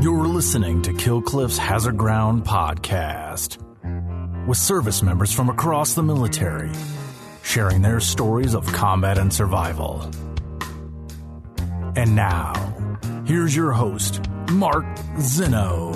You're 0.00 0.26
listening 0.26 0.82
to 0.82 0.92
Killcliff's 0.92 1.58
Hazard 1.58 1.96
Ground 1.96 2.44
podcast 2.44 3.58
with 4.46 4.58
service 4.58 5.02
members 5.02 5.32
from 5.32 5.48
across 5.48 5.94
the 5.94 6.02
military 6.02 6.72
sharing 7.42 7.82
their 7.82 8.00
stories 8.00 8.54
of 8.54 8.66
combat 8.66 9.18
and 9.18 9.32
survival. 9.32 10.10
And 11.96 12.16
now, 12.16 12.54
here's 13.26 13.54
your 13.54 13.72
host, 13.72 14.20
Mark 14.52 14.84
Zinno. 15.16 15.91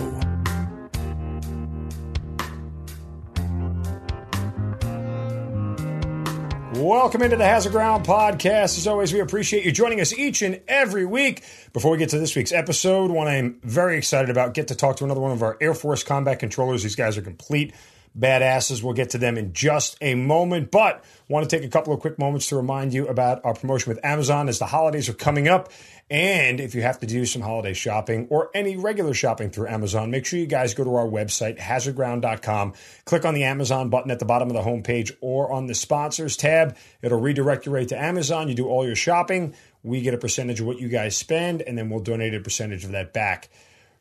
Welcome 6.87 7.23
into 7.23 7.37
the 7.37 7.45
Hazard 7.45 7.73
Ground 7.73 8.07
podcast. 8.07 8.79
As 8.79 8.87
always, 8.87 9.13
we 9.13 9.19
appreciate 9.19 9.65
you 9.65 9.73
joining 9.73 10.01
us 10.01 10.17
each 10.17 10.41
and 10.41 10.61
every 10.69 11.05
week. 11.05 11.43
Before 11.73 11.91
we 11.91 11.99
get 11.99 12.11
to 12.11 12.19
this 12.21 12.37
week's 12.37 12.53
episode, 12.53 13.11
one 13.11 13.27
I'm 13.27 13.59
very 13.65 13.99
excited 13.99 14.31
about, 14.31 14.55
get 14.55 14.69
to 14.69 14.77
talk 14.77 14.95
to 14.99 15.05
another 15.05 15.21
one 15.21 15.33
of 15.33 15.43
our 15.43 15.59
Air 15.61 15.75
Force 15.75 16.05
combat 16.05 16.39
controllers. 16.39 16.85
These 16.85 16.95
guys 16.95 17.19
are 17.19 17.23
complete 17.23 17.75
badasses. 18.19 18.83
We'll 18.83 18.95
get 18.95 19.11
to 19.11 19.19
them 19.19 19.37
in 19.37 19.53
just 19.53 19.97
a 20.01 20.15
moment, 20.15 20.71
but 20.71 21.05
want 21.29 21.49
to 21.49 21.57
take 21.57 21.67
a 21.67 21.71
couple 21.71 21.93
of 21.93 22.01
quick 22.01 22.19
moments 22.19 22.49
to 22.49 22.57
remind 22.57 22.95
you 22.95 23.07
about 23.09 23.45
our 23.45 23.55
promotion 23.55 23.91
with 23.91 24.05
Amazon 24.05 24.49
as 24.49 24.59
the 24.59 24.67
holidays 24.67 25.09
are 25.09 25.15
coming 25.15 25.49
up. 25.49 25.71
And 26.09 26.61
if 26.61 26.75
you 26.75 26.83
have 26.83 27.01
to 27.01 27.07
do 27.07 27.27
some 27.27 27.43
holiday 27.43 27.75
shopping 27.75 28.29
or 28.31 28.51
any 28.55 28.77
regular 28.77 29.13
shopping 29.13 29.51
through 29.51 29.69
Amazon, 29.69 30.11
make 30.11 30.25
sure 30.25 30.39
you 30.39 30.47
guys 30.47 30.73
go 30.73 30.85
to 30.85 30.95
our 30.95 31.07
website, 31.07 31.59
hazardground.com, 31.59 32.75
click 33.05 33.25
on 33.25 33.35
the 33.35 33.43
Amazon 33.43 33.91
button 33.91 34.13
at 34.13 34.21
the 34.21 34.25
bottom 34.25 34.49
of 34.49 34.55
the 34.55 34.63
homepage 34.63 35.17
or 35.21 35.51
on 35.53 35.67
the 35.67 35.75
sponsors 35.75 36.37
tab. 36.37 36.77
It'll 37.03 37.21
redirect 37.21 37.67
you 37.67 37.73
right 37.73 37.89
to 37.89 38.01
Amazon. 38.01 38.49
You 38.49 38.55
do 38.55 38.69
all 38.69 38.87
your 38.87 38.95
shopping. 38.95 39.55
We 39.83 40.01
get 40.01 40.15
a 40.15 40.19
percentage 40.19 40.61
of 40.61 40.67
what 40.67 40.79
you 40.79 40.89
guys 40.89 41.17
spend, 41.17 41.63
and 41.63 41.77
then 41.77 41.91
we'll 41.91 42.01
donate 42.01 42.35
a 42.35 42.41
percentage 42.41 42.85
of 42.85 42.93
that 42.93 43.13
back 43.13 43.49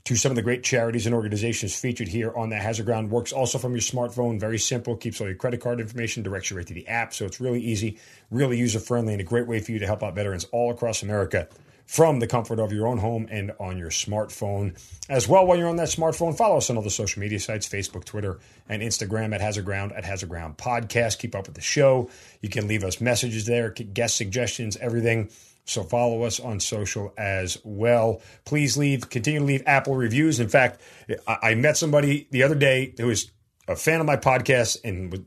to 0.06 0.16
some 0.16 0.32
of 0.32 0.36
the 0.36 0.42
great 0.42 0.64
charities 0.64 1.08
and 1.08 1.16
organizations 1.16 1.76
featured 1.76 2.08
here 2.08 2.32
on 2.36 2.50
the 2.50 2.56
Hazard 2.56 2.86
Ground. 2.86 3.10
Works 3.10 3.34
also 3.34 3.58
from 3.58 3.74
your 3.74 3.82
smartphone. 3.82 4.40
Very 4.40 4.60
simple. 4.60 4.96
Keeps 4.96 5.20
all 5.20 5.28
your 5.28 5.36
credit 5.36 5.62
card 5.62 5.80
information, 5.80 6.22
directs 6.22 6.52
you 6.52 6.58
right 6.58 6.68
to 6.68 6.74
the 6.74 6.88
app. 6.88 7.14
So 7.14 7.26
it's 7.26 7.42
really 7.42 7.62
easy, 7.62 7.98
really 8.30 8.58
user 8.58 8.80
friendly, 8.80 9.14
and 9.14 9.22
a 9.22 9.26
great 9.26 9.48
way 9.48 9.60
for 9.60 9.72
you 9.72 9.80
to 9.80 9.88
help 9.88 10.04
out 10.04 10.16
veterans 10.16 10.46
all 10.52 10.72
across 10.72 11.02
America 11.02 11.48
from 11.88 12.20
the 12.20 12.28
comfort 12.28 12.60
of 12.60 12.72
your 12.72 12.88
own 12.88 12.98
home 12.98 13.28
and 13.30 13.52
on 13.60 13.78
your 13.78 13.90
smartphone. 13.90 14.76
As 15.10 15.28
well, 15.28 15.46
while 15.46 15.58
you're 15.58 15.70
on 15.70 15.76
that 15.78 15.88
smartphone, 15.88 16.36
follow 16.36 16.58
us 16.58 16.70
on 16.70 16.78
all 16.78 16.84
the 16.84 16.90
social 16.90 17.20
media 17.20 17.40
sites 17.40 17.68
Facebook, 17.68 18.06
Twitter, 18.06 18.40
and 18.70 18.82
Instagram 18.82 19.34
at 19.34 19.42
Hazard 19.42 19.66
Ground, 19.66 19.92
at 19.94 20.04
Hazard 20.04 20.30
Ground 20.30 20.58
Podcast. 20.58 21.20
Keep 21.20 21.36
up 21.36 21.48
with 21.48 21.56
the 21.56 21.62
show. 21.62 22.10
You 22.42 22.50
can 22.50 22.68
leave 22.68 22.84
us 22.84 23.02
messages 23.02 23.46
there, 23.46 23.70
guest 23.72 24.18
suggestions, 24.18 24.78
everything. 24.78 25.30
So 25.66 25.84
follow 25.84 26.24
us 26.24 26.40
on 26.40 26.60
social 26.60 27.14
as 27.18 27.58
well. 27.64 28.22
Please 28.46 28.78
leave, 28.78 29.10
continue 29.10 29.40
to 29.40 29.46
leave 29.46 29.64
Apple 29.66 29.96
reviews. 29.96 30.40
In 30.40 30.48
fact, 30.48 30.80
I, 31.28 31.56
met 31.56 31.76
somebody 31.76 32.28
the 32.30 32.44
other 32.44 32.56
day 32.56 32.94
who 32.98 33.08
was 33.08 33.32
a 33.68 33.76
fan 33.76 34.00
of 34.00 34.06
my 34.06 34.16
podcast 34.16 34.78
and 34.84 35.26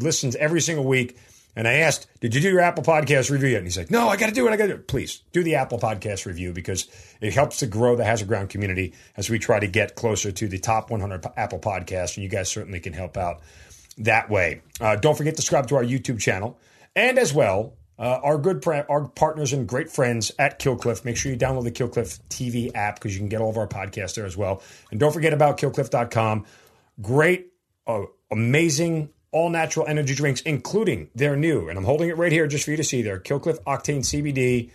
listens 0.00 0.34
every 0.36 0.60
single 0.60 0.84
week. 0.84 1.16
And 1.56 1.66
I 1.66 1.74
asked, 1.74 2.06
"Did 2.20 2.34
you 2.34 2.40
do 2.40 2.48
your 2.48 2.60
Apple 2.60 2.84
Podcast 2.84 3.28
review 3.28 3.50
yet?" 3.50 3.58
And 3.58 3.66
he's 3.66 3.76
like, 3.76 3.90
"No, 3.90 4.08
I 4.08 4.16
got 4.16 4.26
to 4.26 4.32
do 4.32 4.46
it. 4.46 4.52
I 4.52 4.56
got 4.56 4.66
to 4.66 4.74
do 4.74 4.78
it. 4.78 4.86
Please 4.86 5.22
do 5.32 5.42
the 5.42 5.56
Apple 5.56 5.80
Podcast 5.80 6.24
review 6.24 6.52
because 6.52 6.86
it 7.20 7.34
helps 7.34 7.58
to 7.58 7.66
grow 7.66 7.96
the 7.96 8.04
Hazard 8.04 8.28
Ground 8.28 8.50
community 8.50 8.94
as 9.16 9.28
we 9.28 9.38
try 9.40 9.58
to 9.58 9.66
get 9.66 9.96
closer 9.96 10.30
to 10.30 10.48
the 10.48 10.58
top 10.58 10.90
100 10.90 11.26
Apple 11.36 11.58
Podcasts. 11.58 12.16
And 12.16 12.22
you 12.22 12.30
guys 12.30 12.48
certainly 12.48 12.78
can 12.78 12.92
help 12.92 13.16
out 13.16 13.40
that 13.98 14.30
way. 14.30 14.62
Uh, 14.80 14.94
don't 14.94 15.18
forget 15.18 15.34
to 15.36 15.42
subscribe 15.42 15.66
to 15.68 15.76
our 15.76 15.84
YouTube 15.84 16.20
channel, 16.20 16.58
and 16.94 17.18
as 17.18 17.34
well, 17.34 17.74
uh, 18.00 18.18
our 18.22 18.38
good 18.38 18.66
our 18.66 19.08
partners 19.08 19.52
and 19.52 19.68
great 19.68 19.90
friends 19.90 20.32
at 20.38 20.58
Killcliff. 20.58 21.04
Make 21.04 21.18
sure 21.18 21.30
you 21.30 21.38
download 21.38 21.64
the 21.64 21.70
Killcliff 21.70 22.18
TV 22.30 22.74
app 22.74 22.94
because 22.94 23.12
you 23.12 23.20
can 23.20 23.28
get 23.28 23.42
all 23.42 23.50
of 23.50 23.58
our 23.58 23.68
podcasts 23.68 24.14
there 24.14 24.24
as 24.24 24.36
well. 24.36 24.62
And 24.90 24.98
don't 24.98 25.12
forget 25.12 25.34
about 25.34 25.58
killcliff.com. 25.58 26.46
Great, 27.02 27.52
uh, 27.86 28.04
amazing, 28.30 29.10
all 29.32 29.50
natural 29.50 29.86
energy 29.86 30.14
drinks, 30.14 30.40
including 30.40 31.10
their 31.14 31.36
new, 31.36 31.68
and 31.68 31.78
I'm 31.78 31.84
holding 31.84 32.08
it 32.08 32.16
right 32.16 32.32
here 32.32 32.46
just 32.46 32.64
for 32.64 32.70
you 32.70 32.78
to 32.78 32.84
see 32.84 33.02
their 33.02 33.20
Killcliff 33.20 33.62
Octane 33.64 34.00
CBD 34.00 34.70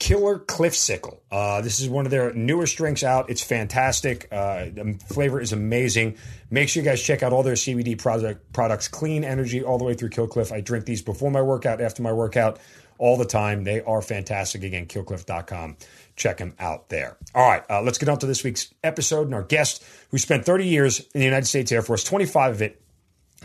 Killer 0.00 0.38
Cliffsicle. 0.38 1.18
Uh, 1.30 1.60
this 1.60 1.78
is 1.78 1.88
one 1.88 2.06
of 2.06 2.10
their 2.10 2.32
newest 2.32 2.76
drinks 2.76 3.04
out. 3.04 3.28
It's 3.28 3.42
fantastic. 3.42 4.26
Uh, 4.32 4.64
the 4.64 4.98
flavor 5.06 5.40
is 5.40 5.52
amazing. 5.52 6.16
Make 6.50 6.70
sure 6.70 6.82
you 6.82 6.88
guys 6.88 7.02
check 7.02 7.22
out 7.22 7.34
all 7.34 7.42
their 7.42 7.54
CBD 7.54 7.98
product, 7.98 8.50
products. 8.54 8.88
Clean 8.88 9.22
energy 9.22 9.62
all 9.62 9.76
the 9.76 9.84
way 9.84 9.92
through 9.92 10.08
Killcliff. 10.08 10.50
I 10.50 10.62
drink 10.62 10.86
these 10.86 11.02
before 11.02 11.30
my 11.30 11.42
workout, 11.42 11.82
after 11.82 12.02
my 12.02 12.14
workout, 12.14 12.58
all 12.96 13.18
the 13.18 13.26
time. 13.26 13.62
They 13.64 13.82
are 13.82 14.00
fantastic. 14.00 14.64
Again, 14.64 14.86
killcliff.com. 14.86 15.76
Check 16.16 16.38
them 16.38 16.54
out 16.58 16.88
there. 16.88 17.18
All 17.34 17.46
right, 17.46 17.62
uh, 17.68 17.82
let's 17.82 17.98
get 17.98 18.08
on 18.08 18.18
to 18.20 18.26
this 18.26 18.42
week's 18.42 18.72
episode 18.82 19.26
and 19.26 19.34
our 19.34 19.42
guest 19.42 19.84
who 20.10 20.18
spent 20.18 20.46
30 20.46 20.66
years 20.66 21.00
in 21.00 21.20
the 21.20 21.24
United 21.26 21.46
States 21.46 21.70
Air 21.72 21.82
Force, 21.82 22.04
25 22.04 22.54
of 22.54 22.62
it 22.62 22.80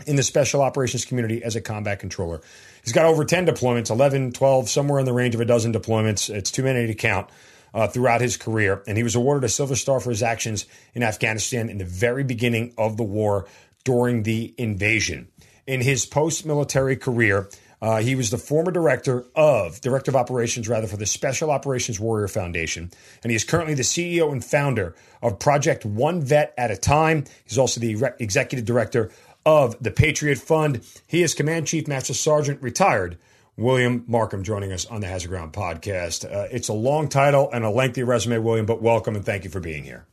in 0.06 0.16
the 0.16 0.22
special 0.22 0.62
operations 0.62 1.04
community 1.04 1.42
as 1.42 1.54
a 1.56 1.60
combat 1.60 2.00
controller. 2.00 2.40
He's 2.86 2.92
got 2.92 3.04
over 3.04 3.24
10 3.24 3.48
deployments, 3.48 3.90
11, 3.90 4.30
12, 4.30 4.70
somewhere 4.70 5.00
in 5.00 5.06
the 5.06 5.12
range 5.12 5.34
of 5.34 5.40
a 5.40 5.44
dozen 5.44 5.72
deployments. 5.72 6.32
It's 6.32 6.52
too 6.52 6.62
many 6.62 6.86
to 6.86 6.94
count. 6.94 7.28
Uh, 7.74 7.86
throughout 7.86 8.22
his 8.22 8.38
career, 8.38 8.82
and 8.86 8.96
he 8.96 9.02
was 9.02 9.14
awarded 9.14 9.44
a 9.44 9.50
Silver 9.50 9.76
Star 9.76 10.00
for 10.00 10.08
his 10.08 10.22
actions 10.22 10.64
in 10.94 11.02
Afghanistan 11.02 11.68
in 11.68 11.76
the 11.76 11.84
very 11.84 12.24
beginning 12.24 12.72
of 12.78 12.96
the 12.96 13.02
war 13.02 13.46
during 13.84 14.22
the 14.22 14.54
invasion. 14.56 15.28
In 15.66 15.82
his 15.82 16.06
post 16.06 16.46
military 16.46 16.96
career, 16.96 17.50
uh, 17.82 17.98
he 17.98 18.14
was 18.14 18.30
the 18.30 18.38
former 18.38 18.70
director 18.70 19.26
of 19.34 19.80
director 19.82 20.10
of 20.10 20.16
operations, 20.16 20.68
rather, 20.68 20.86
for 20.86 20.96
the 20.96 21.04
Special 21.04 21.50
Operations 21.50 22.00
Warrior 22.00 22.28
Foundation, 22.28 22.90
and 23.22 23.30
he 23.30 23.36
is 23.36 23.44
currently 23.44 23.74
the 23.74 23.82
CEO 23.82 24.32
and 24.32 24.42
founder 24.42 24.94
of 25.22 25.38
Project 25.38 25.84
One 25.84 26.22
Vet 26.22 26.54
at 26.56 26.70
a 26.70 26.76
Time. 26.76 27.24
He's 27.44 27.58
also 27.58 27.80
the 27.80 27.96
re- 27.96 28.12
executive 28.18 28.64
director 28.64 29.10
of 29.46 29.80
the 29.80 29.92
Patriot 29.92 30.38
Fund. 30.38 30.84
He 31.06 31.22
is 31.22 31.32
Command 31.32 31.68
Chief 31.68 31.86
Master 31.86 32.12
Sergeant 32.12 32.60
retired. 32.60 33.16
William 33.56 34.04
Markham 34.06 34.42
joining 34.42 34.72
us 34.72 34.84
on 34.84 35.00
the 35.00 35.06
Hazard 35.06 35.28
Ground 35.28 35.54
podcast. 35.54 36.30
Uh, 36.30 36.48
it's 36.50 36.68
a 36.68 36.74
long 36.74 37.08
title 37.08 37.48
and 37.50 37.64
a 37.64 37.70
lengthy 37.70 38.02
resume, 38.02 38.38
William, 38.38 38.66
but 38.66 38.82
welcome 38.82 39.16
and 39.16 39.24
thank 39.24 39.44
you 39.44 39.50
for 39.50 39.60
being 39.60 39.84
here. 39.84 40.04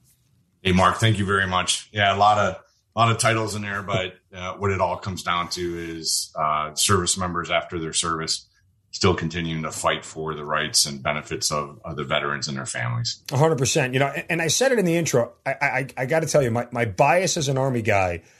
Hey, 0.61 0.71
Mark, 0.71 0.97
thank 0.97 1.17
you 1.17 1.25
very 1.25 1.47
much. 1.47 1.89
Yeah, 1.91 2.15
a 2.15 2.17
lot 2.17 2.37
of 2.37 2.63
a 2.95 2.99
lot 2.99 3.11
of 3.11 3.17
titles 3.17 3.55
in 3.55 3.63
there, 3.63 3.81
but 3.81 4.13
uh, 4.33 4.53
what 4.53 4.69
it 4.69 4.79
all 4.79 4.97
comes 4.97 5.23
down 5.23 5.49
to 5.49 5.97
is 5.97 6.31
uh, 6.39 6.75
service 6.75 7.17
members 7.17 7.49
after 7.49 7.79
their 7.79 7.91
service 7.91 8.47
still 8.91 9.15
continuing 9.15 9.63
to 9.63 9.71
fight 9.71 10.05
for 10.05 10.35
the 10.35 10.45
rights 10.45 10.85
and 10.85 11.01
benefits 11.01 11.51
of, 11.51 11.81
of 11.83 11.95
the 11.95 12.03
veterans 12.03 12.47
and 12.47 12.55
their 12.55 12.67
families. 12.67 13.23
100%. 13.29 13.93
You 13.93 13.99
know, 13.99 14.05
and, 14.05 14.25
and 14.29 14.41
I 14.43 14.47
said 14.47 14.71
it 14.71 14.77
in 14.77 14.85
the 14.85 14.95
intro. 14.95 15.33
I, 15.43 15.55
I, 15.59 15.87
I 15.97 16.05
got 16.05 16.19
to 16.19 16.27
tell 16.27 16.43
you, 16.43 16.51
my, 16.51 16.67
my 16.71 16.85
bias 16.85 17.35
as 17.35 17.49
an 17.49 17.57
Army 17.57 17.81
guy– 17.81 18.21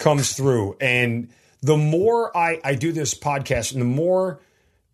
comes 0.00 0.32
through. 0.32 0.76
And 0.80 1.28
the 1.62 1.76
more 1.76 2.36
I, 2.36 2.60
I 2.64 2.74
do 2.74 2.90
this 2.90 3.14
podcast 3.14 3.72
and 3.72 3.80
the 3.80 3.86
more 3.86 4.40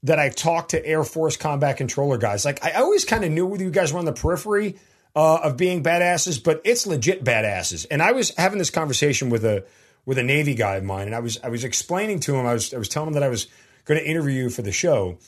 that 0.02 0.18
I 0.18 0.28
talk 0.28 0.68
to 0.68 0.86
Air 0.86 1.04
Force 1.04 1.36
combat 1.36 1.78
controller 1.78 2.18
guys, 2.18 2.44
like 2.44 2.62
I 2.62 2.72
always 2.72 3.06
kind 3.06 3.24
of 3.24 3.30
knew 3.30 3.56
you 3.56 3.70
guys 3.70 3.92
were 3.92 3.98
on 3.98 4.04
the 4.04 4.12
periphery 4.12 4.76
uh, 5.14 5.38
of 5.42 5.56
being 5.56 5.82
badasses, 5.82 6.42
but 6.42 6.60
it's 6.64 6.86
legit 6.86 7.24
badasses. 7.24 7.86
And 7.90 8.02
I 8.02 8.12
was 8.12 8.34
having 8.36 8.58
this 8.58 8.70
conversation 8.70 9.30
with 9.30 9.44
a 9.44 9.64
with 10.04 10.18
a 10.18 10.22
Navy 10.22 10.54
guy 10.54 10.76
of 10.76 10.84
mine, 10.84 11.06
and 11.06 11.14
I 11.14 11.20
was 11.20 11.40
I 11.42 11.48
was 11.48 11.64
explaining 11.64 12.20
to 12.20 12.36
him, 12.36 12.46
I 12.46 12.52
was 12.52 12.74
I 12.74 12.78
was 12.78 12.88
telling 12.88 13.08
him 13.08 13.14
that 13.14 13.22
I 13.22 13.28
was 13.28 13.46
going 13.86 13.98
to 13.98 14.06
interview 14.06 14.44
you 14.44 14.50
for 14.50 14.62
the 14.62 14.72
show, 14.72 15.18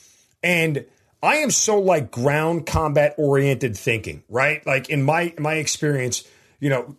and 0.43 0.85
I 1.23 1.37
am 1.37 1.51
so 1.51 1.79
like 1.79 2.11
ground 2.11 2.65
combat 2.65 3.15
oriented 3.17 3.75
thinking, 3.75 4.23
right? 4.29 4.65
Like 4.65 4.89
in 4.89 5.03
my 5.03 5.33
my 5.37 5.55
experience, 5.55 6.23
you 6.59 6.69
know, 6.69 6.95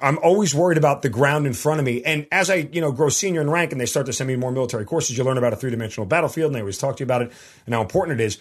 I'm 0.00 0.18
always 0.18 0.54
worried 0.54 0.78
about 0.78 1.02
the 1.02 1.08
ground 1.08 1.46
in 1.46 1.52
front 1.52 1.80
of 1.80 1.86
me. 1.86 2.02
And 2.04 2.26
as 2.30 2.50
I, 2.50 2.68
you 2.72 2.80
know, 2.80 2.92
grow 2.92 3.08
senior 3.08 3.40
in 3.40 3.50
rank 3.50 3.72
and 3.72 3.80
they 3.80 3.86
start 3.86 4.06
to 4.06 4.12
send 4.12 4.28
me 4.28 4.36
more 4.36 4.52
military 4.52 4.84
courses, 4.84 5.18
you 5.18 5.24
learn 5.24 5.38
about 5.38 5.52
a 5.52 5.56
three 5.56 5.70
dimensional 5.70 6.06
battlefield 6.06 6.48
and 6.48 6.54
they 6.54 6.60
always 6.60 6.78
talk 6.78 6.96
to 6.96 7.00
you 7.00 7.06
about 7.06 7.22
it 7.22 7.32
and 7.66 7.74
how 7.74 7.82
important 7.82 8.20
it 8.20 8.24
is. 8.24 8.38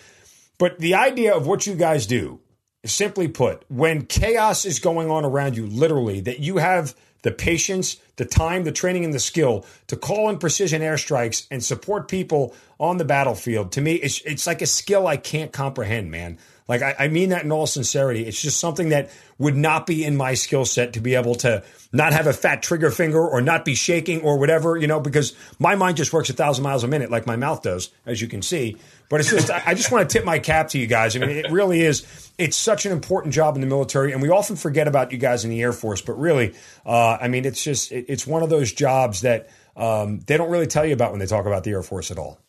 But 0.57 0.79
the 0.79 0.95
idea 0.95 1.35
of 1.35 1.47
what 1.47 1.65
you 1.65 1.75
guys 1.75 2.05
do, 2.05 2.39
simply 2.85 3.27
put, 3.27 3.63
when 3.69 4.05
chaos 4.05 4.65
is 4.65 4.79
going 4.79 5.09
on 5.09 5.25
around 5.25 5.57
you, 5.57 5.65
literally, 5.65 6.21
that 6.21 6.39
you 6.39 6.57
have 6.57 6.95
the 7.23 7.31
patience, 7.31 7.97
the 8.17 8.25
time, 8.25 8.63
the 8.63 8.71
training, 8.71 9.03
and 9.05 9.13
the 9.13 9.19
skill 9.19 9.65
to 9.87 9.95
call 9.95 10.29
in 10.29 10.37
precision 10.37 10.81
airstrikes 10.81 11.47
and 11.49 11.63
support 11.63 12.07
people 12.07 12.53
on 12.79 12.97
the 12.97 13.05
battlefield. 13.05 13.71
To 13.71 13.81
me, 13.81 13.95
it's, 13.95 14.21
it's 14.21 14.45
like 14.45 14.61
a 14.61 14.67
skill 14.67 15.07
I 15.07 15.17
can't 15.17 15.51
comprehend, 15.51 16.11
man. 16.11 16.37
Like, 16.67 16.81
I, 16.81 16.95
I 16.97 17.07
mean 17.09 17.29
that 17.29 17.43
in 17.43 17.51
all 17.51 17.67
sincerity. 17.67 18.25
It's 18.25 18.41
just 18.41 18.59
something 18.59 18.89
that 18.89 19.09
would 19.37 19.55
not 19.55 19.85
be 19.85 20.05
in 20.05 20.15
my 20.15 20.33
skill 20.33 20.65
set 20.65 20.93
to 20.93 21.01
be 21.01 21.15
able 21.15 21.35
to 21.35 21.63
not 21.91 22.13
have 22.13 22.27
a 22.27 22.33
fat 22.33 22.63
trigger 22.63 22.89
finger 22.89 23.27
or 23.27 23.41
not 23.41 23.65
be 23.65 23.75
shaking 23.75 24.21
or 24.21 24.37
whatever, 24.37 24.77
you 24.77 24.87
know, 24.87 24.99
because 24.99 25.35
my 25.59 25.75
mind 25.75 25.97
just 25.97 26.13
works 26.13 26.29
a 26.29 26.33
thousand 26.33 26.63
miles 26.63 26.83
a 26.83 26.87
minute 26.87 27.11
like 27.11 27.25
my 27.27 27.35
mouth 27.35 27.61
does, 27.61 27.91
as 28.05 28.21
you 28.21 28.27
can 28.27 28.41
see. 28.41 28.77
But 29.09 29.19
it's 29.19 29.29
just, 29.29 29.51
I 29.51 29.73
just 29.73 29.91
want 29.91 30.09
to 30.09 30.13
tip 30.13 30.25
my 30.25 30.39
cap 30.39 30.69
to 30.69 30.79
you 30.79 30.87
guys. 30.87 31.15
I 31.15 31.19
mean, 31.19 31.31
it 31.31 31.51
really 31.51 31.81
is, 31.81 32.31
it's 32.37 32.57
such 32.57 32.85
an 32.85 32.91
important 32.91 33.33
job 33.33 33.55
in 33.55 33.61
the 33.61 33.67
military. 33.67 34.11
And 34.13 34.21
we 34.21 34.29
often 34.29 34.55
forget 34.55 34.87
about 34.87 35.11
you 35.11 35.17
guys 35.17 35.43
in 35.43 35.51
the 35.51 35.61
Air 35.61 35.73
Force, 35.73 36.01
but 36.01 36.13
really, 36.13 36.55
uh, 36.85 37.17
I 37.19 37.27
mean, 37.27 37.45
it's 37.45 37.63
just, 37.63 37.91
it, 37.91 38.05
it's 38.07 38.25
one 38.25 38.41
of 38.41 38.49
those 38.49 38.71
jobs 38.71 39.21
that, 39.21 39.49
um, 39.75 40.21
they 40.21 40.37
don't 40.37 40.49
really 40.49 40.67
tell 40.67 40.85
you 40.85 40.93
about 40.93 41.11
when 41.11 41.19
they 41.19 41.25
talk 41.25 41.45
about 41.45 41.63
the 41.63 41.71
Air 41.71 41.83
Force 41.83 42.09
at 42.09 42.17
all. 42.17 42.39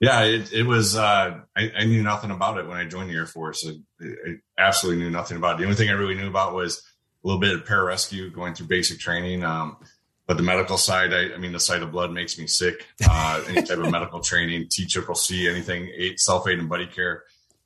Yeah, 0.00 0.24
it, 0.24 0.52
it 0.52 0.64
was. 0.64 0.96
Uh, 0.96 1.40
I, 1.56 1.72
I, 1.78 1.84
knew 1.84 2.02
nothing 2.02 2.30
about 2.30 2.58
it 2.58 2.66
when 2.66 2.76
I 2.76 2.84
joined 2.84 3.08
the 3.08 3.14
Air 3.14 3.26
Force. 3.26 3.66
I, 3.66 4.04
I, 4.04 4.34
absolutely 4.58 5.02
knew 5.02 5.10
nothing 5.10 5.38
about 5.38 5.54
it. 5.54 5.58
The 5.58 5.64
only 5.64 5.76
thing 5.76 5.88
I 5.88 5.94
really 5.94 6.14
knew 6.14 6.28
about 6.28 6.54
was 6.54 6.82
a 7.24 7.26
little 7.26 7.40
bit 7.40 7.54
of 7.54 7.64
pararescue, 7.64 8.32
going 8.32 8.54
through 8.54 8.66
basic 8.66 8.98
training. 8.98 9.42
Um, 9.42 9.78
but 10.26 10.36
the 10.36 10.42
medical 10.42 10.76
side, 10.76 11.14
I, 11.14 11.34
I, 11.34 11.38
mean, 11.38 11.52
the 11.52 11.60
sight 11.60 11.82
of 11.82 11.92
blood 11.92 12.12
makes 12.12 12.38
me 12.38 12.46
sick. 12.46 12.86
Uh, 13.08 13.42
any 13.48 13.62
type 13.62 13.78
of 13.78 13.90
medical 13.90 14.20
training, 14.20 14.66
T 14.70 14.86
triple 14.86 15.14
C, 15.14 15.48
anything, 15.48 15.90
eight, 15.96 16.20
self 16.20 16.46
aid 16.46 16.58
and 16.58 16.68
buddy 16.68 16.86
care. 16.86 17.24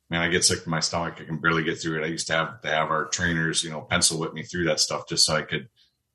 Man, 0.09 0.21
I 0.21 0.29
get 0.29 0.45
sick 0.45 0.63
to 0.63 0.69
my 0.69 0.81
stomach. 0.81 1.15
I 1.19 1.25
can 1.25 1.37
barely 1.37 1.63
get 1.63 1.81
through 1.81 2.01
it. 2.01 2.05
I 2.05 2.07
used 2.07 2.27
to 2.27 2.33
have 2.33 2.61
to 2.61 2.69
have 2.69 2.91
our 2.91 3.05
trainers, 3.05 3.63
you 3.63 3.71
know, 3.71 3.81
pencil 3.81 4.19
whip 4.19 4.33
me 4.33 4.43
through 4.43 4.65
that 4.65 4.79
stuff 4.79 5.07
just 5.07 5.25
so 5.25 5.35
I 5.35 5.41
could, 5.41 5.69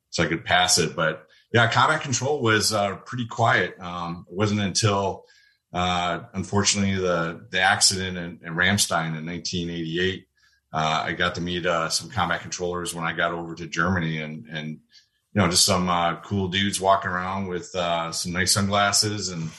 so 0.09 0.23
I 0.23 0.27
could 0.27 0.45
pass 0.45 0.77
it. 0.77 0.95
But 0.95 1.27
yeah, 1.51 1.69
combat 1.71 2.01
control 2.01 2.41
was 2.41 2.73
uh, 2.73 2.97
pretty 2.97 3.27
quiet. 3.27 3.79
Um, 3.79 4.25
it 4.29 4.35
wasn't 4.35 4.61
until 4.61 5.25
uh, 5.73 6.21
unfortunately, 6.33 6.95
the 6.95 7.45
the 7.51 7.59
accident 7.59 8.17
in, 8.17 8.39
in 8.45 8.55
Ramstein 8.55 9.17
in 9.17 9.25
1988, 9.25 10.27
uh, 10.73 11.03
I 11.05 11.13
got 11.13 11.35
to 11.35 11.41
meet 11.41 11.65
uh, 11.65 11.89
some 11.89 12.09
combat 12.09 12.41
controllers 12.41 12.93
when 12.93 13.05
I 13.05 13.13
got 13.13 13.33
over 13.33 13.55
to 13.55 13.67
Germany, 13.67 14.21
and 14.21 14.45
and 14.47 14.69
you 14.69 15.41
know 15.41 15.49
just 15.49 15.65
some 15.65 15.89
uh, 15.89 16.17
cool 16.17 16.47
dudes 16.47 16.79
walking 16.79 17.11
around 17.11 17.47
with 17.47 17.73
uh, 17.75 18.11
some 18.11 18.31
nice 18.31 18.53
sunglasses 18.53 19.29
and 19.29 19.49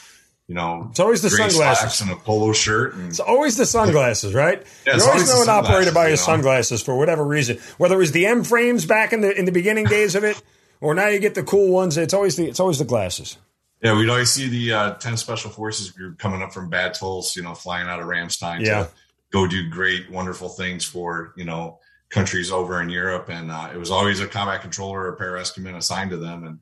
you 0.49 0.55
know, 0.55 0.87
it's 0.89 0.99
always 0.99 1.21
the 1.21 1.29
sunglasses 1.29 2.01
and 2.01 2.09
a 2.09 2.15
polo 2.15 2.53
shirt. 2.53 2.95
And, 2.95 3.09
it's 3.09 3.19
always 3.19 3.55
the 3.55 3.67
sunglasses, 3.67 4.33
right? 4.33 4.65
Yeah, 4.87 4.95
You're 4.95 5.07
always, 5.07 5.29
always 5.29 5.47
knowing 5.47 5.63
operated 5.63 5.93
by 5.93 6.09
his 6.09 6.21
know? 6.21 6.33
sunglasses 6.33 6.81
for 6.81 6.97
whatever 6.97 7.23
reason. 7.23 7.59
Whether 7.77 7.93
it 7.95 7.99
was 7.99 8.13
the 8.13 8.25
M 8.25 8.43
frames 8.43 8.87
back 8.87 9.13
in 9.13 9.21
the 9.21 9.31
in 9.37 9.45
the 9.45 9.51
beginning 9.51 9.85
days 9.85 10.15
of 10.15 10.23
it, 10.23 10.41
or 10.81 10.95
now 10.95 11.07
you 11.07 11.19
get 11.19 11.35
the 11.35 11.43
cool 11.43 11.71
ones. 11.71 11.97
It's 11.97 12.15
always 12.15 12.35
the 12.35 12.47
it's 12.47 12.59
always 12.59 12.79
the 12.79 12.85
glasses. 12.85 13.37
Yeah, 13.81 13.97
we'd 13.97 14.09
always 14.09 14.29
see 14.29 14.49
the 14.49 14.73
uh, 14.73 14.93
10 14.95 15.17
Special 15.17 15.49
Forces 15.49 15.91
group 15.91 16.19
coming 16.19 16.41
up 16.41 16.51
from 16.51 16.69
Bad 16.69 16.95
Tolz, 16.95 17.35
you 17.35 17.43
know, 17.43 17.53
flying 17.53 17.87
out 17.87 18.01
of 18.01 18.07
Ramstein 18.07 18.65
yeah. 18.65 18.83
to 18.83 18.89
go 19.31 19.47
do 19.47 19.69
great, 19.69 20.11
wonderful 20.11 20.49
things 20.49 20.83
for, 20.83 21.33
you 21.37 21.45
know, 21.45 21.79
countries 22.09 22.51
over 22.51 22.81
in 22.81 22.89
Europe. 22.89 23.29
And 23.29 23.51
uh, 23.51 23.69
it 23.73 23.77
was 23.77 23.91
always 23.91 24.19
a 24.19 24.27
combat 24.27 24.61
controller 24.61 25.01
or 25.01 25.13
a 25.13 25.17
pararescueman 25.17 25.77
assigned 25.77 26.09
to 26.09 26.17
them. 26.17 26.43
And 26.43 26.59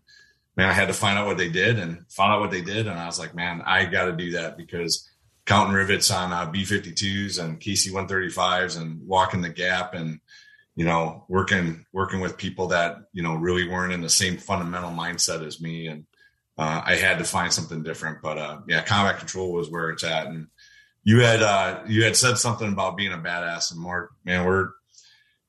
man, 0.55 0.69
I 0.69 0.73
had 0.73 0.89
to 0.89 0.93
find 0.93 1.17
out 1.17 1.25
what 1.25 1.37
they 1.37 1.49
did 1.49 1.79
and 1.79 2.05
found 2.09 2.33
out 2.33 2.39
what 2.39 2.51
they 2.51 2.61
did. 2.61 2.87
And 2.87 2.99
I 2.99 3.07
was 3.07 3.17
like, 3.17 3.33
man, 3.33 3.63
I 3.65 3.85
got 3.85 4.05
to 4.05 4.13
do 4.13 4.33
that 4.33 4.55
because 4.55 5.09
counting 5.45 5.73
rivets 5.73 6.11
on 6.11 6.31
uh, 6.31 6.45
B 6.45 6.63
52s 6.63 7.43
and 7.43 7.59
KC 7.59 7.91
135s 7.91 8.79
and 8.79 9.07
walking 9.07 9.41
the 9.41 9.49
gap 9.49 9.95
and, 9.95 10.19
you 10.75 10.85
know, 10.85 11.25
working, 11.29 11.83
working 11.93 12.19
with 12.19 12.37
people 12.37 12.67
that, 12.67 12.97
you 13.11 13.23
know, 13.23 13.33
really 13.33 13.67
weren't 13.67 13.93
in 13.93 14.01
the 14.01 14.09
same 14.09 14.37
fundamental 14.37 14.91
mindset 14.91 15.43
as 15.43 15.59
me. 15.59 15.87
And, 15.87 16.05
uh, 16.57 16.81
I 16.85 16.95
had 16.95 17.19
to 17.19 17.23
find 17.23 17.53
something 17.53 17.83
different. 17.83 18.21
But 18.21 18.37
uh, 18.37 18.59
yeah, 18.67 18.83
combat 18.83 19.19
control 19.19 19.51
was 19.51 19.69
where 19.69 19.89
it's 19.89 20.03
at. 20.03 20.27
And 20.27 20.47
you 21.03 21.19
had 21.21 21.41
uh, 21.41 21.81
you 21.87 22.03
had 22.03 22.15
said 22.15 22.37
something 22.37 22.71
about 22.71 22.97
being 22.97 23.13
a 23.13 23.17
badass, 23.17 23.71
and 23.71 23.79
Mark, 23.79 24.11
man, 24.25 24.45
we're 24.45 24.71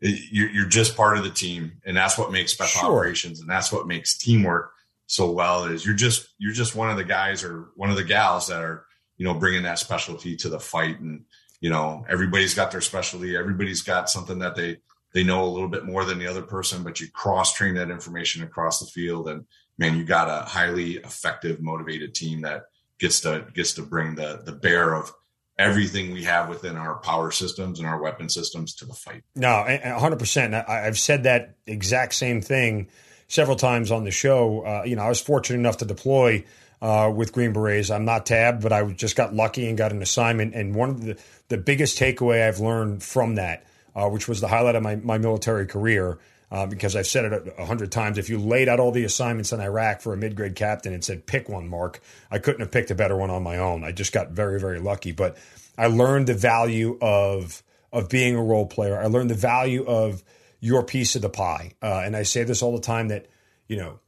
you're, 0.00 0.50
you're 0.50 0.66
just 0.66 0.96
part 0.96 1.18
of 1.18 1.24
the 1.24 1.30
team, 1.30 1.80
and 1.84 1.96
that's 1.96 2.16
what 2.16 2.30
makes 2.30 2.52
special 2.52 2.82
sure. 2.82 2.90
operations, 2.90 3.40
and 3.40 3.50
that's 3.50 3.72
what 3.72 3.86
makes 3.86 4.16
teamwork 4.16 4.70
so 5.06 5.30
well. 5.30 5.64
Is 5.64 5.84
you're 5.84 5.96
just 5.96 6.28
you're 6.38 6.52
just 6.52 6.76
one 6.76 6.90
of 6.90 6.96
the 6.96 7.04
guys 7.04 7.42
or 7.42 7.70
one 7.74 7.90
of 7.90 7.96
the 7.96 8.04
gals 8.04 8.48
that 8.48 8.62
are 8.62 8.84
you 9.16 9.24
know 9.24 9.34
bringing 9.34 9.64
that 9.64 9.78
specialty 9.78 10.36
to 10.36 10.48
the 10.48 10.60
fight, 10.60 11.00
and 11.00 11.24
you 11.60 11.70
know 11.70 12.04
everybody's 12.08 12.54
got 12.54 12.70
their 12.70 12.80
specialty, 12.80 13.36
everybody's 13.36 13.82
got 13.82 14.08
something 14.08 14.38
that 14.38 14.54
they 14.54 14.76
they 15.12 15.24
know 15.24 15.42
a 15.44 15.50
little 15.50 15.68
bit 15.68 15.84
more 15.84 16.04
than 16.04 16.18
the 16.18 16.28
other 16.28 16.42
person, 16.42 16.84
but 16.84 17.00
you 17.00 17.08
cross 17.10 17.54
train 17.54 17.74
that 17.74 17.90
information 17.90 18.44
across 18.44 18.78
the 18.78 18.86
field 18.86 19.28
and 19.28 19.44
man, 19.78 19.96
you 19.96 20.04
got 20.04 20.28
a 20.28 20.44
highly 20.44 20.96
effective, 20.96 21.60
motivated 21.60 22.14
team 22.14 22.42
that 22.42 22.64
gets 22.98 23.20
to 23.20 23.46
gets 23.54 23.74
to 23.74 23.82
bring 23.82 24.16
the 24.16 24.42
the 24.44 24.52
bear 24.52 24.94
of 24.94 25.12
everything 25.58 26.12
we 26.12 26.24
have 26.24 26.48
within 26.48 26.76
our 26.76 26.96
power 26.96 27.30
systems 27.30 27.80
and 27.80 27.88
our 27.88 28.00
weapon 28.00 28.28
systems 28.28 28.74
to 28.76 28.84
the 28.84 28.94
fight. 28.94 29.24
No, 29.34 29.64
100%. 29.66 30.68
I've 30.68 30.98
said 30.98 31.24
that 31.24 31.56
exact 31.66 32.14
same 32.14 32.40
thing 32.40 32.88
several 33.26 33.56
times 33.56 33.90
on 33.90 34.04
the 34.04 34.12
show. 34.12 34.60
Uh, 34.60 34.82
you 34.84 34.94
know, 34.94 35.02
I 35.02 35.08
was 35.08 35.20
fortunate 35.20 35.58
enough 35.58 35.78
to 35.78 35.84
deploy 35.84 36.44
uh, 36.80 37.12
with 37.14 37.32
Green 37.32 37.52
Berets. 37.52 37.90
I'm 37.90 38.04
not 38.04 38.24
tabbed, 38.24 38.62
but 38.62 38.72
I 38.72 38.84
just 38.92 39.16
got 39.16 39.34
lucky 39.34 39.68
and 39.68 39.76
got 39.76 39.90
an 39.90 40.00
assignment. 40.00 40.54
And 40.54 40.76
one 40.76 40.90
of 40.90 41.04
the, 41.04 41.18
the 41.48 41.58
biggest 41.58 41.98
takeaway 41.98 42.46
I've 42.46 42.60
learned 42.60 43.02
from 43.02 43.34
that, 43.34 43.66
uh, 43.96 44.08
which 44.08 44.28
was 44.28 44.40
the 44.40 44.48
highlight 44.48 44.76
of 44.76 44.84
my, 44.84 44.94
my 44.94 45.18
military 45.18 45.66
career, 45.66 46.18
uh, 46.50 46.66
because 46.66 46.96
I've 46.96 47.06
said 47.06 47.26
it 47.26 47.54
a 47.58 47.66
hundred 47.66 47.92
times. 47.92 48.18
If 48.18 48.28
you 48.28 48.38
laid 48.38 48.68
out 48.68 48.80
all 48.80 48.90
the 48.90 49.04
assignments 49.04 49.52
in 49.52 49.60
Iraq 49.60 50.00
for 50.00 50.12
a 50.12 50.16
mid 50.16 50.36
grade 50.36 50.54
captain 50.54 50.92
and 50.92 51.04
said, 51.04 51.26
pick 51.26 51.48
one, 51.48 51.68
Mark, 51.68 52.00
I 52.30 52.38
couldn't 52.38 52.60
have 52.60 52.70
picked 52.70 52.90
a 52.90 52.94
better 52.94 53.16
one 53.16 53.30
on 53.30 53.42
my 53.42 53.58
own. 53.58 53.84
I 53.84 53.92
just 53.92 54.12
got 54.12 54.30
very, 54.30 54.58
very 54.60 54.80
lucky. 54.80 55.12
But 55.12 55.36
I 55.76 55.86
learned 55.86 56.26
the 56.26 56.34
value 56.34 56.98
of, 57.00 57.62
of 57.92 58.08
being 58.08 58.34
a 58.34 58.42
role 58.42 58.66
player. 58.66 58.98
I 58.98 59.06
learned 59.06 59.30
the 59.30 59.34
value 59.34 59.84
of 59.84 60.22
your 60.60 60.82
piece 60.82 61.14
of 61.16 61.22
the 61.22 61.28
pie. 61.28 61.72
Uh, 61.82 62.02
and 62.04 62.16
I 62.16 62.22
say 62.22 62.44
this 62.44 62.62
all 62.62 62.74
the 62.74 62.82
time 62.82 63.08
that, 63.08 63.26
you 63.68 63.76
know, 63.76 64.00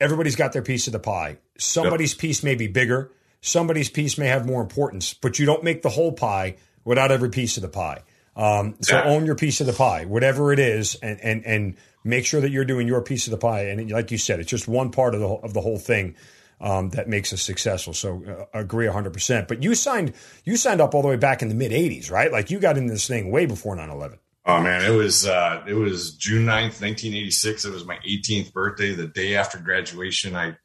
everybody's 0.00 0.36
got 0.36 0.52
their 0.52 0.62
piece 0.62 0.86
of 0.86 0.92
the 0.92 0.98
pie. 0.98 1.38
Somebody's 1.58 2.12
yep. 2.12 2.20
piece 2.20 2.42
may 2.42 2.54
be 2.54 2.68
bigger, 2.68 3.10
somebody's 3.40 3.90
piece 3.90 4.18
may 4.18 4.26
have 4.26 4.46
more 4.46 4.60
importance, 4.60 5.14
but 5.14 5.38
you 5.38 5.46
don't 5.46 5.64
make 5.64 5.82
the 5.82 5.88
whole 5.88 6.12
pie 6.12 6.56
without 6.84 7.10
every 7.10 7.30
piece 7.30 7.56
of 7.56 7.62
the 7.62 7.68
pie. 7.68 8.02
Um, 8.36 8.76
so 8.82 8.96
yeah. 8.96 9.04
own 9.04 9.24
your 9.24 9.34
piece 9.34 9.60
of 9.60 9.66
the 9.66 9.72
pie, 9.72 10.04
whatever 10.04 10.52
it 10.52 10.58
is, 10.58 10.94
and, 10.96 11.18
and 11.20 11.44
and 11.46 11.76
make 12.04 12.26
sure 12.26 12.40
that 12.40 12.50
you're 12.50 12.66
doing 12.66 12.86
your 12.86 13.00
piece 13.00 13.26
of 13.26 13.30
the 13.30 13.38
pie. 13.38 13.62
And 13.62 13.90
like 13.90 14.10
you 14.10 14.18
said, 14.18 14.40
it's 14.40 14.50
just 14.50 14.68
one 14.68 14.90
part 14.90 15.14
of 15.14 15.20
the 15.20 15.28
of 15.28 15.54
the 15.54 15.62
whole 15.62 15.78
thing 15.78 16.14
um, 16.60 16.90
that 16.90 17.08
makes 17.08 17.32
us 17.32 17.42
successful. 17.42 17.94
So 17.94 18.48
uh, 18.54 18.58
agree 18.58 18.86
100. 18.86 19.12
percent 19.12 19.48
But 19.48 19.62
you 19.62 19.74
signed 19.74 20.12
you 20.44 20.56
signed 20.56 20.80
up 20.80 20.94
all 20.94 21.02
the 21.02 21.08
way 21.08 21.16
back 21.16 21.42
in 21.42 21.48
the 21.48 21.54
mid 21.54 21.72
80s, 21.72 22.10
right? 22.10 22.30
Like 22.30 22.50
you 22.50 22.58
got 22.58 22.76
in 22.76 22.86
this 22.86 23.08
thing 23.08 23.30
way 23.30 23.46
before 23.46 23.74
9/11. 23.74 24.18
Oh 24.48 24.60
man, 24.60 24.84
it 24.84 24.94
was 24.94 25.26
uh, 25.26 25.64
it 25.66 25.74
was 25.74 26.14
June 26.14 26.46
9th, 26.46 26.80
1986. 26.80 27.64
It 27.64 27.72
was 27.72 27.84
my 27.84 27.98
18th 28.06 28.52
birthday, 28.52 28.94
the 28.94 29.08
day 29.08 29.34
after 29.34 29.58
graduation. 29.58 30.36
I, 30.36 30.56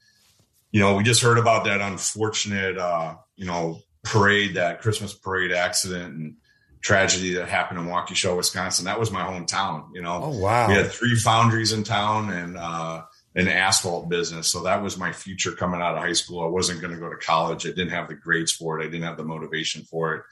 you 0.71 0.79
know, 0.79 0.95
we 0.95 1.03
just 1.03 1.23
heard 1.23 1.39
about 1.39 1.65
that 1.65 1.81
unfortunate, 1.81 2.77
uh, 2.77 3.15
you 3.35 3.45
know, 3.45 3.79
parade, 4.03 4.53
that 4.53 4.81
Christmas 4.81 5.13
parade 5.13 5.51
accident, 5.51 6.15
and 6.15 6.35
tragedy 6.81 7.33
that 7.35 7.47
happened 7.47 7.79
in 7.79 7.85
Waukesha, 7.85 8.35
Wisconsin. 8.35 8.85
That 8.85 8.99
was 8.99 9.11
my 9.11 9.23
hometown. 9.23 9.89
You 9.93 10.01
know, 10.01 10.21
oh 10.23 10.37
wow, 10.37 10.67
we 10.67 10.75
had 10.75 10.91
three 10.91 11.15
foundries 11.15 11.71
in 11.71 11.83
town 11.83 12.31
and 12.31 12.57
uh, 12.57 13.03
an 13.35 13.47
asphalt 13.47 14.09
business. 14.09 14.47
So 14.47 14.63
that 14.63 14.81
was 14.81 14.97
my 14.97 15.11
future 15.11 15.51
coming 15.51 15.81
out 15.81 15.95
of 15.95 16.01
high 16.01 16.13
school. 16.13 16.43
I 16.43 16.47
wasn't 16.47 16.81
going 16.81 16.93
to 16.93 16.99
go 16.99 17.09
to 17.09 17.17
college. 17.17 17.65
I 17.65 17.69
didn't 17.69 17.89
have 17.89 18.07
the 18.07 18.15
grades 18.15 18.51
for 18.51 18.79
it. 18.79 18.83
I 18.83 18.89
didn't 18.89 19.03
have 19.03 19.17
the 19.17 19.23
motivation 19.23 19.83
for 19.83 20.15
it. 20.15 20.23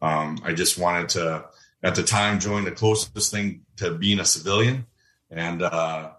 Um, 0.00 0.38
I 0.44 0.52
just 0.52 0.78
wanted 0.78 1.10
to, 1.10 1.46
at 1.82 1.94
the 1.94 2.02
time, 2.02 2.38
join 2.38 2.64
the 2.64 2.70
closest 2.70 3.30
thing 3.30 3.62
to 3.76 3.92
being 3.92 4.20
a 4.20 4.24
civilian. 4.24 4.86
And 5.30 5.62
uh, 5.62 6.12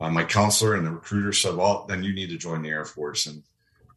uh, 0.00 0.10
my 0.10 0.24
counselor 0.24 0.74
and 0.74 0.86
the 0.86 0.90
recruiter 0.90 1.32
said, 1.32 1.54
"Well, 1.54 1.86
then 1.88 2.02
you 2.02 2.14
need 2.14 2.30
to 2.30 2.38
join 2.38 2.62
the 2.62 2.70
Air 2.70 2.84
Force." 2.84 3.26
And 3.26 3.42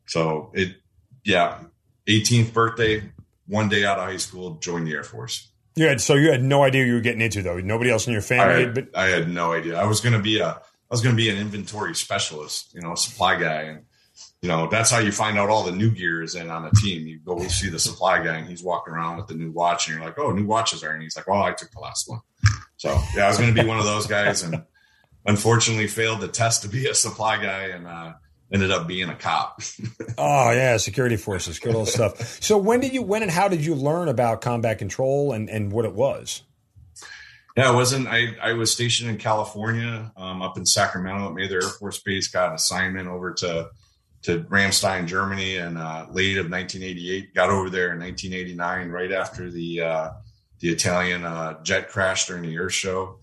so 0.06 0.52
it, 0.54 0.76
yeah, 1.24 1.60
18th 2.08 2.54
birthday, 2.54 3.10
one 3.48 3.70
day 3.70 3.86
out 3.86 3.98
of 4.00 4.06
high 4.06 4.18
school, 4.18 4.56
joined 4.56 4.88
the 4.88 4.94
Air 4.94 5.04
Force. 5.04 5.50
You 5.76 5.88
had 5.88 6.02
so 6.02 6.16
you 6.16 6.32
had 6.32 6.44
no 6.44 6.64
idea 6.64 6.86
you 6.86 6.94
were 6.96 7.02
getting 7.02 7.22
into 7.22 7.42
though. 7.42 7.60
Nobody 7.60 7.92
else 7.92 8.08
in 8.08 8.14
your 8.14 8.22
family. 8.22 8.54
I 8.56 8.60
had, 8.60 8.74
but- 8.76 8.88
I 8.96 9.08
had 9.08 9.30
no 9.30 9.54
idea. 9.54 9.80
I 9.80 9.86
was 9.86 10.02
going 10.02 10.14
to 10.14 10.22
be 10.22 10.40
a 10.40 10.48
I 10.50 10.94
was 10.94 11.02
going 11.02 11.16
to 11.16 11.22
be 11.22 11.30
an 11.30 11.38
inventory 11.38 11.94
specialist, 11.96 12.74
you 12.74 12.82
know, 12.82 12.94
a 12.94 12.98
supply 12.98 13.38
guy, 13.40 13.64
and 13.64 13.82
you 14.42 14.48
know 14.48 14.68
that's 14.70 14.90
how 14.90 15.00
you 15.00 15.12
find 15.12 15.38
out 15.38 15.50
all 15.50 15.64
the 15.64 15.72
new 15.74 15.90
gears 15.92 16.34
in 16.36 16.50
on 16.50 16.66
a 16.66 16.72
team. 16.72 17.06
You 17.06 17.20
go 17.20 17.38
see 17.48 17.70
the 17.70 17.78
supply 17.80 18.24
guy, 18.24 18.38
and 18.38 18.48
he's 18.48 18.64
walking 18.64 18.94
around 18.94 19.18
with 19.18 19.28
the 19.28 19.34
new 19.36 19.52
watch, 19.52 19.88
and 19.88 19.98
you're 19.98 20.06
like, 20.06 20.18
"Oh, 20.18 20.32
new 20.32 20.46
watches 20.48 20.84
are," 20.84 20.92
and 20.92 21.04
he's 21.04 21.16
like, 21.18 21.28
"Well, 21.28 21.44
I 21.44 21.52
took 21.52 21.72
the 21.72 21.80
last 21.80 22.10
one." 22.10 22.22
So 22.78 22.90
yeah, 23.16 23.26
I 23.26 23.28
was 23.28 23.38
going 23.38 23.54
to 23.54 23.62
be 23.62 23.68
one 23.68 23.78
of 23.80 23.86
those 23.86 24.08
guys, 24.08 24.44
and 24.44 24.64
unfortunately 25.26 25.88
failed 25.88 26.22
the 26.22 26.28
test 26.28 26.62
to 26.64 26.70
be 26.70 26.88
a 26.88 26.96
supply 26.96 27.42
guy, 27.42 27.64
and 27.66 27.86
uh, 27.88 28.14
ended 28.52 28.72
up 28.72 28.88
being 28.88 29.10
a 29.10 29.16
cop. 29.16 29.62
oh 30.18 30.52
yeah, 30.52 30.78
security 30.78 31.18
forces, 31.18 31.60
good 31.60 31.76
old 31.76 31.88
stuff. 31.88 32.42
So 32.42 32.58
when 32.58 32.80
did 32.80 32.94
you 32.94 33.02
when 33.02 33.22
and 33.24 33.32
how 33.32 33.48
did 33.48 33.66
you 33.66 33.76
learn 33.76 34.08
about 34.08 34.42
combat 34.42 34.80
control 34.80 35.32
and 35.34 35.50
and 35.50 35.72
what 35.72 35.86
it 35.86 35.94
was? 35.94 36.44
Yeah, 37.58 37.70
I 37.70 37.72
wasn't. 37.72 38.08
I 38.08 38.36
I 38.40 38.54
was 38.54 38.72
stationed 38.72 39.10
in 39.10 39.18
California, 39.18 40.12
um, 40.16 40.44
up 40.44 40.58
in 40.58 40.66
Sacramento 40.66 41.28
at 41.28 41.34
Mather 41.34 41.56
Air 41.56 41.70
Force 41.70 42.00
Base. 42.00 42.28
Got 42.28 42.50
an 42.50 42.56
assignment 42.56 43.08
over 43.08 43.34
to 43.34 43.72
to 44.24 44.44
Ramstein, 44.44 45.08
Germany, 45.08 45.58
and 45.58 45.78
uh, 45.78 46.06
late 46.12 46.38
of 46.38 46.52
1988. 46.52 47.34
Got 47.34 47.50
over 47.50 47.72
there 47.72 47.94
in 47.94 48.00
1989, 48.00 48.90
right 48.90 49.12
after 49.12 49.50
the 49.50 49.82
uh, 49.82 50.10
the 50.60 50.70
Italian 50.70 51.24
uh, 51.24 51.62
jet 51.64 51.90
crash 51.90 52.28
during 52.28 52.44
the 52.44 52.54
air 52.54 52.70
show, 52.70 53.18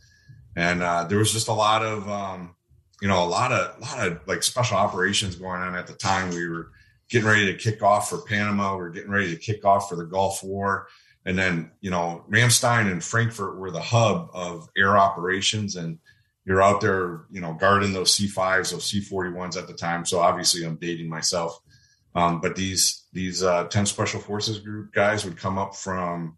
and 0.56 0.82
uh, 0.82 1.04
there 1.04 1.18
was 1.18 1.32
just 1.32 1.46
a 1.46 1.52
lot 1.52 1.84
of 1.84 2.08
um, 2.08 2.53
you 3.04 3.10
know, 3.10 3.22
a 3.22 3.28
lot 3.28 3.52
of, 3.52 3.76
a 3.76 3.80
lot 3.82 4.06
of 4.06 4.20
like 4.26 4.42
special 4.42 4.78
operations 4.78 5.36
going 5.36 5.60
on 5.60 5.74
at 5.74 5.86
the 5.86 5.92
time. 5.92 6.30
We 6.30 6.48
were 6.48 6.70
getting 7.10 7.28
ready 7.28 7.52
to 7.52 7.58
kick 7.58 7.82
off 7.82 8.08
for 8.08 8.22
Panama. 8.22 8.72
We 8.76 8.82
were 8.84 8.88
getting 8.88 9.10
ready 9.10 9.28
to 9.28 9.36
kick 9.38 9.62
off 9.62 9.90
for 9.90 9.96
the 9.96 10.06
Gulf 10.06 10.42
War. 10.42 10.88
And 11.26 11.36
then, 11.36 11.70
you 11.82 11.90
know, 11.90 12.24
Ramstein 12.30 12.90
and 12.90 13.04
Frankfurt 13.04 13.58
were 13.58 13.70
the 13.70 13.82
hub 13.82 14.30
of 14.32 14.70
air 14.74 14.96
operations. 14.96 15.76
And, 15.76 15.98
you're 16.46 16.62
out 16.62 16.80
there, 16.80 17.26
you 17.30 17.42
know, 17.42 17.52
guarding 17.52 17.92
those 17.92 18.16
C5s, 18.16 18.72
those 18.72 18.90
C41s 18.90 19.58
at 19.58 19.66
the 19.66 19.74
time. 19.74 20.06
So 20.06 20.20
obviously 20.20 20.64
I'm 20.64 20.76
dating 20.76 21.08
myself. 21.08 21.58
Um, 22.14 22.40
but 22.40 22.56
these, 22.56 23.04
these, 23.12 23.42
uh, 23.42 23.64
10 23.64 23.84
special 23.84 24.20
forces 24.20 24.60
group 24.60 24.94
guys 24.94 25.26
would 25.26 25.36
come 25.36 25.58
up 25.58 25.74
from, 25.74 26.36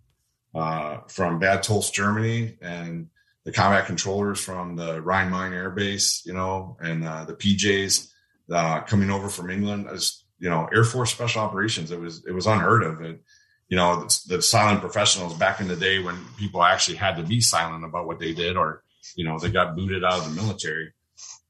uh, 0.54 0.98
from 1.08 1.38
Bad 1.38 1.60
Tölz, 1.60 1.92
Germany 1.92 2.56
and 2.60 3.08
the 3.46 3.52
combat 3.52 3.86
controllers 3.86 4.40
from 4.40 4.74
the 4.74 5.00
Rhein 5.00 5.30
Main 5.30 5.52
Air 5.52 5.70
Base, 5.70 6.26
you 6.26 6.34
know, 6.34 6.76
and, 6.80 7.06
uh, 7.06 7.24
the 7.24 7.34
PJs, 7.34 8.10
uh, 8.52 8.80
coming 8.80 9.08
over 9.08 9.28
from 9.28 9.50
England 9.50 9.86
as, 9.88 10.24
you 10.40 10.50
know, 10.50 10.68
Air 10.74 10.82
Force 10.82 11.12
special 11.12 11.42
operations. 11.42 11.92
It 11.92 12.00
was, 12.00 12.24
it 12.26 12.32
was 12.32 12.46
unheard 12.46 12.82
of. 12.82 13.00
And, 13.00 13.20
you 13.68 13.76
know, 13.76 14.00
the, 14.00 14.36
the 14.36 14.42
silent 14.42 14.80
professionals 14.80 15.34
back 15.34 15.60
in 15.60 15.68
the 15.68 15.76
day 15.76 16.00
when 16.00 16.16
people 16.36 16.60
actually 16.60 16.96
had 16.96 17.16
to 17.18 17.22
be 17.22 17.40
silent 17.40 17.84
about 17.84 18.08
what 18.08 18.18
they 18.18 18.34
did 18.34 18.56
or, 18.56 18.82
you 19.14 19.24
know, 19.24 19.38
they 19.38 19.48
got 19.48 19.76
booted 19.76 20.02
out 20.02 20.18
of 20.18 20.24
the 20.24 20.42
military. 20.42 20.92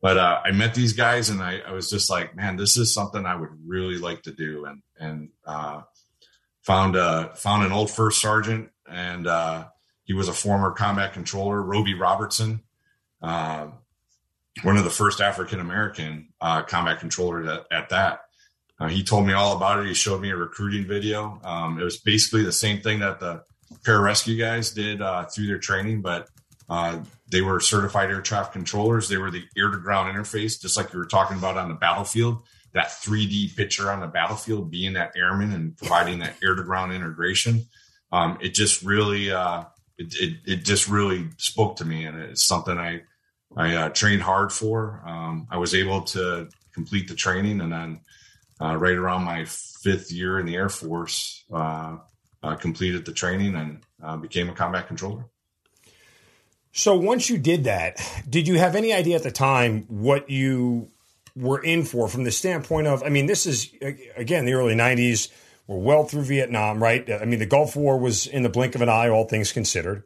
But 0.03 0.19
uh, 0.19 0.41
I 0.45 0.53
met 0.53 0.75
these 0.75 0.93
guys 0.93 1.31
and 1.31 1.43
I, 1.43 1.61
I, 1.67 1.73
was 1.73 1.89
just 1.89 2.11
like, 2.11 2.37
man, 2.37 2.57
this 2.57 2.77
is 2.77 2.93
something 2.93 3.25
I 3.25 3.37
would 3.37 3.51
really 3.67 3.97
like 3.97 4.23
to 4.25 4.33
do. 4.33 4.67
And, 4.67 4.83
and, 5.01 5.31
uh, 5.47 5.81
found, 6.61 6.95
a 6.95 7.33
found 7.37 7.65
an 7.65 7.73
old 7.73 7.91
first 7.91 8.21
sergeant 8.21 8.69
and, 8.87 9.27
uh, 9.27 9.65
he 10.07 10.15
was 10.15 10.29
a 10.29 10.33
former 10.33 10.71
combat 10.71 11.13
controller, 11.13 11.61
Roby 11.61 11.95
Robertson, 11.95 12.63
uh, 13.23 13.67
one 14.63 14.77
of 14.77 14.85
the 14.85 14.91
first 14.91 15.21
African 15.21 15.61
American, 15.61 16.29
uh, 16.41 16.63
combat 16.63 17.01
controllers 17.01 17.47
at, 17.49 17.67
at 17.71 17.89
that. 17.91 18.21
Uh, 18.79 18.89
he 18.89 19.03
told 19.03 19.27
me 19.27 19.33
all 19.33 19.57
about 19.57 19.81
it. 19.81 19.87
He 19.87 19.95
showed 19.95 20.21
me 20.21 20.31
a 20.31 20.37
recruiting 20.37 20.87
video. 20.87 21.41
Um, 21.45 21.79
it 21.81 21.85
was 21.85 21.99
basically 21.99 22.45
the 22.45 22.53
same 22.53 22.81
thing 22.81 23.01
that 23.01 23.21
the 23.21 23.43
pararescue 23.83 24.39
guys 24.39 24.71
did 24.71 25.03
uh, 25.03 25.25
through 25.25 25.47
their 25.47 25.59
training, 25.59 26.03
but 26.03 26.29
uh, 26.69 27.01
they 27.29 27.41
were 27.41 27.59
certified 27.61 28.11
air 28.11 28.21
traffic 28.21 28.53
controllers. 28.53 29.09
They 29.09 29.17
were 29.17 29.31
the 29.31 29.45
air 29.57 29.71
to 29.71 29.79
ground 29.79 30.15
interface, 30.15 30.61
just 30.61 30.77
like 30.77 30.93
you 30.93 30.99
were 30.99 31.07
talking 31.07 31.37
about 31.37 31.57
on 31.57 31.69
the 31.69 31.75
battlefield. 31.75 32.43
That 32.73 32.89
3D 32.89 33.57
picture 33.57 33.91
on 33.91 34.01
the 34.01 34.07
battlefield, 34.07 34.71
being 34.71 34.93
that 34.95 35.13
airman 35.17 35.53
and 35.53 35.77
providing 35.77 36.19
that 36.19 36.35
air 36.43 36.55
to 36.55 36.63
ground 36.63 36.93
integration, 36.93 37.67
um, 38.13 38.39
it 38.43 38.53
just 38.53 38.83
really, 38.83 39.31
uh, 39.31 39.65
it, 39.99 40.15
it, 40.21 40.37
it, 40.45 40.65
just 40.65 40.89
really 40.89 41.29
spoke 41.39 41.77
to 41.77 41.85
me, 41.85 42.05
and 42.05 42.19
it's 42.19 42.45
something 42.45 42.79
I 42.79 43.03
I 43.57 43.75
uh, 43.75 43.89
trained 43.91 44.23
hard 44.23 44.53
for. 44.53 45.03
Um, 45.07 45.47
I 45.51 45.59
was 45.59 45.75
able 45.75 46.03
to 46.03 46.49
complete 46.73 47.09
the 47.09 47.15
training, 47.15 47.61
and 47.61 47.73
then 47.73 48.01
uh, 48.61 48.77
right 48.77 48.97
around 48.97 49.25
my 49.25 49.45
fifth 49.47 50.13
year 50.13 50.39
in 50.39 50.47
the 50.47 50.57
Air 50.57 50.69
Force, 50.69 51.45
uh, 51.53 51.97
completed 52.61 53.05
the 53.05 53.13
training 53.13 53.55
and 53.57 53.81
uh, 54.03 54.17
became 54.17 54.49
a 54.49 54.53
combat 54.53 54.87
controller. 54.87 55.25
So 56.73 56.95
once 56.95 57.31
you 57.31 57.39
did 57.39 57.65
that, 57.65 57.97
did 58.29 58.47
you 58.47 58.59
have 58.59 58.77
any 58.77 58.93
idea 58.93 59.17
at 59.17 59.23
the 59.23 59.31
time 59.31 59.85
what 59.89 60.29
you 60.29 60.91
were 61.35 61.63
in 61.63 61.85
for 61.85 62.07
from 62.07 62.25
the 62.25 62.31
standpoint 62.31 62.87
of? 62.87 63.03
I 63.03 63.09
mean, 63.09 63.25
this 63.25 63.47
is 63.47 63.73
again 64.15 64.45
the 64.45 64.53
early 64.53 64.75
'90s. 64.75 65.31
We're 65.67 65.79
well 65.79 66.05
through 66.05 66.23
Vietnam, 66.23 66.83
right? 66.83 67.09
I 67.11 67.25
mean, 67.25 67.41
the 67.41 67.47
Gulf 67.47 67.75
War 67.75 67.99
was 67.99 68.27
in 68.27 68.43
the 68.43 68.49
blink 68.49 68.75
of 68.75 68.83
an 68.83 68.89
eye, 68.89 69.09
all 69.09 69.25
things 69.25 69.53
considered, 69.53 70.05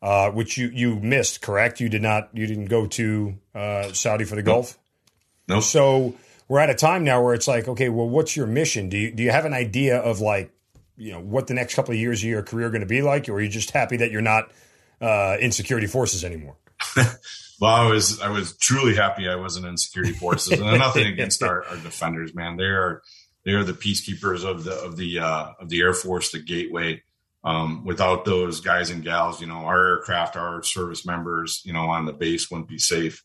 uh, 0.00 0.30
which 0.30 0.56
you 0.56 0.68
you 0.68 0.96
missed. 1.00 1.42
Correct? 1.42 1.80
You 1.80 1.88
did 1.88 2.02
not. 2.02 2.30
You 2.32 2.46
didn't 2.46 2.66
go 2.66 2.86
to 2.86 3.34
uh, 3.54 3.92
Saudi 3.92 4.24
for 4.24 4.36
the 4.36 4.42
nope. 4.42 4.54
Gulf. 4.54 4.78
No. 5.48 5.56
Nope. 5.56 5.64
So 5.64 6.14
we're 6.48 6.60
at 6.60 6.70
a 6.70 6.74
time 6.74 7.02
now 7.02 7.22
where 7.22 7.34
it's 7.34 7.48
like, 7.48 7.66
okay, 7.66 7.88
well, 7.88 8.08
what's 8.08 8.36
your 8.36 8.46
mission? 8.46 8.88
Do 8.88 8.96
you 8.96 9.10
do 9.10 9.22
you 9.22 9.30
have 9.30 9.44
an 9.44 9.54
idea 9.54 9.98
of 9.98 10.20
like, 10.20 10.52
you 10.96 11.12
know, 11.12 11.20
what 11.20 11.48
the 11.48 11.54
next 11.54 11.74
couple 11.74 11.92
of 11.92 11.98
years 11.98 12.22
of 12.22 12.28
your 12.28 12.42
career 12.42 12.68
are 12.68 12.70
going 12.70 12.82
to 12.82 12.86
be 12.86 13.02
like, 13.02 13.28
or 13.28 13.32
are 13.34 13.40
you 13.40 13.48
just 13.48 13.72
happy 13.72 13.96
that 13.96 14.12
you're 14.12 14.20
not 14.20 14.52
uh, 15.00 15.36
in 15.40 15.50
security 15.50 15.88
forces 15.88 16.24
anymore? 16.24 16.56
well, 16.96 17.74
I 17.74 17.86
was 17.86 18.20
I 18.20 18.28
was 18.28 18.56
truly 18.56 18.94
happy 18.94 19.28
I 19.28 19.36
wasn't 19.36 19.66
in 19.66 19.76
security 19.76 20.12
forces, 20.12 20.60
and 20.60 20.78
nothing 20.78 21.06
against 21.06 21.42
our, 21.42 21.64
our 21.64 21.76
defenders, 21.76 22.34
man. 22.34 22.56
They 22.56 22.64
are 22.64 23.02
they 23.44 23.52
are 23.52 23.64
the 23.64 23.72
peacekeepers 23.72 24.44
of 24.44 24.64
the 24.64 24.74
of 24.74 24.96
the 24.96 25.18
uh, 25.18 25.52
of 25.60 25.68
the 25.68 25.80
Air 25.80 25.94
Force, 25.94 26.30
the 26.30 26.40
gateway. 26.40 27.02
Um, 27.44 27.84
without 27.84 28.24
those 28.24 28.60
guys 28.60 28.90
and 28.90 29.02
gals, 29.02 29.40
you 29.40 29.48
know, 29.48 29.64
our 29.64 29.84
aircraft, 29.84 30.36
our 30.36 30.62
service 30.62 31.04
members, 31.04 31.60
you 31.64 31.72
know, 31.72 31.88
on 31.88 32.06
the 32.06 32.12
base 32.12 32.48
wouldn't 32.48 32.68
be 32.68 32.78
safe. 32.78 33.24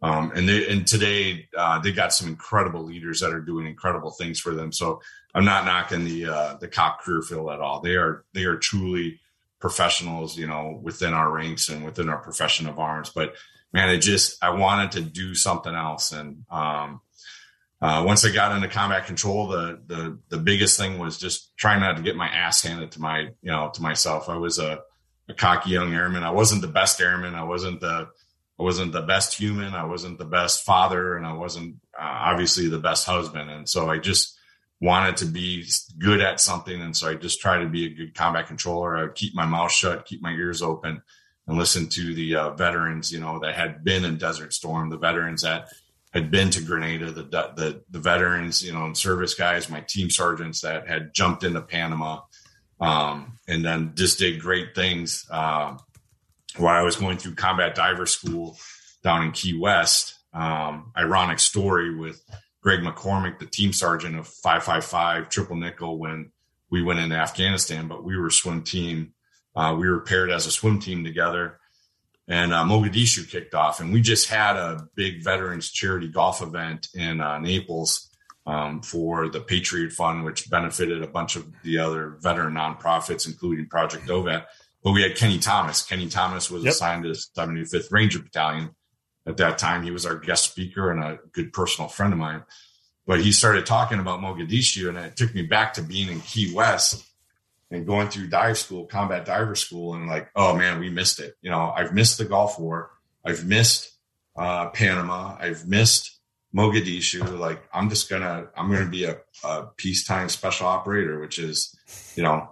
Um, 0.00 0.32
and 0.34 0.48
they, 0.48 0.66
and 0.70 0.86
today 0.86 1.48
uh, 1.56 1.78
they 1.80 1.92
got 1.92 2.14
some 2.14 2.28
incredible 2.28 2.82
leaders 2.82 3.20
that 3.20 3.32
are 3.32 3.42
doing 3.42 3.66
incredible 3.66 4.10
things 4.10 4.40
for 4.40 4.54
them. 4.54 4.72
So 4.72 5.02
I'm 5.34 5.44
not 5.44 5.66
knocking 5.66 6.04
the 6.04 6.26
uh, 6.26 6.54
the 6.54 6.68
cop 6.68 7.00
career 7.00 7.20
field 7.20 7.50
at 7.50 7.60
all. 7.60 7.80
They 7.80 7.96
are 7.96 8.24
they 8.32 8.44
are 8.44 8.56
truly 8.56 9.20
professionals, 9.60 10.36
you 10.38 10.46
know, 10.46 10.78
within 10.82 11.12
our 11.12 11.30
ranks 11.30 11.68
and 11.68 11.84
within 11.84 12.08
our 12.08 12.18
profession 12.18 12.68
of 12.68 12.78
arms. 12.78 13.10
But 13.14 13.34
man, 13.72 13.90
it 13.90 13.98
just 13.98 14.42
I 14.42 14.50
wanted 14.50 14.92
to 14.92 15.00
do 15.00 15.34
something 15.34 15.74
else. 15.74 16.12
And 16.12 16.44
um, 16.50 17.00
uh, 17.80 18.02
once 18.04 18.24
I 18.24 18.32
got 18.32 18.54
into 18.54 18.68
combat 18.68 19.06
control, 19.06 19.48
the 19.48 19.80
the 19.86 20.18
the 20.28 20.38
biggest 20.38 20.78
thing 20.78 20.98
was 20.98 21.18
just 21.18 21.56
trying 21.56 21.80
not 21.80 21.96
to 21.96 22.02
get 22.02 22.16
my 22.16 22.28
ass 22.28 22.62
handed 22.62 22.92
to 22.92 23.00
my 23.00 23.20
you 23.20 23.50
know 23.50 23.70
to 23.74 23.82
myself. 23.82 24.28
I 24.28 24.36
was 24.36 24.58
a, 24.58 24.80
a 25.28 25.34
cocky 25.34 25.70
young 25.70 25.94
airman. 25.94 26.24
I 26.24 26.30
wasn't 26.30 26.62
the 26.62 26.68
best 26.68 27.00
airman. 27.00 27.34
I 27.34 27.44
wasn't 27.44 27.80
the 27.80 28.08
I 28.58 28.62
wasn't 28.62 28.92
the 28.92 29.02
best 29.02 29.34
human. 29.34 29.74
I 29.74 29.84
wasn't 29.84 30.18
the 30.18 30.24
best 30.24 30.64
father, 30.64 31.16
and 31.16 31.24
I 31.24 31.34
wasn't 31.34 31.76
uh, 31.96 32.02
obviously 32.02 32.68
the 32.68 32.80
best 32.80 33.06
husband. 33.06 33.48
And 33.48 33.68
so 33.68 33.88
I 33.88 33.98
just 33.98 34.36
wanted 34.80 35.16
to 35.18 35.26
be 35.26 35.64
good 35.98 36.20
at 36.20 36.40
something. 36.40 36.80
And 36.80 36.96
so 36.96 37.08
I 37.08 37.14
just 37.14 37.40
tried 37.40 37.60
to 37.60 37.68
be 37.68 37.86
a 37.86 37.94
good 37.94 38.14
combat 38.14 38.46
controller. 38.46 38.96
I 38.96 39.02
would 39.02 39.14
keep 39.14 39.34
my 39.34 39.46
mouth 39.46 39.72
shut, 39.72 40.06
keep 40.06 40.22
my 40.22 40.32
ears 40.32 40.62
open, 40.62 41.02
and 41.46 41.58
listen 41.58 41.88
to 41.88 42.14
the 42.14 42.36
uh, 42.36 42.50
veterans, 42.50 43.12
you 43.12 43.20
know, 43.20 43.38
that 43.40 43.54
had 43.54 43.84
been 43.84 44.04
in 44.04 44.18
Desert 44.18 44.52
Storm, 44.52 44.90
the 44.90 44.98
veterans 44.98 45.42
that 45.42 45.68
had 46.12 46.30
been 46.30 46.50
to 46.50 46.62
Grenada, 46.62 47.10
the 47.12 47.22
the 47.22 47.82
the 47.90 47.98
veterans, 47.98 48.62
you 48.62 48.72
know, 48.72 48.84
and 48.84 48.96
service 48.96 49.34
guys, 49.34 49.68
my 49.68 49.80
team 49.80 50.10
sergeants 50.10 50.62
that 50.62 50.88
had 50.88 51.14
jumped 51.14 51.44
into 51.44 51.60
Panama, 51.60 52.20
um, 52.80 53.38
and 53.46 53.64
then 53.64 53.92
just 53.94 54.18
did 54.18 54.40
great 54.40 54.74
things. 54.74 55.26
Uh, 55.30 55.76
while 56.56 56.74
I 56.74 56.82
was 56.82 56.96
going 56.96 57.18
through 57.18 57.34
combat 57.34 57.74
diver 57.74 58.06
school 58.06 58.56
down 59.02 59.22
in 59.22 59.32
Key 59.32 59.58
West. 59.58 60.14
Um, 60.32 60.92
ironic 60.96 61.38
story 61.38 61.94
with 61.94 62.22
Greg 62.62 62.80
McCormick, 62.80 63.38
the 63.38 63.46
team 63.46 63.72
sergeant 63.72 64.18
of 64.18 64.26
555 64.26 65.28
Triple 65.28 65.56
Nickel 65.56 65.98
when 65.98 66.30
we 66.70 66.82
went 66.82 67.00
into 67.00 67.16
Afghanistan, 67.16 67.88
but 67.88 68.04
we 68.04 68.18
were 68.18 68.30
swim 68.30 68.62
team. 68.62 69.14
Uh, 69.56 69.74
we 69.78 69.88
were 69.88 70.00
paired 70.00 70.30
as 70.30 70.46
a 70.46 70.50
swim 70.50 70.78
team 70.78 71.04
together. 71.04 71.58
And 72.28 72.52
uh, 72.52 72.64
Mogadishu 72.64 73.28
kicked 73.28 73.54
off, 73.54 73.80
and 73.80 73.90
we 73.90 74.02
just 74.02 74.28
had 74.28 74.56
a 74.56 74.86
big 74.94 75.24
veterans 75.24 75.70
charity 75.70 76.08
golf 76.08 76.42
event 76.42 76.88
in 76.94 77.22
uh, 77.22 77.38
Naples 77.38 78.10
um, 78.46 78.82
for 78.82 79.28
the 79.28 79.40
Patriot 79.40 79.92
Fund, 79.92 80.24
which 80.24 80.50
benefited 80.50 81.02
a 81.02 81.06
bunch 81.06 81.36
of 81.36 81.46
the 81.64 81.78
other 81.78 82.18
veteran 82.20 82.54
nonprofits, 82.54 83.26
including 83.26 83.66
Project 83.68 84.08
OVAT. 84.08 84.44
But 84.84 84.92
we 84.92 85.02
had 85.02 85.16
Kenny 85.16 85.38
Thomas. 85.38 85.82
Kenny 85.82 86.08
Thomas 86.08 86.50
was 86.50 86.64
yep. 86.64 86.72
assigned 86.72 87.04
to 87.04 87.10
the 87.10 87.26
75th 87.36 87.90
Ranger 87.90 88.20
Battalion 88.20 88.70
at 89.26 89.38
that 89.38 89.56
time. 89.56 89.82
He 89.82 89.90
was 89.90 90.04
our 90.04 90.16
guest 90.16 90.50
speaker 90.50 90.90
and 90.90 91.02
a 91.02 91.18
good 91.32 91.52
personal 91.52 91.88
friend 91.88 92.12
of 92.12 92.18
mine. 92.18 92.44
But 93.06 93.22
he 93.22 93.32
started 93.32 93.64
talking 93.64 94.00
about 94.00 94.20
Mogadishu, 94.20 94.90
and 94.90 94.98
it 94.98 95.16
took 95.16 95.34
me 95.34 95.42
back 95.42 95.72
to 95.74 95.82
being 95.82 96.08
in 96.08 96.20
Key 96.20 96.54
West 96.54 97.07
and 97.70 97.86
going 97.86 98.08
through 98.08 98.28
dive 98.28 98.58
school, 98.58 98.86
combat 98.86 99.24
diver 99.24 99.54
school, 99.54 99.94
and 99.94 100.06
like, 100.06 100.30
oh 100.34 100.56
man, 100.56 100.78
we 100.80 100.90
missed 100.90 101.20
it. 101.20 101.34
You 101.42 101.50
know, 101.50 101.72
I've 101.74 101.92
missed 101.92 102.18
the 102.18 102.24
Gulf 102.24 102.58
War. 102.58 102.90
I've 103.24 103.44
missed 103.46 103.92
uh, 104.36 104.70
Panama. 104.70 105.36
I've 105.38 105.66
missed 105.66 106.18
Mogadishu. 106.54 107.38
Like, 107.38 107.62
I'm 107.72 107.90
just 107.90 108.08
gonna, 108.08 108.48
I'm 108.56 108.72
gonna 108.72 108.88
be 108.88 109.04
a, 109.04 109.18
a 109.44 109.66
peacetime 109.76 110.28
special 110.28 110.66
operator, 110.66 111.20
which 111.20 111.38
is, 111.38 111.76
you 112.16 112.22
know, 112.22 112.48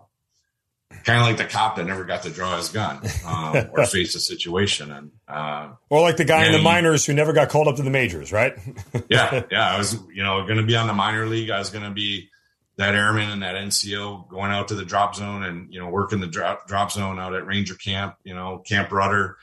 kind 1.04 1.20
of 1.20 1.26
like 1.26 1.36
the 1.36 1.44
cop 1.44 1.76
that 1.76 1.86
never 1.86 2.04
got 2.04 2.22
to 2.22 2.30
draw 2.30 2.56
his 2.56 2.68
gun 2.68 3.00
um, 3.26 3.70
or 3.72 3.86
face 3.86 4.14
a 4.14 4.20
situation 4.20 4.90
and 4.90 5.10
uh, 5.28 5.70
or 5.88 6.00
like 6.00 6.16
the 6.16 6.24
guy 6.24 6.46
in 6.46 6.52
the 6.52 6.58
minors 6.58 7.04
who 7.04 7.12
never 7.12 7.32
got 7.32 7.48
called 7.48 7.68
up 7.68 7.76
to 7.76 7.82
the 7.82 7.90
majors 7.90 8.32
right 8.32 8.56
yeah 9.08 9.42
yeah 9.50 9.70
i 9.70 9.78
was 9.78 9.98
you 10.12 10.22
know 10.22 10.44
going 10.46 10.58
to 10.58 10.64
be 10.64 10.76
on 10.76 10.86
the 10.86 10.94
minor 10.94 11.26
league 11.26 11.50
i 11.50 11.58
was 11.58 11.70
going 11.70 11.84
to 11.84 11.90
be 11.90 12.28
that 12.76 12.94
airman 12.94 13.30
and 13.30 13.42
that 13.42 13.54
nco 13.56 14.28
going 14.28 14.50
out 14.50 14.68
to 14.68 14.74
the 14.74 14.84
drop 14.84 15.14
zone 15.14 15.42
and 15.42 15.72
you 15.72 15.80
know 15.80 15.88
working 15.88 16.20
the 16.20 16.26
drop, 16.26 16.66
drop 16.66 16.90
zone 16.90 17.18
out 17.18 17.34
at 17.34 17.46
ranger 17.46 17.74
camp 17.74 18.16
you 18.24 18.34
know 18.34 18.58
camp 18.58 18.90
rudder 18.90 19.36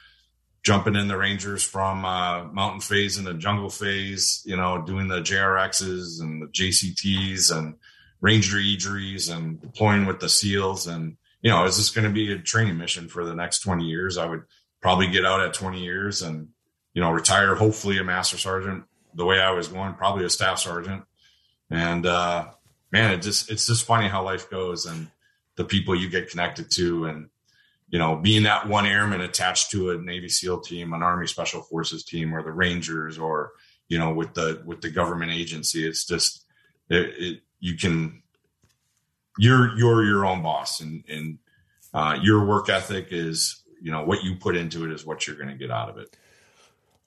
jumping 0.64 0.96
in 0.96 1.10
the 1.10 1.18
rangers 1.18 1.62
from 1.62 2.06
uh, 2.06 2.46
mountain 2.46 2.80
phase 2.80 3.18
and 3.18 3.28
the 3.28 3.34
jungle 3.34 3.70
phase 3.70 4.42
you 4.46 4.56
know 4.56 4.82
doing 4.82 5.08
the 5.08 5.22
jrxs 5.22 6.22
and 6.22 6.42
the 6.42 6.48
jcts 6.48 7.56
and 7.56 7.76
ranger 8.22 8.58
eageries 8.58 9.34
and 9.36 9.60
deploying 9.62 10.06
with 10.06 10.20
the 10.20 10.30
seals 10.30 10.88
and 10.88 11.18
you 11.44 11.52
know, 11.52 11.66
is 11.66 11.78
this 11.78 11.92
going 11.92 12.08
to 12.08 12.14
be 12.14 12.32
a 12.32 12.40
training 12.40 12.78
mission 12.78 13.10
for 13.10 13.26
the 13.26 13.36
next 13.36 13.60
20 13.60 13.84
years? 13.84 14.18
I 14.18 14.26
would 14.26 14.44
probably 14.82 15.08
get 15.08 15.26
out 15.26 15.42
at 15.42 15.54
20 15.54 15.84
years 15.84 16.22
and, 16.22 16.48
you 16.94 17.02
know, 17.02 17.12
retire, 17.12 17.54
hopefully 17.54 18.00
a 18.00 18.04
master 18.04 18.38
sergeant 18.38 18.86
the 19.14 19.26
way 19.26 19.40
I 19.40 19.52
was 19.52 19.68
going, 19.68 19.94
probably 19.94 20.26
a 20.26 20.30
staff 20.30 20.58
sergeant. 20.58 21.04
And, 21.70 22.06
uh, 22.06 22.48
man, 22.94 23.12
it 23.12 23.24
just, 23.24 23.52
it's 23.52 23.66
just 23.66 23.86
funny 23.86 24.08
how 24.08 24.24
life 24.24 24.50
goes 24.50 24.86
and 24.86 25.08
the 25.56 25.66
people 25.66 25.96
you 25.96 26.10
get 26.10 26.30
connected 26.30 26.70
to. 26.72 27.06
And, 27.06 27.30
you 27.90 28.00
know, 28.00 28.16
being 28.16 28.44
that 28.44 28.70
one 28.70 28.86
airman 28.86 29.22
attached 29.22 29.72
to 29.72 29.92
a 29.92 29.98
Navy 29.98 30.30
SEAL 30.30 30.62
team, 30.62 30.94
an 30.94 31.04
Army 31.04 31.28
Special 31.28 31.62
Forces 31.62 32.06
team, 32.06 32.34
or 32.34 32.44
the 32.44 32.52
Rangers, 32.52 33.18
or 33.18 33.52
you 33.90 34.00
know, 34.00 34.14
with 34.14 34.34
the 34.34 34.62
with 34.66 34.82
the 34.82 34.90
government 34.90 35.32
agency, 35.32 35.86
it's 35.86 36.06
just 36.06 36.46
it, 36.90 37.14
it 37.18 37.42
you 37.60 37.78
can 37.78 38.24
you're 39.38 39.78
you're 39.78 40.04
your 40.04 40.26
own 40.26 40.42
boss, 40.42 40.80
and 40.80 41.04
and 41.08 41.38
uh, 41.94 42.18
your 42.22 42.46
work 42.46 42.70
ethic 42.70 43.08
is 43.12 43.62
you 43.82 43.92
know 43.92 44.04
what 44.04 44.24
you 44.24 44.36
put 44.36 44.56
into 44.56 44.86
it 44.86 44.92
is 44.92 45.06
what 45.06 45.28
you're 45.28 45.36
going 45.36 45.50
to 45.50 45.56
get 45.56 45.70
out 45.70 45.90
of 45.90 45.98
it. 45.98 46.16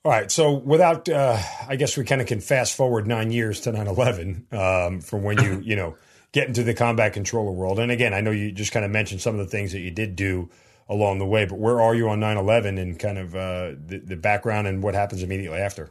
All 0.06 0.12
right. 0.12 0.30
So 0.30 0.52
without, 0.52 1.08
uh, 1.08 1.36
I 1.66 1.74
guess 1.74 1.96
we 1.96 2.04
kind 2.04 2.20
of 2.20 2.28
can 2.28 2.40
fast 2.40 2.76
forward 2.76 3.08
nine 3.08 3.32
years 3.32 3.62
to 3.62 3.72
9 3.72 3.88
11 3.88 4.46
um, 4.52 5.00
from 5.00 5.24
when 5.24 5.42
you, 5.42 5.60
you 5.64 5.74
know, 5.74 5.96
get 6.30 6.46
into 6.46 6.62
the 6.62 6.74
combat 6.74 7.12
controller 7.12 7.50
world. 7.50 7.80
And 7.80 7.90
again, 7.90 8.14
I 8.14 8.20
know 8.20 8.30
you 8.30 8.52
just 8.52 8.70
kind 8.70 8.84
of 8.84 8.92
mentioned 8.92 9.20
some 9.20 9.36
of 9.36 9.44
the 9.44 9.50
things 9.50 9.72
that 9.72 9.80
you 9.80 9.90
did 9.90 10.14
do 10.14 10.48
along 10.88 11.18
the 11.18 11.26
way, 11.26 11.44
but 11.44 11.58
where 11.58 11.80
are 11.80 11.92
you 11.92 12.08
on 12.08 12.20
9 12.20 12.36
11 12.36 12.78
and 12.78 12.96
kind 12.96 13.18
of 13.18 13.34
uh, 13.34 13.72
the, 13.84 14.00
the 14.04 14.14
background 14.14 14.68
and 14.68 14.80
what 14.80 14.94
happens 14.94 15.24
immediately 15.24 15.58
after? 15.58 15.90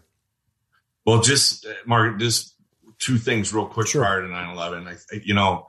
Well, 1.06 1.20
just, 1.20 1.66
uh, 1.66 1.74
Mark, 1.86 2.18
just 2.18 2.56
two 3.00 3.18
things 3.18 3.54
real 3.54 3.66
quick 3.66 3.88
sure. 3.88 4.04
prior 4.04 4.22
to 4.22 4.30
9 4.30 4.50
11. 4.56 4.98
You 5.26 5.34
know, 5.34 5.68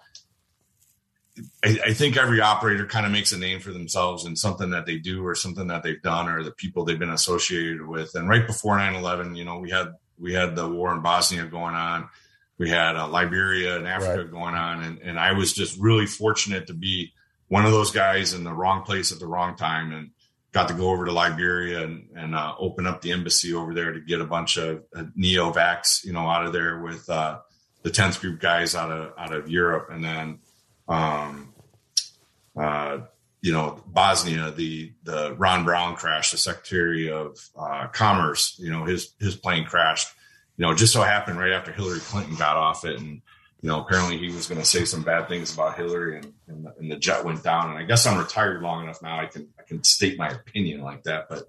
I, 1.64 1.78
I, 1.86 1.92
think 1.92 2.16
every 2.16 2.40
operator 2.40 2.86
kind 2.86 3.04
of 3.04 3.12
makes 3.12 3.32
a 3.32 3.38
name 3.38 3.60
for 3.60 3.72
themselves 3.72 4.24
in 4.24 4.36
something 4.36 4.70
that 4.70 4.86
they 4.86 4.96
do 4.96 5.26
or 5.26 5.34
something 5.34 5.66
that 5.66 5.82
they've 5.82 6.00
done 6.00 6.28
or 6.28 6.42
the 6.42 6.50
people 6.50 6.84
they've 6.84 6.98
been 6.98 7.10
associated 7.10 7.86
with. 7.86 8.14
And 8.14 8.28
right 8.28 8.46
before 8.46 8.76
9-11, 8.76 9.36
you 9.36 9.44
know, 9.44 9.58
we 9.58 9.70
had, 9.70 9.94
we 10.18 10.32
had 10.32 10.56
the 10.56 10.68
war 10.68 10.94
in 10.94 11.02
Bosnia 11.02 11.44
going 11.44 11.74
on. 11.74 12.08
We 12.58 12.70
had 12.70 12.96
uh, 12.96 13.08
Liberia 13.08 13.76
and 13.76 13.86
Africa 13.86 14.22
right. 14.22 14.30
going 14.30 14.54
on. 14.54 14.82
And, 14.82 14.98
and 15.00 15.20
I 15.20 15.32
was 15.32 15.52
just 15.52 15.78
really 15.78 16.06
fortunate 16.06 16.68
to 16.68 16.74
be 16.74 17.12
one 17.48 17.66
of 17.66 17.72
those 17.72 17.90
guys 17.90 18.32
in 18.32 18.44
the 18.44 18.52
wrong 18.52 18.82
place 18.82 19.12
at 19.12 19.18
the 19.18 19.26
wrong 19.26 19.56
time 19.56 19.92
and 19.92 20.10
got 20.52 20.68
to 20.68 20.74
go 20.74 20.90
over 20.90 21.04
to 21.04 21.12
Liberia 21.12 21.84
and, 21.84 22.08
and 22.16 22.34
uh, 22.34 22.54
open 22.58 22.86
up 22.86 23.02
the 23.02 23.12
embassy 23.12 23.52
over 23.52 23.74
there 23.74 23.92
to 23.92 24.00
get 24.00 24.22
a 24.22 24.26
bunch 24.26 24.56
of 24.56 24.82
uh, 24.94 25.04
neo-vax, 25.14 26.02
you 26.02 26.14
know, 26.14 26.26
out 26.28 26.46
of 26.46 26.54
there 26.54 26.80
with 26.80 27.08
uh, 27.10 27.38
the 27.82 27.90
10th 27.90 28.20
group 28.20 28.40
guys 28.40 28.74
out 28.74 28.90
of, 28.90 29.12
out 29.18 29.34
of 29.34 29.50
Europe. 29.50 29.88
And 29.90 30.02
then, 30.02 30.38
um, 30.88 31.54
uh, 32.56 32.98
you 33.42 33.52
know, 33.52 33.82
Bosnia, 33.86 34.50
the 34.50 34.92
the 35.04 35.34
Ron 35.34 35.64
Brown 35.64 35.94
crash, 35.96 36.30
the 36.30 36.38
Secretary 36.38 37.10
of 37.10 37.38
uh, 37.56 37.86
Commerce, 37.88 38.56
you 38.58 38.70
know, 38.70 38.84
his 38.84 39.12
his 39.20 39.36
plane 39.36 39.64
crashed. 39.64 40.08
You 40.56 40.66
know, 40.66 40.74
just 40.74 40.92
so 40.92 41.02
happened 41.02 41.38
right 41.38 41.52
after 41.52 41.70
Hillary 41.70 42.00
Clinton 42.00 42.34
got 42.34 42.56
off 42.56 42.84
it, 42.84 42.98
and 42.98 43.20
you 43.60 43.68
know, 43.68 43.80
apparently 43.80 44.18
he 44.18 44.32
was 44.32 44.46
going 44.46 44.60
to 44.60 44.66
say 44.66 44.84
some 44.84 45.02
bad 45.02 45.28
things 45.28 45.52
about 45.52 45.76
Hillary, 45.76 46.16
and, 46.16 46.32
and 46.48 46.64
the, 46.64 46.74
and, 46.78 46.90
the, 46.90 46.96
jet 46.96 47.24
went 47.24 47.42
down. 47.42 47.70
And 47.70 47.78
I 47.78 47.82
guess 47.84 48.06
I'm 48.06 48.18
retired 48.18 48.62
long 48.62 48.84
enough 48.84 49.02
now; 49.02 49.20
I 49.20 49.26
can 49.26 49.48
I 49.58 49.62
can 49.62 49.84
state 49.84 50.18
my 50.18 50.28
opinion 50.28 50.82
like 50.82 51.04
that. 51.04 51.28
But 51.28 51.48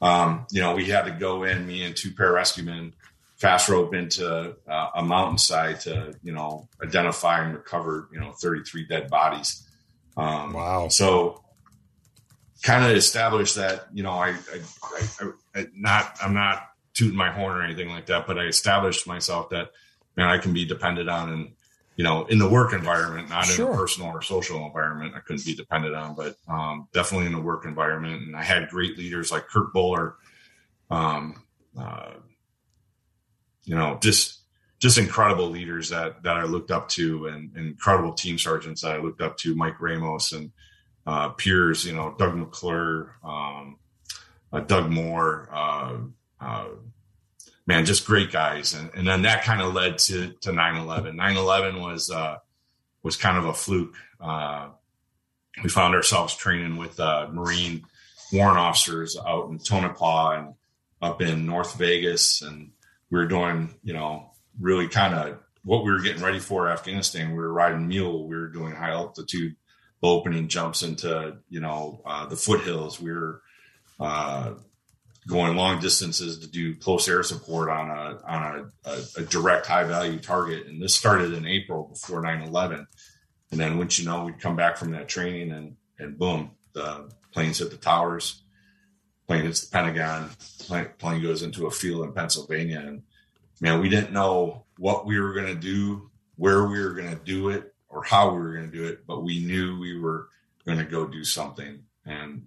um, 0.00 0.46
you 0.50 0.60
know, 0.60 0.74
we 0.74 0.86
had 0.86 1.06
to 1.06 1.10
go 1.10 1.44
in, 1.44 1.66
me 1.66 1.84
and 1.84 1.96
two 1.96 2.10
pararescuemen, 2.10 2.92
fast 3.36 3.68
rope 3.68 3.94
into 3.94 4.54
uh, 4.68 4.88
a 4.94 5.02
mountainside 5.02 5.80
to 5.80 6.14
you 6.22 6.32
know 6.32 6.68
identify 6.82 7.44
and 7.44 7.54
recover 7.54 8.08
you 8.12 8.20
know 8.20 8.32
33 8.32 8.86
dead 8.86 9.10
bodies. 9.10 9.66
Um, 10.16 10.52
wow! 10.52 10.88
So 10.88 11.42
kind 12.62 12.84
of 12.84 12.96
established 12.96 13.56
that 13.56 13.86
you 13.92 14.02
know 14.02 14.12
I, 14.12 14.30
I, 14.30 14.60
I, 15.20 15.30
I, 15.54 15.66
not 15.74 16.16
I'm 16.22 16.34
not 16.34 16.70
tooting 16.94 17.16
my 17.16 17.30
horn 17.30 17.56
or 17.56 17.62
anything 17.62 17.88
like 17.88 18.06
that, 18.06 18.26
but 18.26 18.38
I 18.38 18.44
established 18.44 19.06
myself 19.06 19.50
that 19.50 19.70
man 20.16 20.28
I 20.28 20.38
can 20.38 20.52
be 20.52 20.64
depended 20.64 21.08
on 21.08 21.32
and 21.32 21.52
you 21.96 22.04
know 22.04 22.24
in 22.26 22.38
the 22.38 22.48
work 22.48 22.72
environment, 22.72 23.28
not 23.28 23.44
sure. 23.46 23.66
in 23.66 23.74
a 23.74 23.76
personal 23.76 24.10
or 24.10 24.22
social 24.22 24.64
environment. 24.64 25.14
I 25.16 25.20
couldn't 25.20 25.44
be 25.44 25.54
depended 25.54 25.94
on, 25.94 26.14
but 26.14 26.36
um, 26.48 26.88
definitely 26.92 27.26
in 27.26 27.32
the 27.32 27.40
work 27.40 27.64
environment. 27.64 28.22
And 28.22 28.36
I 28.36 28.42
had 28.42 28.68
great 28.68 28.96
leaders 28.96 29.32
like 29.32 29.48
Kurt 29.48 29.72
Buller. 29.72 30.16
Um, 30.90 31.42
uh, 31.78 32.12
you 33.64 33.74
know, 33.74 33.98
just 34.00 34.40
just 34.78 34.98
incredible 34.98 35.48
leaders 35.48 35.90
that 35.90 36.22
that 36.24 36.36
I 36.36 36.44
looked 36.44 36.70
up 36.70 36.88
to, 36.90 37.26
and, 37.26 37.56
and 37.56 37.68
incredible 37.68 38.12
team 38.12 38.38
sergeants 38.38 38.82
that 38.82 38.92
I 38.92 38.98
looked 38.98 39.20
up 39.20 39.36
to, 39.38 39.54
Mike 39.54 39.80
Ramos 39.80 40.32
and 40.32 40.52
uh, 41.06 41.30
peers, 41.30 41.84
you 41.84 41.94
know, 41.94 42.14
Doug 42.18 42.36
McClure, 42.36 43.16
um, 43.24 43.78
uh, 44.52 44.60
Doug 44.60 44.90
Moore, 44.90 45.48
uh, 45.52 45.96
uh 46.40 46.66
man, 47.66 47.86
just 47.86 48.06
great 48.06 48.30
guys, 48.30 48.74
and, 48.74 48.90
and 48.94 49.06
then 49.06 49.22
that 49.22 49.44
kind 49.44 49.62
of 49.62 49.72
led 49.72 49.98
to 49.98 50.32
to 50.42 50.50
9/11. 50.50 51.14
9/11 51.14 51.80
was 51.80 52.10
uh, 52.10 52.36
was 53.02 53.16
kind 53.16 53.38
of 53.38 53.46
a 53.46 53.54
fluke. 53.54 53.94
Uh, 54.20 54.68
we 55.62 55.70
found 55.70 55.94
ourselves 55.94 56.34
training 56.36 56.76
with 56.76 56.98
Marine 56.98 57.86
warrant 58.32 58.58
officers 58.58 59.16
out 59.16 59.48
in 59.48 59.58
Tonopah 59.58 60.30
and 60.32 60.54
up 61.00 61.22
in 61.22 61.46
North 61.46 61.76
Vegas, 61.78 62.42
and 62.42 62.72
we 63.14 63.20
were 63.20 63.26
doing, 63.26 63.72
you 63.84 63.92
know, 63.92 64.32
really 64.60 64.88
kind 64.88 65.14
of 65.14 65.38
what 65.62 65.84
we 65.84 65.92
were 65.92 66.00
getting 66.00 66.20
ready 66.20 66.40
for 66.40 66.68
Afghanistan. 66.68 67.30
We 67.30 67.36
were 67.36 67.52
riding 67.52 67.86
mule. 67.86 68.26
We 68.26 68.34
were 68.34 68.48
doing 68.48 68.74
high 68.74 68.90
altitude 68.90 69.54
opening 70.02 70.48
jumps 70.48 70.82
into, 70.82 71.36
you 71.48 71.60
know, 71.60 72.02
uh, 72.04 72.26
the 72.26 72.34
foothills. 72.34 73.00
We 73.00 73.12
were 73.12 73.40
uh, 74.00 74.54
going 75.28 75.54
long 75.54 75.78
distances 75.78 76.40
to 76.40 76.48
do 76.48 76.74
close 76.74 77.06
air 77.06 77.22
support 77.22 77.70
on 77.70 77.88
a 77.88 78.18
on 78.26 78.42
a, 78.84 78.90
a, 78.90 79.02
a 79.18 79.22
direct 79.22 79.66
high 79.66 79.84
value 79.84 80.18
target. 80.18 80.66
And 80.66 80.82
this 80.82 80.96
started 80.96 81.34
in 81.34 81.46
April 81.46 81.84
before 81.84 82.20
9-11. 82.20 82.84
And 83.52 83.60
then 83.60 83.78
once 83.78 83.96
you 83.96 84.06
know, 84.06 84.24
we'd 84.24 84.40
come 84.40 84.56
back 84.56 84.76
from 84.76 84.90
that 84.90 85.06
training 85.06 85.52
and 85.52 85.76
and 86.00 86.18
boom, 86.18 86.50
the 86.72 87.08
planes 87.32 87.60
hit 87.60 87.70
the 87.70 87.76
towers 87.76 88.42
plane 89.26 89.44
hits 89.44 89.62
the 89.62 89.70
Pentagon, 89.70 90.30
plane, 90.98 91.22
goes 91.22 91.42
into 91.42 91.66
a 91.66 91.70
field 91.70 92.04
in 92.04 92.12
Pennsylvania. 92.12 92.80
And 92.80 93.02
man, 93.60 93.80
we 93.80 93.88
didn't 93.88 94.12
know 94.12 94.64
what 94.78 95.06
we 95.06 95.18
were 95.18 95.32
going 95.32 95.46
to 95.46 95.54
do, 95.54 96.10
where 96.36 96.64
we 96.66 96.80
were 96.80 96.92
going 96.92 97.10
to 97.10 97.24
do 97.24 97.48
it, 97.48 97.74
or 97.88 98.02
how 98.02 98.32
we 98.32 98.38
were 98.38 98.52
going 98.54 98.70
to 98.70 98.76
do 98.76 98.86
it, 98.86 99.06
but 99.06 99.22
we 99.22 99.44
knew 99.44 99.78
we 99.78 99.98
were 99.98 100.28
going 100.66 100.78
to 100.78 100.84
go 100.84 101.06
do 101.06 101.24
something. 101.24 101.84
And 102.04 102.46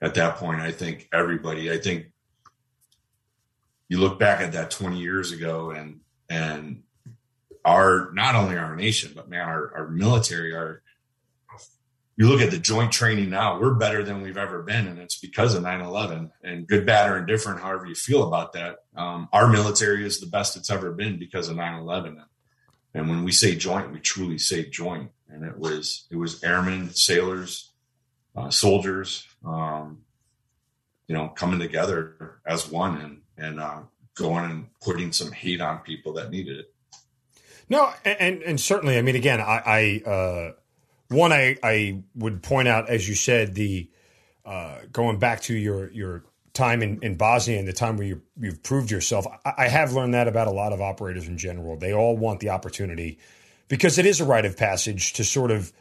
at 0.00 0.14
that 0.14 0.36
point, 0.36 0.60
I 0.60 0.70
think 0.70 1.08
everybody, 1.12 1.70
I 1.70 1.78
think 1.78 2.06
you 3.88 3.98
look 3.98 4.18
back 4.18 4.40
at 4.40 4.52
that 4.52 4.70
20 4.70 4.98
years 4.98 5.32
ago 5.32 5.70
and, 5.70 6.00
and 6.30 6.84
our, 7.64 8.10
not 8.12 8.34
only 8.34 8.56
our 8.56 8.76
nation, 8.76 9.12
but 9.14 9.28
man, 9.28 9.40
our, 9.40 9.74
our 9.74 9.88
military, 9.88 10.54
our, 10.54 10.82
you 12.16 12.28
look 12.28 12.40
at 12.40 12.50
the 12.50 12.58
joint 12.58 12.92
training 12.92 13.30
now, 13.30 13.58
we're 13.58 13.74
better 13.74 14.04
than 14.04 14.22
we've 14.22 14.36
ever 14.36 14.62
been. 14.62 14.86
And 14.86 14.98
it's 14.98 15.18
because 15.18 15.54
of 15.54 15.62
9 15.62 15.80
11 15.80 16.30
and 16.42 16.66
good, 16.66 16.86
bad, 16.86 17.10
or 17.10 17.18
indifferent, 17.18 17.60
however 17.60 17.86
you 17.86 17.94
feel 17.94 18.26
about 18.26 18.52
that. 18.52 18.76
Um, 18.96 19.28
our 19.32 19.48
military 19.48 20.06
is 20.06 20.20
the 20.20 20.26
best 20.26 20.56
it's 20.56 20.70
ever 20.70 20.92
been 20.92 21.18
because 21.18 21.48
of 21.48 21.56
9 21.56 21.80
11. 21.80 22.22
And 22.94 23.08
when 23.08 23.24
we 23.24 23.32
say 23.32 23.56
joint, 23.56 23.92
we 23.92 23.98
truly 23.98 24.38
say 24.38 24.68
joint. 24.68 25.10
And 25.28 25.44
it 25.44 25.58
was, 25.58 26.06
it 26.10 26.16
was 26.16 26.42
airmen, 26.44 26.90
sailors, 26.90 27.72
uh, 28.36 28.50
soldiers, 28.50 29.26
um, 29.44 30.02
you 31.08 31.16
know, 31.16 31.28
coming 31.28 31.58
together 31.58 32.38
as 32.46 32.70
one 32.70 32.98
and, 32.98 33.20
and, 33.36 33.60
uh, 33.60 33.80
going 34.14 34.44
and 34.44 34.66
putting 34.80 35.12
some 35.12 35.32
heat 35.32 35.60
on 35.60 35.78
people 35.78 36.12
that 36.12 36.30
needed 36.30 36.60
it. 36.60 36.74
No, 37.68 37.92
and, 38.04 38.42
and 38.42 38.60
certainly, 38.60 38.96
I 38.96 39.02
mean, 39.02 39.16
again, 39.16 39.40
I, 39.40 40.02
I, 40.06 40.08
uh, 40.08 40.52
one, 41.08 41.32
I, 41.32 41.56
I 41.62 42.02
would 42.14 42.42
point 42.42 42.68
out, 42.68 42.88
as 42.88 43.08
you 43.08 43.14
said, 43.14 43.54
the 43.54 43.88
uh, 44.44 44.78
going 44.92 45.18
back 45.18 45.42
to 45.42 45.54
your 45.54 45.90
your 45.90 46.24
time 46.52 46.82
in, 46.82 47.00
in 47.02 47.16
Bosnia 47.16 47.58
and 47.58 47.66
the 47.66 47.72
time 47.72 47.96
where 47.96 48.06
you, 48.06 48.22
you've 48.40 48.62
proved 48.62 48.90
yourself. 48.90 49.26
I, 49.44 49.52
I 49.58 49.68
have 49.68 49.92
learned 49.92 50.14
that 50.14 50.28
about 50.28 50.46
a 50.46 50.52
lot 50.52 50.72
of 50.72 50.80
operators 50.80 51.26
in 51.26 51.36
general. 51.36 51.76
They 51.76 51.92
all 51.92 52.16
want 52.16 52.40
the 52.40 52.50
opportunity 52.50 53.18
because 53.68 53.98
it 53.98 54.06
is 54.06 54.20
a 54.20 54.24
rite 54.24 54.44
of 54.44 54.56
passage 54.56 55.14
to 55.14 55.24
sort 55.24 55.50
of 55.50 55.72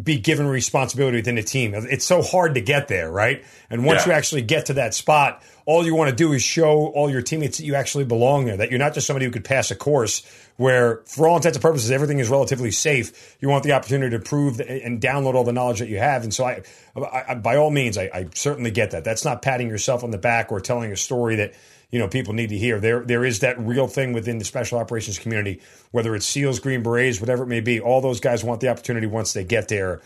be 0.00 0.18
given 0.18 0.46
responsibility 0.46 1.18
within 1.18 1.38
a 1.38 1.42
team. 1.42 1.74
It's 1.74 2.04
so 2.04 2.22
hard 2.22 2.54
to 2.54 2.60
get 2.60 2.88
there, 2.88 3.10
right? 3.10 3.44
And 3.70 3.84
once 3.84 4.02
yeah. 4.02 4.12
you 4.12 4.18
actually 4.18 4.42
get 4.42 4.66
to 4.66 4.74
that 4.74 4.94
spot, 4.94 5.42
all 5.66 5.84
you 5.84 5.96
want 5.96 6.08
to 6.08 6.16
do 6.16 6.32
is 6.32 6.42
show 6.42 6.86
all 6.86 7.10
your 7.10 7.22
teammates 7.22 7.58
that 7.58 7.64
you 7.64 7.74
actually 7.74 8.04
belong 8.04 8.44
there, 8.44 8.56
that 8.56 8.70
you're 8.70 8.78
not 8.78 8.94
just 8.94 9.06
somebody 9.06 9.26
who 9.26 9.32
could 9.32 9.44
pass 9.44 9.72
a 9.72 9.74
course 9.74 10.24
where, 10.56 11.02
for 11.06 11.26
all 11.26 11.36
intents 11.36 11.56
and 11.56 11.62
purposes, 11.62 11.90
everything 11.90 12.20
is 12.20 12.30
relatively 12.30 12.70
safe. 12.70 13.36
You 13.40 13.48
want 13.48 13.64
the 13.64 13.72
opportunity 13.72 14.16
to 14.16 14.22
prove 14.22 14.60
and 14.60 15.00
download 15.00 15.34
all 15.34 15.42
the 15.42 15.52
knowledge 15.52 15.80
that 15.80 15.88
you 15.88 15.98
have. 15.98 16.22
And 16.22 16.32
so, 16.32 16.44
I, 16.44 16.62
I 16.96 17.34
by 17.34 17.56
all 17.56 17.70
means, 17.70 17.98
I, 17.98 18.04
I 18.14 18.28
certainly 18.34 18.70
get 18.70 18.92
that. 18.92 19.02
That's 19.02 19.24
not 19.24 19.42
patting 19.42 19.68
yourself 19.68 20.04
on 20.04 20.12
the 20.12 20.18
back 20.18 20.52
or 20.52 20.60
telling 20.60 20.92
a 20.92 20.96
story 20.96 21.36
that 21.36 21.54
you 21.90 21.98
know 21.98 22.06
people 22.06 22.32
need 22.32 22.50
to 22.50 22.58
hear. 22.58 22.78
There 22.78 23.00
there 23.00 23.24
is 23.24 23.40
that 23.40 23.58
real 23.58 23.88
thing 23.88 24.12
within 24.12 24.38
the 24.38 24.44
special 24.44 24.78
operations 24.78 25.18
community, 25.18 25.60
whether 25.90 26.14
it's 26.14 26.26
SEALs, 26.26 26.60
Green 26.60 26.84
Berets, 26.84 27.20
whatever 27.20 27.42
it 27.42 27.48
may 27.48 27.60
be. 27.60 27.80
All 27.80 28.00
those 28.00 28.20
guys 28.20 28.44
want 28.44 28.60
the 28.60 28.68
opportunity 28.68 29.06
once 29.08 29.32
they 29.32 29.44
get 29.44 29.66
there 29.66 30.00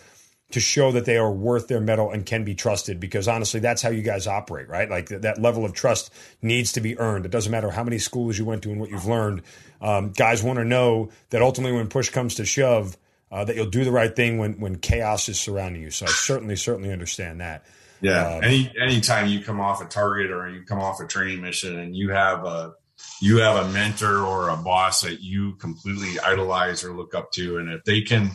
to 0.50 0.60
show 0.60 0.92
that 0.92 1.04
they 1.04 1.16
are 1.16 1.30
worth 1.30 1.68
their 1.68 1.80
medal 1.80 2.10
and 2.10 2.26
can 2.26 2.44
be 2.44 2.54
trusted 2.54 2.98
because 3.00 3.28
honestly 3.28 3.60
that's 3.60 3.82
how 3.82 3.90
you 3.90 4.02
guys 4.02 4.26
operate 4.26 4.68
right 4.68 4.90
like 4.90 5.08
th- 5.08 5.22
that 5.22 5.40
level 5.40 5.64
of 5.64 5.72
trust 5.72 6.12
needs 6.42 6.72
to 6.72 6.80
be 6.80 6.98
earned 6.98 7.24
it 7.24 7.30
doesn't 7.30 7.52
matter 7.52 7.70
how 7.70 7.84
many 7.84 7.98
schools 7.98 8.38
you 8.38 8.44
went 8.44 8.62
to 8.62 8.70
and 8.70 8.80
what 8.80 8.90
you've 8.90 9.06
learned 9.06 9.42
um, 9.80 10.10
guys 10.10 10.42
want 10.42 10.58
to 10.58 10.64
know 10.64 11.08
that 11.30 11.42
ultimately 11.42 11.76
when 11.76 11.88
push 11.88 12.10
comes 12.10 12.34
to 12.34 12.44
shove 12.44 12.96
uh, 13.32 13.44
that 13.44 13.56
you'll 13.56 13.66
do 13.66 13.84
the 13.84 13.92
right 13.92 14.14
thing 14.14 14.38
when 14.38 14.58
when 14.60 14.76
chaos 14.76 15.28
is 15.28 15.38
surrounding 15.38 15.82
you. 15.82 15.90
So 15.90 16.06
I 16.06 16.08
certainly 16.08 16.56
certainly 16.56 16.92
understand 16.92 17.40
that. 17.40 17.64
Yeah. 18.00 18.36
Um, 18.36 18.44
Any 18.44 18.72
anytime 18.80 19.28
you 19.28 19.40
come 19.40 19.60
off 19.60 19.80
a 19.80 19.86
target 19.86 20.30
or 20.30 20.48
you 20.48 20.64
come 20.64 20.80
off 20.80 21.00
a 21.00 21.06
training 21.06 21.40
mission 21.40 21.78
and 21.78 21.94
you 21.94 22.10
have 22.10 22.44
a 22.44 22.72
you 23.20 23.38
have 23.38 23.66
a 23.66 23.68
mentor 23.70 24.18
or 24.18 24.48
a 24.48 24.56
boss 24.56 25.02
that 25.02 25.20
you 25.20 25.54
completely 25.56 26.18
idolize 26.20 26.84
or 26.84 26.92
look 26.92 27.14
up 27.14 27.30
to, 27.32 27.58
and 27.58 27.70
if 27.70 27.84
they 27.84 28.00
can 28.00 28.30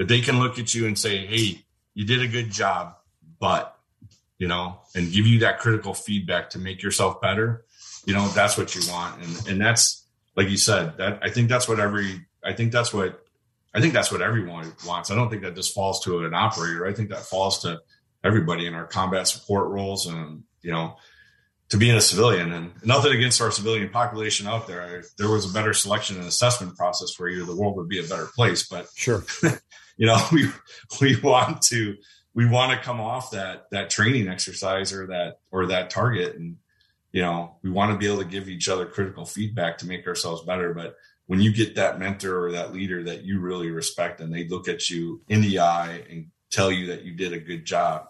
if 0.00 0.08
they 0.08 0.22
can 0.22 0.40
look 0.40 0.58
at 0.58 0.74
you 0.74 0.86
and 0.86 0.98
say, 0.98 1.26
"Hey, 1.26 1.62
you 1.94 2.06
did 2.06 2.22
a 2.22 2.26
good 2.26 2.50
job," 2.50 2.96
but 3.38 3.76
you 4.38 4.48
know, 4.48 4.80
and 4.94 5.12
give 5.12 5.26
you 5.26 5.40
that 5.40 5.60
critical 5.60 5.92
feedback 5.92 6.48
to 6.50 6.58
make 6.58 6.82
yourself 6.82 7.20
better, 7.20 7.66
you 8.06 8.14
know, 8.14 8.26
that's 8.28 8.56
what 8.56 8.74
you 8.74 8.80
want, 8.90 9.22
and 9.22 9.48
and 9.48 9.60
that's 9.60 10.06
like 10.36 10.48
you 10.48 10.56
said 10.56 10.96
that 10.96 11.18
I 11.22 11.28
think 11.28 11.50
that's 11.50 11.68
what 11.68 11.78
every 11.78 12.26
I 12.42 12.54
think 12.54 12.72
that's 12.72 12.94
what 12.94 13.22
I 13.74 13.80
think 13.82 13.92
that's 13.92 14.10
what 14.10 14.22
everyone 14.22 14.72
wants. 14.86 15.10
I 15.10 15.14
don't 15.14 15.28
think 15.28 15.42
that 15.42 15.54
just 15.54 15.74
falls 15.74 16.02
to 16.04 16.24
an 16.24 16.32
operator. 16.32 16.86
I 16.86 16.94
think 16.94 17.10
that 17.10 17.20
falls 17.20 17.60
to 17.62 17.80
everybody 18.24 18.66
in 18.66 18.74
our 18.74 18.86
combat 18.86 19.28
support 19.28 19.68
roles 19.68 20.06
and 20.06 20.44
you 20.62 20.72
know 20.72 20.96
to 21.70 21.76
being 21.76 21.96
a 21.96 22.00
civilian 22.00 22.52
and 22.52 22.72
nothing 22.84 23.12
against 23.12 23.40
our 23.40 23.50
civilian 23.50 23.88
population 23.90 24.46
out 24.46 24.66
there. 24.66 25.04
There 25.18 25.28
was 25.28 25.48
a 25.48 25.52
better 25.52 25.72
selection 25.72 26.16
and 26.16 26.26
assessment 26.26 26.76
process 26.76 27.12
for 27.12 27.28
you, 27.28 27.44
the 27.44 27.54
world 27.54 27.76
would 27.76 27.88
be 27.88 28.00
a 28.00 28.08
better 28.08 28.26
place. 28.34 28.66
But 28.66 28.88
sure, 28.96 29.24
you 30.00 30.06
know, 30.06 30.18
we 30.32 30.48
we 31.00 31.20
want 31.20 31.62
to 31.62 31.96
we 32.34 32.46
want 32.46 32.72
to 32.72 32.84
come 32.84 33.00
off 33.00 33.30
that 33.32 33.66
that 33.70 33.90
training 33.90 34.28
exercise 34.28 34.92
or 34.92 35.06
that 35.08 35.40
or 35.52 35.66
that 35.66 35.90
target, 35.90 36.34
and 36.36 36.56
you 37.12 37.22
know, 37.22 37.56
we 37.62 37.70
want 37.70 37.92
to 37.92 37.98
be 37.98 38.06
able 38.06 38.22
to 38.22 38.28
give 38.28 38.48
each 38.48 38.68
other 38.68 38.86
critical 38.86 39.26
feedback 39.26 39.78
to 39.78 39.86
make 39.86 40.06
ourselves 40.06 40.42
better. 40.42 40.72
But 40.72 40.96
when 41.26 41.40
you 41.40 41.52
get 41.52 41.74
that 41.74 41.98
mentor 41.98 42.46
or 42.46 42.52
that 42.52 42.72
leader 42.72 43.04
that 43.04 43.24
you 43.24 43.40
really 43.40 43.70
respect, 43.70 44.20
and 44.20 44.32
they 44.32 44.48
look 44.48 44.68
at 44.68 44.88
you 44.88 45.20
in 45.28 45.42
the 45.42 45.58
eye 45.58 46.02
and 46.08 46.30
tell 46.50 46.72
you 46.72 46.86
that 46.86 47.04
you 47.04 47.12
did 47.12 47.34
a 47.34 47.38
good 47.38 47.64
job 47.64 48.08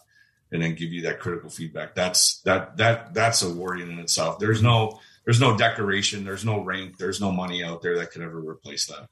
and 0.52 0.62
then 0.62 0.74
give 0.74 0.92
you 0.92 1.02
that 1.02 1.18
critical 1.18 1.50
feedback. 1.50 1.96
That's 1.96 2.40
that 2.42 2.76
that 2.76 3.14
that's 3.14 3.42
a 3.42 3.52
worry 3.52 3.82
in 3.82 3.98
itself. 3.98 4.38
There's 4.38 4.62
no 4.62 5.00
there's 5.24 5.40
no 5.40 5.56
decoration, 5.56 6.24
there's 6.24 6.44
no 6.44 6.62
rank, 6.62 6.98
there's 6.98 7.20
no 7.20 7.32
money 7.32 7.64
out 7.64 7.82
there 7.82 7.98
that 7.98 8.12
could 8.12 8.22
ever 8.22 8.38
replace 8.38 8.86
that. 8.86 9.08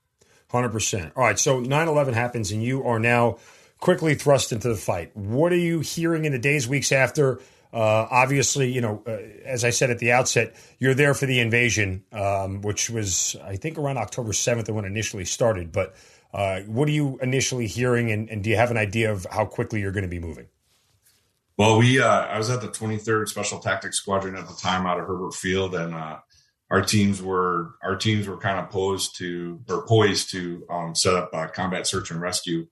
Hundred 0.51 0.71
percent. 0.71 1.13
All 1.15 1.25
right, 1.25 1.39
so 1.39 1.61
9-11 1.61 2.15
happens, 2.15 2.51
and 2.53 2.63
you 2.63 2.83
are 2.85 2.99
now 2.99 3.39
quickly 3.81 4.15
thrust 4.15 4.51
into 4.51 4.69
the 4.69 4.77
fight. 4.77 5.15
What 5.17 5.53
are 5.53 5.59
you 5.59 5.81
hearing 5.81 6.25
in 6.25 6.33
the 6.33 6.39
days, 6.39 6.67
weeks 6.67 6.91
after? 6.91 7.41
Uh, 7.73 8.07
obviously, 8.11 8.73
you 8.73 8.81
know, 8.81 9.03
uh, 9.07 9.19
as 9.45 9.63
I 9.63 9.71
said 9.71 9.91
at 9.91 9.99
the 9.99 10.13
outset, 10.13 10.55
you're 10.79 10.95
there 10.95 11.13
for 11.13 11.27
the 11.27 11.41
invasion, 11.41 12.03
um, 12.13 12.63
which 12.63 12.89
was 12.89 13.37
I 13.45 13.57
think 13.57 13.77
around 13.77 13.99
October 13.99 14.33
seventh 14.33 14.71
when 14.71 14.85
it 14.85 14.89
initially 14.89 15.27
started. 15.27 15.71
But 15.71 15.95
uh, 16.33 16.61
what 16.61 16.89
are 16.89 16.93
you 16.93 17.19
initially 17.21 17.67
hearing, 17.67 18.11
and, 18.11 18.31
and 18.31 18.43
do 18.43 18.49
you 18.49 18.57
have 18.57 18.71
an 18.71 18.79
idea 18.79 19.13
of 19.13 19.27
how 19.31 19.45
quickly 19.45 19.81
you're 19.81 19.93
going 19.93 20.03
to 20.03 20.09
be 20.09 20.19
moving? 20.19 20.47
Well, 21.59 21.79
we 21.79 22.01
uh, 22.01 22.07
I 22.07 22.39
was 22.39 22.49
at 22.49 22.63
the 22.63 22.69
23rd 22.69 23.29
Special 23.29 23.59
Tactics 23.59 23.99
Squadron 23.99 24.35
at 24.35 24.49
the 24.49 24.55
time 24.55 24.87
out 24.87 24.99
of 24.99 25.07
Herbert 25.07 25.35
Field, 25.35 25.75
and 25.75 25.95
uh, 25.95 26.19
our 26.71 26.83
teams 26.83 27.23
were 27.23 27.75
our 27.83 27.97
teams 27.97 28.27
were 28.27 28.37
kind 28.37 28.59
of 28.59 28.71
posed 28.71 29.17
to 29.19 29.61
or 29.69 29.87
poised 29.87 30.31
to 30.33 30.65
um, 30.71 30.95
set 30.95 31.15
up 31.15 31.31
a 31.33 31.49
combat 31.49 31.87
search 31.87 32.11
and 32.11 32.21
rescue 32.21 32.67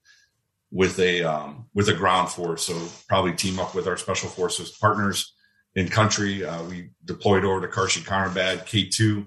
with 0.70 0.98
a 0.98 1.22
um, 1.22 1.66
with 1.74 1.88
a 1.88 1.94
ground 1.94 2.28
force. 2.28 2.66
So 2.66 2.88
probably 3.08 3.32
team 3.32 3.58
up 3.58 3.74
with 3.74 3.86
our 3.86 3.96
special 3.96 4.28
forces 4.28 4.70
partners 4.70 5.32
in 5.74 5.88
country. 5.88 6.44
Uh, 6.44 6.62
we 6.64 6.90
deployed 7.04 7.44
over 7.44 7.60
to 7.60 7.68
Karshi 7.72 8.02
Khanabad 8.02 8.64
K2. 8.64 9.26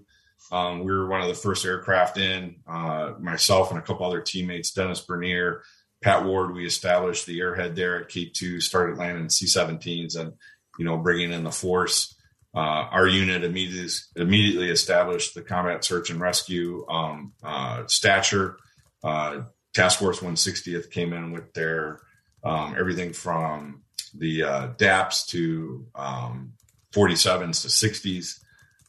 Um, 0.52 0.80
we 0.80 0.92
were 0.92 1.08
one 1.08 1.22
of 1.22 1.28
the 1.28 1.36
first 1.36 1.66
aircraft 1.66 2.18
in. 2.18 2.58
Uh, 2.68 3.14
myself 3.20 3.70
and 3.70 3.80
a 3.80 3.84
couple 3.84 4.06
other 4.06 4.22
teammates, 4.22 4.72
Dennis 4.72 5.02
Bernier, 5.02 5.64
Pat 6.02 6.26
Ward, 6.26 6.56
we 6.56 6.66
established 6.66 7.26
the 7.26 7.40
airhead 7.40 7.76
there 7.76 8.02
at 8.02 8.10
K2, 8.10 8.62
started 8.62 8.98
landing 8.98 9.30
C-17s 9.30 10.18
and, 10.18 10.34
you 10.80 10.86
know, 10.86 10.98
bringing 10.98 11.32
in 11.34 11.44
the 11.44 11.52
force. 11.52 12.16
Uh, 12.56 12.88
our 12.92 13.08
unit 13.08 13.44
immediately, 13.44 13.90
immediately 14.16 14.70
established 14.70 15.36
the 15.36 15.42
combat 15.42 15.84
search 15.84 16.10
and 16.10 16.20
rescue 16.20 16.86
um, 16.90 17.34
uh, 17.44 17.86
stature. 17.88 18.58
Uh, 19.04 19.42
Task 19.74 20.00
Force 20.00 20.20
160th 20.20 20.90
came 20.90 21.14
in 21.14 21.32
with 21.32 21.54
their 21.54 22.00
um, 22.44 22.76
everything 22.78 23.14
from 23.14 23.84
the 24.18 24.44
uh, 24.44 24.68
DAPS 24.78 25.28
to 25.28 25.86
um, 25.94 26.54
47s 26.94 27.62
to 27.62 27.68
60s. 27.68 28.40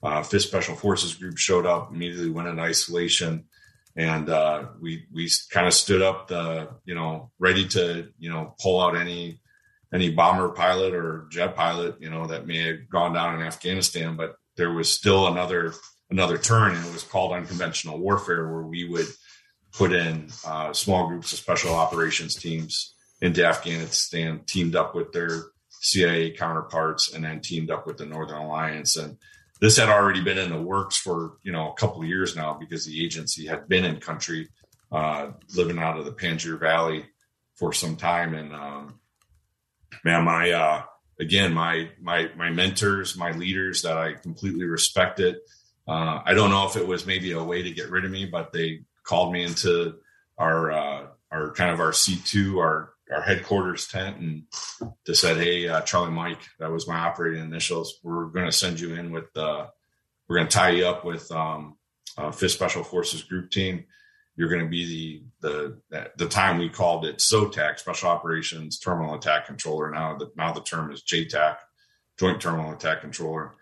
Uh, 0.02 0.22
Fifth 0.22 0.42
Special 0.42 0.74
Forces 0.74 1.14
Group 1.14 1.36
showed 1.36 1.66
up, 1.66 1.92
immediately 1.92 2.30
went 2.30 2.48
in 2.48 2.58
isolation 2.58 3.44
and 3.96 4.28
uh, 4.28 4.66
we 4.80 5.06
we 5.12 5.30
kind 5.50 5.66
of 5.66 5.74
stood 5.74 6.02
up 6.02 6.28
the 6.28 6.68
you 6.84 6.94
know 6.94 7.30
ready 7.38 7.66
to 7.68 8.08
you 8.18 8.30
know 8.30 8.54
pull 8.60 8.80
out 8.80 8.96
any 8.96 9.40
any 9.92 10.10
bomber 10.10 10.50
pilot 10.50 10.94
or 10.94 11.26
jet 11.30 11.56
pilot 11.56 11.96
you 12.00 12.10
know 12.10 12.26
that 12.26 12.46
may 12.46 12.58
have 12.66 12.88
gone 12.88 13.12
down 13.12 13.34
in 13.34 13.46
Afghanistan, 13.46 14.16
but 14.16 14.36
there 14.56 14.72
was 14.72 14.92
still 14.92 15.26
another 15.26 15.74
another 16.10 16.38
turn, 16.38 16.74
and 16.74 16.86
it 16.86 16.92
was 16.92 17.02
called 17.02 17.32
unconventional 17.32 17.98
warfare, 17.98 18.48
where 18.50 18.62
we 18.62 18.88
would 18.88 19.06
put 19.72 19.92
in 19.92 20.28
uh, 20.46 20.72
small 20.72 21.08
groups 21.08 21.32
of 21.32 21.38
special 21.38 21.74
operations 21.74 22.34
teams 22.34 22.94
into 23.20 23.44
Afghanistan, 23.44 24.40
teamed 24.46 24.74
up 24.74 24.94
with 24.94 25.12
their 25.12 25.44
CIA 25.80 26.30
counterparts, 26.32 27.12
and 27.12 27.24
then 27.24 27.40
teamed 27.40 27.70
up 27.70 27.86
with 27.86 27.96
the 27.96 28.06
Northern 28.06 28.38
Alliance. 28.38 28.96
And 28.96 29.18
this 29.60 29.76
had 29.76 29.88
already 29.88 30.22
been 30.22 30.38
in 30.38 30.50
the 30.50 30.60
works 30.60 30.96
for 30.96 31.38
you 31.42 31.52
know 31.52 31.70
a 31.70 31.74
couple 31.74 32.02
of 32.02 32.08
years 32.08 32.36
now 32.36 32.54
because 32.54 32.84
the 32.84 33.04
agency 33.04 33.46
had 33.46 33.68
been 33.68 33.84
in 33.84 34.00
country 34.00 34.48
uh, 34.92 35.30
living 35.54 35.78
out 35.78 35.98
of 35.98 36.04
the 36.04 36.12
Panjshir 36.12 36.58
Valley 36.58 37.04
for 37.54 37.72
some 37.72 37.96
time. 37.96 38.34
And 38.34 38.54
um, 38.54 38.99
man 40.04 40.24
my 40.24 40.50
uh, 40.50 40.82
again 41.18 41.52
my 41.52 41.90
my 42.00 42.30
my 42.36 42.50
mentors 42.50 43.16
my 43.16 43.32
leaders 43.32 43.82
that 43.82 43.96
I 43.96 44.14
completely 44.14 44.64
respected 44.64 45.36
uh, 45.88 46.20
I 46.24 46.34
don't 46.34 46.50
know 46.50 46.66
if 46.66 46.76
it 46.76 46.86
was 46.86 47.06
maybe 47.06 47.32
a 47.32 47.42
way 47.42 47.62
to 47.62 47.70
get 47.70 47.90
rid 47.90 48.04
of 48.04 48.10
me 48.10 48.26
but 48.26 48.52
they 48.52 48.80
called 49.02 49.32
me 49.32 49.44
into 49.44 49.96
our 50.38 50.72
uh, 50.72 51.06
our 51.30 51.52
kind 51.52 51.70
of 51.70 51.80
our 51.80 51.92
C2 51.92 52.58
our 52.58 52.94
our 53.12 53.22
headquarters 53.22 53.88
tent 53.88 54.18
and 54.18 54.44
just 55.06 55.20
said, 55.20 55.36
"Hey, 55.36 55.68
uh, 55.68 55.80
Charlie 55.82 56.12
Mike, 56.12 56.40
that 56.58 56.70
was 56.70 56.88
my 56.88 56.98
operating 56.98 57.42
initials. 57.42 57.98
We're 58.02 58.26
going 58.26 58.46
to 58.46 58.52
send 58.52 58.78
you 58.80 58.94
in 58.94 59.10
with, 59.10 59.36
uh, 59.36 59.66
we're 60.28 60.36
going 60.36 60.48
to 60.48 60.56
tie 60.56 60.70
you 60.70 60.86
up 60.86 61.04
with 61.04 61.30
um, 61.32 61.76
uh, 62.16 62.30
Fifth 62.30 62.52
Special 62.52 62.84
Forces 62.84 63.22
Group 63.22 63.50
Team. 63.50 63.84
You're 64.40 64.48
going 64.48 64.62
to 64.62 64.70
be 64.70 65.22
the 65.42 65.76
the 65.90 66.10
the 66.16 66.26
time 66.26 66.56
we 66.56 66.70
called 66.70 67.04
it 67.04 67.18
SOTAC, 67.18 67.78
Special 67.78 68.08
Operations 68.08 68.78
Terminal 68.78 69.14
Attack 69.14 69.44
Controller. 69.44 69.90
Now 69.90 70.16
the 70.16 70.32
now 70.34 70.50
the 70.54 70.62
term 70.62 70.90
is 70.90 71.02
JTAC, 71.02 71.56
Joint 72.18 72.40
Terminal 72.40 72.72
Attack 72.72 73.02
Controller. 73.02 73.52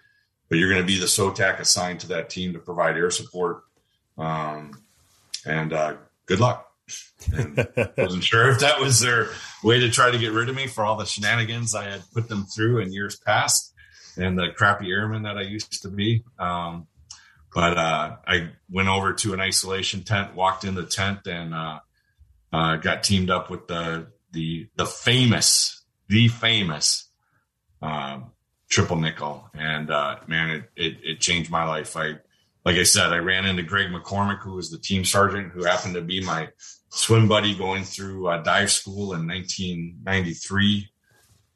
But 0.49 0.59
you're 0.59 0.71
going 0.71 0.81
to 0.81 0.87
be 0.87 1.01
the 1.01 1.07
SOTAC 1.07 1.59
assigned 1.59 1.99
to 2.01 2.07
that 2.11 2.31
team 2.31 2.53
to 2.53 2.61
provide 2.61 2.97
air 2.97 3.11
support. 3.11 3.65
Um, 4.17 4.81
and 5.45 5.73
uh, 5.73 5.97
good 6.27 6.39
luck." 6.39 6.71
and 7.33 7.57
wasn't 7.99 8.23
sure 8.23 8.49
if 8.49 8.61
that 8.61 8.79
was 8.79 9.01
their 9.01 9.31
way 9.65 9.81
to 9.81 9.91
try 9.91 10.13
to 10.13 10.19
get 10.19 10.31
rid 10.31 10.49
of 10.49 10.55
me 10.55 10.69
for 10.69 10.85
all 10.85 10.95
the 10.95 11.07
shenanigans 11.07 11.75
I 11.75 11.91
had 11.91 12.05
put 12.15 12.29
them 12.29 12.45
through 12.45 12.79
in 12.79 12.93
years 12.93 13.17
past 13.17 13.75
and 14.17 14.39
the 14.39 14.51
crappy 14.57 14.93
airman 14.93 15.25
that 15.25 15.37
I 15.37 15.43
used 15.43 15.83
to 15.83 15.89
be. 15.89 16.23
Um, 16.39 16.87
but 17.59 17.77
uh, 17.77 18.17
I 18.25 18.51
went 18.71 18.87
over 18.87 19.15
to 19.15 19.35
an 19.35 19.41
isolation 19.41 20.05
tent, 20.05 20.37
walked 20.37 20.63
in 20.63 20.77
the 20.77 20.87
tent, 20.87 21.27
and 21.27 21.53
uh, 21.53 21.81
uh, 22.53 22.77
got 22.77 23.03
teamed 23.03 23.31
up 23.31 23.51
with 23.51 23.67
the 23.67 24.13
the 24.31 24.69
the 24.77 24.87
famous, 24.87 25.85
the 26.07 26.29
famous 26.29 27.11
um, 27.83 28.31
triple 28.71 28.95
nickel. 28.95 29.51
And 29.55 29.91
uh, 29.91 30.19
man, 30.29 30.51
it, 30.51 30.71
it, 30.77 30.99
it 31.03 31.21
changed 31.21 31.51
my 31.51 31.65
life. 31.65 31.97
I 31.97 32.21
like 32.65 32.77
I 32.77 32.85
said, 32.85 33.13
I 33.13 33.17
ran 33.17 33.45
into 33.45 33.65
Greg 33.65 33.89
McCormick, 33.89 34.39
who 34.39 34.53
was 34.53 34.71
the 34.71 34.79
team 34.79 35.05
sergeant, 35.05 35.51
who 35.51 35.65
happened 35.65 35.95
to 35.95 36.01
be 36.01 36.25
my 36.25 36.51
swim 36.91 37.27
buddy 37.27 37.57
going 37.57 37.83
through 37.83 38.29
uh, 38.29 38.41
dive 38.41 38.71
school 38.71 39.15
in 39.15 39.27
1993. 39.27 40.89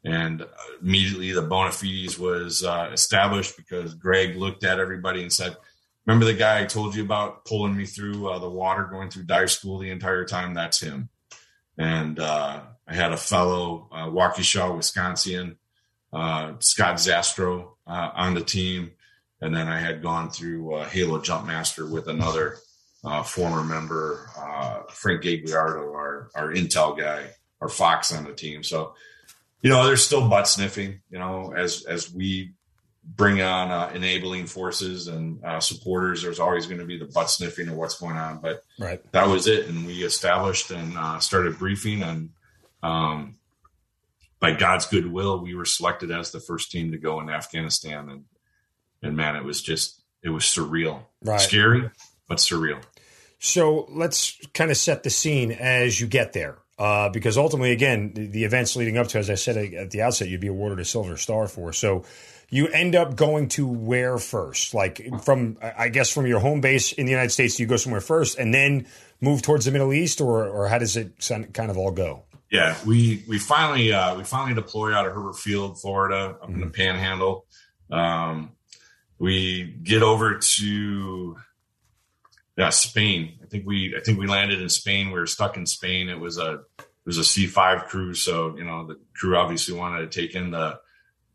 And 0.03 0.45
immediately 0.81 1.31
the 1.31 1.43
bona 1.43 1.71
fides 1.71 2.19
was 2.19 2.61
uh, 2.61 2.89
established 2.91 3.55
because 3.55 3.93
Greg 3.93 4.35
looked 4.35 4.65
at 4.65 4.81
everybody 4.81 5.21
and 5.21 5.31
said, 5.31 5.55
Remember 6.05 6.25
the 6.25 6.33
guy 6.33 6.61
I 6.61 6.65
told 6.65 6.95
you 6.95 7.03
about 7.03 7.45
pulling 7.45 7.75
me 7.75 7.85
through 7.85 8.29
uh, 8.29 8.39
the 8.39 8.49
water 8.49 8.83
going 8.83 9.09
through 9.09 9.23
dive 9.23 9.51
school 9.51 9.79
the 9.79 9.89
entire 9.89 10.25
time? 10.25 10.53
That's 10.53 10.81
him. 10.81 11.09
And 11.77 12.19
uh, 12.19 12.61
I 12.87 12.93
had 12.93 13.13
a 13.13 13.17
fellow 13.17 13.87
uh, 13.91 14.07
Waukesha, 14.07 14.75
Wisconsin, 14.75 15.57
uh, 16.11 16.53
Scott 16.59 16.95
Zastro 16.95 17.69
on 17.87 18.33
the 18.33 18.43
team. 18.43 18.91
And 19.41 19.55
then 19.55 19.67
I 19.67 19.79
had 19.79 20.01
gone 20.01 20.29
through 20.29 20.83
Halo 20.85 21.19
Jumpmaster 21.19 21.89
with 21.89 22.07
another 22.07 22.57
uh, 23.03 23.23
former 23.23 23.63
member 23.63 24.29
uh, 24.37 24.83
Frank 24.89 25.23
Gagliardo, 25.23 25.93
our 25.93 26.29
our 26.35 26.53
Intel 26.53 26.97
guy, 26.97 27.27
our 27.61 27.69
Fox 27.69 28.13
on 28.13 28.23
the 28.23 28.33
team. 28.33 28.63
So, 28.63 28.95
you 29.61 29.69
know, 29.69 29.85
there's 29.85 30.05
still 30.05 30.27
butt 30.29 30.47
sniffing. 30.47 31.01
You 31.09 31.19
know, 31.19 31.53
as 31.55 31.83
as 31.85 32.13
we 32.13 32.53
bring 33.05 33.41
on 33.41 33.69
uh, 33.69 33.91
enabling 33.93 34.47
forces 34.47 35.07
and 35.07 35.43
uh, 35.43 35.59
supporters. 35.59 36.21
There's 36.21 36.39
always 36.39 36.65
going 36.65 36.79
to 36.79 36.85
be 36.85 36.97
the 36.97 37.05
butt 37.05 37.29
sniffing 37.29 37.67
of 37.67 37.75
what's 37.75 37.99
going 37.99 38.17
on, 38.17 38.39
but 38.39 38.63
right. 38.79 39.01
that 39.11 39.27
was 39.27 39.47
it. 39.47 39.67
And 39.67 39.85
we 39.85 40.03
established 40.03 40.71
and 40.71 40.97
uh, 40.97 41.19
started 41.19 41.59
briefing, 41.59 42.01
and 42.01 42.29
um, 42.81 43.35
by 44.39 44.53
God's 44.53 44.85
goodwill, 44.87 45.41
we 45.41 45.55
were 45.55 45.65
selected 45.65 46.11
as 46.11 46.31
the 46.31 46.39
first 46.39 46.71
team 46.71 46.91
to 46.91 46.97
go 46.97 47.19
in 47.19 47.29
Afghanistan. 47.29 48.09
And 48.09 48.23
and 49.01 49.17
man, 49.17 49.35
it 49.35 49.43
was 49.43 49.61
just 49.61 50.01
it 50.21 50.29
was 50.29 50.43
surreal, 50.43 51.03
right. 51.23 51.41
scary, 51.41 51.89
but 52.27 52.37
surreal. 52.37 52.81
So 53.39 53.87
let's 53.89 54.39
kind 54.53 54.71
of 54.71 54.77
set 54.77 55.03
the 55.03 55.09
scene 55.09 55.51
as 55.51 55.99
you 55.99 56.07
get 56.07 56.31
there. 56.31 56.59
Uh, 56.79 57.09
because 57.09 57.37
ultimately, 57.37 57.71
again, 57.71 58.13
the, 58.15 58.25
the, 58.25 58.43
events 58.45 58.75
leading 58.75 58.97
up 58.97 59.07
to, 59.07 59.19
as 59.19 59.29
I 59.29 59.35
said 59.35 59.57
at 59.75 59.91
the 59.91 60.01
outset, 60.01 60.27
you'd 60.27 60.41
be 60.41 60.47
awarded 60.47 60.79
a 60.79 60.85
Silver 60.85 61.17
Star 61.17 61.47
for. 61.47 61.71
So 61.71 62.03
you 62.49 62.67
end 62.67 62.95
up 62.95 63.15
going 63.15 63.49
to 63.49 63.67
where 63.67 64.17
first? 64.17 64.73
Like 64.73 65.21
from, 65.23 65.57
I 65.61 65.89
guess, 65.89 66.11
from 66.11 66.27
your 66.27 66.39
home 66.39 66.61
base 66.61 66.91
in 66.91 67.05
the 67.05 67.11
United 67.11 67.31
States, 67.31 67.59
you 67.59 67.65
go 67.65 67.77
somewhere 67.77 68.01
first 68.01 68.37
and 68.37 68.53
then 68.53 68.85
move 69.21 69.41
towards 69.41 69.65
the 69.65 69.71
Middle 69.71 69.93
East, 69.93 70.21
or 70.21 70.47
or 70.47 70.67
how 70.67 70.77
does 70.77 70.97
it 70.97 71.13
kind 71.53 71.71
of 71.71 71.77
all 71.77 71.91
go? 71.91 72.23
Yeah, 72.53 72.75
we 72.85 73.23
we 73.27 73.39
finally 73.39 73.91
uh, 73.91 74.15
we 74.15 74.23
finally 74.23 74.53
deploy 74.53 74.93
out 74.93 75.07
of 75.07 75.13
Hurlburt 75.13 75.37
Field, 75.37 75.81
Florida, 75.81 76.15
up 76.15 76.43
mm-hmm. 76.43 76.53
in 76.53 76.59
the 76.59 76.65
mm-hmm. 76.67 76.73
Panhandle. 76.73 77.45
Um, 77.89 78.51
we 79.17 79.63
get 79.63 80.03
over 80.03 80.39
to 80.57 81.37
yeah 82.55 82.69
Spain. 82.69 83.39
I 83.41 83.47
think 83.47 83.65
we 83.65 83.95
I 83.97 84.01
think 84.01 84.19
we 84.19 84.27
landed 84.27 84.61
in 84.61 84.69
Spain. 84.69 85.07
We 85.07 85.19
were 85.19 85.25
stuck 85.25 85.57
in 85.57 85.65
Spain. 85.65 86.09
It 86.09 86.19
was 86.19 86.37
a 86.37 86.61
it 86.77 87.07
was 87.07 87.17
a 87.17 87.23
C 87.23 87.47
five 87.47 87.85
crew, 87.85 88.13
so 88.13 88.55
you 88.55 88.63
know 88.63 88.85
the 88.85 88.99
crew 89.15 89.35
obviously 89.35 89.75
wanted 89.75 90.11
to 90.11 90.21
take 90.21 90.35
in 90.35 90.51
the 90.51 90.79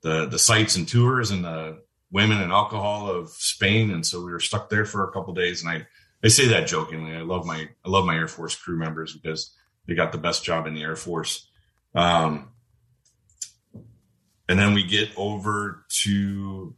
the 0.02 0.26
the 0.26 0.38
sights 0.38 0.76
and 0.76 0.86
tours 0.86 1.30
and 1.30 1.44
the 1.44 1.82
women 2.10 2.40
and 2.40 2.52
alcohol 2.52 3.10
of 3.10 3.30
Spain, 3.30 3.90
and 3.90 4.04
so 4.04 4.24
we 4.24 4.32
were 4.32 4.40
stuck 4.40 4.70
there 4.70 4.84
for 4.84 5.04
a 5.04 5.12
couple 5.12 5.34
days. 5.34 5.62
And 5.62 5.70
I 5.70 5.86
I 6.22 6.28
say 6.28 6.48
that 6.48 6.66
jokingly. 6.66 7.14
I 7.14 7.20
love 7.20 7.46
my 7.46 7.68
I 7.84 7.88
love 7.88 8.04
my 8.04 8.16
Air 8.16 8.28
Force 8.28 8.56
crew 8.56 8.76
members 8.76 9.16
because 9.16 9.54
they 9.86 9.94
got 9.94 10.12
the 10.12 10.18
best 10.18 10.44
job 10.44 10.66
in 10.66 10.74
the 10.74 10.82
Air 10.82 10.96
Force. 10.96 11.48
Um, 11.94 12.50
and 14.48 14.58
then 14.58 14.74
we 14.74 14.84
get 14.84 15.10
over 15.16 15.84
to 16.04 16.74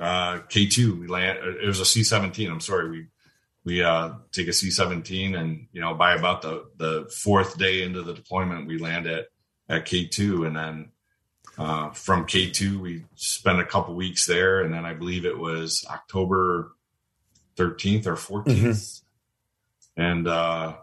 uh, 0.00 0.40
K2. 0.48 1.00
We 1.00 1.06
land. 1.06 1.38
It 1.62 1.66
was 1.66 1.80
a 1.80 1.84
C-17. 1.84 2.50
I'm 2.50 2.60
sorry. 2.60 2.90
We 2.90 3.06
we 3.64 3.82
uh, 3.82 4.14
take 4.32 4.48
a 4.48 4.52
C-17, 4.52 5.38
and 5.38 5.68
you 5.72 5.80
know, 5.80 5.94
by 5.94 6.14
about 6.14 6.42
the 6.42 6.66
the 6.76 7.10
fourth 7.22 7.58
day 7.58 7.82
into 7.82 8.02
the 8.02 8.14
deployment, 8.14 8.66
we 8.66 8.78
land 8.78 9.06
at 9.06 9.26
at 9.68 9.86
K2, 9.86 10.46
and 10.46 10.56
then 10.56 10.90
uh, 11.58 11.90
from 11.90 12.26
K2, 12.26 12.80
we 12.80 13.04
spent 13.14 13.60
a 13.60 13.64
couple 13.64 13.94
weeks 13.94 14.26
there, 14.26 14.60
and 14.62 14.72
then 14.72 14.84
I 14.84 14.94
believe 14.94 15.24
it 15.24 15.38
was 15.38 15.84
October 15.90 16.72
13th 17.56 18.06
or 18.06 18.14
14th. 18.14 18.44
Mm-hmm. 18.46 20.02
And 20.02 20.28
uh, 20.28 20.74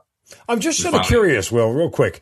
I'm 0.48 0.60
just 0.60 0.82
sort 0.82 0.94
of 0.94 1.06
curious, 1.06 1.52
Will, 1.52 1.72
real 1.72 1.90
quick. 1.90 2.22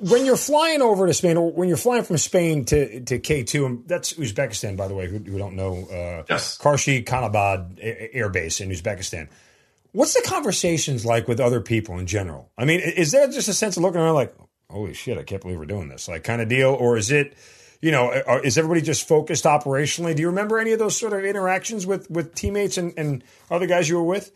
When 0.00 0.24
you're 0.24 0.36
flying 0.36 0.80
over 0.80 1.06
to 1.06 1.14
Spain, 1.14 1.36
or 1.36 1.52
when 1.52 1.68
you're 1.68 1.76
flying 1.76 2.02
from 2.02 2.16
Spain 2.16 2.64
to, 2.66 3.00
to 3.04 3.18
K2, 3.18 3.66
and 3.66 3.86
that's 3.88 4.14
Uzbekistan, 4.14 4.76
by 4.76 4.88
the 4.88 4.94
way, 4.94 5.06
who, 5.06 5.18
who 5.18 5.38
don't 5.38 5.54
know, 5.54 5.84
uh, 5.84 6.24
yes. 6.28 6.58
Karshi 6.58 7.04
Khanabad 7.04 7.78
Air 7.80 8.30
Base 8.30 8.60
in 8.60 8.70
Uzbekistan. 8.70 9.28
What's 9.92 10.14
the 10.14 10.26
conversations 10.26 11.04
like 11.04 11.28
with 11.28 11.38
other 11.38 11.60
people 11.60 11.98
in 11.98 12.06
general? 12.06 12.50
I 12.58 12.64
mean, 12.64 12.80
is 12.80 13.12
there 13.12 13.28
just 13.28 13.48
a 13.48 13.54
sense 13.54 13.76
of 13.76 13.82
looking 13.82 14.00
around 14.00 14.14
like, 14.14 14.34
holy 14.70 14.94
shit, 14.94 15.18
I 15.18 15.22
can't 15.22 15.42
believe 15.42 15.58
we're 15.58 15.66
doing 15.66 15.88
this, 15.88 16.08
like 16.08 16.24
kind 16.24 16.40
of 16.40 16.48
deal? 16.48 16.70
Or 16.70 16.96
is 16.96 17.10
it, 17.10 17.34
you 17.80 17.92
know, 17.92 18.10
is 18.42 18.58
everybody 18.58 18.80
just 18.80 19.06
focused 19.06 19.44
operationally? 19.44 20.14
Do 20.14 20.22
you 20.22 20.28
remember 20.28 20.58
any 20.58 20.72
of 20.72 20.78
those 20.78 20.96
sort 20.96 21.12
of 21.12 21.24
interactions 21.24 21.86
with 21.86 22.10
with 22.10 22.34
teammates 22.34 22.76
and, 22.76 22.92
and 22.96 23.24
other 23.50 23.66
guys 23.66 23.88
you 23.88 23.96
were 23.96 24.04
with? 24.04 24.32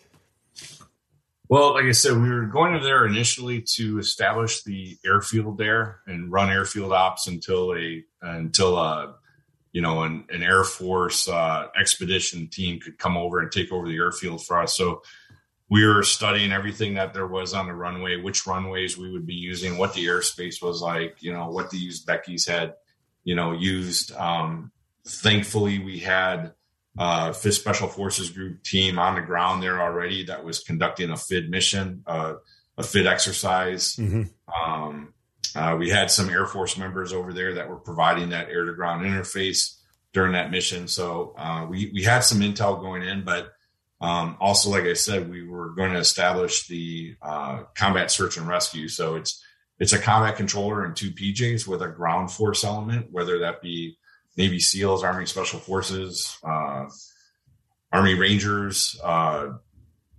Well, 1.49 1.75
like 1.75 1.85
I 1.85 1.93
said, 1.93 2.17
we 2.17 2.31
were 2.31 2.47
going 2.47 2.81
there 2.83 3.05
initially 3.05 3.63
to 3.75 3.99
establish 3.99 4.63
the 4.63 4.97
airfield 5.05 5.59
there 5.59 6.01
and 6.07 6.33
run 6.33 6.49
airfield 6.49 6.93
ops 6.93 7.27
until 7.27 7.75
a 7.75 8.05
until 8.23 8.79
a 8.79 9.17
you 9.73 9.83
know 9.83 10.03
an, 10.03 10.25
an 10.31 10.43
Air 10.43 10.65
Force 10.65 11.29
uh, 11.29 11.67
expedition 11.79 12.49
team 12.49 12.81
could 12.81 12.97
come 12.97 13.17
over 13.17 13.41
and 13.41 13.51
take 13.51 13.73
over 13.73 13.89
the 13.89 13.97
airfield 13.97 14.47
for 14.47 14.63
us. 14.63 14.77
So 14.77 15.03
we 15.69 15.85
were 15.87 16.03
studying 16.05 16.53
everything 16.53 16.95
that 16.95 17.13
there 17.13 17.27
was 17.27 17.55
on 17.55 17.67
the 17.67 17.75
runway, 17.75 18.17
which 18.17 18.47
runways 18.47 18.97
we 18.97 19.11
would 19.11 19.27
be 19.27 19.35
using, 19.35 19.79
what 19.79 19.95
the 19.95 20.05
airspace 20.05 20.63
was 20.63 20.83
like, 20.83 21.23
you 21.23 21.33
know, 21.33 21.49
what 21.49 21.71
the 21.71 21.89
Uzbekis 21.89 22.47
had 22.47 22.75
you 23.25 23.35
know, 23.35 23.53
used. 23.53 24.13
Um, 24.13 24.73
thankfully, 25.07 25.79
we 25.79 25.99
had 26.01 26.53
uh, 26.99 27.33
Fifth 27.33 27.55
Special 27.55 27.89
Forces 27.89 28.31
Group 28.31 28.63
team 28.63 28.99
on 28.99 29.15
the 29.15 29.23
ground 29.23 29.63
there 29.63 29.81
already 29.81 30.25
that 30.25 30.45
was 30.45 30.61
conducting 30.61 31.11
a 31.11 31.17
FID 31.17 31.51
mission, 31.51 32.03
uh, 32.07 32.35
a 32.77 32.83
FID 32.83 33.07
exercise. 33.07 33.97
Mm-hmm. 33.97 34.23
Um, 34.63 35.15
uh, 35.55 35.77
we 35.79 35.91
had 35.91 36.11
some 36.11 36.31
Air 36.31 36.47
Force 36.47 36.77
members 36.79 37.13
over 37.13 37.33
there 37.33 37.55
that 37.55 37.69
were 37.69 37.77
providing 37.77 38.31
that 38.31 38.49
air 38.49 38.65
to 38.65 38.73
ground 38.75 39.05
interface 39.05 39.77
during 40.13 40.33
that 40.33 40.51
mission. 40.51 40.89
So 40.89 41.35
uh, 41.37 41.67
we 41.69 41.91
we 41.95 42.03
had 42.03 42.21
some 42.21 42.41
intel 42.41 42.81
going 42.81 43.03
in, 43.03 43.25
but 43.25 43.53
um, 44.01 44.37
also, 44.41 44.71
like 44.71 44.85
I 44.85 44.95
said, 44.95 45.31
we 45.31 45.47
were 45.47 45.71
going 45.71 45.93
to 45.93 45.99
establish 45.99 46.67
the 46.67 47.17
uh, 47.23 47.63
combat 47.77 48.11
search 48.11 48.37
and 48.37 48.49
rescue. 48.49 48.89
So 48.89 49.15
it's 49.15 49.43
it's 49.79 49.93
a 49.93 49.99
combat 49.99 50.37
controller 50.37 50.85
and 50.85 50.95
two 50.95 51.11
PJs 51.11 51.67
with 51.67 51.83
a 51.83 51.89
ground 51.89 52.31
force 52.31 52.65
element, 52.65 53.09
whether 53.11 53.39
that 53.41 53.63
be 53.63 53.97
Navy 54.37 54.61
SEALs, 54.61 55.03
Army 55.03 55.27
Special 55.27 55.59
Forces, 55.59 56.39
uh, 56.45 56.87
Army 57.93 58.15
Rangers, 58.15 58.99
uh, 59.03 59.51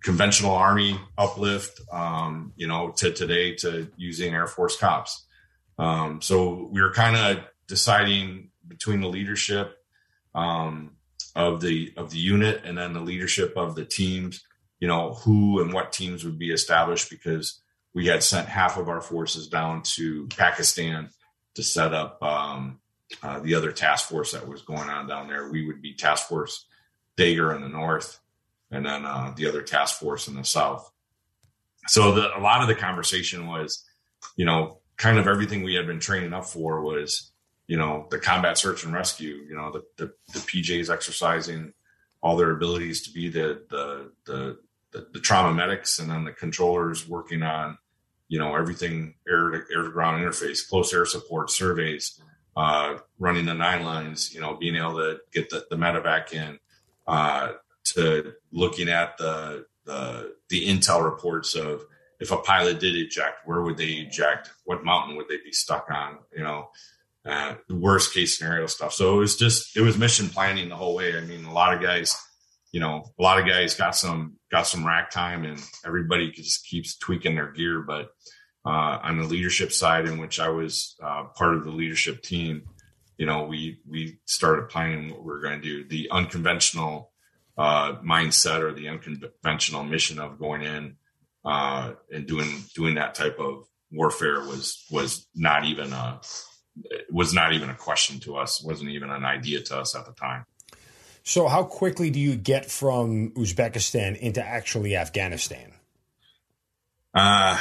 conventional 0.04 0.52
Army 0.52 1.00
uplift, 1.18 1.82
um, 1.92 2.54
you 2.56 2.68
know, 2.68 2.92
to 2.98 3.12
today 3.12 3.56
to 3.56 3.88
using 3.98 4.34
Air 4.34 4.48
Force 4.48 4.78
cops. 4.78 5.26
Um, 5.80 6.22
so 6.22 6.70
we 6.72 6.82
were 6.82 6.94
kind 6.94 7.16
of 7.16 7.44
deciding 7.68 8.50
between 8.68 9.02
the 9.02 9.08
leadership 9.08 9.78
um, 10.36 10.92
of 11.36 11.62
the 11.62 11.94
of 11.98 12.12
the 12.12 12.20
unit 12.20 12.62
and 12.64 12.78
then 12.78 12.94
the 12.94 13.00
leadership 13.00 13.54
of 13.58 13.76
the 13.76 13.86
teams, 13.86 14.44
you 14.80 14.88
know, 14.88 15.14
who 15.14 15.62
and 15.62 15.74
what 15.74 15.92
teams 15.92 16.24
would 16.24 16.38
be 16.38 16.52
established 16.52 17.10
because 17.10 17.63
we 17.94 18.08
had 18.08 18.24
sent 18.24 18.48
half 18.48 18.78
of 18.78 18.90
our 18.90 19.02
forces 19.02 19.48
down 19.48 19.84
to 19.84 20.28
Pakistan 20.28 21.10
to 21.56 21.64
set 21.64 21.94
up 21.94 22.22
um, 22.24 22.80
uh, 23.22 23.40
the 23.40 23.56
other 23.56 23.72
task 23.72 24.10
force 24.10 24.32
that 24.32 24.48
was 24.48 24.62
going 24.64 24.90
on 24.90 25.08
down 25.08 25.28
there. 25.28 25.50
We 25.50 25.66
would 25.66 25.82
be 25.82 25.94
Task 25.94 26.28
Force 26.28 26.66
Dagger 27.16 27.54
in 27.54 27.62
the 27.62 27.70
north, 27.70 28.20
and 28.72 28.86
then 28.86 29.06
uh, 29.06 29.34
the 29.36 29.48
other 29.48 29.62
task 29.62 30.00
force 30.00 30.28
in 30.28 30.36
the 30.36 30.44
south. 30.44 30.92
So 31.88 32.14
the, 32.14 32.36
a 32.38 32.42
lot 32.42 32.62
of 32.62 32.68
the 32.68 32.76
conversation 32.76 33.46
was, 33.46 33.84
you 34.36 34.46
know, 34.46 34.80
kind 34.98 35.18
of 35.18 35.28
everything 35.28 35.64
we 35.64 35.76
had 35.76 35.86
been 35.86 36.00
training 36.00 36.34
up 36.34 36.46
for 36.46 36.82
was, 36.82 37.32
you 37.68 37.78
know, 37.78 38.08
the 38.10 38.20
combat 38.20 38.58
search 38.58 38.84
and 38.84 38.94
rescue. 38.94 39.46
You 39.48 39.56
know, 39.56 39.72
the 39.72 39.84
the, 39.98 40.14
the 40.34 40.40
PJs 40.40 40.92
exercising 40.92 41.74
all 42.22 42.38
their 42.38 42.52
abilities 42.52 43.04
to 43.04 43.12
be 43.12 43.30
the 43.30 43.64
the 43.70 44.12
the 44.26 44.58
the, 44.92 45.08
the 45.12 45.20
trauma 45.20 45.54
medics 45.54 46.00
and 46.00 46.10
then 46.10 46.24
the 46.24 46.32
controllers 46.32 47.08
working 47.08 47.44
on 47.44 47.78
you 48.34 48.40
know 48.40 48.56
everything 48.56 49.14
air 49.30 49.52
to 49.52 49.62
air 49.72 49.90
ground 49.90 50.20
interface, 50.20 50.68
close 50.68 50.92
air 50.92 51.06
support 51.06 51.52
surveys, 51.52 52.20
uh, 52.58 52.98
running 53.20 53.46
the 53.46 53.54
nine 53.54 53.84
lines, 53.84 54.34
you 54.34 54.42
know, 54.42 54.56
being 54.56 54.76
able 54.76 54.96
to 54.96 55.20
get 55.32 55.52
the, 55.52 55.64
the 55.70 55.76
medevac 55.76 56.34
in, 56.34 56.58
uh, 57.06 57.52
to 57.84 58.34
looking 58.52 58.90
at 58.90 59.16
the, 59.20 59.68
the 59.86 60.34
the 60.50 60.66
intel 60.66 61.06
reports 61.06 61.54
of 61.54 61.86
if 62.20 62.32
a 62.32 62.38
pilot 62.38 62.80
did 62.80 62.96
eject, 62.96 63.46
where 63.46 63.62
would 63.62 63.78
they 63.78 63.90
eject? 64.06 64.50
What 64.66 64.84
mountain 64.84 65.16
would 65.16 65.28
they 65.28 65.38
be 65.38 65.52
stuck 65.52 65.92
on? 65.92 66.18
You 66.36 66.42
know, 66.42 66.70
uh, 67.28 67.54
worst 67.70 68.16
case 68.16 68.36
scenario 68.36 68.66
stuff. 68.66 68.94
So 68.94 69.16
it 69.16 69.20
was 69.20 69.36
just 69.38 69.78
it 69.78 69.82
was 69.82 69.96
mission 69.96 70.28
planning 70.28 70.70
the 70.70 70.76
whole 70.76 70.96
way. 70.96 71.16
I 71.16 71.22
mean, 71.22 71.46
a 71.46 71.54
lot 71.54 71.76
of 71.76 71.84
guys 71.84 72.18
you 72.74 72.80
know, 72.80 73.06
a 73.18 73.22
lot 73.22 73.40
of 73.40 73.48
guys 73.48 73.76
got 73.76 73.96
some 73.96 74.36
got 74.52 74.68
some 74.68 74.86
rack 74.86 75.12
time, 75.12 75.46
and 75.46 75.62
everybody 75.86 76.32
just 76.32 76.66
keeps 76.66 76.98
tweaking 76.98 77.36
their 77.36 77.52
gear. 77.52 77.82
But 77.82 78.10
uh, 78.66 79.00
on 79.04 79.20
the 79.20 79.28
leadership 79.28 79.72
side, 79.72 80.08
in 80.08 80.18
which 80.18 80.40
I 80.40 80.50
was 80.50 80.96
uh, 81.02 81.26
part 81.36 81.54
of 81.54 81.64
the 81.64 81.72
leadership 81.72 82.24
team, 82.24 82.64
you 83.18 83.28
know, 83.28 83.44
we 83.44 83.80
we 83.88 84.20
started 84.26 84.70
planning 84.70 85.12
what 85.12 85.24
we 85.24 85.32
are 85.32 85.40
going 85.40 85.62
to 85.62 85.66
do. 85.66 85.88
The 85.88 86.10
unconventional 86.12 87.12
uh, 87.58 87.98
mindset 88.04 88.62
or 88.62 88.74
the 88.74 88.90
unconventional 88.90 89.84
mission 89.84 90.18
of 90.18 90.40
going 90.40 90.64
in 90.64 90.96
uh, 91.46 91.94
and 92.12 92.26
doing 92.26 92.64
doing 92.74 92.96
that 92.96 93.14
type 93.14 93.38
of 93.40 93.68
warfare 93.92 94.40
was 94.40 94.84
was 94.90 95.28
not 95.36 95.66
even 95.66 95.94
a 95.94 96.22
was 97.12 97.36
not 97.36 97.54
even 97.54 97.70
a 97.70 97.76
question 97.76 98.20
to 98.22 98.36
us. 98.36 98.64
wasn't 98.64 98.90
even 98.90 99.12
an 99.12 99.26
idea 99.26 99.62
to 99.62 99.78
us 99.78 99.96
at 99.96 100.08
the 100.08 100.14
time. 100.14 100.44
So, 101.24 101.48
how 101.48 101.64
quickly 101.64 102.10
do 102.10 102.20
you 102.20 102.36
get 102.36 102.70
from 102.70 103.32
Uzbekistan 103.32 104.18
into 104.18 104.46
actually 104.46 104.98
Afghanistan? 104.98 105.72
Uh, 107.14 107.58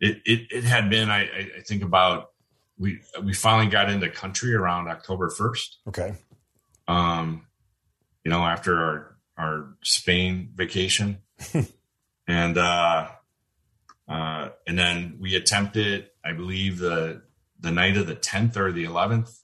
it, 0.00 0.20
it, 0.26 0.48
it 0.50 0.64
had 0.64 0.90
been, 0.90 1.08
I, 1.08 1.22
I 1.22 1.62
think, 1.66 1.82
about 1.82 2.30
we 2.78 3.00
we 3.22 3.32
finally 3.32 3.70
got 3.70 3.88
into 3.88 4.08
country 4.10 4.54
around 4.54 4.88
October 4.88 5.30
first. 5.30 5.78
Okay. 5.88 6.14
Um, 6.86 7.46
you 8.24 8.30
know, 8.30 8.42
after 8.44 8.78
our 8.78 9.16
our 9.38 9.76
Spain 9.82 10.50
vacation, 10.54 11.18
and 12.28 12.58
uh, 12.58 13.08
uh, 14.08 14.48
and 14.66 14.78
then 14.78 15.16
we 15.20 15.36
attempted, 15.36 16.10
I 16.24 16.32
believe 16.32 16.78
the 16.78 17.22
the 17.60 17.70
night 17.70 17.96
of 17.96 18.06
the 18.06 18.14
tenth 18.14 18.56
or 18.56 18.72
the 18.72 18.84
eleventh, 18.84 19.38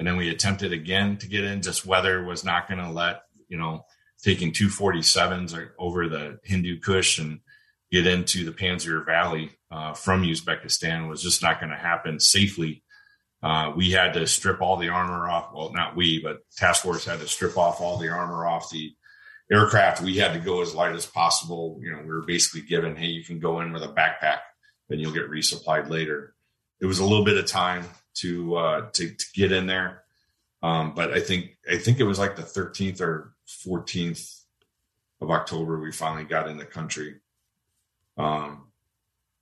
and 0.00 0.08
then 0.08 0.16
we 0.16 0.30
attempted 0.30 0.72
again 0.72 1.18
to 1.18 1.28
get 1.28 1.44
in. 1.44 1.60
Just 1.60 1.84
weather 1.84 2.24
was 2.24 2.42
not 2.42 2.66
going 2.66 2.80
to 2.80 2.90
let 2.90 3.24
you 3.48 3.58
know 3.58 3.84
taking 4.22 4.50
two 4.50 4.70
forty 4.70 5.02
sevens 5.02 5.54
over 5.78 6.08
the 6.08 6.40
Hindu 6.42 6.80
Kush 6.80 7.18
and 7.18 7.40
get 7.92 8.06
into 8.06 8.46
the 8.46 8.50
Panjshir 8.50 9.04
Valley 9.04 9.50
uh, 9.70 9.92
from 9.92 10.22
Uzbekistan 10.22 11.06
was 11.06 11.22
just 11.22 11.42
not 11.42 11.60
going 11.60 11.70
to 11.70 11.76
happen 11.76 12.18
safely. 12.18 12.82
Uh, 13.42 13.72
we 13.76 13.90
had 13.90 14.14
to 14.14 14.26
strip 14.26 14.62
all 14.62 14.78
the 14.78 14.88
armor 14.88 15.28
off. 15.28 15.50
Well, 15.54 15.70
not 15.72 15.96
we, 15.96 16.22
but 16.22 16.38
task 16.56 16.82
force 16.82 17.04
had 17.04 17.20
to 17.20 17.28
strip 17.28 17.58
off 17.58 17.82
all 17.82 17.98
the 17.98 18.08
armor 18.08 18.46
off 18.46 18.70
the 18.70 18.94
aircraft. 19.52 20.00
We 20.00 20.16
had 20.16 20.32
to 20.32 20.38
go 20.38 20.62
as 20.62 20.74
light 20.74 20.94
as 20.94 21.04
possible. 21.04 21.78
You 21.82 21.92
know, 21.92 22.00
we 22.00 22.08
were 22.08 22.24
basically 22.26 22.62
given, 22.62 22.96
hey, 22.96 23.06
you 23.06 23.22
can 23.22 23.38
go 23.38 23.60
in 23.60 23.72
with 23.72 23.82
a 23.82 23.88
backpack, 23.88 24.38
then 24.88 24.98
you'll 24.98 25.12
get 25.12 25.30
resupplied 25.30 25.90
later. 25.90 26.34
It 26.80 26.86
was 26.86 27.00
a 27.00 27.04
little 27.04 27.24
bit 27.24 27.36
of 27.36 27.46
time 27.46 27.84
to 28.20 28.56
uh, 28.56 28.90
to, 28.92 29.10
to 29.10 29.24
get 29.34 29.52
in 29.52 29.66
there, 29.66 30.02
um, 30.62 30.94
but 30.94 31.12
I 31.12 31.20
think 31.20 31.56
I 31.70 31.78
think 31.78 32.00
it 32.00 32.04
was 32.04 32.18
like 32.18 32.36
the 32.36 32.42
13th 32.42 33.00
or 33.00 33.34
14th 33.66 34.42
of 35.20 35.30
October 35.30 35.78
we 35.80 35.92
finally 35.92 36.24
got 36.24 36.48
in 36.48 36.56
the 36.56 36.64
country. 36.64 37.16
Um, 38.16 38.68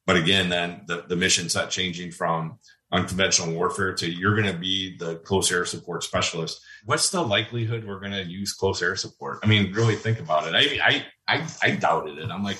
but 0.06 0.16
again, 0.16 0.48
then 0.48 0.82
the, 0.86 1.04
the 1.06 1.16
mission 1.16 1.48
set 1.48 1.70
changing 1.70 2.12
from 2.12 2.58
unconventional 2.90 3.52
warfare 3.52 3.92
to 3.92 4.10
you're 4.10 4.34
going 4.34 4.50
to 4.50 4.58
be 4.58 4.96
the 4.96 5.16
close 5.16 5.52
air 5.52 5.64
support 5.64 6.02
specialist. 6.02 6.60
What's 6.86 7.10
the 7.10 7.22
likelihood 7.22 7.84
we're 7.84 8.00
going 8.00 8.12
to 8.12 8.24
use 8.24 8.54
close 8.54 8.80
air 8.80 8.96
support? 8.96 9.40
I 9.42 9.46
mean, 9.46 9.72
really 9.72 9.96
think 9.96 10.18
about 10.20 10.46
it. 10.46 10.54
I, 10.54 10.78
I, 10.82 11.06
I, 11.28 11.46
I 11.62 11.70
doubted 11.72 12.18
it. 12.18 12.30
I'm 12.30 12.42
like, 12.42 12.58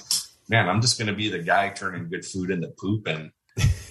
man, 0.49 0.69
I'm 0.69 0.83
just 0.83 0.99
going 0.99 1.09
to 1.09 1.15
be 1.15 1.31
the 1.31 1.39
guy 1.39 1.71
turning 1.71 2.09
good 2.09 2.25
food 2.25 2.51
into 2.51 2.69
poop 2.69 3.07
and, 3.07 3.31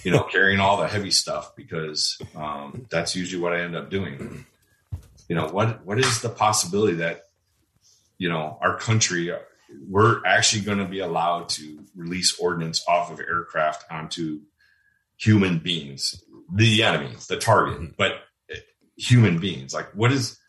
you 0.04 0.12
know, 0.12 0.24
carrying 0.24 0.60
all 0.60 0.78
the 0.78 0.88
heavy 0.88 1.12
stuff 1.12 1.56
because 1.56 2.18
um, 2.36 2.86
that's 2.90 3.16
usually 3.16 3.42
what 3.42 3.54
I 3.54 3.62
end 3.62 3.76
up 3.76 3.90
doing. 3.90 4.46
You 5.28 5.36
know, 5.36 5.48
what, 5.48 5.86
what 5.86 6.00
is 6.00 6.22
the 6.22 6.30
possibility 6.30 6.96
that, 6.96 7.24
you 8.18 8.30
know, 8.30 8.58
our 8.62 8.78
country, 8.78 9.32
we're 9.88 10.26
actually 10.26 10.64
going 10.64 10.78
to 10.78 10.86
be 10.86 11.00
allowed 11.00 11.50
to 11.50 11.84
release 11.96 12.40
ordnance 12.40 12.84
off 12.88 13.12
of 13.12 13.20
aircraft 13.20 13.84
onto 13.92 14.42
human 15.18 15.60
beings, 15.60 16.24
the 16.54 16.84
enemy, 16.84 17.14
the 17.28 17.38
target, 17.38 17.80
mm-hmm. 17.80 17.94
but 17.98 18.22
human 18.98 19.40
beings. 19.40 19.74
Like, 19.74 19.94
what 19.94 20.12
is 20.12 20.40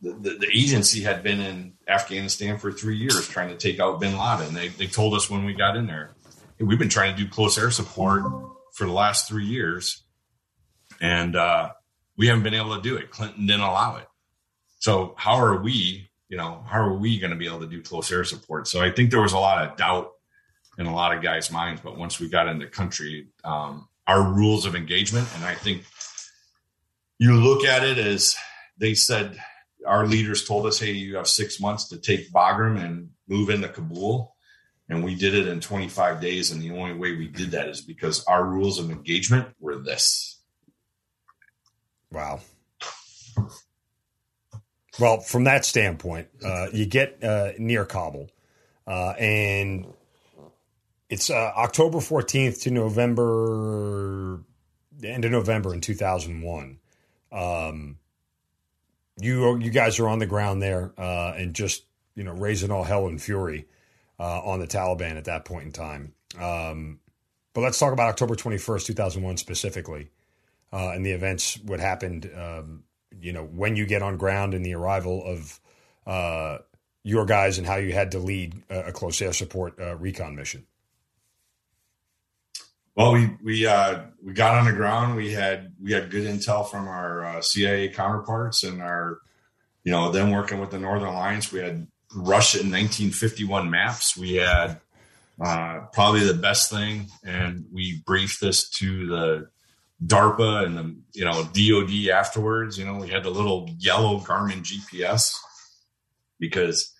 the, 0.00 0.12
the, 0.12 0.30
the, 0.38 0.48
agency 0.54 1.02
had 1.02 1.22
been 1.22 1.40
in 1.40 1.74
Afghanistan 1.86 2.58
for 2.58 2.72
three 2.72 2.96
years 2.96 3.28
trying 3.28 3.50
to 3.50 3.56
take 3.56 3.80
out 3.80 4.00
bin 4.00 4.16
Laden. 4.16 4.54
They, 4.54 4.68
they 4.68 4.86
told 4.86 5.14
us 5.14 5.28
when 5.28 5.44
we 5.44 5.54
got 5.54 5.76
in 5.76 5.86
there, 5.86 6.14
we've 6.58 6.78
been 6.78 6.88
trying 6.88 7.16
to 7.16 7.22
do 7.22 7.28
close 7.28 7.58
air 7.58 7.70
support 7.70 8.22
for 8.72 8.86
the 8.86 8.92
last 8.92 9.28
three 9.28 9.46
years, 9.46 10.02
and 11.00 11.36
uh, 11.36 11.70
we 12.16 12.28
haven't 12.28 12.42
been 12.42 12.54
able 12.54 12.76
to 12.76 12.82
do 12.82 12.96
it. 12.96 13.10
Clinton 13.10 13.46
didn't 13.46 13.62
allow 13.62 13.96
it. 13.96 14.06
So, 14.78 15.14
how 15.16 15.36
are 15.36 15.60
we 15.60 16.08
you 16.34 16.38
know, 16.38 16.64
how 16.66 16.80
are 16.80 16.94
we 16.94 17.20
going 17.20 17.30
to 17.30 17.36
be 17.36 17.46
able 17.46 17.60
to 17.60 17.66
do 17.68 17.80
close 17.80 18.10
air 18.10 18.24
support? 18.24 18.66
So 18.66 18.80
I 18.80 18.90
think 18.90 19.12
there 19.12 19.20
was 19.20 19.34
a 19.34 19.38
lot 19.38 19.64
of 19.64 19.76
doubt 19.76 20.10
in 20.78 20.86
a 20.86 20.92
lot 20.92 21.16
of 21.16 21.22
guys' 21.22 21.48
minds. 21.50 21.80
But 21.80 21.96
once 21.96 22.18
we 22.18 22.28
got 22.28 22.48
into 22.48 22.66
country, 22.66 23.28
um, 23.44 23.88
our 24.08 24.20
rules 24.20 24.66
of 24.66 24.74
engagement, 24.74 25.28
and 25.36 25.44
I 25.44 25.54
think 25.54 25.84
you 27.18 27.34
look 27.34 27.64
at 27.64 27.84
it 27.84 27.98
as 27.98 28.34
they 28.78 28.94
said, 28.94 29.38
our 29.86 30.06
leaders 30.06 30.44
told 30.44 30.66
us, 30.66 30.78
hey, 30.78 30.90
you 30.90 31.16
have 31.16 31.28
six 31.28 31.60
months 31.60 31.88
to 31.90 31.98
take 31.98 32.32
Bagram 32.32 32.82
and 32.82 33.10
move 33.28 33.50
into 33.50 33.68
Kabul. 33.68 34.33
And 34.88 35.02
we 35.02 35.14
did 35.14 35.34
it 35.34 35.46
in 35.46 35.60
25 35.60 36.20
days. 36.20 36.50
And 36.50 36.60
the 36.60 36.70
only 36.72 36.92
way 36.92 37.16
we 37.16 37.26
did 37.26 37.52
that 37.52 37.68
is 37.68 37.80
because 37.80 38.24
our 38.24 38.44
rules 38.44 38.78
of 38.78 38.90
engagement 38.90 39.48
were 39.58 39.76
this. 39.76 40.40
Wow. 42.10 42.40
Well, 45.00 45.20
from 45.20 45.44
that 45.44 45.64
standpoint, 45.64 46.28
uh, 46.44 46.68
you 46.72 46.86
get 46.86 47.22
uh, 47.22 47.52
near 47.58 47.84
Kabul, 47.84 48.30
uh, 48.86 49.14
and 49.18 49.86
it's 51.08 51.30
uh, 51.30 51.52
October 51.56 51.98
14th 51.98 52.62
to 52.62 52.70
November, 52.70 54.40
the 54.96 55.08
end 55.08 55.24
of 55.24 55.32
November 55.32 55.74
in 55.74 55.80
2001. 55.80 56.78
Um, 57.32 57.98
you 59.20 59.58
you 59.58 59.70
guys 59.70 59.98
are 59.98 60.08
on 60.08 60.20
the 60.20 60.26
ground 60.26 60.62
there 60.62 60.92
uh, 60.96 61.32
and 61.36 61.54
just 61.54 61.84
you 62.14 62.22
know 62.22 62.32
raising 62.32 62.70
all 62.70 62.84
hell 62.84 63.06
and 63.06 63.20
fury 63.20 63.66
uh, 64.18 64.40
on 64.40 64.60
the 64.60 64.66
Taliban 64.66 65.16
at 65.16 65.24
that 65.24 65.44
point 65.44 65.66
in 65.66 65.72
time. 65.72 66.14
Um, 66.38 67.00
but 67.52 67.60
let's 67.60 67.78
talk 67.78 67.92
about 67.92 68.08
October 68.08 68.34
21st, 68.34 68.86
2001 68.86 69.36
specifically, 69.36 70.10
and 70.72 71.06
the 71.06 71.12
events 71.12 71.58
what 71.58 71.80
happened. 71.80 72.30
Um, 72.36 72.84
you 73.20 73.32
know 73.32 73.44
when 73.44 73.76
you 73.76 73.86
get 73.86 74.02
on 74.02 74.16
ground 74.16 74.54
and 74.54 74.64
the 74.64 74.74
arrival 74.74 75.24
of 75.24 75.60
uh, 76.06 76.58
your 77.02 77.24
guys 77.24 77.58
and 77.58 77.66
how 77.66 77.76
you 77.76 77.92
had 77.92 78.12
to 78.12 78.18
lead 78.18 78.62
a, 78.68 78.92
close 78.92 79.20
air 79.22 79.32
support 79.32 79.78
uh, 79.80 79.96
recon 79.96 80.36
mission. 80.36 80.66
Well, 82.94 83.12
we 83.12 83.30
we 83.42 83.66
uh, 83.66 84.02
we 84.22 84.32
got 84.32 84.56
on 84.56 84.66
the 84.66 84.72
ground. 84.72 85.16
We 85.16 85.32
had 85.32 85.72
we 85.82 85.92
had 85.92 86.10
good 86.10 86.24
intel 86.24 86.68
from 86.68 86.86
our 86.86 87.24
uh, 87.24 87.40
CIA 87.40 87.88
counterparts 87.88 88.62
and 88.62 88.80
our, 88.80 89.18
you 89.82 89.90
know, 89.90 90.12
them 90.12 90.30
working 90.30 90.60
with 90.60 90.70
the 90.70 90.78
Northern 90.78 91.08
Alliance. 91.08 91.50
We 91.50 91.60
had 91.60 91.88
Russia 92.14 92.60
in 92.60 92.70
1951 92.70 93.70
maps. 93.70 94.16
We 94.16 94.34
had 94.34 94.80
uh, 95.40 95.80
probably 95.92 96.24
the 96.24 96.34
best 96.34 96.70
thing, 96.70 97.08
and 97.24 97.66
we 97.72 98.02
briefed 98.06 98.40
this 98.40 98.68
to 98.70 99.06
the 99.06 99.48
DARPA 100.04 100.66
and 100.66 100.76
the 100.76 100.96
you 101.12 101.24
know 101.24 101.44
DoD 101.52 102.10
afterwards. 102.10 102.78
You 102.78 102.84
know, 102.84 102.96
we 102.96 103.08
had 103.08 103.24
the 103.24 103.30
little 103.30 103.68
yellow 103.78 104.20
Garmin 104.20 104.62
GPS 104.62 105.34
because 106.38 106.92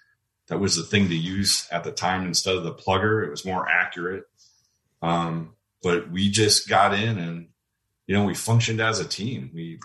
that 0.48 0.58
was 0.58 0.76
the 0.76 0.82
thing 0.82 1.08
to 1.08 1.16
use 1.16 1.66
at 1.70 1.84
the 1.84 1.92
time 1.92 2.26
instead 2.26 2.56
of 2.56 2.64
the 2.64 2.74
plugger. 2.74 3.24
It 3.24 3.30
was 3.30 3.44
more 3.44 3.68
accurate. 3.68 4.24
Um, 5.02 5.54
but 5.82 6.10
we 6.10 6.30
just 6.30 6.68
got 6.68 6.94
in 6.94 7.18
and 7.18 7.48
you 8.06 8.14
know 8.14 8.24
we 8.24 8.34
functioned 8.34 8.80
as 8.80 9.00
a 9.00 9.04
team. 9.04 9.50
We 9.54 9.78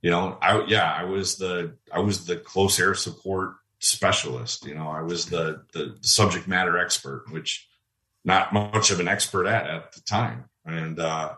you 0.00 0.10
know 0.10 0.38
I 0.40 0.64
yeah 0.66 0.90
I 0.90 1.04
was 1.04 1.36
the 1.36 1.76
I 1.92 2.00
was 2.00 2.26
the 2.26 2.36
close 2.36 2.80
air 2.80 2.94
support 2.94 3.54
specialist. 3.82 4.64
You 4.66 4.74
know 4.74 4.88
I 4.88 5.02
was 5.02 5.26
the 5.26 5.62
the 5.72 5.96
subject 6.00 6.48
matter 6.48 6.78
expert, 6.78 7.24
which 7.30 7.68
not 8.24 8.52
much 8.52 8.90
of 8.90 9.00
an 9.00 9.08
expert 9.08 9.46
at 9.46 9.66
at 9.66 9.92
the 9.92 10.00
time. 10.00 10.44
And 10.64 10.98
uh, 10.98 11.34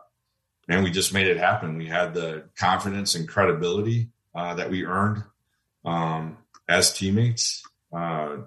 man, 0.68 0.84
we 0.84 0.90
just 0.90 1.14
made 1.14 1.26
it 1.26 1.38
happen. 1.38 1.78
We 1.78 1.86
had 1.86 2.14
the 2.14 2.44
confidence 2.56 3.14
and 3.14 3.28
credibility 3.28 4.10
uh, 4.34 4.54
that 4.54 4.70
we 4.70 4.84
earned 4.84 5.24
um, 5.84 6.38
as 6.68 6.92
teammates. 6.92 7.62
Uh, 7.92 8.38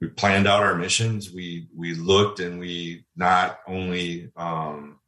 we 0.00 0.08
planned 0.08 0.48
out 0.48 0.62
our 0.62 0.74
missions. 0.74 1.30
We 1.32 1.68
we 1.76 1.94
looked 1.94 2.40
and 2.40 2.58
we 2.58 3.04
not 3.16 3.60
only 3.66 4.32
um, 4.36 4.98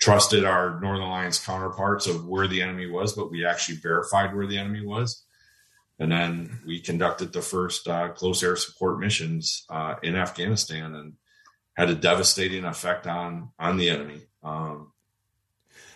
trusted 0.00 0.44
our 0.44 0.80
Northern 0.80 1.04
Alliance 1.04 1.44
counterparts 1.44 2.06
of 2.06 2.26
where 2.26 2.48
the 2.48 2.62
enemy 2.62 2.86
was, 2.86 3.12
but 3.12 3.30
we 3.30 3.44
actually 3.44 3.76
verified 3.76 4.34
where 4.34 4.46
the 4.46 4.58
enemy 4.58 4.84
was. 4.84 5.24
And 5.98 6.10
then 6.10 6.60
we 6.66 6.80
conducted 6.80 7.32
the 7.32 7.42
first 7.42 7.86
uh, 7.86 8.08
close 8.08 8.42
air 8.42 8.56
support 8.56 8.98
missions 8.98 9.64
uh, 9.70 9.96
in 10.02 10.16
Afghanistan 10.16 10.94
and 10.94 11.14
had 11.74 11.90
a 11.90 11.94
devastating 11.94 12.64
effect 12.64 13.06
on 13.06 13.50
on 13.58 13.76
the 13.76 13.90
enemy. 13.90 14.20
Um, 14.42 14.92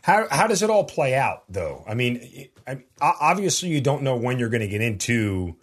how 0.02 0.28
how 0.30 0.46
does 0.46 0.62
it 0.62 0.70
all 0.70 0.84
play 0.84 1.14
out 1.14 1.44
though? 1.48 1.84
I 1.88 1.94
mean, 1.94 2.48
I, 2.66 2.82
obviously 3.00 3.70
you 3.70 3.80
don't 3.80 4.02
know 4.02 4.16
when 4.16 4.38
you're 4.38 4.48
going 4.48 4.60
to 4.60 4.68
get 4.68 4.80
into 4.80 5.56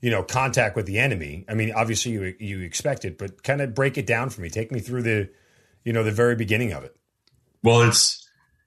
you 0.00 0.10
know 0.10 0.22
contact 0.22 0.76
with 0.76 0.86
the 0.86 0.98
enemy. 0.98 1.44
I 1.48 1.54
mean, 1.54 1.72
obviously 1.72 2.12
you 2.12 2.34
you 2.38 2.60
expect 2.60 3.04
it, 3.04 3.18
but 3.18 3.42
kind 3.42 3.60
of 3.60 3.74
break 3.74 3.98
it 3.98 4.06
down 4.06 4.30
for 4.30 4.40
me. 4.40 4.48
Take 4.48 4.72
me 4.72 4.80
through 4.80 5.02
the 5.02 5.30
you 5.84 5.92
know 5.92 6.02
the 6.02 6.12
very 6.12 6.36
beginning 6.36 6.72
of 6.72 6.84
it. 6.84 6.96
Well, 7.62 7.82
it's 7.82 8.25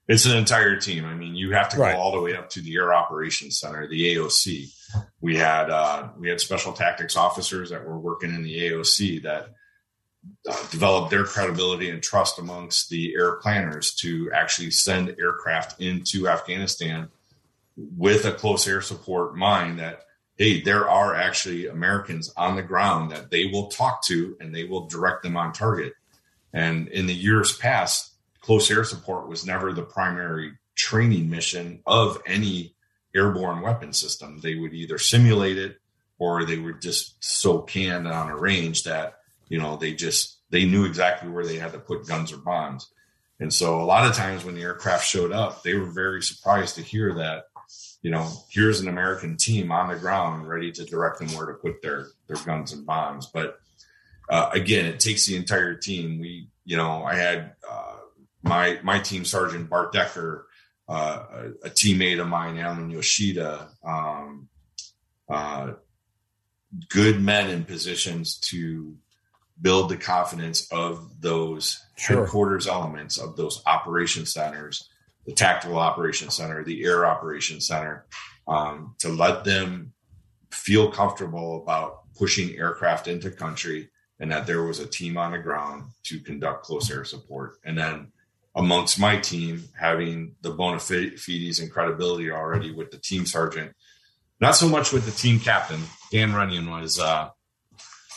it's 0.10 0.26
an 0.26 0.36
entire 0.36 0.76
team. 0.76 1.06
I 1.06 1.14
mean, 1.14 1.36
you 1.36 1.52
have 1.52 1.70
to 1.70 1.78
go 1.78 1.84
right. 1.84 1.96
all 1.96 2.12
the 2.12 2.20
way 2.20 2.36
up 2.36 2.50
to 2.52 2.62
the 2.62 2.76
Air 2.76 2.96
Operations 2.96 3.60
Center, 3.60 3.88
the 3.88 4.16
AOC. 4.16 4.74
We 5.22 5.38
had 5.38 5.70
uh, 5.70 6.10
we 6.18 6.30
had 6.30 6.42
special 6.42 6.74
tactics 6.74 7.16
officers 7.16 7.70
that 7.70 7.88
were 7.88 8.00
working 8.00 8.34
in 8.34 8.42
the 8.42 8.72
AOC 8.72 9.22
that 9.22 9.50
uh, 10.50 10.68
develop 10.72 11.12
their 11.12 11.26
credibility 11.26 11.92
and 11.92 12.02
trust 12.02 12.40
amongst 12.40 12.90
the 12.90 13.14
air 13.14 13.36
planners 13.36 13.94
to 14.02 14.32
actually 14.34 14.72
send 14.72 15.16
aircraft 15.20 15.80
into 15.80 16.28
Afghanistan 16.28 17.10
with 17.76 18.26
a 18.26 18.32
close 18.32 18.68
air 18.68 18.82
support 18.82 19.38
mind 19.38 19.80
that 19.80 20.02
hey 20.38 20.60
there 20.60 20.90
are 20.90 21.16
actually 21.16 21.68
Americans 21.68 22.34
on 22.36 22.56
the 22.56 22.64
ground 22.64 23.12
that 23.12 23.30
they 23.30 23.46
will 23.46 23.68
talk 23.68 24.04
to 24.04 24.36
and 24.42 24.54
they 24.54 24.66
will 24.66 24.88
direct 24.88 25.24
them 25.24 25.38
on 25.38 25.54
target 25.54 25.94
and 26.52 26.90
in 26.90 27.06
the 27.06 27.14
years 27.14 27.56
past 27.58 28.09
close 28.50 28.72
air 28.72 28.84
support 28.84 29.28
was 29.28 29.46
never 29.46 29.72
the 29.72 29.84
primary 29.84 30.54
training 30.74 31.30
mission 31.30 31.84
of 31.86 32.20
any 32.26 32.74
airborne 33.14 33.62
weapon 33.62 33.94
system. 33.94 34.40
They 34.42 34.56
would 34.56 34.74
either 34.74 34.98
simulate 34.98 35.60
it 35.60 35.78
or 36.18 36.44
they 36.44 36.58
were 36.58 36.74
just 36.74 37.24
so 37.24 37.60
canned 37.62 38.08
on 38.08 38.32
a 38.32 38.36
range 38.36 38.86
that, 38.86 39.20
you 39.50 39.60
know, 39.60 39.76
they 39.76 39.94
just, 39.94 40.38
they 40.50 40.66
knew 40.66 40.86
exactly 40.86 41.30
where 41.30 41.46
they 41.46 41.58
had 41.58 41.74
to 41.74 41.78
put 41.78 42.08
guns 42.08 42.34
or 42.34 42.38
bombs. 42.38 42.90
And 43.40 43.54
so 43.54 43.80
a 43.80 43.86
lot 43.86 44.08
of 44.08 44.16
times 44.16 44.44
when 44.44 44.56
the 44.56 44.64
aircraft 44.64 45.06
showed 45.06 45.32
up, 45.32 45.62
they 45.62 45.76
were 45.76 45.86
very 45.86 46.24
surprised 46.24 46.74
to 46.78 46.82
hear 46.82 47.14
that, 47.14 47.44
you 48.02 48.10
know, 48.10 48.32
here's 48.50 48.82
an 48.82 48.88
American 48.88 49.38
team 49.38 49.72
on 49.72 49.90
the 49.90 49.96
ground 49.96 50.50
ready 50.50 50.72
to 50.72 50.86
direct 50.86 51.20
them 51.20 51.30
where 51.38 51.46
to 51.46 51.54
put 51.54 51.84
their, 51.84 52.08
their 52.26 52.44
guns 52.44 52.74
and 52.74 52.84
bombs. 52.84 53.28
But 53.28 53.60
uh, 54.28 54.50
again, 54.54 54.88
it 54.88 55.00
takes 55.00 55.28
the 55.28 55.36
entire 55.36 55.76
team. 55.76 56.20
We, 56.20 56.48
you 56.66 56.78
know, 56.78 57.04
I 57.04 57.16
had 57.16 57.54
my 58.44 58.80
my 58.84 59.00
team 59.00 59.26
sergeant 59.26 59.70
Bart 59.70 59.92
Decker, 59.92 60.48
uh, 60.88 61.24
a, 61.32 61.68
a, 61.68 61.70
teammate 61.70 62.20
of 62.20 62.28
mine, 62.28 62.58
Alan 62.58 62.90
Yoshida, 62.90 63.70
um, 63.84 64.50
uh, 65.30 65.74
good 66.90 67.22
men 67.22 67.50
in 67.50 67.64
positions 67.64 68.38
to 68.40 68.96
build 69.62 69.90
the 69.90 69.98
confidence 69.98 70.72
of 70.72 71.22
those 71.22 71.86
sure. 71.98 72.22
headquarters 72.22 72.68
elements 72.68 73.18
of 73.18 73.36
those 73.36 73.62
operation 73.66 74.26
centers, 74.26 74.90
the 75.26 75.34
tactical 75.34 75.78
operation 75.78 76.30
center, 76.30 76.64
the 76.64 76.84
air 76.84 77.06
operation 77.06 77.60
center, 77.60 78.06
um, 78.48 78.96
to 79.00 79.10
let 79.10 79.44
them 79.44 79.94
feel 80.52 80.92
comfortable 80.92 81.62
about 81.62 82.02
pushing 82.18 82.58
aircraft 82.58 83.08
into 83.08 83.30
country 83.30 83.90
and 84.20 84.32
that 84.32 84.46
there 84.46 84.64
was 84.64 84.80
a 84.80 84.88
team 84.88 85.18
on 85.18 85.32
the 85.32 85.38
ground 85.38 85.86
to 86.04 86.20
conduct 86.20 86.66
close 86.66 86.92
air 86.92 87.06
support. 87.06 87.58
And 87.64 87.78
then 87.78 88.12
amongst 88.56 89.00
my 89.00 89.18
team, 89.18 89.64
having 89.80 90.36
the 90.42 90.52
bona 90.52 90.80
fides 90.80 91.60
and 91.60 91.72
credibility 91.72 92.32
already 92.32 92.72
with 92.72 92.92
the 92.92 92.98
team 92.98 93.26
sergeant, 93.26 93.74
not 94.40 94.56
so 94.56 94.68
much 94.68 94.92
with 94.92 95.06
the 95.06 95.12
team 95.12 95.40
captain. 95.40 95.82
Dan 96.12 96.34
Runyon 96.34 96.70
was 96.70 97.00
uh, 97.00 97.30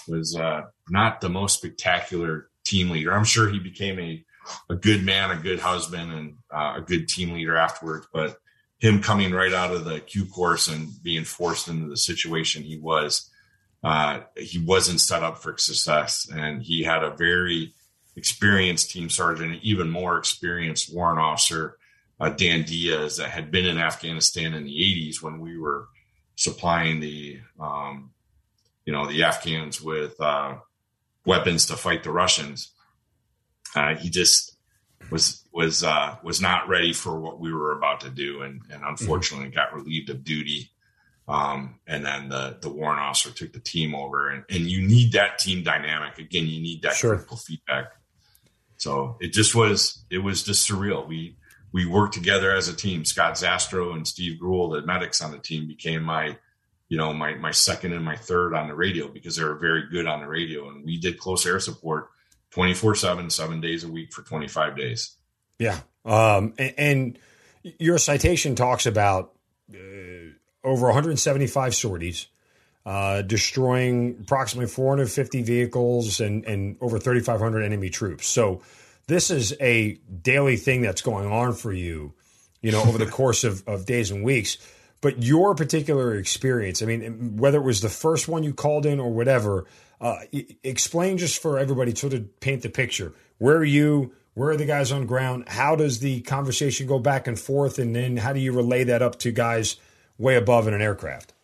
was 0.09 0.37
uh, 0.37 0.63
not 0.89 1.21
the 1.21 1.29
most 1.29 1.59
spectacular 1.59 2.49
team 2.65 2.91
leader. 2.91 3.13
I'm 3.13 3.25
sure 3.25 3.49
he 3.49 3.59
became 3.59 3.99
a 3.99 4.25
a 4.69 4.75
good 4.75 5.05
man, 5.05 5.31
a 5.31 5.37
good 5.37 5.61
husband, 5.61 6.13
and 6.13 6.35
uh, 6.53 6.75
a 6.79 6.81
good 6.81 7.09
team 7.09 7.33
leader 7.33 7.57
afterwards. 7.57 8.07
But 8.13 8.37
him 8.79 9.01
coming 9.01 9.33
right 9.33 9.53
out 9.53 9.73
of 9.73 9.85
the 9.85 10.01
Q 10.01 10.27
course 10.27 10.69
and 10.69 10.89
being 11.03 11.25
forced 11.25 11.69
into 11.69 11.89
the 11.89 11.97
situation 11.97 12.63
he 12.63 12.77
was, 12.79 13.31
uh, 13.85 14.21
he 14.37 14.59
wasn't 14.59 15.01
set 15.01 15.23
up 15.23 15.39
for 15.39 15.57
success, 15.59 16.29
and 16.33 16.63
he 16.63 16.83
had 16.83 17.03
a 17.05 17.15
very 17.17 17.75
experienced 18.17 18.91
team 18.91 19.09
sergeant, 19.09 19.61
even 19.63 19.91
more 19.91 20.19
experienced 20.19 20.95
warrant 20.95 21.21
officer, 21.21 21.79
uh, 22.21 22.29
Dan 22.29 22.63
Diaz, 22.63 23.17
that 23.17 23.31
had 23.31 23.51
been 23.51 23.67
in 23.67 23.79
Afghanistan 23.79 24.55
in 24.55 24.65
the 24.65 24.75
80s 24.75 25.23
when 25.23 25.41
we 25.41 25.59
were 25.59 25.89
supplying 26.37 27.01
the, 27.01 27.41
um, 27.59 28.11
you 28.85 28.93
know, 28.93 29.07
the 29.07 29.25
Afghans 29.25 29.81
with 29.81 30.21
uh, 30.21 30.57
weapons 31.25 31.67
to 31.67 31.77
fight 31.77 32.03
the 32.03 32.11
Russians. 32.11 32.73
Uh, 33.75 33.95
he 33.95 34.11
just 34.11 34.57
was 35.11 35.45
was 35.53 35.83
uh, 35.85 36.17
was 36.23 36.41
not 36.41 36.69
ready 36.69 36.93
for 36.93 37.19
what 37.19 37.41
we 37.41 37.53
were 37.53 37.73
about 37.73 38.01
to 38.01 38.11
do, 38.11 38.43
and, 38.43 38.61
and 38.71 38.83
unfortunately 38.85 39.49
mm-hmm. 39.49 39.57
got 39.57 39.75
relieved 39.75 40.11
of 40.11 40.25
duty. 40.25 40.71
Um, 41.29 41.79
and 41.87 42.05
then 42.05 42.29
the 42.29 42.59
the 42.61 42.69
warrant 42.69 43.01
officer 43.01 43.31
took 43.31 43.53
the 43.53 43.61
team 43.61 43.95
over, 43.95 44.29
and, 44.29 44.45
and 44.51 44.61
you 44.63 44.87
need 44.87 45.13
that 45.13 45.39
team 45.39 45.63
dynamic 45.63 46.19
again. 46.19 46.47
You 46.47 46.61
need 46.61 46.83
that 46.83 46.95
sure. 46.95 47.15
critical 47.15 47.37
feedback. 47.37 47.93
So 48.83 49.17
it 49.21 49.33
just 49.33 49.55
was 49.55 50.05
it 50.11 50.19
was 50.19 50.43
just 50.43 50.69
surreal. 50.69 51.07
We 51.07 51.37
we 51.73 51.87
worked 51.87 52.15
together 52.15 52.51
as 52.51 52.67
a 52.67 52.75
team. 52.75 53.05
Scott 53.05 53.35
Zastro 53.35 53.95
and 53.95 54.07
Steve 54.07 54.41
Gruel, 54.41 54.71
the 54.71 54.83
medics 54.83 55.23
on 55.23 55.31
the 55.31 55.39
team, 55.39 55.69
became 55.69 56.03
my 56.03 56.37
you 56.89 56.99
know 56.99 57.13
my 57.13 57.35
my 57.35 57.53
second 57.53 57.93
and 57.93 58.05
my 58.05 58.17
third 58.17 58.55
on 58.55 58.67
the 58.67 58.75
radio 58.75 59.07
because 59.07 59.37
they 59.37 59.45
were 59.45 59.55
very 59.55 59.89
good 59.89 60.07
on 60.07 60.21
the 60.21 60.27
radio, 60.27 60.69
and 60.69 60.85
we 60.85 60.99
did 60.99 61.19
close 61.19 61.47
air 61.47 61.61
support 61.61 62.09
24 62.53 62.95
7 62.95 63.31
seven 63.31 63.61
days 63.61 63.85
a 63.85 63.89
week 63.89 64.13
for 64.13 64.23
25 64.23 64.77
days 64.77 65.17
yeah 65.59 65.79
um, 66.05 66.53
and, 66.59 66.75
and, 66.77 67.19
your 67.79 67.97
citation 67.97 68.57
talks 68.57 68.87
about 68.87 69.35
uh, 69.73 69.79
over 70.65 70.87
175 70.87 71.75
sorties 71.77 72.27
uh, 72.85 73.23
destroying 73.23 74.19
approximately 74.23 74.69
450 74.69 75.43
vehicles 75.43 76.21
and, 76.21 76.45
and 76.45 76.77
over 76.81 76.99
3,500 76.99 77.63
enemy 77.63 77.91
troops. 77.91 78.27
So 78.27 78.63
this 79.07 79.31
is 79.31 79.55
a 79.61 79.95
daily 80.23 80.57
thing 80.57 80.83
that's 80.83 81.03
going 81.03 81.31
on 81.31 81.55
for 81.55 81.73
you, 81.73 82.13
you 82.61 82.73
know, 82.73 82.83
over 82.83 82.99
the 82.99 83.07
course 83.11 83.45
of, 83.45 83.67
of 83.69 83.87
days 83.87 84.11
and 84.11 84.25
weeks. 84.25 84.59
But 85.01 85.23
your 85.23 85.55
particular 85.55 86.17
experience, 86.17 86.81
I 86.83 86.87
mean, 86.87 87.37
whether 87.37 87.59
it 87.59 87.65
was 87.65 87.81
the 87.81 87.89
first 87.89 88.29
one 88.29 88.45
you 88.45 88.55
called 88.55 88.87
in 88.87 89.01
or 89.01 89.13
whatever, 89.13 89.67
uh, 90.01 90.19
explain 90.63 91.19
just 91.19 91.43
for 91.43 91.59
everybody 91.59 91.93
to 91.93 91.99
sort 91.99 92.15
of 92.15 92.41
paint 92.41 92.63
the 92.63 92.69
picture. 92.69 93.13
Where 93.39 93.57
are 93.57 93.65
you? 93.65 94.13
Where 94.35 94.51
are 94.51 94.57
the 94.57 94.65
guys 94.65 94.93
on 94.93 95.07
ground? 95.07 95.49
How 95.49 95.77
does 95.77 96.01
the 96.01 96.21
conversation 96.23 96.87
go 96.87 96.99
back 96.99 97.27
and 97.27 97.39
forth? 97.39 97.79
And 97.79 97.95
then 97.95 98.17
how 98.17 98.33
do 98.33 98.41
you 98.41 98.53
relay 98.53 98.85
that 98.85 99.03
up 99.03 99.19
to 99.21 99.31
guys 99.31 99.77
way 100.19 100.37
above 100.37 100.67
in 100.67 100.75
an 100.75 100.81
aircraft? 100.81 101.35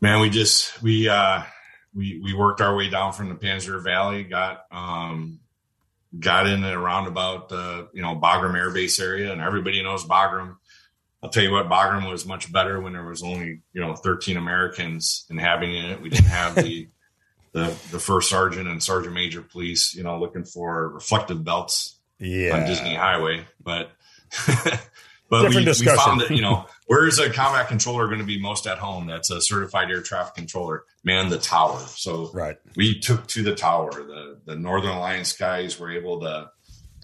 Man, 0.00 0.20
we 0.20 0.30
just 0.30 0.82
we 0.82 1.08
uh, 1.08 1.42
we 1.94 2.20
we 2.22 2.34
worked 2.34 2.60
our 2.60 2.74
way 2.74 2.88
down 2.88 3.12
from 3.12 3.28
the 3.28 3.34
Panjshir 3.34 3.82
Valley, 3.82 4.24
got 4.24 4.64
um, 4.70 5.40
got 6.18 6.46
in 6.46 6.64
and 6.64 6.74
around 6.74 7.06
about 7.06 7.48
the 7.48 7.88
you 7.92 8.02
know 8.02 8.16
Bagram 8.16 8.56
Air 8.56 8.70
Base 8.70 8.98
area, 8.98 9.32
and 9.32 9.40
everybody 9.40 9.82
knows 9.82 10.04
Bagram. 10.04 10.56
I'll 11.22 11.28
tell 11.28 11.42
you 11.42 11.52
what, 11.52 11.68
Bagram 11.68 12.10
was 12.10 12.24
much 12.24 12.50
better 12.50 12.80
when 12.80 12.94
there 12.94 13.04
was 13.04 13.22
only 13.22 13.60
you 13.72 13.80
know 13.80 13.94
13 13.94 14.38
Americans 14.38 15.26
inhabiting 15.28 15.84
it. 15.84 16.00
We 16.00 16.08
didn't 16.08 16.26
have 16.26 16.54
the 16.54 16.88
the 17.52 17.66
the 17.90 17.98
first 17.98 18.30
sergeant 18.30 18.68
and 18.68 18.82
sergeant 18.82 19.14
major 19.14 19.42
police, 19.42 19.94
you 19.94 20.02
know, 20.02 20.18
looking 20.18 20.44
for 20.44 20.88
reflective 20.88 21.44
belts 21.44 21.98
yeah. 22.18 22.56
on 22.56 22.66
Disney 22.66 22.94
Highway, 22.94 23.44
but. 23.62 23.90
but 25.28 25.48
we, 25.50 25.64
we, 25.64 25.72
found 25.72 26.20
that 26.20 26.30
you 26.30 26.40
know 26.40 26.66
where 26.90 27.06
is 27.06 27.20
a 27.20 27.30
combat 27.30 27.68
controller 27.68 28.08
going 28.08 28.18
to 28.18 28.24
be 28.24 28.40
most 28.40 28.66
at 28.66 28.78
home? 28.78 29.06
That's 29.06 29.30
a 29.30 29.40
certified 29.40 29.92
air 29.92 30.02
traffic 30.02 30.34
controller. 30.34 30.86
Man, 31.04 31.28
the 31.28 31.38
tower. 31.38 31.78
So 31.78 32.32
right. 32.34 32.58
we 32.74 32.98
took 32.98 33.28
to 33.28 33.44
the 33.44 33.54
tower. 33.54 33.92
The 33.92 34.40
the 34.44 34.56
Northern 34.56 34.90
Alliance 34.90 35.32
guys 35.32 35.78
were 35.78 35.92
able 35.92 36.18
to 36.22 36.50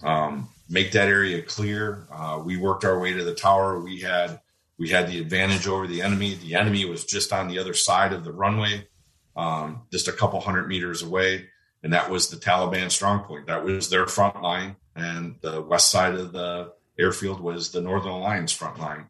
um, 0.03 0.49
make 0.67 0.91
that 0.91 1.07
area 1.07 1.41
clear. 1.41 2.05
Uh, 2.11 2.41
we 2.43 2.57
worked 2.57 2.83
our 2.83 2.99
way 2.99 3.13
to 3.13 3.23
the 3.23 3.33
tower. 3.33 3.79
We 3.79 4.01
had 4.01 4.41
we 4.77 4.89
had 4.89 5.07
the 5.07 5.21
advantage 5.21 5.67
over 5.67 5.87
the 5.87 6.01
enemy. 6.01 6.33
The 6.33 6.55
enemy 6.55 6.83
was 6.83 7.05
just 7.05 7.31
on 7.31 7.47
the 7.47 7.57
other 7.57 7.73
side 7.73 8.11
of 8.11 8.25
the 8.25 8.33
runway, 8.33 8.89
um, 9.37 9.83
just 9.89 10.09
a 10.09 10.11
couple 10.11 10.41
hundred 10.41 10.67
meters 10.67 11.01
away, 11.01 11.45
and 11.81 11.93
that 11.93 12.09
was 12.09 12.29
the 12.29 12.35
Taliban 12.35 12.91
strong 12.91 13.21
point. 13.21 13.47
That 13.47 13.63
was 13.63 13.89
their 13.89 14.05
front 14.05 14.41
line, 14.41 14.75
and 14.97 15.37
the 15.39 15.61
west 15.61 15.89
side 15.89 16.15
of 16.15 16.33
the 16.33 16.73
airfield 16.99 17.39
was 17.39 17.71
the 17.71 17.79
Northern 17.79 18.11
Alliance 18.11 18.51
front 18.51 18.79
line. 18.79 19.09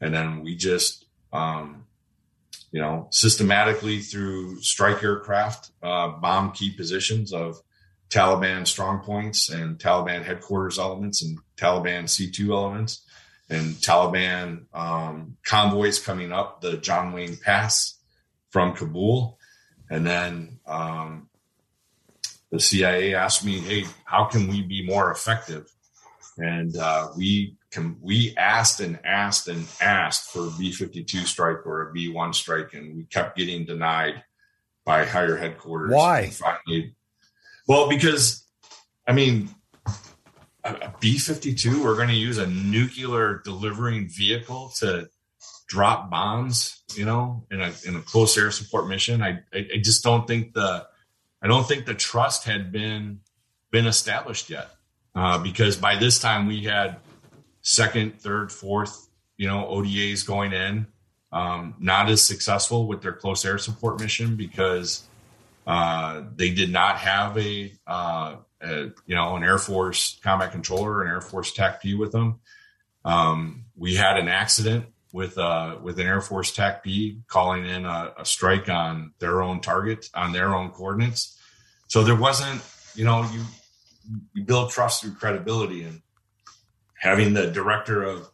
And 0.00 0.14
then 0.14 0.42
we 0.42 0.56
just, 0.56 1.06
um, 1.32 1.86
you 2.70 2.80
know, 2.80 3.08
systematically 3.10 4.00
through 4.00 4.60
strike 4.60 5.02
aircraft, 5.02 5.70
uh, 5.82 6.08
bomb 6.08 6.52
key 6.52 6.70
positions 6.70 7.32
of 7.32 7.60
Taliban 8.10 8.66
strong 8.66 9.00
points 9.00 9.48
and 9.48 9.78
Taliban 9.78 10.24
headquarters 10.24 10.78
elements 10.78 11.22
and 11.22 11.38
Taliban 11.56 12.04
C2 12.04 12.50
elements 12.50 13.02
and 13.48 13.74
Taliban 13.74 14.64
um, 14.74 15.36
convoys 15.44 15.98
coming 15.98 16.32
up 16.32 16.60
the 16.60 16.76
John 16.76 17.12
Wayne 17.12 17.36
Pass 17.36 17.98
from 18.50 18.74
Kabul. 18.74 19.38
And 19.88 20.06
then 20.06 20.58
um, 20.66 21.28
the 22.50 22.58
CIA 22.58 23.14
asked 23.14 23.44
me, 23.44 23.60
hey, 23.60 23.84
how 24.04 24.24
can 24.24 24.48
we 24.48 24.62
be 24.62 24.84
more 24.84 25.10
effective? 25.10 25.70
And 26.38 26.76
uh, 26.76 27.08
we 27.16 27.55
we 28.00 28.34
asked 28.36 28.80
and 28.80 28.98
asked 29.04 29.48
and 29.48 29.66
asked 29.80 30.30
for 30.30 30.46
a 30.46 30.50
B 30.58 30.72
52 30.72 31.20
strike 31.20 31.66
or 31.66 31.88
a 31.88 31.92
B 31.92 32.08
1 32.08 32.32
strike, 32.32 32.74
and 32.74 32.96
we 32.96 33.04
kept 33.04 33.36
getting 33.36 33.64
denied 33.64 34.22
by 34.84 35.04
higher 35.04 35.36
headquarters. 35.36 35.92
Why? 35.92 36.28
Finally, 36.28 36.94
well, 37.66 37.88
because, 37.88 38.44
I 39.06 39.12
mean, 39.12 39.50
a 40.64 40.92
B 41.00 41.18
52, 41.18 41.82
we're 41.82 41.96
going 41.96 42.08
to 42.08 42.14
use 42.14 42.38
a 42.38 42.46
nuclear 42.46 43.42
delivering 43.44 44.08
vehicle 44.08 44.72
to 44.78 45.08
drop 45.68 46.10
bombs, 46.10 46.82
you 46.94 47.04
know, 47.04 47.44
in 47.50 47.60
a, 47.60 47.72
in 47.86 47.96
a 47.96 48.00
close 48.00 48.38
air 48.38 48.50
support 48.50 48.88
mission. 48.88 49.22
I, 49.22 49.40
I, 49.52 49.66
I 49.74 49.78
just 49.82 50.04
don't 50.04 50.26
think 50.26 50.54
the, 50.54 50.86
I 51.42 51.48
don't 51.48 51.66
think 51.66 51.86
the 51.86 51.94
trust 51.94 52.44
had 52.44 52.70
been, 52.70 53.20
been 53.70 53.86
established 53.86 54.48
yet. 54.48 54.70
Uh, 55.14 55.38
because 55.38 55.76
by 55.78 55.96
this 55.96 56.18
time 56.18 56.46
we 56.46 56.62
had 56.62 56.98
second, 57.66 58.20
third, 58.20 58.52
fourth, 58.52 59.08
you 59.36 59.48
know, 59.48 59.66
ODAs 59.66 60.24
going 60.24 60.52
in. 60.52 60.86
Um, 61.32 61.74
not 61.80 62.08
as 62.08 62.22
successful 62.22 62.86
with 62.86 63.02
their 63.02 63.12
close 63.12 63.44
air 63.44 63.58
support 63.58 64.00
mission 64.00 64.36
because 64.36 65.02
uh, 65.66 66.22
they 66.36 66.50
did 66.50 66.70
not 66.70 66.98
have 66.98 67.36
a, 67.36 67.72
uh, 67.86 68.36
a, 68.62 68.76
you 69.06 69.14
know 69.16 69.34
an 69.34 69.42
Air 69.42 69.58
Force 69.58 70.18
combat 70.22 70.52
controller, 70.52 71.02
an 71.02 71.08
Air 71.08 71.20
Force 71.20 71.52
TACP 71.52 71.98
with 71.98 72.12
them. 72.12 72.38
Um, 73.04 73.64
we 73.76 73.96
had 73.96 74.16
an 74.16 74.28
accident 74.28 74.86
with 75.12 75.36
uh, 75.36 75.78
with 75.82 75.98
an 75.98 76.06
Air 76.06 76.20
Force 76.20 76.52
TAC 76.52 76.84
P 76.84 77.20
calling 77.26 77.66
in 77.66 77.84
a, 77.84 78.12
a, 78.18 78.24
strike 78.24 78.68
on 78.68 79.12
their 79.18 79.42
own 79.42 79.60
target 79.60 80.08
on 80.14 80.32
their 80.32 80.54
own 80.54 80.70
coordinates. 80.70 81.36
So 81.88 82.04
there 82.04 82.16
wasn't, 82.16 82.62
you 82.94 83.04
know, 83.04 83.28
you 83.32 83.42
you 84.32 84.44
build 84.44 84.70
trust 84.70 85.02
through 85.02 85.14
credibility 85.14 85.82
and 85.82 86.00
having 86.98 87.34
the 87.34 87.46
director 87.48 88.02
of 88.02 88.30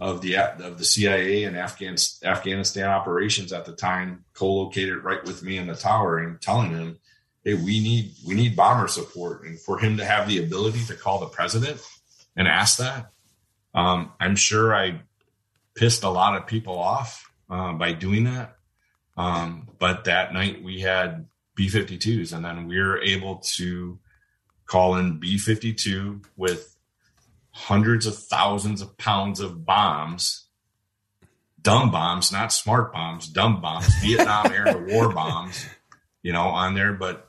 of 0.00 0.20
the 0.20 0.36
of 0.36 0.78
the 0.78 0.84
CIA 0.84 1.44
and 1.44 1.56
Afghan, 1.56 1.96
Afghanistan 2.24 2.88
operations 2.88 3.52
at 3.52 3.64
the 3.64 3.74
time 3.74 4.24
co-located 4.34 5.04
right 5.04 5.24
with 5.24 5.42
me 5.42 5.56
in 5.56 5.66
the 5.66 5.76
tower 5.76 6.18
and 6.18 6.40
telling 6.40 6.70
him, 6.70 6.98
"Hey, 7.44 7.54
we 7.54 7.80
need 7.80 8.12
we 8.26 8.34
need 8.34 8.56
bomber 8.56 8.88
support," 8.88 9.44
and 9.44 9.58
for 9.58 9.78
him 9.78 9.96
to 9.98 10.04
have 10.04 10.28
the 10.28 10.42
ability 10.42 10.84
to 10.86 10.94
call 10.94 11.20
the 11.20 11.26
president 11.26 11.80
and 12.36 12.48
ask 12.48 12.78
that, 12.78 13.12
um, 13.74 14.12
I'm 14.18 14.36
sure 14.36 14.74
I 14.74 15.00
pissed 15.74 16.02
a 16.02 16.10
lot 16.10 16.36
of 16.36 16.46
people 16.46 16.78
off 16.78 17.30
uh, 17.48 17.72
by 17.72 17.92
doing 17.92 18.24
that. 18.24 18.56
Um, 19.16 19.68
but 19.78 20.04
that 20.04 20.32
night 20.32 20.62
we 20.62 20.80
had 20.80 21.26
B-52s, 21.54 22.32
and 22.32 22.44
then 22.44 22.66
we 22.66 22.80
were 22.80 23.00
able 23.00 23.36
to 23.56 23.98
call 24.66 24.96
in 24.96 25.18
B-52 25.20 26.24
with 26.36 26.73
hundreds 27.54 28.04
of 28.04 28.18
thousands 28.18 28.82
of 28.82 28.98
pounds 28.98 29.38
of 29.38 29.64
bombs, 29.64 30.48
dumb 31.62 31.90
bombs, 31.90 32.32
not 32.32 32.52
smart 32.52 32.92
bombs, 32.92 33.28
dumb 33.28 33.60
bombs, 33.60 33.86
Vietnam 34.02 34.52
era 34.52 34.84
war 34.88 35.12
bombs, 35.12 35.64
you 36.22 36.32
know, 36.32 36.48
on 36.48 36.74
there. 36.74 36.92
But 36.92 37.28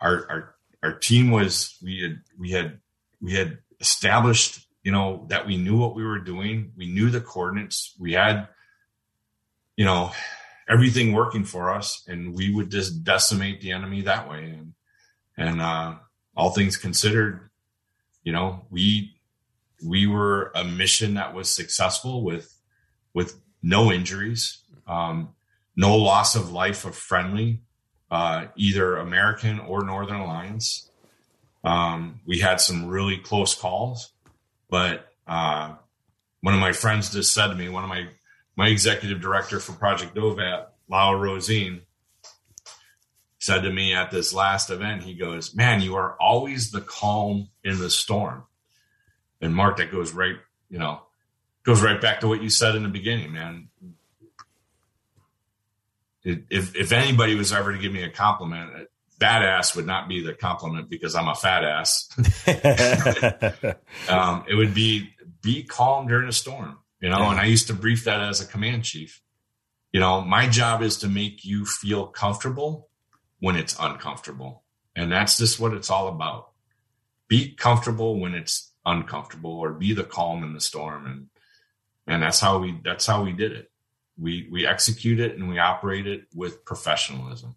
our 0.00 0.26
our 0.30 0.54
our 0.82 0.92
team 0.92 1.30
was 1.30 1.76
we 1.82 2.00
had 2.02 2.20
we 2.38 2.52
had 2.52 2.78
we 3.20 3.32
had 3.32 3.58
established, 3.80 4.66
you 4.84 4.92
know, 4.92 5.26
that 5.28 5.46
we 5.46 5.56
knew 5.56 5.76
what 5.76 5.96
we 5.96 6.04
were 6.04 6.20
doing. 6.20 6.72
We 6.76 6.86
knew 6.86 7.10
the 7.10 7.20
coordinates. 7.20 7.94
We 7.98 8.12
had, 8.12 8.46
you 9.76 9.84
know, 9.84 10.12
everything 10.68 11.14
working 11.14 11.44
for 11.44 11.72
us, 11.74 12.04
and 12.06 12.32
we 12.32 12.54
would 12.54 12.70
just 12.70 13.02
decimate 13.02 13.60
the 13.60 13.72
enemy 13.72 14.02
that 14.02 14.30
way. 14.30 14.44
And 14.44 14.74
and 15.36 15.60
uh, 15.60 15.96
all 16.36 16.50
things 16.50 16.76
considered, 16.76 17.50
you 18.22 18.30
know, 18.30 18.66
we 18.70 19.17
we 19.84 20.06
were 20.06 20.50
a 20.54 20.64
mission 20.64 21.14
that 21.14 21.34
was 21.34 21.48
successful 21.48 22.22
with 22.22 22.54
with 23.14 23.40
no 23.62 23.90
injuries, 23.90 24.58
um, 24.86 25.30
no 25.76 25.96
loss 25.96 26.36
of 26.36 26.52
life 26.52 26.84
of 26.84 26.94
friendly, 26.94 27.60
uh, 28.10 28.46
either 28.56 28.96
American 28.96 29.58
or 29.58 29.84
Northern 29.84 30.20
Alliance. 30.20 30.90
Um, 31.64 32.20
we 32.26 32.38
had 32.38 32.60
some 32.60 32.86
really 32.86 33.18
close 33.18 33.54
calls, 33.54 34.12
but 34.70 35.08
uh, 35.26 35.74
one 36.40 36.54
of 36.54 36.60
my 36.60 36.72
friends 36.72 37.12
just 37.12 37.34
said 37.34 37.48
to 37.48 37.54
me, 37.54 37.68
one 37.68 37.84
of 37.84 37.88
my 37.88 38.08
my 38.56 38.68
executive 38.68 39.20
director 39.20 39.60
for 39.60 39.72
Project 39.72 40.16
Dovat, 40.16 40.66
Lau 40.88 41.14
Rosine, 41.14 41.82
said 43.38 43.62
to 43.62 43.70
me 43.70 43.94
at 43.94 44.10
this 44.10 44.32
last 44.34 44.70
event, 44.70 45.04
he 45.04 45.14
goes, 45.14 45.54
"Man, 45.54 45.80
you 45.80 45.94
are 45.96 46.16
always 46.20 46.70
the 46.70 46.80
calm 46.80 47.48
in 47.62 47.78
the 47.78 47.90
storm." 47.90 48.44
And 49.40 49.54
Mark, 49.54 49.76
that 49.78 49.90
goes 49.90 50.12
right, 50.12 50.36
you 50.68 50.78
know, 50.78 51.02
goes 51.64 51.82
right 51.82 52.00
back 52.00 52.20
to 52.20 52.28
what 52.28 52.42
you 52.42 52.50
said 52.50 52.74
in 52.74 52.82
the 52.82 52.88
beginning, 52.88 53.32
man. 53.32 53.68
If 56.24 56.74
if 56.76 56.92
anybody 56.92 57.34
was 57.34 57.52
ever 57.52 57.72
to 57.72 57.78
give 57.78 57.92
me 57.92 58.02
a 58.02 58.10
compliment, 58.10 58.88
badass 59.18 59.76
would 59.76 59.86
not 59.86 60.08
be 60.08 60.22
the 60.22 60.34
compliment 60.34 60.88
because 60.88 61.14
I'm 61.14 61.28
a 61.28 61.34
fat 61.34 61.64
ass. 61.64 62.08
um, 64.08 64.44
it 64.48 64.54
would 64.54 64.74
be 64.74 65.10
be 65.42 65.62
calm 65.62 66.06
during 66.08 66.28
a 66.28 66.32
storm, 66.32 66.78
you 67.00 67.08
know. 67.08 67.18
Yeah. 67.18 67.30
And 67.30 67.40
I 67.40 67.44
used 67.44 67.68
to 67.68 67.74
brief 67.74 68.04
that 68.04 68.20
as 68.20 68.40
a 68.40 68.46
command 68.46 68.84
chief. 68.84 69.22
You 69.92 70.00
know, 70.00 70.20
my 70.20 70.48
job 70.48 70.82
is 70.82 70.98
to 70.98 71.08
make 71.08 71.44
you 71.44 71.64
feel 71.64 72.06
comfortable 72.06 72.88
when 73.40 73.56
it's 73.56 73.76
uncomfortable, 73.78 74.64
and 74.94 75.10
that's 75.10 75.38
just 75.38 75.58
what 75.58 75.72
it's 75.72 75.90
all 75.90 76.08
about. 76.08 76.50
Be 77.28 77.52
comfortable 77.52 78.18
when 78.18 78.34
it's 78.34 78.67
uncomfortable 78.88 79.58
or 79.58 79.72
be 79.72 79.92
the 79.92 80.04
calm 80.04 80.42
in 80.42 80.54
the 80.54 80.60
storm. 80.60 81.06
And 81.06 81.28
and 82.06 82.22
that's 82.22 82.40
how 82.40 82.58
we 82.58 82.78
that's 82.82 83.06
how 83.06 83.22
we 83.22 83.32
did 83.32 83.52
it. 83.52 83.70
We 84.18 84.48
we 84.50 84.66
execute 84.66 85.20
it 85.20 85.36
and 85.36 85.48
we 85.48 85.58
operate 85.58 86.06
it 86.06 86.26
with 86.34 86.64
professionalism. 86.64 87.54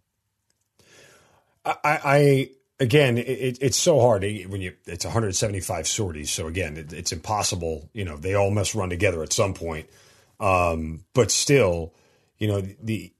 I 1.65 1.75
i 1.83 2.49
again 2.79 3.17
it, 3.17 3.59
it's 3.61 3.77
so 3.77 3.99
hard 3.99 4.23
when 4.23 4.61
you 4.61 4.73
it's 4.85 5.05
175 5.05 5.87
sorties. 5.87 6.31
So 6.31 6.47
again 6.47 6.77
it, 6.77 6.93
it's 6.93 7.11
impossible 7.11 7.89
you 7.93 8.05
know 8.05 8.17
they 8.17 8.33
all 8.33 8.51
must 8.51 8.75
run 8.75 8.89
together 8.89 9.23
at 9.23 9.33
some 9.33 9.53
point. 9.53 9.87
Um, 10.39 11.05
but 11.13 11.31
still 11.31 11.93
you 12.37 12.47
know 12.47 12.61
the 12.61 13.13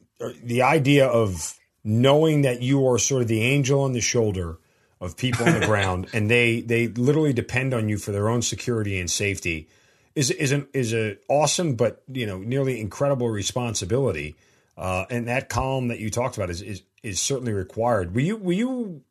the 0.44 0.64
idea 0.64 1.08
of 1.08 1.58
knowing 1.84 2.44
that 2.44 2.62
you 2.62 2.88
are 2.88 3.00
sort 3.00 3.24
of 3.24 3.28
the 3.28 3.42
angel 3.42 3.82
on 3.82 3.94
the 3.94 4.02
shoulder 4.02 4.58
of 5.02 5.18
people 5.18 5.48
on 5.48 5.60
the 5.60 5.66
ground, 5.66 6.08
and 6.14 6.30
they 6.30 6.62
they 6.62 6.88
literally 6.88 7.34
depend 7.34 7.74
on 7.74 7.90
you 7.90 7.98
for 7.98 8.12
their 8.12 8.30
own 8.30 8.42
security 8.42 9.00
and 9.00 9.10
safety. 9.10 9.68
Is 10.14 10.30
is 10.30 10.52
an 10.52 10.68
is 10.74 10.94
a 10.94 11.18
awesome 11.28 11.76
but 11.76 12.04
you 12.08 12.26
know 12.26 12.38
nearly 12.38 12.80
incredible 12.80 13.30
responsibility, 13.30 14.36
uh, 14.78 15.06
and 15.10 15.28
that 15.28 15.50
calm 15.50 15.88
that 15.88 16.00
you 16.00 16.10
talked 16.12 16.38
about 16.38 16.50
is, 16.50 16.62
is 16.62 16.84
is 17.02 17.20
certainly 17.20 17.52
required. 17.52 18.14
Were 18.14 18.22
you 18.22 18.38
were 18.38 18.54
you 18.54 19.02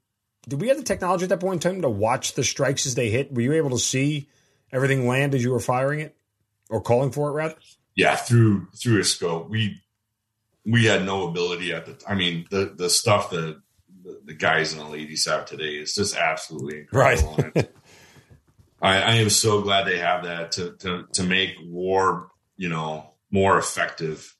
did 0.49 0.61
we 0.61 0.69
have 0.69 0.77
the 0.77 0.85
technology 0.85 1.25
at 1.25 1.29
that 1.31 1.41
point 1.41 1.65
in 1.65 1.73
time 1.73 1.83
to 1.83 1.91
watch 1.91 2.35
the 2.35 2.45
strikes 2.45 2.87
as 2.87 2.95
they 2.95 3.11
hit? 3.11 3.35
Were 3.35 3.43
you 3.43 3.53
able 3.55 3.71
to 3.71 3.79
see 3.79 4.29
everything 4.73 5.07
land 5.07 5.35
as 5.35 5.43
you 5.43 5.51
were 5.51 5.61
firing 5.61 6.01
it 6.01 6.17
or 6.71 6.81
calling 6.81 7.11
for 7.11 7.29
it 7.31 7.33
rather? 7.33 7.57
Yeah, 7.97 8.15
through 8.15 8.69
through 8.77 9.01
a 9.01 9.05
scope. 9.05 9.51
We 9.51 9.81
we 10.65 10.85
had 10.85 11.05
no 11.05 11.27
ability 11.27 11.73
at 11.73 11.87
the. 11.87 11.99
I 12.07 12.15
mean, 12.15 12.47
the 12.51 12.73
the 12.77 12.89
stuff 12.89 13.31
that 13.31 13.61
the, 14.31 14.37
guys 14.37 14.73
and 14.73 14.81
the 14.81 14.87
ladies 14.87 15.27
have 15.27 15.45
today 15.45 15.75
is 15.75 15.95
just 15.95 16.17
absolutely 16.17 16.81
incredible. 16.81 17.37
Right. 17.55 17.71
I, 18.83 19.03
I, 19.03 19.15
am 19.17 19.31
so 19.31 19.61
glad 19.61 19.87
they 19.87 19.99
have 19.99 20.25
that 20.25 20.53
to, 20.53 20.77
to, 20.79 21.07
to 21.15 21.23
make 21.23 21.57
war, 21.63 22.31
you 22.57 22.69
know, 22.69 23.11
more 23.31 23.59
effective. 23.59 24.35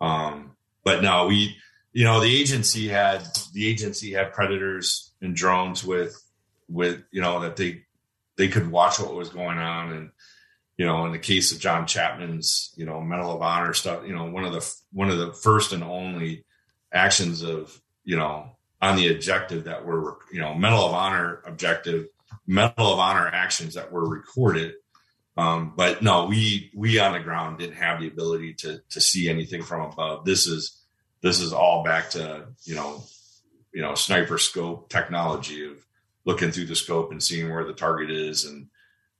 Um, 0.00 0.56
but 0.84 1.02
no, 1.02 1.26
we, 1.26 1.56
you 1.92 2.04
know, 2.04 2.20
the 2.20 2.34
agency 2.34 2.88
had, 2.88 3.24
the 3.52 3.68
agency 3.68 4.12
had 4.12 4.32
predators 4.32 5.12
and 5.20 5.36
drones 5.36 5.84
with, 5.84 6.20
with, 6.68 7.02
you 7.12 7.22
know, 7.22 7.40
that 7.40 7.56
they, 7.56 7.82
they 8.36 8.48
could 8.48 8.70
watch 8.70 8.98
what 8.98 9.14
was 9.14 9.28
going 9.28 9.58
on. 9.58 9.92
And, 9.92 10.10
you 10.76 10.84
know, 10.84 11.06
in 11.06 11.12
the 11.12 11.18
case 11.18 11.52
of 11.52 11.60
John 11.60 11.86
Chapman's, 11.86 12.74
you 12.76 12.86
know, 12.86 13.00
Medal 13.00 13.36
of 13.36 13.42
Honor 13.42 13.72
stuff, 13.72 14.02
you 14.06 14.14
know, 14.14 14.24
one 14.24 14.44
of 14.44 14.52
the, 14.52 14.74
one 14.92 15.10
of 15.10 15.18
the 15.18 15.32
first 15.32 15.72
and 15.72 15.84
only 15.84 16.44
actions 16.92 17.42
of, 17.42 17.80
you 18.04 18.16
know, 18.16 18.55
on 18.80 18.96
the 18.96 19.08
objective 19.08 19.64
that 19.64 19.84
were, 19.84 20.18
you 20.32 20.40
know, 20.40 20.54
Medal 20.54 20.86
of 20.86 20.92
Honor 20.92 21.42
objective, 21.46 22.08
Medal 22.46 22.92
of 22.92 22.98
Honor 22.98 23.28
actions 23.28 23.74
that 23.74 23.90
were 23.90 24.08
recorded. 24.08 24.74
Um, 25.36 25.74
but 25.76 26.02
no, 26.02 26.26
we 26.26 26.70
we 26.74 26.98
on 26.98 27.12
the 27.12 27.20
ground 27.20 27.58
didn't 27.58 27.76
have 27.76 28.00
the 28.00 28.08
ability 28.08 28.54
to 28.54 28.80
to 28.90 29.00
see 29.00 29.28
anything 29.28 29.62
from 29.62 29.92
above. 29.92 30.24
This 30.24 30.46
is 30.46 30.82
this 31.22 31.40
is 31.40 31.52
all 31.52 31.84
back 31.84 32.10
to 32.10 32.46
you 32.64 32.74
know 32.74 33.04
you 33.72 33.82
know 33.82 33.94
sniper 33.94 34.38
scope 34.38 34.88
technology 34.88 35.66
of 35.66 35.84
looking 36.24 36.50
through 36.50 36.66
the 36.66 36.74
scope 36.74 37.12
and 37.12 37.22
seeing 37.22 37.52
where 37.52 37.64
the 37.64 37.72
target 37.72 38.10
is 38.10 38.44
and 38.44 38.68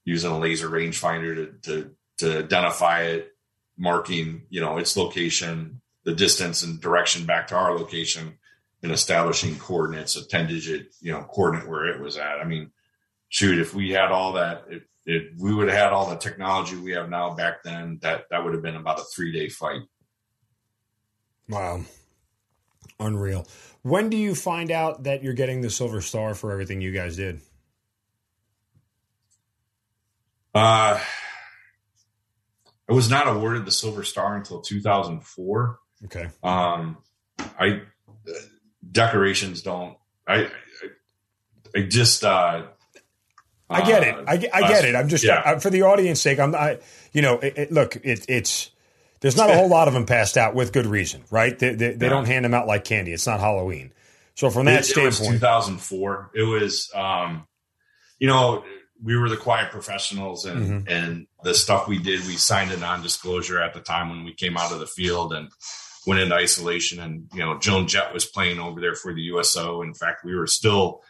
using 0.04 0.30
a 0.30 0.38
laser 0.38 0.68
rangefinder 0.68 1.34
to 1.34 1.70
to 1.70 1.90
to 2.18 2.38
identify 2.38 3.02
it, 3.02 3.36
marking 3.76 4.42
you 4.48 4.60
know 4.60 4.78
its 4.78 4.96
location, 4.96 5.80
the 6.04 6.14
distance 6.14 6.62
and 6.62 6.80
direction 6.80 7.26
back 7.26 7.48
to 7.48 7.56
our 7.56 7.74
location 7.76 8.38
and 8.82 8.92
establishing 8.92 9.56
coordinates, 9.56 10.16
a 10.16 10.26
10 10.26 10.48
digit, 10.48 10.94
you 11.00 11.12
know, 11.12 11.22
coordinate 11.22 11.68
where 11.68 11.86
it 11.86 12.00
was 12.00 12.16
at. 12.16 12.38
I 12.40 12.44
mean, 12.44 12.70
shoot, 13.28 13.58
if 13.58 13.74
we 13.74 13.90
had 13.90 14.10
all 14.10 14.34
that, 14.34 14.64
if, 14.68 14.82
if 15.06 15.24
we 15.38 15.54
would 15.54 15.68
have 15.68 15.76
had 15.76 15.92
all 15.92 16.10
the 16.10 16.16
technology 16.16 16.76
we 16.76 16.92
have 16.92 17.08
now 17.08 17.34
back 17.34 17.62
then, 17.64 17.98
that, 18.02 18.24
that 18.30 18.44
would 18.44 18.52
have 18.54 18.62
been 18.62 18.76
about 18.76 19.00
a 19.00 19.04
three 19.04 19.32
day 19.32 19.48
fight. 19.48 19.82
Wow. 21.48 21.82
Unreal. 22.98 23.46
When 23.82 24.10
do 24.10 24.16
you 24.16 24.34
find 24.34 24.70
out 24.70 25.04
that 25.04 25.22
you're 25.22 25.34
getting 25.34 25.60
the 25.60 25.70
Silver 25.70 26.00
Star 26.00 26.34
for 26.34 26.50
everything 26.50 26.80
you 26.80 26.92
guys 26.92 27.16
did? 27.16 27.40
Uh, 30.54 30.98
I 32.88 32.92
was 32.92 33.10
not 33.10 33.28
awarded 33.28 33.64
the 33.64 33.70
Silver 33.70 34.04
Star 34.04 34.36
until 34.36 34.60
2004. 34.60 35.78
Okay. 36.06 36.28
Um, 36.42 36.98
I 37.38 37.82
decorations 38.90 39.62
don't. 39.62 39.96
I 40.26 40.44
I, 40.44 40.48
I 41.74 41.82
just. 41.82 42.24
uh 42.24 42.66
I 43.68 43.84
get 43.84 44.04
it. 44.04 44.14
I, 44.28 44.34
I 44.34 44.68
get 44.68 44.84
it. 44.84 44.94
I'm 44.94 45.08
just 45.08 45.24
yeah. 45.24 45.42
I, 45.44 45.58
for 45.58 45.70
the 45.70 45.82
audience 45.82 46.20
sake. 46.20 46.38
I'm. 46.38 46.54
I 46.54 46.78
you 47.12 47.22
know. 47.22 47.38
It, 47.38 47.58
it, 47.58 47.72
look, 47.72 47.96
it, 47.96 48.24
it's 48.28 48.70
there's 49.20 49.36
not 49.36 49.50
a 49.50 49.54
whole 49.54 49.68
lot 49.68 49.88
of 49.88 49.94
them 49.94 50.06
passed 50.06 50.36
out 50.36 50.54
with 50.54 50.72
good 50.72 50.86
reason, 50.86 51.24
right? 51.30 51.58
They, 51.58 51.74
they, 51.74 51.94
they 51.94 52.06
yeah. 52.06 52.10
don't 52.10 52.26
hand 52.26 52.44
them 52.44 52.54
out 52.54 52.66
like 52.66 52.84
candy. 52.84 53.12
It's 53.12 53.26
not 53.26 53.40
Halloween. 53.40 53.92
So 54.34 54.50
from 54.50 54.66
that 54.66 54.80
it, 54.80 54.84
standpoint, 54.84 55.40
2004. 55.40 56.30
It 56.34 56.42
was, 56.42 56.90
um, 56.94 57.46
you 58.18 58.26
know, 58.28 58.64
we 59.02 59.16
were 59.16 59.28
the 59.28 59.36
quiet 59.36 59.70
professionals, 59.70 60.44
and 60.44 60.60
mm-hmm. 60.60 60.88
and 60.88 61.26
the 61.42 61.54
stuff 61.54 61.88
we 61.88 61.98
did, 61.98 62.20
we 62.26 62.36
signed 62.36 62.70
a 62.70 62.76
non-disclosure 62.76 63.60
at 63.60 63.74
the 63.74 63.80
time 63.80 64.10
when 64.10 64.24
we 64.24 64.34
came 64.34 64.56
out 64.56 64.72
of 64.72 64.80
the 64.80 64.86
field 64.86 65.32
and 65.32 65.48
went 66.06 66.20
into 66.20 66.34
isolation. 66.34 67.00
And 67.00 67.28
you 67.32 67.40
know, 67.40 67.58
Joan 67.58 67.88
Jett 67.88 68.14
was 68.14 68.24
playing 68.24 68.58
over 68.58 68.80
there 68.80 68.94
for 68.94 69.12
the 69.12 69.22
USO. 69.22 69.82
In 69.82 69.94
fact, 69.94 70.24
we 70.24 70.34
were 70.34 70.46
still 70.46 71.02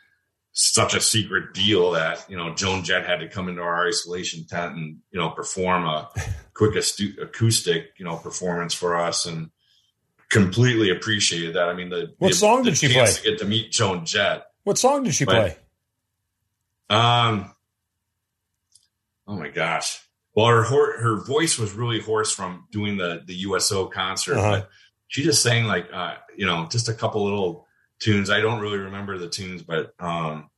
such 0.58 0.94
a 0.94 1.00
secret 1.02 1.52
deal 1.52 1.90
that 1.90 2.24
you 2.30 2.36
know 2.36 2.54
Joan 2.54 2.82
Jett 2.82 3.04
had 3.04 3.20
to 3.20 3.28
come 3.28 3.48
into 3.48 3.60
our 3.60 3.86
isolation 3.86 4.46
tent 4.46 4.74
and 4.74 4.98
you 5.10 5.20
know 5.20 5.30
perform 5.30 5.84
a 5.84 6.08
quick 6.54 6.74
astu- 6.74 7.20
acoustic 7.20 7.90
you 7.98 8.04
know 8.04 8.16
performance 8.16 8.72
for 8.72 8.96
us 8.96 9.26
and 9.26 9.50
completely 10.30 10.90
appreciated 10.90 11.54
that. 11.54 11.68
I 11.68 11.74
mean, 11.74 11.90
the 11.90 12.14
what 12.18 12.28
the, 12.28 12.34
song 12.34 12.62
did 12.62 12.78
she 12.78 12.92
play? 12.92 13.06
To 13.06 13.22
get 13.22 13.38
to 13.40 13.44
meet 13.44 13.70
Joan 13.70 14.06
Jett. 14.06 14.46
What 14.64 14.78
song 14.78 15.04
did 15.04 15.14
she 15.14 15.24
but, 15.24 15.56
play? 16.88 16.96
Um. 16.96 17.54
Oh 19.28 19.36
my 19.36 19.48
gosh. 19.48 20.00
Well, 20.34 20.46
her 20.46 21.00
her 21.00 21.24
voice 21.24 21.58
was 21.58 21.72
really 21.72 22.00
hoarse 22.00 22.32
from 22.32 22.66
doing 22.70 22.96
the 22.96 23.22
the 23.26 23.34
USO 23.34 23.86
concert, 23.86 24.36
uh-huh. 24.36 24.50
but 24.60 24.68
she 25.08 25.22
just 25.22 25.42
sang 25.42 25.64
like 25.64 25.88
uh, 25.92 26.14
you 26.36 26.46
know 26.46 26.66
just 26.70 26.88
a 26.88 26.94
couple 26.94 27.24
little 27.24 27.66
tunes. 27.98 28.30
I 28.30 28.40
don't 28.40 28.60
really 28.60 28.78
remember 28.78 29.18
the 29.18 29.28
tunes, 29.28 29.62
but 29.62 29.92
um, 29.98 30.50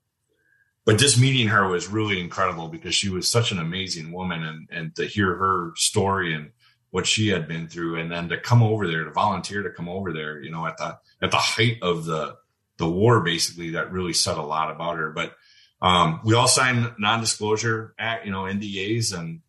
but 0.84 0.98
just 0.98 1.20
meeting 1.20 1.48
her 1.48 1.68
was 1.68 1.88
really 1.88 2.20
incredible 2.20 2.68
because 2.68 2.94
she 2.94 3.08
was 3.08 3.28
such 3.28 3.52
an 3.52 3.58
amazing 3.58 4.12
woman, 4.12 4.42
and 4.42 4.68
and 4.70 4.94
to 4.96 5.04
hear 5.04 5.34
her 5.34 5.72
story 5.76 6.34
and 6.34 6.50
what 6.90 7.06
she 7.06 7.28
had 7.28 7.46
been 7.46 7.68
through, 7.68 7.96
and 7.96 8.10
then 8.10 8.28
to 8.30 8.38
come 8.38 8.62
over 8.62 8.86
there 8.86 9.04
to 9.04 9.10
volunteer 9.10 9.62
to 9.62 9.70
come 9.70 9.88
over 9.88 10.12
there, 10.12 10.40
you 10.40 10.50
know, 10.50 10.66
at 10.66 10.78
the 10.78 10.98
at 11.22 11.30
the 11.30 11.36
height 11.36 11.78
of 11.82 12.04
the 12.04 12.36
the 12.78 12.88
war, 12.88 13.20
basically, 13.20 13.70
that 13.70 13.92
really 13.92 14.12
said 14.12 14.38
a 14.38 14.42
lot 14.42 14.70
about 14.70 14.96
her. 14.96 15.10
But 15.10 15.34
um, 15.82 16.20
we 16.24 16.34
all 16.34 16.48
signed 16.48 16.92
non-disclosure 16.98 17.94
act, 17.98 18.24
you 18.24 18.32
know, 18.32 18.44
NDAs, 18.44 19.16
and 19.16 19.40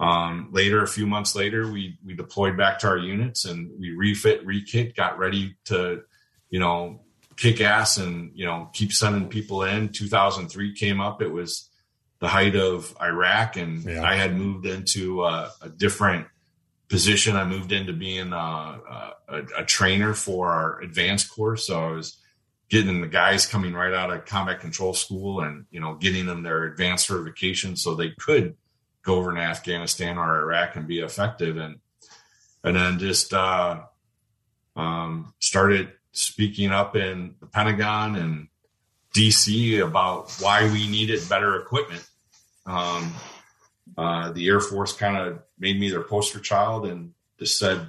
um, 0.00 0.48
later, 0.52 0.82
a 0.82 0.88
few 0.88 1.06
months 1.06 1.34
later, 1.34 1.70
we 1.70 1.98
we 2.04 2.14
deployed 2.14 2.56
back 2.56 2.78
to 2.80 2.88
our 2.88 2.98
units 2.98 3.44
and 3.44 3.70
we 3.78 3.90
refit, 3.90 4.46
rekit, 4.46 4.94
got 4.94 5.18
ready 5.18 5.56
to, 5.66 6.02
you 6.50 6.60
know, 6.60 7.00
kick 7.36 7.60
ass 7.60 7.96
and 7.96 8.32
you 8.34 8.44
know 8.44 8.70
keep 8.72 8.92
sending 8.92 9.28
people 9.28 9.64
in. 9.64 9.88
2003 9.88 10.74
came 10.74 11.00
up. 11.00 11.20
It 11.20 11.32
was 11.32 11.68
the 12.20 12.28
height 12.28 12.54
of 12.54 12.96
Iraq, 13.00 13.56
and 13.56 13.84
yeah. 13.84 14.02
I 14.02 14.14
had 14.14 14.36
moved 14.36 14.66
into 14.66 15.24
a, 15.24 15.50
a, 15.62 15.68
different 15.68 16.26
position. 16.88 17.36
I 17.36 17.44
moved 17.44 17.70
into 17.70 17.92
being 17.92 18.32
a, 18.32 18.36
a, 18.36 19.14
a, 19.58 19.64
trainer 19.64 20.14
for 20.14 20.50
our 20.50 20.80
advanced 20.80 21.30
course. 21.30 21.68
So 21.68 21.80
I 21.80 21.90
was 21.92 22.18
getting 22.68 23.00
the 23.00 23.06
guys 23.06 23.46
coming 23.46 23.72
right 23.72 23.94
out 23.94 24.10
of 24.10 24.26
combat 24.26 24.58
control 24.60 24.94
school 24.94 25.40
and 25.40 25.66
you 25.70 25.80
know 25.80 25.94
getting 25.94 26.26
them 26.26 26.44
their 26.44 26.64
advanced 26.64 27.06
certification 27.08 27.76
so 27.76 27.94
they 27.94 28.10
could 28.10 28.56
go 29.08 29.16
over 29.16 29.30
in 29.30 29.38
Afghanistan 29.38 30.18
or 30.18 30.40
Iraq 30.40 30.76
and 30.76 30.86
be 30.86 31.00
effective 31.00 31.56
and 31.56 31.80
and 32.62 32.76
then 32.76 32.98
just 32.98 33.32
uh, 33.32 33.80
um, 34.76 35.32
started 35.38 35.92
speaking 36.12 36.70
up 36.70 36.96
in 36.96 37.34
the 37.40 37.46
Pentagon 37.46 38.16
and 38.16 38.48
DC 39.14 39.82
about 39.82 40.30
why 40.40 40.70
we 40.70 40.88
needed 40.88 41.26
better 41.28 41.56
equipment. 41.56 42.04
Um, 42.66 43.14
uh, 43.96 44.32
the 44.32 44.46
Air 44.48 44.60
Force 44.60 44.92
kind 44.92 45.16
of 45.16 45.40
made 45.58 45.78
me 45.78 45.88
their 45.88 46.02
poster 46.02 46.40
child 46.40 46.86
and 46.86 47.12
just 47.38 47.58
said, 47.58 47.86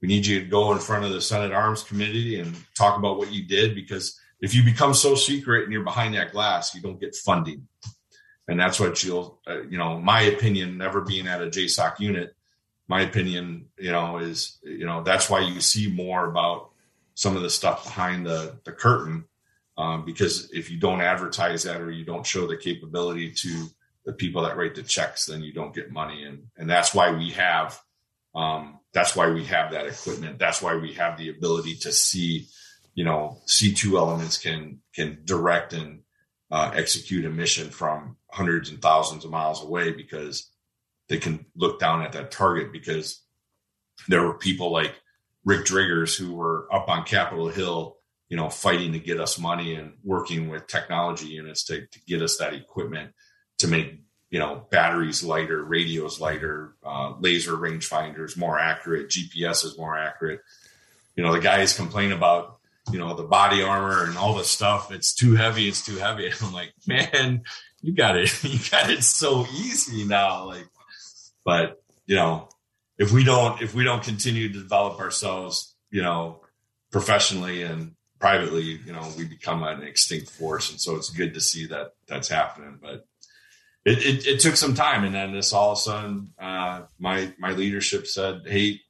we 0.00 0.08
need 0.08 0.26
you 0.26 0.40
to 0.40 0.46
go 0.46 0.72
in 0.72 0.78
front 0.78 1.04
of 1.04 1.12
the 1.12 1.20
Senate 1.20 1.52
Arms 1.52 1.82
Committee 1.82 2.40
and 2.40 2.56
talk 2.74 2.98
about 2.98 3.18
what 3.18 3.30
you 3.30 3.44
did 3.44 3.74
because 3.74 4.18
if 4.40 4.54
you 4.54 4.64
become 4.64 4.94
so 4.94 5.14
secret 5.14 5.64
and 5.64 5.72
you're 5.72 5.84
behind 5.84 6.14
that 6.14 6.32
glass, 6.32 6.74
you 6.74 6.80
don't 6.80 7.00
get 7.00 7.14
funding. 7.14 7.68
And 8.48 8.58
that's 8.58 8.80
what 8.80 9.04
you'll, 9.04 9.38
uh, 9.46 9.62
you 9.62 9.76
know, 9.76 9.98
my 9.98 10.22
opinion, 10.22 10.78
never 10.78 11.02
being 11.02 11.28
at 11.28 11.42
a 11.42 11.46
JSOC 11.46 12.00
unit, 12.00 12.34
my 12.88 13.02
opinion, 13.02 13.66
you 13.78 13.92
know, 13.92 14.16
is, 14.16 14.58
you 14.62 14.86
know, 14.86 15.02
that's 15.02 15.28
why 15.28 15.40
you 15.40 15.60
see 15.60 15.90
more 15.90 16.26
about 16.26 16.70
some 17.14 17.36
of 17.36 17.42
the 17.42 17.50
stuff 17.50 17.84
behind 17.84 18.24
the, 18.24 18.58
the 18.64 18.72
curtain. 18.72 19.26
Um, 19.76 20.04
because 20.04 20.50
if 20.50 20.70
you 20.70 20.78
don't 20.78 21.02
advertise 21.02 21.64
that 21.64 21.80
or 21.80 21.90
you 21.90 22.04
don't 22.04 22.26
show 22.26 22.46
the 22.46 22.56
capability 22.56 23.32
to 23.32 23.66
the 24.06 24.12
people 24.14 24.42
that 24.42 24.56
write 24.56 24.74
the 24.74 24.82
checks, 24.82 25.26
then 25.26 25.42
you 25.42 25.52
don't 25.52 25.74
get 25.74 25.92
money. 25.92 26.24
And, 26.24 26.48
and 26.56 26.68
that's 26.68 26.94
why 26.94 27.10
we 27.10 27.30
have, 27.32 27.78
um, 28.34 28.80
that's 28.94 29.14
why 29.14 29.30
we 29.30 29.44
have 29.44 29.72
that 29.72 29.86
equipment. 29.86 30.38
That's 30.38 30.62
why 30.62 30.76
we 30.76 30.94
have 30.94 31.18
the 31.18 31.28
ability 31.28 31.76
to 31.82 31.92
see, 31.92 32.46
you 32.94 33.04
know, 33.04 33.38
C2 33.46 33.98
elements 33.98 34.38
can, 34.38 34.80
can 34.94 35.18
direct 35.24 35.74
and 35.74 36.00
uh, 36.50 36.70
execute 36.74 37.24
a 37.24 37.30
mission 37.30 37.70
from 37.70 38.16
hundreds 38.30 38.70
and 38.70 38.80
thousands 38.80 39.24
of 39.24 39.30
miles 39.30 39.62
away 39.62 39.92
because 39.92 40.50
they 41.08 41.18
can 41.18 41.46
look 41.56 41.80
down 41.80 42.02
at 42.02 42.12
that 42.12 42.30
target 42.30 42.72
because 42.72 43.22
there 44.08 44.22
were 44.22 44.34
people 44.34 44.70
like 44.70 44.94
Rick 45.44 45.66
Driggers 45.66 46.16
who 46.16 46.34
were 46.34 46.68
up 46.72 46.88
on 46.88 47.04
Capitol 47.04 47.48
Hill, 47.48 47.96
you 48.28 48.36
know, 48.36 48.50
fighting 48.50 48.92
to 48.92 48.98
get 48.98 49.20
us 49.20 49.38
money 49.38 49.74
and 49.74 49.94
working 50.04 50.48
with 50.48 50.66
technology 50.66 51.28
units 51.28 51.64
to, 51.64 51.86
to 51.86 52.00
get 52.06 52.22
us 52.22 52.36
that 52.36 52.54
equipment 52.54 53.12
to 53.58 53.66
make, 53.66 54.00
you 54.30 54.38
know, 54.38 54.66
batteries 54.70 55.24
lighter, 55.24 55.62
radios 55.62 56.20
lighter, 56.20 56.76
uh, 56.84 57.14
laser 57.18 57.52
rangefinders 57.52 58.36
more 58.36 58.58
accurate, 58.58 59.08
GPS 59.08 59.64
is 59.64 59.78
more 59.78 59.96
accurate. 59.96 60.40
You 61.16 61.24
know, 61.24 61.32
the 61.32 61.40
guys 61.40 61.74
complain 61.74 62.12
about, 62.12 62.57
you 62.92 62.98
know, 62.98 63.14
the 63.14 63.24
body 63.24 63.62
armor 63.62 64.04
and 64.04 64.16
all 64.16 64.34
the 64.34 64.44
stuff. 64.44 64.90
It's 64.92 65.14
too 65.14 65.34
heavy. 65.34 65.68
It's 65.68 65.84
too 65.84 65.96
heavy. 65.96 66.30
I'm 66.42 66.52
like, 66.52 66.72
man, 66.86 67.42
you 67.82 67.94
got 67.94 68.16
it. 68.16 68.32
You 68.44 68.58
got 68.70 68.90
it 68.90 69.02
so 69.02 69.46
easy 69.54 70.04
now. 70.04 70.46
Like, 70.46 70.66
but 71.44 71.82
you 72.06 72.16
know, 72.16 72.48
if 72.98 73.12
we 73.12 73.24
don't 73.24 73.62
if 73.62 73.74
we 73.74 73.84
don't 73.84 74.02
continue 74.02 74.48
to 74.48 74.62
develop 74.62 74.98
ourselves, 75.00 75.74
you 75.90 76.02
know, 76.02 76.40
professionally 76.90 77.62
and 77.62 77.92
privately, 78.18 78.80
you 78.84 78.92
know, 78.92 79.08
we 79.16 79.24
become 79.24 79.62
an 79.62 79.82
extinct 79.82 80.30
force. 80.30 80.70
And 80.70 80.80
so 80.80 80.96
it's 80.96 81.10
good 81.10 81.34
to 81.34 81.40
see 81.40 81.66
that 81.66 81.92
that's 82.08 82.28
happening. 82.28 82.78
But 82.82 83.04
it, 83.84 84.04
it, 84.04 84.26
it 84.26 84.40
took 84.40 84.56
some 84.56 84.74
time, 84.74 85.04
and 85.04 85.14
then 85.14 85.32
this 85.32 85.52
all 85.52 85.72
of 85.72 85.78
a 85.78 85.80
sudden, 85.80 86.32
uh, 86.38 86.82
my 86.98 87.32
my 87.38 87.52
leadership 87.52 88.06
said, 88.06 88.42
"Hey, 88.46 88.80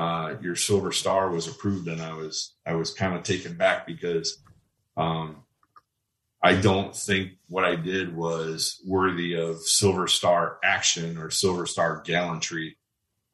uh, 0.00 0.36
your 0.40 0.56
silver 0.56 0.92
star 0.92 1.30
was 1.30 1.46
approved," 1.46 1.88
and 1.88 2.00
I 2.00 2.14
was 2.14 2.54
I 2.66 2.74
was 2.74 2.94
kind 2.94 3.14
of 3.14 3.22
taken 3.22 3.56
back 3.56 3.86
because 3.86 4.38
um, 4.96 5.44
I 6.42 6.54
don't 6.54 6.94
think 6.96 7.32
what 7.48 7.64
I 7.64 7.76
did 7.76 8.16
was 8.16 8.80
worthy 8.86 9.34
of 9.34 9.62
silver 9.62 10.06
star 10.08 10.58
action 10.64 11.18
or 11.18 11.30
silver 11.30 11.66
star 11.66 12.02
gallantry 12.04 12.76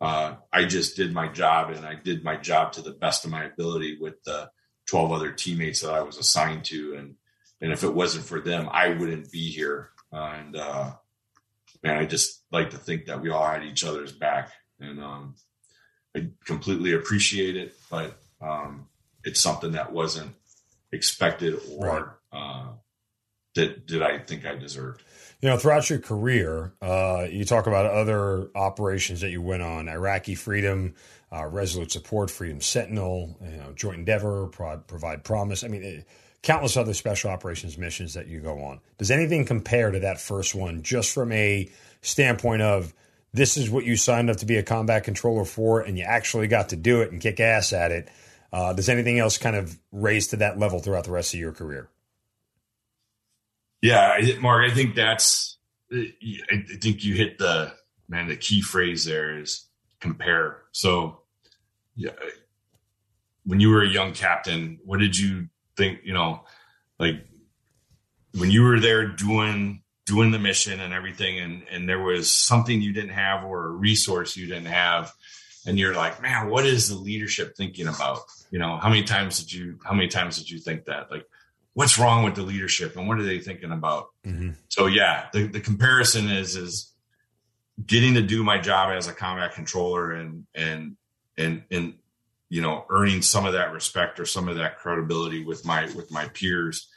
uh, 0.01 0.35
I 0.53 0.65
just 0.65 0.97
did 0.97 1.13
my 1.13 1.29
job 1.29 1.71
and 1.71 1.85
I 1.85 1.95
did 1.95 2.23
my 2.23 2.37
job 2.37 2.73
to 2.73 2.83
the 2.83 2.93
best 2.93 3.25
of 3.25 3.31
my 3.31 3.45
ability 3.45 3.99
with 4.01 4.23
the 4.25 4.51
12 4.89 5.13
other 5.13 5.33
teammates 5.33 5.81
that 5.81 5.95
I 5.95 6.03
was 6.03 6.19
assigned 6.19 6.65
to. 6.67 6.97
And, 6.97 7.15
and 7.61 7.73
if 7.73 7.83
it 7.83 7.95
wasn't 7.95 8.27
for 8.27 8.41
them, 8.41 8.69
I 8.71 8.91
wouldn't 8.91 9.33
be 9.33 9.51
here. 9.51 9.91
Uh, 10.13 10.35
and, 10.39 10.57
uh, 10.57 10.93
man, 11.83 11.97
I 11.97 12.05
just 12.05 12.43
like 12.53 12.71
to 12.71 12.79
think 12.79 13.07
that 13.07 13.21
we 13.23 13.31
all 13.31 13.47
had 13.47 13.65
each 13.65 13.85
other's 13.85 14.13
back 14.13 14.53
and, 14.79 15.03
um, 15.03 15.35
I 16.17 16.29
completely 16.45 16.95
appreciate 16.95 17.57
it, 17.57 17.77
but, 17.91 18.19
um, 18.41 18.87
it's 19.25 19.41
something 19.41 19.73
that 19.73 19.93
wasn't 19.93 20.35
expected 20.93 21.61
or, 21.73 21.87
right. 21.87 22.05
uh, 22.33 22.69
that 23.55 23.87
did 23.87 24.03
I 24.03 24.19
think 24.19 24.47
I 24.47 24.55
deserved 24.55 25.03
you 25.41 25.51
know, 25.51 25.59
throughout 25.59 25.91
your 25.91 25.99
career, 25.99 26.73
uh, 26.81 27.27
you 27.31 27.45
talk 27.45 27.67
about 27.67 27.87
other 27.87 28.49
operations 28.55 29.21
that 29.21 29.31
you 29.31 29.43
went 29.43 29.63
on: 29.63 29.89
Iraqi 29.89 30.35
Freedom, 30.35 30.95
uh, 31.31 31.47
Resolute 31.47 31.93
Support, 31.93 32.31
Freedom 32.31 32.61
Sentinel, 32.61 33.37
you 33.43 33.57
know, 33.59 33.73
Joint 33.75 33.99
Endeavor, 33.99 34.47
Pro- 34.47 34.79
Provide 34.79 35.25
Promise. 35.25 35.63
I 35.63 35.69
mean, 35.69 35.83
it, 35.83 35.99
eh, 35.99 36.03
countless 36.43 36.77
other 36.77 36.95
special 36.95 37.31
operations 37.31 37.77
missions 37.77 38.15
that 38.15 38.29
you 38.29 38.41
go 38.41 38.63
on. 38.63 38.81
Does 38.99 39.11
anything 39.11 39.45
compare 39.45 39.91
to 39.91 40.01
that 40.01 40.21
first 40.21 40.55
one, 40.55 40.83
just 40.83 41.13
from 41.13 41.33
a 41.33 41.69
standpoint 42.03 42.63
of 42.63 42.95
this 43.37 43.57
is 43.57 43.71
what 43.71 43.85
you 43.85 43.97
signed 43.97 44.31
up 44.31 44.39
to 44.39 44.47
be 44.47 44.57
a 44.57 44.63
combat 44.63 45.05
controller 45.05 45.45
for, 45.45 45.81
and 45.81 45.99
you 45.99 46.05
actually 46.05 46.49
got 46.49 46.71
to 46.71 46.77
do 46.77 47.03
it 47.03 47.13
and 47.13 47.21
kick 47.21 47.39
ass 47.39 47.73
at 47.73 47.93
it? 47.93 48.09
Uh, 48.53 48.73
does 48.73 48.89
anything 48.89 49.19
else 49.19 49.37
kind 49.37 49.55
of 49.55 49.79
raise 49.93 50.29
to 50.29 50.37
that 50.37 50.59
level 50.59 50.79
throughout 50.79 51.05
the 51.05 51.11
rest 51.11 51.35
of 51.35 51.41
your 51.41 51.53
career? 51.53 51.89
Yeah, 53.83 54.19
Mark, 54.41 54.71
I 54.71 54.75
think 54.75 54.95
that's. 54.95 55.59
I 55.93 56.65
think 56.81 57.05
you 57.05 57.15
hit 57.15 57.39
the 57.39 57.73
man. 58.09 58.29
The 58.29 58.37
key 58.37 58.63
phrase 58.63 59.05
there 59.05 59.39
is 59.39 59.67
compare. 60.01 60.63
So, 60.73 61.21
yeah, 61.95 62.11
when 63.45 63.61
you 63.61 63.71
were 63.71 63.83
a 63.83 63.89
young 63.89 64.13
captain, 64.13 64.81
what 64.85 64.99
did 64.99 65.17
you 65.17 65.49
think? 65.77 66.01
You 66.03 66.15
know, 66.15 66.45
like 66.99 67.25
when 68.33 68.51
you 68.51 68.63
were 68.63 68.81
there 68.81 69.07
doing 69.07 69.83
doing 70.07 70.31
the 70.31 70.39
mission 70.39 70.81
and 70.81 70.95
everything, 70.95 71.39
and 71.39 71.63
and 71.71 71.89
there 71.89 72.01
was 72.01 72.33
something 72.33 72.81
you 72.81 72.93
didn't 72.93 73.11
have 73.11 73.45
or 73.45 73.67
a 73.67 73.71
resource 73.71 74.37
you 74.37 74.47
didn't 74.47 74.67
have, 74.67 75.13
and 75.67 75.79
you're 75.79 75.95
like, 75.95 76.23
man, 76.23 76.49
what 76.49 76.65
is 76.65 76.89
the 76.89 76.95
leadership 76.95 77.57
thinking 77.57 77.89
about? 77.89 78.21
You 78.51 78.59
know, 78.59 78.77
how 78.77 78.89
many 78.89 79.03
times 79.03 79.41
did 79.41 79.53
you 79.53 79.79
how 79.85 79.93
many 79.93 80.09
times 80.09 80.39
did 80.39 80.51
you 80.51 80.59
think 80.59 80.87
that? 80.87 81.11
Like, 81.11 81.27
what's 81.75 81.99
wrong 81.99 82.25
with 82.25 82.37
the 82.37 82.43
leadership 82.43 82.97
and 82.97 83.07
what 83.07 83.19
are 83.19 83.25
they 83.25 83.39
thinking 83.39 83.73
about? 83.73 84.07
Mm-hmm. 84.25 84.53
So 84.69 84.87
yeah, 84.87 85.27
the, 85.33 85.47
the 85.47 85.61
comparison 85.61 86.31
is 86.31 86.57
is 86.57 86.93
getting 87.85 88.15
to 88.15 88.23
do 88.23 88.43
my 88.43 88.59
job 88.59 88.91
as 88.93 89.09
a 89.09 89.13
combat 89.13 89.53
controller 89.53 90.13
and 90.13 90.47
and 90.55 90.97
and 91.37 91.65
and 91.71 91.95
you 92.49 92.63
know 92.63 92.87
earning 92.89 93.23
some 93.23 93.45
of 93.45 93.53
that 93.53 93.73
respect 93.73 94.19
or 94.21 94.25
some 94.25 94.49
of 94.49 94.57
that 94.57 94.79
credibility 94.79 95.45
with 95.45 95.65
my 95.65 95.85
with 95.95 96.11
my 96.11 96.27
peers 96.29 96.89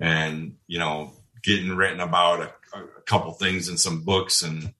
and 0.00 0.56
you 0.66 0.78
know 0.78 1.12
getting 1.46 1.76
written 1.76 2.00
about 2.00 2.40
a, 2.40 2.78
a 2.78 3.00
couple 3.02 3.32
things 3.32 3.68
in 3.68 3.78
some 3.78 4.02
books 4.02 4.42
and 4.42 4.74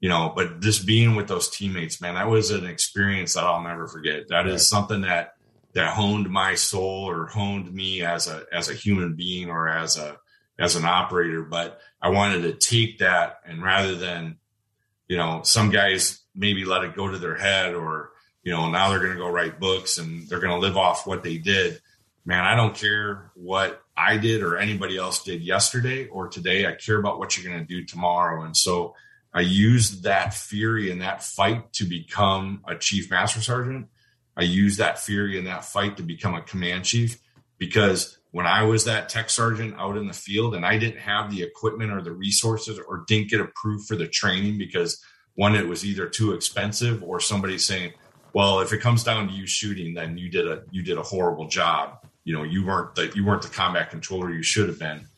you 0.00 0.08
know 0.08 0.32
but 0.36 0.60
just 0.60 0.86
being 0.86 1.14
with 1.16 1.26
those 1.28 1.48
teammates 1.48 2.00
man 2.00 2.14
that 2.14 2.28
was 2.28 2.50
an 2.50 2.66
experience 2.66 3.34
that 3.34 3.44
i'll 3.44 3.62
never 3.62 3.88
forget. 3.88 4.28
That 4.28 4.42
right. 4.42 4.48
is 4.48 4.68
something 4.68 5.00
that 5.02 5.34
that 5.72 5.94
honed 5.94 6.28
my 6.28 6.54
soul 6.54 7.08
or 7.08 7.26
honed 7.26 7.72
me 7.72 8.02
as 8.02 8.26
a 8.26 8.44
as 8.52 8.68
a 8.68 8.74
human 8.74 9.14
being 9.14 9.50
or 9.50 9.68
as 9.68 9.96
a 9.96 10.16
as 10.58 10.76
an 10.76 10.84
operator. 10.84 11.42
But 11.42 11.80
i 12.02 12.08
wanted 12.08 12.42
to 12.42 12.52
take 12.52 12.98
that 12.98 13.40
and 13.46 13.62
rather 13.62 13.94
than 13.94 14.36
you 15.08 15.16
know 15.16 15.40
some 15.42 15.70
guys 15.70 16.20
maybe 16.34 16.64
let 16.64 16.84
it 16.84 16.96
go 16.96 17.10
to 17.10 17.18
their 17.18 17.36
head 17.36 17.74
or 17.74 18.10
you 18.42 18.52
know 18.52 18.70
now 18.70 18.90
they're 18.90 19.00
going 19.00 19.12
to 19.12 19.18
go 19.18 19.30
write 19.30 19.60
books 19.60 19.98
and 19.98 20.28
they're 20.28 20.40
going 20.40 20.52
to 20.52 20.66
live 20.66 20.76
off 20.76 21.06
what 21.06 21.22
they 21.22 21.38
did. 21.38 21.80
Man 22.24 22.44
i 22.44 22.54
don't 22.54 22.74
care 22.74 23.30
what 23.34 23.82
i 24.00 24.16
did 24.16 24.42
or 24.42 24.56
anybody 24.56 24.96
else 24.96 25.22
did 25.22 25.42
yesterday 25.42 26.06
or 26.08 26.28
today. 26.28 26.66
I 26.66 26.72
care 26.72 26.98
about 26.98 27.18
what 27.18 27.36
you're 27.36 27.50
going 27.50 27.66
to 27.66 27.74
do 27.74 27.84
tomorrow. 27.84 28.44
And 28.44 28.56
so 28.56 28.94
i 29.32 29.40
used 29.40 30.04
that 30.04 30.34
fury 30.34 30.90
and 30.90 31.02
that 31.02 31.22
fight 31.22 31.72
to 31.74 31.84
become 31.84 32.62
a 32.66 32.74
chief 32.76 33.10
master 33.10 33.40
sergeant. 33.40 33.88
I 34.36 34.42
used 34.42 34.78
that 34.78 34.98
fury 34.98 35.38
and 35.38 35.46
that 35.46 35.64
fight 35.64 35.98
to 35.98 36.02
become 36.02 36.34
a 36.34 36.42
command 36.42 36.84
chief 36.84 37.20
because 37.58 38.18
when 38.30 38.46
i 38.46 38.62
was 38.62 38.84
that 38.84 39.08
tech 39.08 39.28
sergeant 39.28 39.74
out 39.78 39.96
in 39.96 40.06
the 40.06 40.12
field 40.12 40.54
and 40.54 40.64
i 40.64 40.78
didn't 40.78 41.00
have 41.00 41.30
the 41.30 41.42
equipment 41.42 41.92
or 41.92 42.00
the 42.00 42.12
resources 42.12 42.80
or 42.88 43.04
didn't 43.06 43.30
get 43.30 43.40
approved 43.40 43.86
for 43.86 43.96
the 43.96 44.06
training 44.06 44.56
because 44.56 45.02
one 45.34 45.54
it 45.54 45.68
was 45.68 45.84
either 45.84 46.08
too 46.08 46.32
expensive 46.32 47.02
or 47.02 47.20
somebody 47.20 47.58
saying 47.58 47.92
well, 48.32 48.60
if 48.60 48.72
it 48.72 48.80
comes 48.80 49.04
down 49.04 49.28
to 49.28 49.34
you 49.34 49.46
shooting, 49.46 49.94
then 49.94 50.16
you 50.16 50.28
did 50.28 50.46
a 50.46 50.62
you 50.70 50.82
did 50.82 50.98
a 50.98 51.02
horrible 51.02 51.48
job. 51.48 51.99
You 52.30 52.36
know, 52.36 52.44
you 52.44 52.64
weren't 52.64 52.94
the 52.94 53.10
you 53.16 53.24
weren't 53.24 53.42
the 53.42 53.48
combat 53.48 53.90
controller 53.90 54.30
you 54.30 54.44
should 54.44 54.68
have 54.68 54.78
been. 54.78 55.08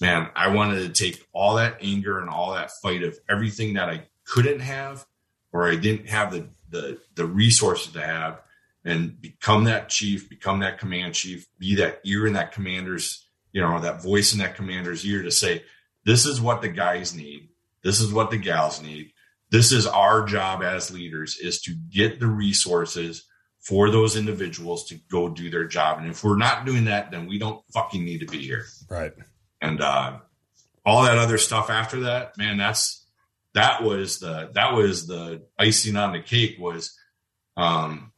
Man, 0.00 0.28
I 0.36 0.54
wanted 0.54 0.94
to 0.94 1.04
take 1.04 1.26
all 1.32 1.56
that 1.56 1.78
anger 1.82 2.20
and 2.20 2.30
all 2.30 2.54
that 2.54 2.70
fight 2.80 3.02
of 3.02 3.18
everything 3.28 3.74
that 3.74 3.88
I 3.88 4.06
couldn't 4.24 4.60
have 4.60 5.04
or 5.52 5.68
I 5.68 5.74
didn't 5.74 6.08
have 6.10 6.30
the 6.30 6.46
the 6.68 7.00
the 7.16 7.26
resources 7.26 7.92
to 7.94 8.00
have 8.00 8.40
and 8.84 9.20
become 9.20 9.64
that 9.64 9.88
chief, 9.88 10.28
become 10.28 10.60
that 10.60 10.78
command 10.78 11.14
chief, 11.14 11.48
be 11.58 11.74
that 11.74 12.02
ear 12.04 12.24
in 12.28 12.34
that 12.34 12.52
commander's, 12.52 13.26
you 13.50 13.60
know, 13.60 13.80
that 13.80 14.00
voice 14.00 14.32
in 14.32 14.38
that 14.38 14.54
commander's 14.54 15.04
ear 15.04 15.24
to 15.24 15.30
say, 15.32 15.64
this 16.04 16.24
is 16.24 16.40
what 16.40 16.62
the 16.62 16.68
guys 16.68 17.16
need. 17.16 17.48
This 17.82 18.00
is 18.00 18.12
what 18.12 18.30
the 18.30 18.38
gals 18.38 18.80
need 18.80 19.10
this 19.50 19.72
is 19.72 19.86
our 19.86 20.24
job 20.24 20.62
as 20.62 20.90
leaders 20.90 21.36
is 21.36 21.60
to 21.62 21.74
get 21.74 22.20
the 22.20 22.26
resources 22.26 23.26
for 23.60 23.90
those 23.90 24.16
individuals 24.16 24.86
to 24.86 24.96
go 25.10 25.28
do 25.28 25.50
their 25.50 25.66
job. 25.66 25.98
And 25.98 26.08
if 26.08 26.24
we're 26.24 26.36
not 26.36 26.64
doing 26.64 26.84
that, 26.86 27.10
then 27.10 27.26
we 27.26 27.38
don't 27.38 27.62
fucking 27.72 28.04
need 28.04 28.20
to 28.20 28.26
be 28.26 28.38
here. 28.38 28.64
Right. 28.88 29.12
And 29.60 29.80
uh, 29.80 30.18
all 30.84 31.04
that 31.04 31.18
other 31.18 31.38
stuff 31.38 31.68
after 31.70 32.00
that, 32.00 32.36
man, 32.38 32.56
that's 32.56 33.06
that 33.54 33.82
was 33.82 34.20
the 34.20 34.50
that 34.54 34.74
was 34.74 35.06
the 35.06 35.42
icing 35.58 35.96
on 35.96 36.12
the 36.12 36.20
cake 36.20 36.56
was 36.58 36.96
um 37.56 38.12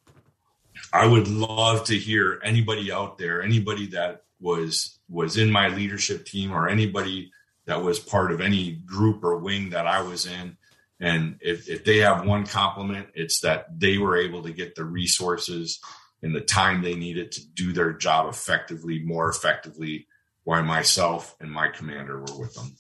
I 0.93 1.07
would 1.07 1.27
love 1.27 1.85
to 1.85 1.99
hear 1.99 2.39
anybody 2.45 2.93
out 2.93 3.19
there, 3.19 3.43
anybody 3.43 3.87
that 3.89 4.25
was 4.41 4.99
was 5.09 5.37
in 5.37 5.51
my 5.51 5.69
leadership 5.69 6.25
team 6.25 6.53
or 6.53 6.69
anybody 6.69 7.31
that 7.67 7.83
was 7.83 7.99
part 7.99 8.33
of 8.33 8.41
any 8.41 8.73
group 8.73 9.25
or 9.25 9.39
wing 9.39 9.71
that 9.71 9.87
I 9.87 10.03
was 10.03 10.27
in 10.27 10.57
and 11.03 11.37
if, 11.41 11.69
if 11.69 11.85
they 11.85 11.99
have 11.99 12.25
one 12.25 12.47
compliment, 12.47 13.09
it's 13.15 13.41
that 13.41 13.67
they 13.77 13.99
were 13.99 14.17
able 14.17 14.45
to 14.45 14.53
get 14.53 14.77
the 14.77 14.85
resources 14.85 15.81
and 16.23 16.33
the 16.33 16.41
time 16.41 16.81
they 16.81 16.95
needed 16.95 17.33
to 17.33 17.45
do 17.45 17.73
their 17.73 17.93
job 17.93 18.29
effectively, 18.29 19.01
more 19.01 19.29
effectively, 19.29 20.07
while 20.45 20.63
myself 20.63 21.35
and 21.41 21.51
my 21.51 21.69
commander 21.69 22.21
were 22.21 22.39
with 22.39 22.55
them. 22.55 22.77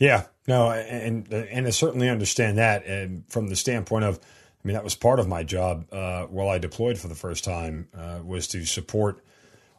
Yeah, 0.00 0.24
no, 0.48 0.72
and 0.72 1.32
and 1.32 1.68
I 1.68 1.70
certainly 1.70 2.08
understand 2.08 2.58
that, 2.58 2.84
and 2.84 3.22
from 3.30 3.46
the 3.46 3.54
standpoint 3.54 4.04
of, 4.04 4.18
I 4.18 4.66
mean, 4.66 4.74
that 4.74 4.82
was 4.82 4.96
part 4.96 5.20
of 5.20 5.28
my 5.28 5.44
job 5.44 5.86
uh, 5.92 6.24
while 6.24 6.48
I 6.48 6.58
deployed 6.58 6.98
for 6.98 7.06
the 7.06 7.14
first 7.14 7.44
time 7.44 7.86
uh, 7.96 8.18
was 8.24 8.48
to 8.48 8.64
support 8.64 9.24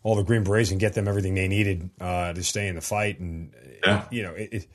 all 0.04 0.16
the 0.16 0.24
Green 0.24 0.46
Berets 0.46 0.72
and 0.72 0.80
get 0.80 0.94
them 0.94 1.10
everything 1.10 1.34
they 1.34 1.50
needed 1.50 1.90
uh, 2.00 2.32
to 2.32 2.44
stay 2.44 2.70
in 2.70 2.76
the 2.76 2.82
fight, 2.82 3.20
and 3.20 3.54
yeah. 3.84 4.06
you 4.10 4.24
know, 4.24 4.32
it, 4.36 4.50
it 4.54 4.68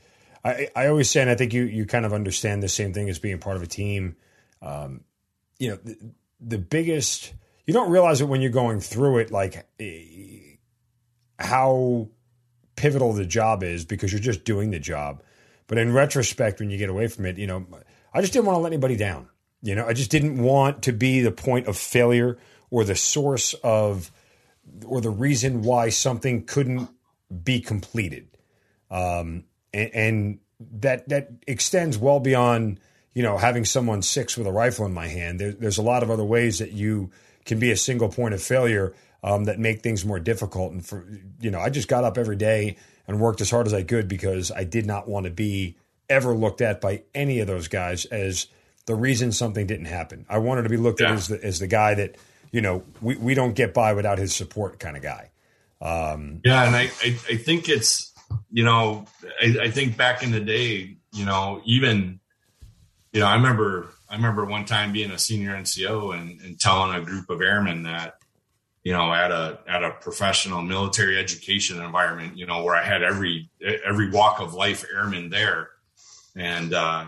I, 0.43 0.69
I 0.75 0.87
always 0.87 1.09
say, 1.09 1.21
and 1.21 1.29
I 1.29 1.35
think 1.35 1.53
you 1.53 1.63
you 1.63 1.85
kind 1.85 2.05
of 2.05 2.13
understand 2.13 2.63
the 2.63 2.69
same 2.69 2.93
thing 2.93 3.09
as 3.09 3.19
being 3.19 3.39
part 3.39 3.57
of 3.57 3.63
a 3.63 3.67
team. 3.67 4.15
Um, 4.61 5.01
you 5.59 5.69
know, 5.69 5.75
the, 5.83 5.97
the, 6.39 6.57
biggest 6.57 7.33
you 7.65 7.73
don't 7.73 7.91
realize 7.91 8.21
it 8.21 8.25
when 8.25 8.41
you're 8.41 8.51
going 8.51 8.79
through 8.79 9.19
it, 9.19 9.31
like 9.31 9.67
eh, 9.79 10.55
how 11.39 12.09
pivotal 12.75 13.13
the 13.13 13.25
job 13.25 13.63
is 13.63 13.85
because 13.85 14.11
you're 14.11 14.21
just 14.21 14.43
doing 14.43 14.71
the 14.71 14.79
job. 14.79 15.23
But 15.67 15.77
in 15.77 15.93
retrospect, 15.93 16.59
when 16.59 16.69
you 16.69 16.77
get 16.77 16.89
away 16.89 17.07
from 17.07 17.25
it, 17.25 17.37
you 17.37 17.47
know, 17.47 17.65
I 18.13 18.21
just 18.21 18.33
didn't 18.33 18.45
want 18.45 18.57
to 18.57 18.61
let 18.61 18.73
anybody 18.73 18.97
down. 18.97 19.29
You 19.61 19.75
know, 19.75 19.85
I 19.85 19.93
just 19.93 20.09
didn't 20.09 20.41
want 20.41 20.83
to 20.83 20.91
be 20.91 21.21
the 21.21 21.31
point 21.31 21.67
of 21.67 21.77
failure 21.77 22.37
or 22.71 22.83
the 22.83 22.95
source 22.95 23.53
of 23.63 24.11
or 24.85 25.01
the 25.01 25.09
reason 25.09 25.61
why 25.61 25.89
something 25.89 26.45
couldn't 26.45 26.89
be 27.43 27.59
completed. 27.59 28.27
Um, 28.89 29.45
and, 29.73 29.89
and 29.93 30.39
that 30.79 31.07
that 31.09 31.31
extends 31.47 31.97
well 31.97 32.19
beyond 32.19 32.79
you 33.13 33.23
know 33.23 33.37
having 33.37 33.65
someone 33.65 34.01
six 34.01 34.37
with 34.37 34.47
a 34.47 34.51
rifle 34.51 34.85
in 34.85 34.93
my 34.93 35.07
hand. 35.07 35.39
There, 35.39 35.51
there's 35.51 35.77
a 35.77 35.83
lot 35.83 36.03
of 36.03 36.09
other 36.09 36.23
ways 36.25 36.59
that 36.59 36.71
you 36.71 37.11
can 37.45 37.59
be 37.59 37.71
a 37.71 37.77
single 37.77 38.09
point 38.09 38.33
of 38.33 38.41
failure 38.41 38.93
um, 39.23 39.45
that 39.45 39.59
make 39.59 39.81
things 39.81 40.05
more 40.05 40.19
difficult. 40.19 40.71
And 40.71 40.85
for 40.85 41.05
you 41.39 41.51
know, 41.51 41.59
I 41.59 41.69
just 41.69 41.87
got 41.87 42.03
up 42.03 42.17
every 42.17 42.35
day 42.35 42.77
and 43.07 43.19
worked 43.19 43.41
as 43.41 43.49
hard 43.49 43.67
as 43.67 43.73
I 43.73 43.83
could 43.83 44.07
because 44.07 44.51
I 44.51 44.63
did 44.63 44.85
not 44.85 45.07
want 45.07 45.25
to 45.25 45.31
be 45.31 45.77
ever 46.09 46.33
looked 46.35 46.61
at 46.61 46.81
by 46.81 47.03
any 47.15 47.39
of 47.39 47.47
those 47.47 47.67
guys 47.67 48.05
as 48.05 48.47
the 48.85 48.95
reason 48.95 49.31
something 49.31 49.65
didn't 49.67 49.85
happen. 49.85 50.25
I 50.29 50.39
wanted 50.39 50.63
to 50.63 50.69
be 50.69 50.77
looked 50.77 51.01
yeah. 51.01 51.11
at 51.11 51.13
as 51.13 51.27
the, 51.27 51.43
as 51.43 51.59
the 51.59 51.67
guy 51.67 51.95
that 51.95 52.17
you 52.51 52.61
know 52.61 52.83
we, 53.01 53.15
we 53.15 53.33
don't 53.33 53.53
get 53.53 53.73
by 53.73 53.93
without 53.93 54.17
his 54.17 54.33
support 54.33 54.79
kind 54.79 54.97
of 54.97 55.03
guy. 55.03 55.29
Um, 55.81 56.41
yeah, 56.45 56.65
and 56.65 56.75
I, 56.75 56.91
I 57.01 57.17
I 57.29 57.37
think 57.37 57.67
it's 57.67 58.10
you 58.51 58.63
know, 58.63 59.05
I, 59.41 59.57
I, 59.63 59.71
think 59.71 59.97
back 59.97 60.23
in 60.23 60.31
the 60.31 60.39
day, 60.39 60.97
you 61.11 61.25
know, 61.25 61.61
even, 61.65 62.19
you 63.13 63.19
know, 63.19 63.25
I 63.25 63.35
remember, 63.35 63.89
I 64.09 64.15
remember 64.15 64.45
one 64.45 64.65
time 64.65 64.91
being 64.91 65.11
a 65.11 65.19
senior 65.19 65.51
NCO 65.55 66.17
and, 66.17 66.41
and 66.41 66.59
telling 66.59 66.95
a 66.95 67.01
group 67.03 67.29
of 67.29 67.41
airmen 67.41 67.83
that, 67.83 68.17
you 68.83 68.93
know, 68.93 69.13
at 69.13 69.31
a 69.31 69.59
at 69.67 69.83
a 69.83 69.91
professional 69.91 70.61
military 70.61 71.17
education 71.19 71.81
environment, 71.81 72.37
you 72.37 72.47
know, 72.47 72.63
where 72.63 72.75
I 72.75 72.83
had 72.83 73.03
every 73.03 73.49
every 73.85 74.09
walk 74.09 74.41
of 74.41 74.55
life 74.55 74.83
airman 74.91 75.29
there, 75.29 75.69
and 76.35 76.73
uh, 76.73 77.05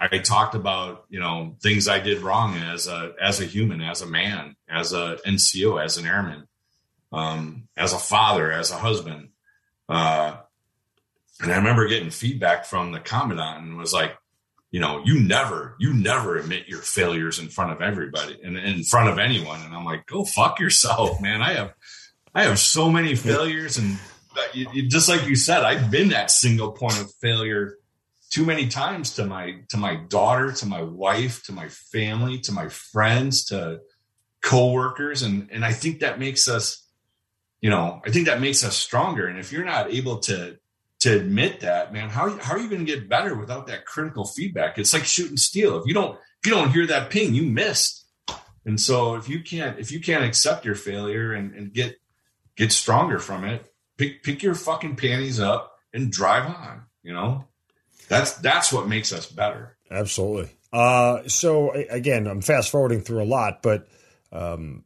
I 0.00 0.18
talked 0.18 0.56
about 0.56 1.04
you 1.10 1.20
know 1.20 1.56
things 1.62 1.86
I 1.86 2.00
did 2.00 2.22
wrong 2.22 2.56
as 2.56 2.88
a 2.88 3.14
as 3.22 3.40
a 3.40 3.44
human, 3.44 3.80
as 3.80 4.02
a 4.02 4.06
man, 4.06 4.56
as 4.68 4.92
a 4.92 5.18
NCO, 5.24 5.82
as 5.82 5.96
an 5.96 6.06
airman, 6.06 6.48
um, 7.12 7.68
as 7.76 7.92
a 7.92 7.98
father, 7.98 8.50
as 8.50 8.72
a 8.72 8.76
husband. 8.76 9.28
Uh, 9.88 10.38
and 11.42 11.52
I 11.52 11.56
remember 11.56 11.88
getting 11.88 12.10
feedback 12.10 12.64
from 12.64 12.92
the 12.92 13.00
commandant 13.00 13.64
and 13.64 13.76
was 13.76 13.92
like, 13.92 14.16
you 14.70 14.80
know, 14.80 15.02
you 15.04 15.20
never, 15.20 15.76
you 15.78 15.92
never 15.92 16.38
admit 16.38 16.68
your 16.68 16.80
failures 16.80 17.38
in 17.38 17.48
front 17.48 17.72
of 17.72 17.82
everybody 17.82 18.40
and 18.42 18.56
in 18.56 18.84
front 18.84 19.10
of 19.10 19.18
anyone. 19.18 19.60
And 19.60 19.74
I'm 19.74 19.84
like, 19.84 20.06
go 20.06 20.24
fuck 20.24 20.60
yourself, 20.60 21.20
man. 21.20 21.42
I 21.42 21.54
have, 21.54 21.74
I 22.34 22.44
have 22.44 22.58
so 22.58 22.90
many 22.90 23.14
failures 23.16 23.76
and 23.76 23.98
just 24.88 25.08
like 25.08 25.26
you 25.26 25.36
said, 25.36 25.62
I've 25.62 25.90
been 25.90 26.08
that 26.10 26.30
single 26.30 26.72
point 26.72 26.98
of 27.00 27.12
failure 27.20 27.76
too 28.30 28.46
many 28.46 28.68
times 28.68 29.16
to 29.16 29.26
my, 29.26 29.56
to 29.68 29.76
my 29.76 29.96
daughter, 29.96 30.52
to 30.52 30.64
my 30.64 30.82
wife, 30.82 31.42
to 31.44 31.52
my 31.52 31.68
family, 31.68 32.38
to 32.38 32.52
my 32.52 32.68
friends, 32.68 33.44
to 33.46 33.80
coworkers. 34.40 35.22
And, 35.22 35.50
and 35.52 35.66
I 35.66 35.72
think 35.72 36.00
that 36.00 36.18
makes 36.18 36.48
us, 36.48 36.86
you 37.60 37.68
know, 37.68 38.00
I 38.06 38.10
think 38.10 38.26
that 38.26 38.40
makes 38.40 38.64
us 38.64 38.74
stronger. 38.74 39.26
And 39.26 39.38
if 39.38 39.52
you're 39.52 39.66
not 39.66 39.92
able 39.92 40.20
to, 40.20 40.56
to 41.02 41.16
admit 41.16 41.60
that, 41.60 41.92
man, 41.92 42.08
how, 42.08 42.30
how 42.38 42.54
are 42.54 42.58
you 42.58 42.68
going 42.68 42.84
to 42.84 42.92
get 42.92 43.08
better 43.08 43.34
without 43.34 43.66
that 43.68 43.86
critical 43.86 44.24
feedback? 44.24 44.78
It's 44.78 44.92
like 44.92 45.04
shooting 45.04 45.36
steel. 45.36 45.78
If 45.78 45.86
you 45.86 45.94
don't, 45.94 46.14
if 46.14 46.46
you 46.46 46.52
don't 46.52 46.70
hear 46.70 46.86
that 46.88 47.10
ping, 47.10 47.34
you 47.34 47.42
missed. 47.44 48.04
And 48.64 48.80
so 48.80 49.16
if 49.16 49.28
you 49.28 49.42
can't, 49.42 49.78
if 49.78 49.90
you 49.90 50.00
can't 50.00 50.24
accept 50.24 50.64
your 50.64 50.76
failure 50.76 51.32
and, 51.32 51.54
and 51.54 51.72
get, 51.72 51.96
get 52.56 52.70
stronger 52.70 53.18
from 53.18 53.44
it, 53.44 53.64
pick, 53.96 54.22
pick 54.22 54.42
your 54.42 54.54
fucking 54.54 54.96
panties 54.96 55.40
up 55.40 55.76
and 55.92 56.12
drive 56.12 56.46
on, 56.46 56.82
you 57.02 57.12
know, 57.12 57.46
that's, 58.08 58.34
that's 58.34 58.72
what 58.72 58.86
makes 58.86 59.12
us 59.12 59.26
better. 59.26 59.76
Absolutely. 59.90 60.50
Uh, 60.72 61.26
so 61.26 61.72
again, 61.72 62.26
I'm 62.26 62.40
fast 62.40 62.70
forwarding 62.70 63.00
through 63.00 63.22
a 63.22 63.26
lot, 63.26 63.62
but, 63.62 63.88
um, 64.30 64.84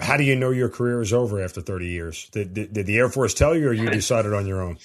How 0.00 0.16
do 0.16 0.24
you 0.24 0.36
know 0.36 0.50
your 0.50 0.70
career 0.70 1.02
is 1.02 1.12
over 1.12 1.42
after 1.42 1.60
30 1.60 1.86
years? 1.88 2.28
Did, 2.30 2.54
did, 2.54 2.72
did 2.72 2.86
the 2.86 2.96
Air 2.96 3.10
Force 3.10 3.34
tell 3.34 3.56
you, 3.56 3.68
or 3.68 3.72
you 3.72 3.90
decided 4.00 4.32
on 4.32 4.46
your 4.46 4.62
own? 4.62 4.78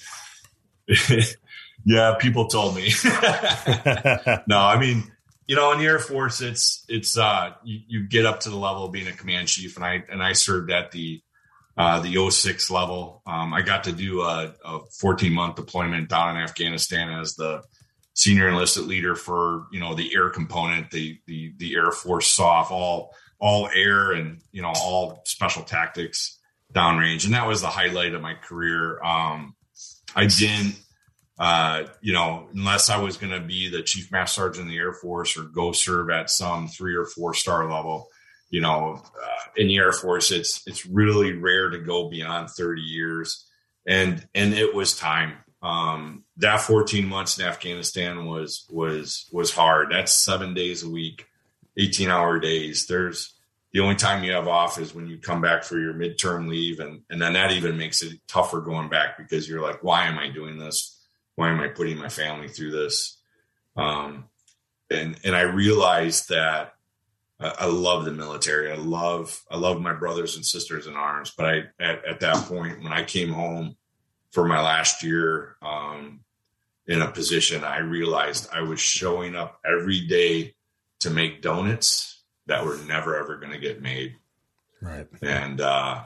yeah, 1.84 2.14
people 2.18 2.46
told 2.46 2.76
me. 2.76 2.90
no, 4.46 4.58
I 4.58 4.78
mean, 4.78 5.10
you 5.46 5.56
know, 5.56 5.72
in 5.72 5.78
the 5.78 5.86
Air 5.86 5.98
Force, 5.98 6.40
it's 6.40 6.84
it's 6.88 7.16
uh, 7.16 7.52
you, 7.64 7.80
you, 7.88 8.06
get 8.06 8.26
up 8.26 8.40
to 8.40 8.50
the 8.50 8.56
level 8.56 8.84
of 8.84 8.92
being 8.92 9.06
a 9.08 9.12
command 9.12 9.48
chief, 9.48 9.76
and 9.76 9.84
I 9.84 10.04
and 10.10 10.22
I 10.22 10.32
served 10.32 10.70
at 10.70 10.92
the 10.92 11.22
uh, 11.76 12.00
the 12.00 12.30
06 12.30 12.70
level. 12.70 13.22
Um, 13.26 13.54
I 13.54 13.62
got 13.62 13.84
to 13.84 13.92
do 13.92 14.22
a, 14.22 14.52
a 14.64 14.80
14 15.00 15.32
month 15.32 15.56
deployment 15.56 16.08
down 16.08 16.36
in 16.36 16.42
Afghanistan 16.42 17.08
as 17.08 17.34
the 17.34 17.62
senior 18.14 18.48
enlisted 18.48 18.84
leader 18.84 19.14
for 19.14 19.66
you 19.72 19.80
know 19.80 19.94
the 19.94 20.14
air 20.14 20.28
component, 20.28 20.90
the 20.90 21.18
the 21.26 21.52
the 21.56 21.74
Air 21.76 21.92
Force 21.92 22.26
soft 22.26 22.70
all 22.70 23.14
all 23.38 23.68
air 23.74 24.12
and 24.12 24.40
you 24.52 24.60
know 24.60 24.72
all 24.74 25.22
special 25.24 25.62
tactics 25.62 26.38
downrange, 26.74 27.24
and 27.24 27.34
that 27.34 27.46
was 27.46 27.62
the 27.62 27.68
highlight 27.68 28.14
of 28.14 28.20
my 28.20 28.34
career. 28.34 29.02
Um, 29.02 29.54
I 30.14 30.26
didn't, 30.26 30.76
uh, 31.38 31.84
you 32.00 32.12
know, 32.12 32.48
unless 32.52 32.90
I 32.90 32.98
was 32.98 33.16
going 33.16 33.32
to 33.32 33.46
be 33.46 33.68
the 33.68 33.82
chief 33.82 34.10
master 34.10 34.42
sergeant 34.42 34.66
in 34.66 34.68
the 34.68 34.78
Air 34.78 34.92
Force 34.92 35.36
or 35.36 35.44
go 35.44 35.72
serve 35.72 36.10
at 36.10 36.30
some 36.30 36.68
three 36.68 36.94
or 36.94 37.06
four 37.06 37.34
star 37.34 37.70
level. 37.70 38.08
You 38.50 38.62
know, 38.62 39.02
uh, 39.04 39.50
in 39.56 39.68
the 39.68 39.76
Air 39.76 39.92
Force, 39.92 40.30
it's 40.30 40.66
it's 40.66 40.86
really 40.86 41.32
rare 41.34 41.68
to 41.70 41.78
go 41.78 42.08
beyond 42.08 42.50
thirty 42.50 42.80
years, 42.80 43.46
and 43.86 44.26
and 44.34 44.54
it 44.54 44.74
was 44.74 44.96
time. 44.96 45.34
Um, 45.60 46.24
that 46.36 46.60
14 46.60 47.04
months 47.04 47.38
in 47.38 47.44
Afghanistan 47.44 48.26
was 48.26 48.66
was 48.70 49.28
was 49.32 49.52
hard. 49.52 49.90
That's 49.90 50.12
seven 50.12 50.54
days 50.54 50.82
a 50.82 50.88
week, 50.88 51.26
18 51.76 52.10
hour 52.10 52.38
days. 52.38 52.86
There's 52.86 53.34
the 53.72 53.80
only 53.80 53.96
time 53.96 54.24
you 54.24 54.32
have 54.32 54.48
off 54.48 54.78
is 54.78 54.94
when 54.94 55.06
you 55.06 55.18
come 55.18 55.40
back 55.40 55.62
for 55.62 55.78
your 55.78 55.92
midterm 55.92 56.48
leave, 56.48 56.80
and 56.80 57.02
and 57.10 57.20
then 57.20 57.34
that 57.34 57.52
even 57.52 57.76
makes 57.76 58.02
it 58.02 58.18
tougher 58.26 58.60
going 58.60 58.88
back 58.88 59.18
because 59.18 59.48
you're 59.48 59.62
like, 59.62 59.82
why 59.82 60.06
am 60.06 60.18
I 60.18 60.30
doing 60.30 60.58
this? 60.58 61.06
Why 61.34 61.50
am 61.50 61.60
I 61.60 61.68
putting 61.68 61.98
my 61.98 62.08
family 62.08 62.48
through 62.48 62.70
this? 62.70 63.18
Um, 63.76 64.24
and 64.90 65.18
and 65.22 65.36
I 65.36 65.42
realized 65.42 66.30
that 66.30 66.74
I, 67.38 67.54
I 67.60 67.66
love 67.66 68.04
the 68.04 68.12
military. 68.12 68.72
I 68.72 68.76
love 68.76 69.38
I 69.50 69.58
love 69.58 69.80
my 69.80 69.92
brothers 69.92 70.36
and 70.36 70.44
sisters 70.44 70.86
in 70.86 70.94
arms. 70.94 71.32
But 71.36 71.46
I 71.46 71.62
at, 71.78 72.04
at 72.06 72.20
that 72.20 72.36
point 72.46 72.82
when 72.82 72.92
I 72.92 73.04
came 73.04 73.32
home 73.32 73.76
for 74.32 74.46
my 74.46 74.62
last 74.62 75.02
year 75.02 75.56
um, 75.60 76.20
in 76.86 77.02
a 77.02 77.10
position, 77.10 77.64
I 77.64 77.78
realized 77.78 78.48
I 78.52 78.62
was 78.62 78.80
showing 78.80 79.36
up 79.36 79.60
every 79.64 80.06
day 80.06 80.54
to 81.00 81.10
make 81.10 81.42
donuts 81.42 82.17
that 82.48 82.64
were 82.64 82.78
never 82.86 83.16
ever 83.16 83.36
going 83.36 83.52
to 83.52 83.58
get 83.58 83.80
made. 83.80 84.16
Right. 84.82 85.06
And 85.22 85.60
uh, 85.60 86.04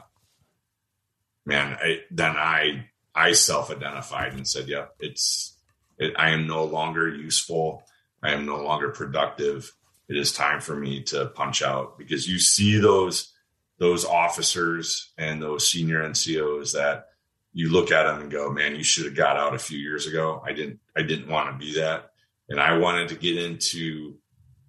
man, 1.45 1.77
I, 1.81 2.01
then 2.11 2.35
I 2.37 2.89
I 3.15 3.31
self 3.33 3.71
identified 3.71 4.33
and 4.33 4.47
said, 4.47 4.67
"Yep, 4.67 4.95
yeah, 4.99 5.07
it's 5.07 5.57
it, 5.97 6.13
I 6.17 6.29
am 6.29 6.47
no 6.47 6.63
longer 6.65 7.09
useful. 7.09 7.83
I 8.21 8.31
am 8.31 8.45
no 8.45 8.57
longer 8.63 8.89
productive. 8.89 9.71
It 10.09 10.17
is 10.17 10.31
time 10.31 10.61
for 10.61 10.75
me 10.75 11.03
to 11.03 11.27
punch 11.27 11.61
out." 11.61 11.97
Because 11.97 12.27
you 12.27 12.39
see 12.39 12.77
those 12.77 13.33
those 13.79 14.05
officers 14.05 15.11
and 15.17 15.41
those 15.41 15.67
senior 15.67 16.03
NCOs 16.03 16.73
that 16.73 17.07
you 17.53 17.71
look 17.71 17.91
at 17.91 18.03
them 18.03 18.21
and 18.21 18.31
go, 18.31 18.51
"Man, 18.51 18.75
you 18.75 18.83
should 18.83 19.05
have 19.05 19.15
got 19.15 19.37
out 19.37 19.55
a 19.55 19.59
few 19.59 19.77
years 19.77 20.07
ago." 20.07 20.41
I 20.45 20.53
didn't. 20.53 20.79
I 20.95 21.03
didn't 21.03 21.29
want 21.29 21.51
to 21.51 21.65
be 21.65 21.79
that, 21.79 22.11
and 22.49 22.59
I 22.59 22.77
wanted 22.77 23.09
to 23.09 23.15
get 23.15 23.37
into 23.37 24.17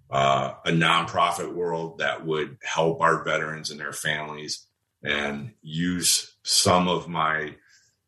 uh, 0.09 0.53
a 0.65 0.71
nonprofit 0.71 1.53
world 1.53 1.99
that 1.99 2.25
would 2.25 2.57
help 2.63 3.01
our 3.01 3.23
veterans 3.23 3.71
and 3.71 3.79
their 3.79 3.93
families 3.93 4.67
and 5.03 5.51
use 5.61 6.35
some 6.43 6.87
of 6.87 7.07
my 7.07 7.55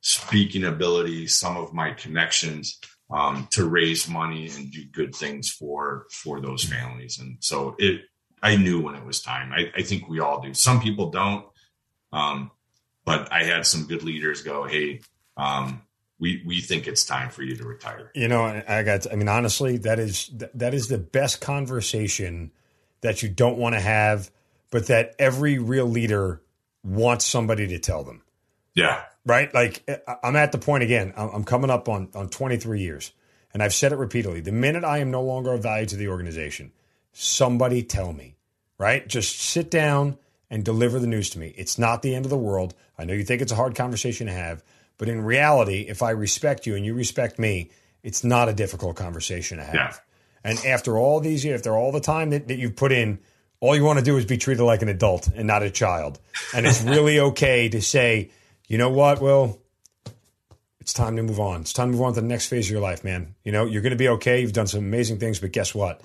speaking 0.01 0.63
ability, 0.63 1.27
some 1.27 1.57
of 1.57 1.73
my 1.73 1.91
connections 1.91 2.79
um, 3.09 3.47
to 3.51 3.67
raise 3.67 4.07
money 4.07 4.49
and 4.49 4.71
do 4.71 4.83
good 4.91 5.15
things 5.15 5.49
for 5.49 6.07
for 6.11 6.41
those 6.41 6.63
families. 6.63 7.19
And 7.19 7.37
so 7.39 7.75
it, 7.77 8.01
I 8.43 8.55
knew 8.57 8.81
when 8.81 8.95
it 8.95 9.05
was 9.05 9.21
time. 9.21 9.51
I, 9.51 9.71
I 9.75 9.81
think 9.81 10.07
we 10.07 10.19
all 10.19 10.41
do. 10.41 10.53
Some 10.53 10.81
people 10.81 11.09
don't, 11.09 11.45
um, 12.11 12.51
but 13.05 13.31
I 13.31 13.43
had 13.43 13.65
some 13.65 13.87
good 13.87 14.03
leaders 14.03 14.41
go, 14.41 14.65
"Hey, 14.65 15.01
um, 15.35 15.81
we 16.19 16.43
we 16.45 16.61
think 16.61 16.87
it's 16.87 17.05
time 17.05 17.29
for 17.29 17.43
you 17.43 17.55
to 17.55 17.63
retire. 17.63 18.11
You 18.15 18.27
know, 18.27 18.43
I 18.67 18.83
got. 18.83 19.11
I 19.11 19.15
mean, 19.15 19.27
honestly, 19.27 19.77
that 19.79 19.99
is 19.99 20.29
that 20.55 20.73
is 20.73 20.87
the 20.87 20.97
best 20.97 21.41
conversation 21.41 22.51
that 23.01 23.21
you 23.21 23.29
don't 23.29 23.57
want 23.57 23.75
to 23.75 23.79
have, 23.79 24.31
but 24.71 24.87
that 24.87 25.15
every 25.19 25.59
real 25.59 25.85
leader 25.85 26.41
wants 26.83 27.25
somebody 27.25 27.67
to 27.67 27.79
tell 27.79 28.03
them. 28.03 28.23
Yeah. 28.73 29.03
Right. 29.25 29.53
Like 29.53 29.83
eh, 29.87 29.97
I'm 30.23 30.35
at 30.35 30.51
the 30.51 30.57
point 30.57 30.83
again. 30.83 31.13
I'm 31.15 31.43
coming 31.43 31.69
up 31.69 31.87
on 31.87 32.09
on 32.15 32.29
23 32.29 32.81
years, 32.81 33.11
and 33.53 33.61
I've 33.61 33.73
said 33.73 33.91
it 33.91 33.97
repeatedly. 33.97 34.41
The 34.41 34.51
minute 34.51 34.83
I 34.83 34.99
am 34.99 35.11
no 35.11 35.21
longer 35.21 35.53
of 35.53 35.61
value 35.61 35.85
to 35.87 35.95
the 35.95 36.07
organization, 36.07 36.71
somebody 37.13 37.83
tell 37.83 38.13
me. 38.13 38.35
Right. 38.79 39.07
Just 39.07 39.39
sit 39.39 39.69
down 39.69 40.17
and 40.49 40.63
deliver 40.63 40.99
the 40.99 41.07
news 41.07 41.29
to 41.31 41.39
me. 41.39 41.53
It's 41.57 41.77
not 41.77 42.01
the 42.01 42.15
end 42.15 42.25
of 42.25 42.29
the 42.29 42.37
world. 42.37 42.73
I 42.97 43.05
know 43.05 43.13
you 43.13 43.23
think 43.23 43.41
it's 43.41 43.51
a 43.51 43.55
hard 43.55 43.75
conversation 43.75 44.27
to 44.27 44.33
have 44.33 44.63
but 44.97 45.09
in 45.09 45.21
reality, 45.21 45.85
if 45.87 46.01
I 46.01 46.11
respect 46.11 46.65
you 46.65 46.75
and 46.75 46.85
you 46.85 46.93
respect 46.93 47.39
me, 47.39 47.69
it's 48.03 48.23
not 48.23 48.49
a 48.49 48.53
difficult 48.53 48.95
conversation 48.95 49.57
to 49.57 49.63
have. 49.63 49.75
Yeah. 49.75 49.93
And 50.43 50.65
after 50.65 50.97
all 50.97 51.19
these 51.19 51.43
years, 51.43 51.59
after 51.59 51.75
all 51.75 51.91
the 51.91 51.99
time 51.99 52.29
that, 52.29 52.47
that 52.47 52.57
you've 52.57 52.75
put 52.75 52.91
in, 52.91 53.19
all 53.59 53.75
you 53.75 53.83
want 53.83 53.99
to 53.99 54.05
do 54.05 54.17
is 54.17 54.25
be 54.25 54.37
treated 54.37 54.63
like 54.63 54.81
an 54.81 54.89
adult 54.89 55.27
and 55.27 55.47
not 55.47 55.63
a 55.63 55.69
child. 55.69 56.19
And 56.55 56.65
it's 56.65 56.81
really 56.81 57.19
okay 57.31 57.69
to 57.69 57.81
say, 57.81 58.31
you 58.67 58.77
know 58.77 58.89
what, 58.89 59.21
Will, 59.21 59.59
it's 60.79 60.93
time 60.93 61.15
to 61.17 61.23
move 61.23 61.39
on. 61.39 61.61
It's 61.61 61.73
time 61.73 61.89
to 61.89 61.97
move 61.97 62.01
on 62.01 62.13
to 62.13 62.21
the 62.21 62.27
next 62.27 62.47
phase 62.47 62.67
of 62.67 62.71
your 62.71 62.81
life, 62.81 63.03
man. 63.03 63.35
You 63.43 63.51
know, 63.51 63.65
you're 63.65 63.81
going 63.81 63.91
to 63.91 63.97
be 63.97 64.09
okay. 64.09 64.41
You've 64.41 64.53
done 64.53 64.67
some 64.67 64.79
amazing 64.79 65.19
things, 65.19 65.39
but 65.39 65.51
guess 65.51 65.75
what? 65.75 66.01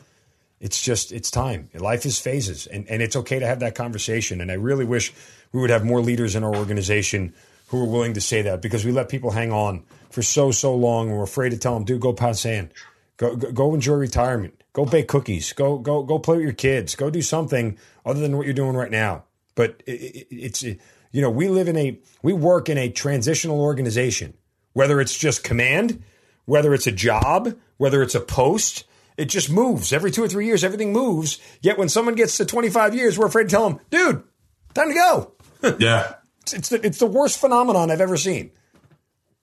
It's 0.61 0.81
just, 0.81 1.13
it's 1.13 1.31
time. 1.31 1.69
Life 1.75 2.07
is 2.07 2.19
phases, 2.19 2.67
and, 2.67 2.89
and 2.89 3.03
it's 3.03 3.17
okay 3.17 3.39
to 3.39 3.47
have 3.47 3.61
that 3.61 3.75
conversation. 3.75 4.41
And 4.41 4.51
I 4.51 4.55
really 4.55 4.85
wish 4.85 5.13
we 5.53 5.61
would 5.61 5.71
have 5.71 5.85
more 5.85 6.01
leaders 6.01 6.35
in 6.35 6.45
our 6.45 6.55
organization 6.55 7.35
who 7.73 7.83
are 7.83 7.87
willing 7.87 8.13
to 8.13 8.21
say 8.21 8.43
that 8.43 8.61
because 8.61 8.85
we 8.85 8.93
let 8.93 9.09
people 9.09 9.31
hang 9.31 9.51
on 9.51 9.83
for 10.11 10.21
so 10.21 10.51
so 10.51 10.75
long 10.75 11.09
and 11.09 11.17
we're 11.17 11.25
afraid 11.25 11.51
to 11.51 11.57
tell 11.57 11.73
them, 11.73 11.85
dude, 11.85 12.03
go 12.03 12.13
pound 12.13 12.37
sand, 12.37 12.71
go, 13.17 13.35
go 13.35 13.51
go 13.51 13.75
enjoy 13.75 13.95
retirement, 13.95 14.63
go 14.75 14.85
bake 14.85 15.09
cookies, 15.09 15.55
go 15.55 15.79
go 15.79 16.03
go 16.03 16.19
play 16.19 16.37
with 16.37 16.45
your 16.45 16.53
kids, 16.53 16.95
go 16.95 17.09
do 17.09 17.23
something 17.23 17.79
other 18.05 18.21
than 18.21 18.37
what 18.37 18.45
you're 18.45 18.55
doing 18.55 18.77
right 18.77 18.91
now. 18.91 19.25
But 19.55 19.83
it, 19.87 19.93
it, 19.93 20.27
it's 20.31 20.63
it, 20.63 20.81
you 21.13 21.23
know 21.23 21.31
we 21.31 21.49
live 21.49 21.67
in 21.67 21.79
a 21.79 21.99
we 22.23 22.35
work 22.35 22.69
in 22.69 22.77
a 22.77 22.91
transitional 22.91 23.63
organization, 23.63 24.35
whether 24.75 25.01
it's 25.01 25.17
just 25.17 25.43
command, 25.43 26.03
whether 26.45 26.75
it's 26.75 26.87
a 26.87 26.93
job, 26.93 27.57
whether 27.79 28.03
it's 28.03 28.15
a 28.15 28.21
post. 28.21 28.85
It 29.17 29.27
just 29.27 29.51
moves 29.51 29.95
every 29.95 30.11
two 30.11 30.25
or 30.25 30.29
three 30.29 30.45
years. 30.45 30.63
Everything 30.63 30.93
moves. 30.93 31.39
Yet 31.63 31.79
when 31.79 31.89
someone 31.89 32.15
gets 32.17 32.37
to 32.39 32.47
25 32.47 32.95
years, 32.95 33.19
we're 33.19 33.27
afraid 33.27 33.45
to 33.45 33.51
tell 33.51 33.69
them, 33.69 33.81
dude, 33.91 34.23
time 34.75 34.89
to 34.89 34.95
go. 34.95 35.33
yeah. 35.79 36.15
It's 36.53 36.69
the, 36.69 36.85
it's 36.85 36.99
the 36.99 37.07
worst 37.07 37.39
phenomenon 37.39 37.91
I've 37.91 38.01
ever 38.01 38.17
seen. 38.17 38.51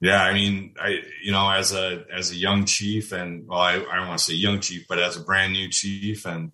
Yeah, 0.00 0.22
I 0.22 0.32
mean, 0.32 0.74
I 0.80 1.00
you 1.22 1.30
know, 1.30 1.50
as 1.50 1.72
a 1.72 2.04
as 2.12 2.30
a 2.30 2.36
young 2.36 2.64
chief, 2.64 3.12
and 3.12 3.46
well, 3.46 3.58
I, 3.58 3.74
I 3.74 3.96
don't 3.96 4.08
want 4.08 4.18
to 4.18 4.24
say 4.24 4.34
young 4.34 4.60
chief, 4.60 4.86
but 4.88 4.98
as 4.98 5.16
a 5.16 5.20
brand 5.20 5.52
new 5.52 5.68
chief, 5.68 6.26
and 6.26 6.52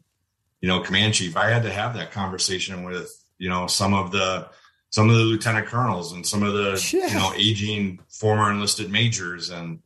you 0.61 0.69
know, 0.69 0.81
command 0.81 1.15
chief, 1.15 1.37
I 1.37 1.51
had 1.51 1.63
to 1.63 1.71
have 1.71 1.95
that 1.95 2.11
conversation 2.11 2.83
with 2.83 3.09
you 3.39 3.49
know 3.49 3.69
some 3.69 3.95
of 3.95 4.11
the 4.11 4.49
some 4.91 5.09
of 5.09 5.17
the 5.17 5.23
lieutenant 5.23 5.67
colonels 5.67 6.13
and 6.13 6.27
some 6.27 6.43
of 6.43 6.55
the 6.55 6.91
yeah. 6.93 7.07
you 7.07 7.15
know 7.15 7.33
aging 7.37 8.01
former 8.09 8.51
enlisted 8.51 8.91
majors 8.91 9.51
and 9.51 9.81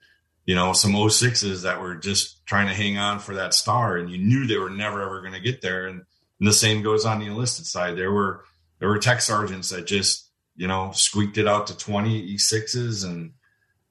you 0.46 0.54
know 0.54 0.72
some 0.72 0.92
06s 0.92 1.62
that 1.62 1.80
were 1.80 1.96
just 1.96 2.46
trying 2.46 2.68
to 2.68 2.74
hang 2.74 2.96
on 2.96 3.18
for 3.18 3.34
that 3.34 3.52
star, 3.52 3.98
and 3.98 4.10
you 4.10 4.16
knew 4.16 4.46
they 4.46 4.56
were 4.56 4.70
never 4.70 5.02
ever 5.02 5.20
going 5.20 5.34
to 5.34 5.40
get 5.40 5.60
there. 5.60 5.86
And, 5.86 6.02
and 6.38 6.48
the 6.48 6.52
same 6.54 6.82
goes 6.82 7.04
on 7.04 7.18
the 7.18 7.26
enlisted 7.26 7.66
side. 7.66 7.98
There 7.98 8.10
were 8.10 8.44
there 8.78 8.88
were 8.88 8.98
tech 8.98 9.20
sergeants 9.20 9.68
that 9.68 9.86
just 9.86 10.29
you 10.60 10.68
know, 10.68 10.92
squeaked 10.92 11.38
it 11.38 11.48
out 11.48 11.68
to 11.68 11.76
20 11.76 12.34
E6s 12.34 13.06
and 13.06 13.32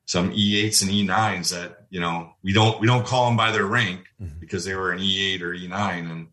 some 0.06 0.30
E8s 0.32 0.84
and 0.84 0.92
E9s 0.92 1.50
that, 1.52 1.88
you 1.90 2.00
know, 2.00 2.32
we 2.44 2.54
don't, 2.54 2.80
we 2.80 2.86
don't 2.86 3.08
call 3.08 3.26
them 3.26 3.36
by 3.36 3.52
their 3.52 3.66
rank 3.66 4.06
mm-hmm. 4.22 4.40
because 4.40 4.66
they 4.66 4.76
were 4.76 4.92
an 4.92 5.00
E8 5.00 5.42
or 5.42 5.56
E9 5.56 6.12
and 6.12 6.28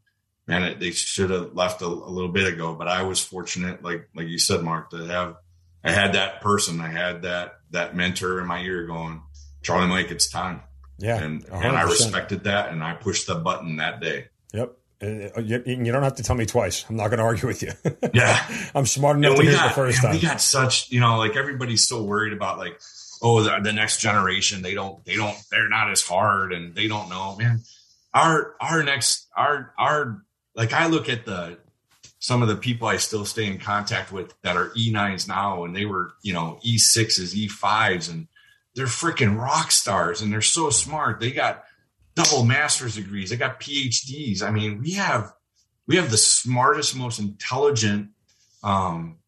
man, 0.46 0.62
it, 0.62 0.78
they 0.78 0.90
should 0.90 1.30
have 1.30 1.54
left 1.54 1.80
a, 1.80 1.86
a, 1.86 2.10
little 2.10 2.28
bit 2.28 2.52
ago, 2.52 2.74
but 2.74 2.86
I 2.86 3.02
was 3.02 3.18
fortunate, 3.18 3.82
like, 3.82 4.10
like 4.14 4.26
you 4.26 4.38
said, 4.38 4.62
Mark, 4.62 4.90
to 4.90 5.06
have, 5.06 5.36
I 5.82 5.90
had 5.90 6.12
that 6.12 6.42
person, 6.42 6.82
I 6.82 6.88
had 6.88 7.22
that, 7.22 7.54
that 7.70 7.96
mentor 7.96 8.38
in 8.38 8.46
my 8.46 8.60
ear 8.60 8.86
going, 8.86 9.22
Charlie 9.62 9.88
Mike, 9.88 10.10
it's 10.10 10.28
time. 10.28 10.60
Yeah. 10.98 11.16
And, 11.16 11.46
and 11.50 11.78
I 11.78 11.84
respected 11.84 12.44
that 12.44 12.72
and 12.72 12.84
I 12.84 12.92
pushed 12.92 13.26
the 13.26 13.36
button 13.36 13.76
that 13.76 14.02
day. 14.02 14.26
Yep. 14.52 14.76
Uh, 15.02 15.40
you, 15.40 15.62
you, 15.66 15.92
don't 15.92 16.02
have 16.02 16.16
to 16.16 16.22
tell 16.22 16.36
me 16.36 16.46
twice. 16.46 16.86
I'm 16.88 16.96
not 16.96 17.08
going 17.08 17.18
to 17.18 17.24
argue 17.24 17.46
with 17.46 17.62
you. 17.62 17.72
yeah, 18.14 18.46
I'm 18.74 18.86
smart 18.86 19.18
enough 19.18 19.36
to 19.36 19.42
hear 19.42 19.52
got, 19.52 19.68
the 19.68 19.74
first 19.74 20.02
man, 20.02 20.12
time. 20.12 20.20
We 20.20 20.26
got 20.26 20.40
such, 20.40 20.90
you 20.90 21.00
know, 21.00 21.18
like 21.18 21.36
everybody's 21.36 21.86
so 21.86 22.02
worried 22.02 22.32
about 22.32 22.56
like, 22.56 22.80
oh, 23.22 23.42
the, 23.42 23.60
the, 23.62 23.74
next 23.74 24.00
generation. 24.00 24.62
They 24.62 24.72
don't, 24.72 25.04
they 25.04 25.16
don't, 25.16 25.36
they're 25.50 25.68
not 25.68 25.90
as 25.90 26.02
hard, 26.02 26.54
and 26.54 26.74
they 26.74 26.88
don't 26.88 27.10
know, 27.10 27.36
man. 27.36 27.60
Our 28.14 28.54
our 28.58 28.82
next 28.82 29.28
our 29.36 29.74
our 29.78 30.22
like 30.54 30.72
I 30.72 30.86
look 30.86 31.10
at 31.10 31.26
the 31.26 31.58
some 32.18 32.40
of 32.40 32.48
the 32.48 32.56
people 32.56 32.88
I 32.88 32.96
still 32.96 33.26
stay 33.26 33.46
in 33.46 33.58
contact 33.58 34.10
with 34.10 34.32
that 34.40 34.56
are 34.56 34.70
E9s 34.70 35.28
now, 35.28 35.64
and 35.64 35.76
they 35.76 35.84
were, 35.84 36.14
you 36.22 36.32
know, 36.32 36.58
E6s, 36.64 37.34
E5s, 37.34 38.10
and 38.10 38.26
they're 38.76 38.86
freaking 38.86 39.38
rock 39.38 39.70
stars 39.72 40.22
and 40.22 40.32
they're 40.32 40.42
so 40.42 40.70
smart. 40.70 41.18
They 41.18 41.32
got 41.32 41.64
double 42.16 42.44
master's 42.44 42.96
degrees, 42.96 43.30
they 43.30 43.36
got 43.36 43.60
PhDs. 43.60 44.42
I 44.42 44.50
mean, 44.50 44.80
we 44.82 44.92
have 44.94 45.32
we 45.86 45.96
have 45.96 46.10
the 46.10 46.18
smartest, 46.18 46.96
most 46.96 47.20
intelligent 47.20 48.10
um, 48.64 49.18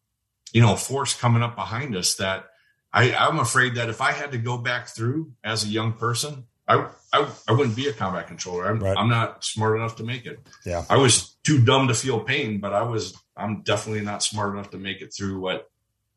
you 0.51 0.61
know, 0.61 0.75
force 0.75 1.13
coming 1.13 1.41
up 1.41 1.55
behind 1.55 1.95
us 1.95 2.15
that 2.15 2.49
I, 2.91 3.13
I'm 3.13 3.39
afraid 3.39 3.75
that 3.75 3.89
if 3.89 4.01
I 4.01 4.11
had 4.11 4.31
to 4.31 4.37
go 4.37 4.57
back 4.57 4.87
through 4.87 5.31
as 5.43 5.63
a 5.63 5.67
young 5.67 5.93
person, 5.93 6.45
I, 6.67 6.87
I, 7.13 7.27
I 7.47 7.51
wouldn't 7.53 7.75
be 7.75 7.87
a 7.87 7.93
combat 7.93 8.27
controller. 8.27 8.67
I'm, 8.67 8.79
right. 8.79 8.97
I'm 8.97 9.09
not 9.09 9.43
smart 9.43 9.77
enough 9.77 9.95
to 9.97 10.03
make 10.03 10.25
it. 10.25 10.39
Yeah. 10.65 10.85
I 10.89 10.97
was 10.97 11.35
too 11.43 11.63
dumb 11.63 11.87
to 11.87 11.93
feel 11.93 12.19
pain, 12.19 12.59
but 12.59 12.73
I 12.73 12.81
was, 12.81 13.15
I'm 13.37 13.61
definitely 13.61 14.03
not 14.03 14.23
smart 14.23 14.53
enough 14.53 14.71
to 14.71 14.77
make 14.77 15.01
it 15.01 15.13
through 15.15 15.39
what 15.39 15.69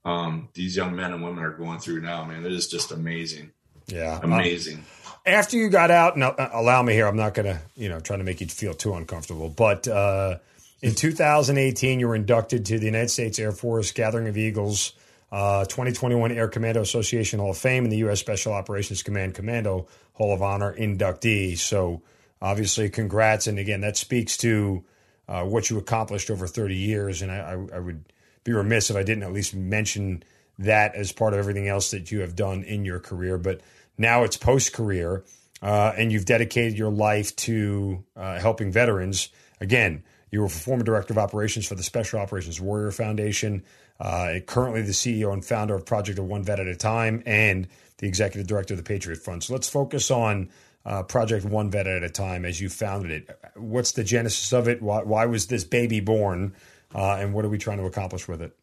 um, 0.05 0.49
these 0.55 0.77
young 0.77 0.97
men 0.97 1.13
and 1.13 1.23
women 1.23 1.45
are 1.45 1.53
going 1.53 1.79
through 1.79 2.01
now, 2.01 2.25
man. 2.25 2.45
It 2.45 2.53
is 2.53 2.69
just 2.69 2.91
amazing. 2.91 3.53
Yeah. 3.87 4.19
Amazing. 4.23 4.85
After 5.25 5.57
you 5.57 5.69
got 5.69 5.91
out, 5.91 6.17
now 6.17 6.31
uh, 6.31 6.51
allow 6.53 6.83
me 6.83 6.93
here, 6.95 7.07
I'm 7.07 7.17
not 7.17 7.35
going 7.35 7.47
to, 7.47 7.61
you 7.77 7.89
know, 7.89 8.01
trying 8.01 8.21
to 8.21 8.25
make 8.25 8.41
you 8.41 8.47
feel 8.47 8.75
too 8.75 8.95
uncomfortable, 8.95 9.49
but, 9.49 9.87
uh, 9.89 10.39
in 10.81 10.97
2018, 10.97 12.01
you 12.01 12.09
were 12.09 12.17
inducted 12.17 12.67
to 12.67 12.79
the 12.79 12.87
United 12.87 13.09
States 13.09 13.39
Air 13.39 13.53
Force 13.53 13.93
Gathering 13.93 14.27
of 14.27 14.37
Eagles 14.37 14.95
uh, 15.33 15.65
2021 15.65 16.31
Air 16.31 16.47
Commando 16.49 16.83
Association 16.83 17.41
Hall 17.41 17.51
of 17.51 17.59
Fame 17.59 17.85
and 17.85 17.93
the 17.93 17.97
U.S. 17.99 18.21
Special 18.21 18.53
Operations 18.53 19.03
Command 19.03 19.35
Commando 19.35 19.89
Hall 20.13 20.35
of 20.35 20.43
Honor 20.43 20.77
inductee. 20.77 21.57
So, 21.57 22.03
obviously, 22.43 22.91
congrats. 22.91 23.47
And 23.47 23.59
again, 23.59 23.81
that 23.81 23.97
speaks 23.97 24.37
to 24.39 24.85
uh, 25.27 25.45
what 25.45 25.71
you 25.71 25.79
accomplished 25.79 26.31
over 26.31 26.47
30 26.47 26.77
years. 26.77 27.23
And 27.23 27.33
I, 27.33 27.39
I, 27.39 27.77
I, 27.77 27.79
would 27.79 28.05
be 28.45 28.53
remiss 28.53 28.91
if 28.91 28.97
I 28.97 29.03
didn't 29.03 29.23
at 29.23 29.33
least 29.33 29.55
mention 29.55 30.23
that 30.59 30.95
as 30.95 31.13
part 31.13 31.33
of 31.33 31.39
everything 31.39 31.67
else 31.67 31.93
that 31.93 32.13
you 32.13 32.21
have 32.21 32.37
done 32.37 32.63
in 32.63 32.85
your 32.85 33.01
career. 33.01 33.39
But 33.39 33.63
now 33.99 34.25
it's 34.25 34.37
post 34.37 34.73
career, 34.73 35.25
uh, 35.63 35.93
and 35.97 36.11
you've 36.11 36.25
dedicated 36.25 36.77
your 36.77 36.91
life 36.91 37.35
to 37.37 38.05
uh, 38.17 38.39
helping 38.39 38.73
veterans. 38.73 39.29
Again, 39.61 40.03
you 40.31 40.41
were 40.41 40.49
former 40.49 40.83
director 40.83 41.13
of 41.13 41.19
operations 41.19 41.67
for 41.67 41.75
the 41.75 41.83
Special 41.83 42.19
Operations 42.19 42.61
Warrior 42.61 42.91
Foundation. 42.91 43.63
Uh, 44.01 44.41
currently, 44.47 44.83
the 44.83 44.93
CEO 44.93 45.33
and 45.33 45.45
founder 45.45 45.75
of 45.75 45.87
Project 45.87 46.19
of 46.19 46.25
One 46.25 46.43
Vet 46.43 46.59
at 46.59 46.67
a 46.67 46.75
Time, 46.75 47.23
and 47.27 47.69
the 47.99 48.09
executive 48.09 48.47
director 48.47 48.75
of 48.75 48.79
the 48.79 48.85
Patriot 48.85 49.19
Fund. 49.19 49.45
So 49.45 49.53
let's 49.53 49.69
focus 49.69 50.11
on 50.11 50.49
uh, 50.85 51.05
Project 51.05 51.45
One 51.45 51.71
Vet 51.71 51.87
at 51.87 52.03
a 52.03 52.11
Time 52.11 52.45
as 52.45 52.61
you 52.61 52.69
founded 52.69 53.11
it. 53.11 53.39
What's 53.55 53.93
the 53.93 54.03
genesis 54.03 54.53
of 54.53 54.69
it? 54.69 54.83
Why, 54.83 55.03
why 55.03 55.27
was 55.27 55.47
this 55.47 55.65
baby 55.65 56.01
born? 56.01 56.55
Uh, 56.95 57.17
and 57.21 57.33
what 57.33 57.45
are 57.45 57.49
we 57.49 57.59
trying 57.59 57.79
to 57.79 57.85
accomplish 57.85 58.27
with 58.27 58.43
it? 58.43 58.57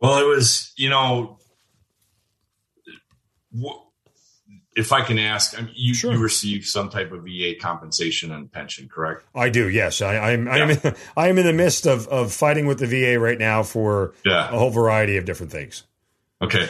Well, 0.00 0.18
it 0.18 0.26
was, 0.26 0.72
you 0.76 0.90
know, 0.90 1.38
if 4.76 4.92
I 4.92 5.02
can 5.02 5.18
ask, 5.18 5.56
I 5.56 5.62
mean, 5.62 5.72
you, 5.74 5.94
sure. 5.94 6.12
you 6.12 6.18
receive 6.18 6.66
some 6.66 6.88
type 6.88 7.12
of 7.12 7.24
VA 7.24 7.54
compensation 7.60 8.32
and 8.32 8.50
pension, 8.50 8.88
correct? 8.88 9.24
I 9.34 9.48
do. 9.48 9.68
Yes, 9.68 10.02
I, 10.02 10.32
am 10.32 10.48
I'm, 10.48 10.56
yeah. 10.56 10.62
I'm 10.64 10.70
in, 10.70 10.94
I 11.16 11.28
am 11.28 11.38
in 11.38 11.46
the 11.46 11.52
midst 11.52 11.86
of 11.86 12.08
of 12.08 12.32
fighting 12.32 12.66
with 12.66 12.78
the 12.78 12.86
VA 12.86 13.18
right 13.18 13.38
now 13.38 13.62
for 13.62 14.14
yeah. 14.24 14.48
a 14.48 14.58
whole 14.58 14.70
variety 14.70 15.16
of 15.16 15.24
different 15.24 15.52
things. 15.52 15.84
Okay, 16.42 16.68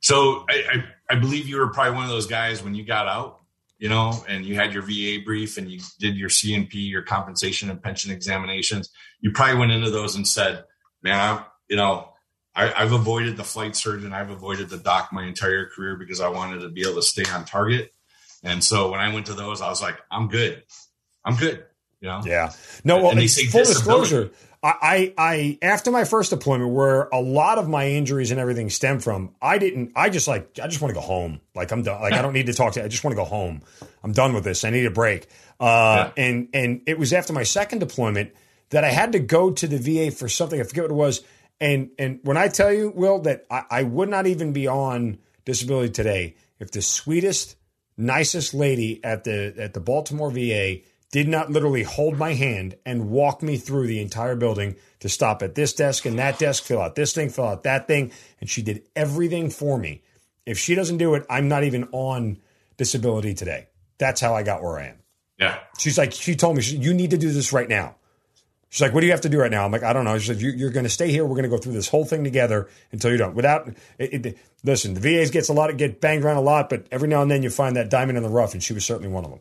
so 0.00 0.44
I, 0.48 0.84
I 1.08 1.14
I 1.16 1.18
believe 1.18 1.48
you 1.48 1.58
were 1.58 1.68
probably 1.68 1.94
one 1.94 2.04
of 2.04 2.10
those 2.10 2.26
guys 2.26 2.62
when 2.62 2.74
you 2.74 2.84
got 2.84 3.08
out, 3.08 3.40
you 3.78 3.88
know, 3.88 4.24
and 4.28 4.46
you 4.46 4.54
had 4.54 4.72
your 4.72 4.82
VA 4.82 5.22
brief 5.24 5.58
and 5.58 5.70
you 5.70 5.80
did 5.98 6.16
your 6.16 6.28
C&P, 6.28 6.78
your 6.78 7.02
compensation 7.02 7.68
and 7.68 7.82
pension 7.82 8.10
examinations. 8.10 8.90
You 9.20 9.32
probably 9.32 9.58
went 9.58 9.72
into 9.72 9.90
those 9.90 10.14
and 10.14 10.26
said, 10.26 10.64
"Man, 11.02 11.18
I'm, 11.18 11.44
you 11.68 11.76
know." 11.76 12.10
I, 12.56 12.68
have 12.68 12.92
avoided 12.92 13.36
the 13.36 13.44
flight 13.44 13.74
surgeon. 13.76 14.12
I've 14.12 14.30
avoided 14.30 14.68
the 14.68 14.76
doc 14.78 15.10
my 15.12 15.24
entire 15.24 15.66
career 15.66 15.96
because 15.96 16.20
I 16.20 16.28
wanted 16.28 16.60
to 16.60 16.68
be 16.68 16.82
able 16.82 16.96
to 16.96 17.02
stay 17.02 17.24
on 17.30 17.44
target. 17.44 17.92
And 18.42 18.62
so 18.62 18.90
when 18.90 19.00
I 19.00 19.12
went 19.12 19.26
to 19.26 19.32
those, 19.32 19.60
I 19.60 19.68
was 19.68 19.82
like, 19.82 19.96
I'm 20.10 20.28
good. 20.28 20.62
I'm 21.24 21.36
good. 21.36 21.64
You 22.00 22.08
know? 22.08 22.22
Yeah. 22.24 22.52
No, 22.84 22.98
well, 22.98 23.10
full 23.12 23.20
disability. 23.20 23.68
disclosure, 23.68 24.30
I, 24.62 25.12
I, 25.18 25.58
after 25.60 25.90
my 25.90 26.04
first 26.04 26.30
deployment, 26.30 26.70
where 26.70 27.02
a 27.08 27.20
lot 27.20 27.58
of 27.58 27.68
my 27.68 27.88
injuries 27.88 28.30
and 28.30 28.40
everything 28.40 28.70
stem 28.70 28.98
from, 28.98 29.34
I 29.42 29.58
didn't, 29.58 29.92
I 29.94 30.08
just 30.08 30.28
like, 30.28 30.58
I 30.62 30.68
just 30.68 30.80
want 30.80 30.90
to 30.90 30.94
go 30.94 31.04
home. 31.04 31.40
Like 31.54 31.70
I'm 31.70 31.82
done. 31.82 32.00
Like 32.00 32.14
I 32.14 32.22
don't 32.22 32.32
need 32.32 32.46
to 32.46 32.54
talk 32.54 32.74
to, 32.74 32.84
I 32.84 32.88
just 32.88 33.04
want 33.04 33.12
to 33.12 33.16
go 33.16 33.24
home. 33.24 33.62
I'm 34.02 34.12
done 34.12 34.32
with 34.32 34.44
this. 34.44 34.64
I 34.64 34.70
need 34.70 34.86
a 34.86 34.90
break. 34.90 35.26
Uh, 35.60 36.10
yeah. 36.16 36.24
and, 36.24 36.48
and 36.54 36.82
it 36.86 36.98
was 36.98 37.12
after 37.12 37.32
my 37.32 37.42
second 37.42 37.80
deployment 37.80 38.32
that 38.70 38.84
I 38.84 38.90
had 38.90 39.12
to 39.12 39.18
go 39.18 39.50
to 39.50 39.66
the 39.66 39.78
VA 39.78 40.14
for 40.14 40.28
something. 40.28 40.58
I 40.58 40.64
forget 40.64 40.84
what 40.84 40.90
it 40.90 40.94
was 40.94 41.22
and 41.60 41.90
and 41.98 42.20
when 42.22 42.36
I 42.36 42.48
tell 42.48 42.72
you, 42.72 42.90
Will, 42.94 43.20
that 43.20 43.46
I, 43.50 43.64
I 43.70 43.82
would 43.82 44.08
not 44.08 44.26
even 44.26 44.52
be 44.52 44.66
on 44.66 45.18
disability 45.44 45.92
today 45.92 46.36
if 46.58 46.70
the 46.70 46.82
sweetest, 46.82 47.56
nicest 47.96 48.54
lady 48.54 49.02
at 49.04 49.24
the 49.24 49.54
at 49.58 49.74
the 49.74 49.80
Baltimore 49.80 50.30
VA 50.30 50.78
did 51.14 51.28
not 51.28 51.48
literally 51.48 51.84
hold 51.84 52.18
my 52.18 52.34
hand 52.34 52.76
and 52.84 53.08
walk 53.08 53.40
me 53.40 53.56
through 53.56 53.86
the 53.86 54.00
entire 54.00 54.34
building 54.34 54.74
to 54.98 55.08
stop 55.08 55.42
at 55.42 55.54
this 55.54 55.72
desk 55.72 56.06
and 56.06 56.18
that 56.18 56.40
desk, 56.40 56.64
fill 56.64 56.80
out 56.80 56.96
this 56.96 57.12
thing, 57.12 57.30
fill 57.30 57.46
out 57.46 57.62
that 57.62 57.86
thing, 57.86 58.10
and 58.40 58.50
she 58.50 58.62
did 58.62 58.82
everything 58.96 59.48
for 59.48 59.78
me. 59.78 60.02
If 60.44 60.58
she 60.58 60.74
doesn't 60.74 60.98
do 60.98 61.14
it, 61.14 61.24
I'm 61.30 61.46
not 61.46 61.62
even 61.62 61.84
on 61.92 62.38
disability 62.76 63.32
today. 63.32 63.68
That's 63.98 64.20
how 64.20 64.34
I 64.34 64.42
got 64.42 64.60
where 64.60 64.78
I 64.78 64.86
am. 64.88 64.96
Yeah. 65.38 65.58
She's 65.78 65.96
like, 65.96 66.12
she 66.12 66.34
told 66.34 66.56
me, 66.56 66.64
you 66.64 66.92
need 66.92 67.10
to 67.10 67.18
do 67.18 67.30
this 67.30 67.52
right 67.52 67.68
now. 67.68 67.94
She's 68.74 68.80
like, 68.80 68.92
"What 68.92 69.02
do 69.02 69.06
you 69.06 69.12
have 69.12 69.20
to 69.20 69.28
do 69.28 69.38
right 69.38 69.52
now?" 69.52 69.64
I'm 69.64 69.70
like, 69.70 69.84
"I 69.84 69.92
don't 69.92 70.04
know." 70.04 70.18
She 70.18 70.26
said, 70.26 70.40
"You're 70.40 70.70
going 70.70 70.82
to 70.82 70.90
stay 70.90 71.08
here. 71.08 71.24
We're 71.24 71.36
going 71.36 71.44
to 71.44 71.48
go 71.48 71.58
through 71.58 71.74
this 71.74 71.86
whole 71.86 72.04
thing 72.04 72.24
together 72.24 72.68
until 72.90 73.10
you're 73.10 73.18
done." 73.18 73.36
Without, 73.36 73.68
it, 73.98 74.26
it, 74.26 74.38
listen, 74.64 74.94
the 74.94 75.00
VAs 75.00 75.30
gets 75.30 75.48
a 75.48 75.52
lot, 75.52 75.76
get 75.76 76.00
banged 76.00 76.24
around 76.24 76.38
a 76.38 76.40
lot, 76.40 76.68
but 76.68 76.84
every 76.90 77.06
now 77.06 77.22
and 77.22 77.30
then 77.30 77.44
you 77.44 77.50
find 77.50 77.76
that 77.76 77.88
diamond 77.88 78.16
in 78.16 78.24
the 78.24 78.28
rough, 78.28 78.52
and 78.52 78.64
she 78.64 78.72
was 78.72 78.84
certainly 78.84 79.08
one 79.08 79.24
of 79.24 79.30
them. 79.30 79.38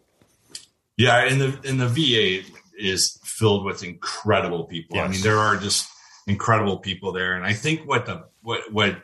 Yeah, 0.97 1.25
and 1.25 1.41
the 1.41 1.59
and 1.67 1.81
the 1.81 1.87
VA 1.87 2.47
is 2.77 3.19
filled 3.23 3.65
with 3.65 3.83
incredible 3.83 4.65
people. 4.65 4.97
Yes. 4.97 5.05
I 5.07 5.11
mean, 5.11 5.21
there 5.21 5.39
are 5.39 5.57
just 5.57 5.89
incredible 6.27 6.77
people 6.77 7.11
there, 7.11 7.33
and 7.33 7.43
I 7.43 7.53
think 7.53 7.87
what 7.87 8.05
the 8.05 8.25
what 8.43 8.71
what 8.71 9.01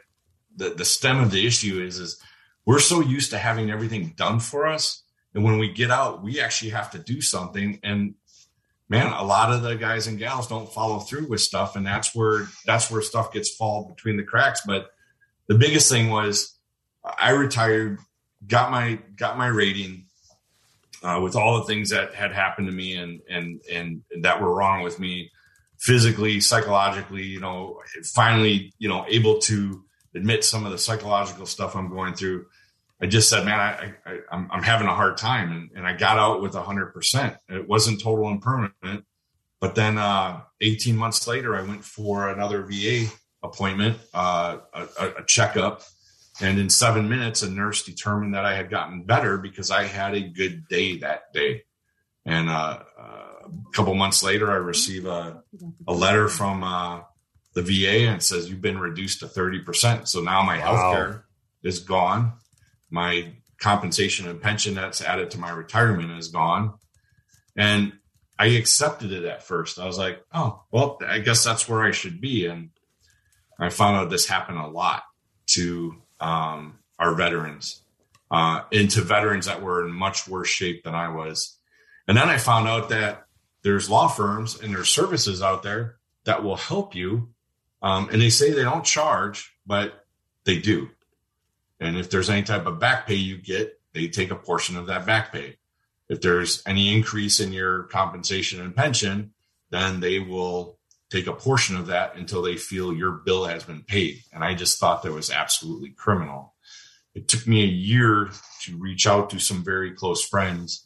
the 0.56 0.70
the 0.70 0.86
stem 0.86 1.20
of 1.20 1.32
the 1.32 1.48
issue 1.48 1.82
is 1.82 1.98
is 1.98 2.22
we're 2.68 2.78
so 2.78 3.02
used 3.02 3.32
to 3.32 3.40
having 3.40 3.72
everything 3.72 4.14
done 4.16 4.40
for 4.40 4.68
us, 4.68 5.02
and 5.34 5.44
when 5.44 5.58
we 5.58 5.74
get 5.74 5.90
out, 5.90 6.22
we 6.22 6.40
actually 6.40 6.70
have 6.70 6.92
to 6.92 7.00
do 7.00 7.20
something, 7.20 7.80
and 7.82 8.14
man, 8.90 9.14
a 9.14 9.24
lot 9.24 9.54
of 9.54 9.62
the 9.62 9.76
guys 9.76 10.08
and 10.08 10.18
gals 10.18 10.48
don't 10.48 10.72
follow 10.72 11.00
through 11.00 11.28
with 11.28 11.42
stuff, 11.42 11.76
and 11.76 11.86
that's 11.86 12.16
where 12.16 12.48
that's 12.66 12.90
where 12.92 13.02
stuff 13.02 13.32
gets 13.32 13.56
fall 13.56 13.86
between 13.86 14.18
the 14.18 14.24
cracks. 14.24 14.62
But 14.66 14.92
the 15.48 15.56
biggest 15.56 15.90
thing 15.90 16.10
was 16.10 16.58
I 17.04 17.32
retired, 17.32 18.00
got 18.46 18.72
my 18.72 19.00
got 19.16 19.38
my 19.38 19.48
rating 19.48 20.06
uh, 21.04 21.20
with 21.24 21.36
all 21.36 21.60
the 21.60 21.66
things 21.66 21.90
that 21.90 22.16
had 22.16 22.34
happened 22.34 22.68
to 22.68 22.74
me 22.74 22.96
and 22.96 23.22
and 23.30 23.62
and 23.72 24.02
that 24.22 24.42
were 24.42 24.54
wrong 24.54 24.84
with 24.84 25.00
me 25.00 25.32
physically, 25.78 26.40
psychologically. 26.40 27.24
You 27.24 27.40
know, 27.40 27.80
finally, 28.04 28.74
you 28.80 28.90
know, 28.90 29.06
able 29.08 29.40
to 29.42 29.84
admit 30.16 30.44
some 30.44 30.66
of 30.66 30.72
the 30.72 30.78
psychological 30.78 31.46
stuff 31.46 31.76
I'm 31.76 31.90
going 31.90 32.16
through 32.16 32.48
I 33.02 33.08
just 33.08 33.30
said, 33.30 33.46
man, 33.46 33.60
I, 33.60 33.94
I, 34.06 34.20
I'm, 34.32 34.50
I'm 34.52 34.64
having 34.64 34.88
a 34.88 34.94
hard 34.94 35.18
time. 35.18 35.52
And, 35.52 35.70
and 35.76 35.88
I 35.88 35.94
got 35.94 36.18
out 36.18 36.42
with 36.42 36.54
100%. 36.54 37.38
It 37.48 37.68
wasn't 37.68 38.02
total 38.02 38.28
and 38.28 38.42
permanent. 38.42 39.06
But 39.62 39.76
then 39.76 39.98
uh, 39.98 40.42
18 40.62 40.96
months 40.96 41.28
later, 41.28 41.56
I 41.56 41.62
went 41.62 41.84
for 41.84 42.30
another 42.30 42.64
VA 42.64 43.06
appointment, 43.42 43.98
uh, 44.14 44.58
a, 44.74 45.08
a 45.20 45.24
checkup. 45.26 45.84
And 46.42 46.60
in 46.60 46.70
seven 46.70 47.10
minutes, 47.10 47.42
a 47.42 47.50
nurse 47.50 47.84
determined 47.84 48.34
that 48.34 48.46
I 48.46 48.56
had 48.56 48.70
gotten 48.70 49.04
better 49.04 49.38
because 49.38 49.72
I 49.72 49.84
had 49.84 50.14
a 50.14 50.22
good 50.22 50.68
day 50.70 50.98
that 51.00 51.34
day. 51.34 51.64
And 52.26 52.50
uh, 52.50 52.80
uh 52.98 53.26
a 53.50 53.72
couple 53.74 53.96
months 53.96 54.22
later, 54.22 54.52
I 54.52 54.56
receive 54.56 55.06
a, 55.06 55.42
a 55.88 55.94
letter 55.94 56.30
from 56.30 56.64
uh, 56.64 57.02
the 57.56 57.64
VA 57.64 58.08
and 58.08 58.22
says, 58.22 58.50
You've 58.50 58.62
been 58.62 58.78
reduced 58.78 59.22
to 59.22 59.26
30%. 59.26 60.08
So 60.08 60.22
now 60.22 60.44
my 60.44 60.60
wow. 60.60 60.64
health 60.64 60.94
care 60.94 61.26
is 61.64 61.80
gone 61.80 62.34
my 62.90 63.34
compensation 63.60 64.28
and 64.28 64.42
pension 64.42 64.76
that's 64.76 65.02
added 65.02 65.32
to 65.32 65.40
my 65.40 65.52
retirement 65.52 66.12
is 66.18 66.30
gone. 66.30 66.74
And 67.56 67.94
I 68.38 68.48
accepted 68.48 69.12
it 69.12 69.26
at 69.26 69.44
first. 69.44 69.80
I 69.80 69.86
was 69.86 69.98
like, 69.98 70.24
oh, 70.34 70.64
well, 70.72 70.98
I 71.06 71.20
guess 71.20 71.44
that's 71.44 71.68
where 71.68 71.84
I 71.84 71.92
should 71.92 72.22
be. 72.22 72.46
And 72.46 72.70
I 73.60 73.70
found 73.70 73.98
out 73.98 74.10
this 74.10 74.28
happened 74.28 74.60
a 74.60 74.68
lot 74.68 75.04
to 75.48 76.02
um, 76.22 76.80
our 76.98 77.16
veterans, 77.16 77.82
uh, 78.32 78.62
into 78.72 79.02
veterans 79.02 79.46
that 79.48 79.62
were 79.62 79.86
in 79.86 79.92
much 79.92 80.28
worse 80.28 80.48
shape 80.48 80.84
than 80.84 80.96
I 80.96 81.10
was. 81.10 81.58
And 82.08 82.18
then 82.18 82.30
I 82.30 82.38
found 82.38 82.68
out 82.68 82.90
that 82.90 83.26
there's 83.64 83.90
law 83.90 84.08
firms 84.08 84.60
and 84.60 84.74
there's 84.74 84.90
services 84.90 85.42
out 85.42 85.64
there 85.64 85.98
that 86.24 86.44
will 86.44 86.56
help 86.56 86.96
you. 86.96 87.30
Um, 87.82 88.10
and 88.12 88.22
they 88.22 88.30
say 88.30 88.52
they 88.52 88.64
don't 88.64 88.86
charge, 88.86 89.54
but 89.66 90.06
they 90.46 90.60
do. 90.60 90.90
And 91.80 91.98
if 91.98 92.10
there's 92.10 92.30
any 92.30 92.44
type 92.44 92.66
of 92.66 92.80
back 92.80 93.08
pay 93.08 93.16
you 93.16 93.38
get, 93.38 93.80
they 93.94 94.08
take 94.08 94.32
a 94.32 94.36
portion 94.36 94.78
of 94.78 94.88
that 94.88 95.06
back 95.06 95.32
pay. 95.32 95.58
If 96.10 96.22
there's 96.22 96.64
any 96.66 96.96
increase 96.96 97.40
in 97.40 97.54
your 97.54 97.84
compensation 97.84 98.60
and 98.62 98.76
pension, 98.76 99.34
then 99.70 100.00
they 100.00 100.20
will 100.20 100.80
take 101.10 101.28
a 101.28 101.34
portion 101.34 101.76
of 101.76 101.88
that 101.88 102.16
until 102.16 102.42
they 102.42 102.56
feel 102.56 102.94
your 102.94 103.12
bill 103.12 103.46
has 103.46 103.64
been 103.64 103.84
paid. 103.84 104.24
And 104.34 104.44
I 104.44 104.54
just 104.54 104.80
thought 104.80 105.04
that 105.04 105.12
was 105.12 105.32
absolutely 105.32 105.90
criminal. 105.90 106.54
It 107.16 107.28
took 107.28 107.48
me 107.48 107.64
a 107.64 107.68
year 107.68 108.30
to 108.64 108.78
reach 108.78 109.08
out 109.08 109.30
to 109.32 109.40
some 109.40 109.64
very 109.64 109.92
close 109.92 110.24
friends, 110.24 110.86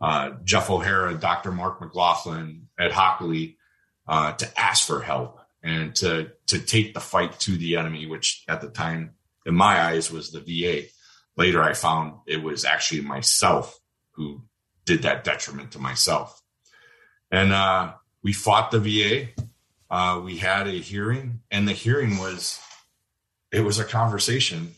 uh, 0.00 0.30
Jeff 0.44 0.70
O'Hara, 0.70 1.14
Dr. 1.14 1.50
Mark 1.50 1.80
McLaughlin, 1.80 2.68
Ed 2.78 2.92
Hockley, 2.92 3.56
uh, 4.06 4.32
to 4.32 4.60
ask 4.60 4.86
for 4.86 5.00
help 5.00 5.40
and 5.62 5.94
to 5.96 6.30
to 6.46 6.58
take 6.58 6.94
the 6.94 7.00
fight 7.00 7.40
to 7.40 7.56
the 7.56 7.76
enemy, 7.76 8.06
which 8.06 8.44
at 8.48 8.60
the 8.60 8.68
time, 8.68 9.14
in 9.46 9.54
my 9.54 9.80
eyes, 9.80 10.10
was 10.10 10.30
the 10.30 10.40
VA. 10.40 10.88
Later, 11.36 11.62
I 11.62 11.72
found 11.72 12.14
it 12.26 12.42
was 12.42 12.64
actually 12.64 13.00
myself 13.00 13.78
who 14.12 14.42
did 14.84 15.02
that 15.02 15.24
detriment 15.24 15.72
to 15.72 15.78
myself. 15.78 16.40
And 17.30 17.52
uh, 17.52 17.94
we 18.22 18.32
fought 18.32 18.70
the 18.70 18.80
VA. 18.80 19.28
Uh, 19.90 20.20
we 20.24 20.38
had 20.38 20.66
a 20.66 20.72
hearing, 20.72 21.40
and 21.50 21.68
the 21.68 21.72
hearing 21.72 22.18
was 22.18 22.60
it 23.52 23.60
was 23.60 23.78
a 23.78 23.84
conversation, 23.84 24.74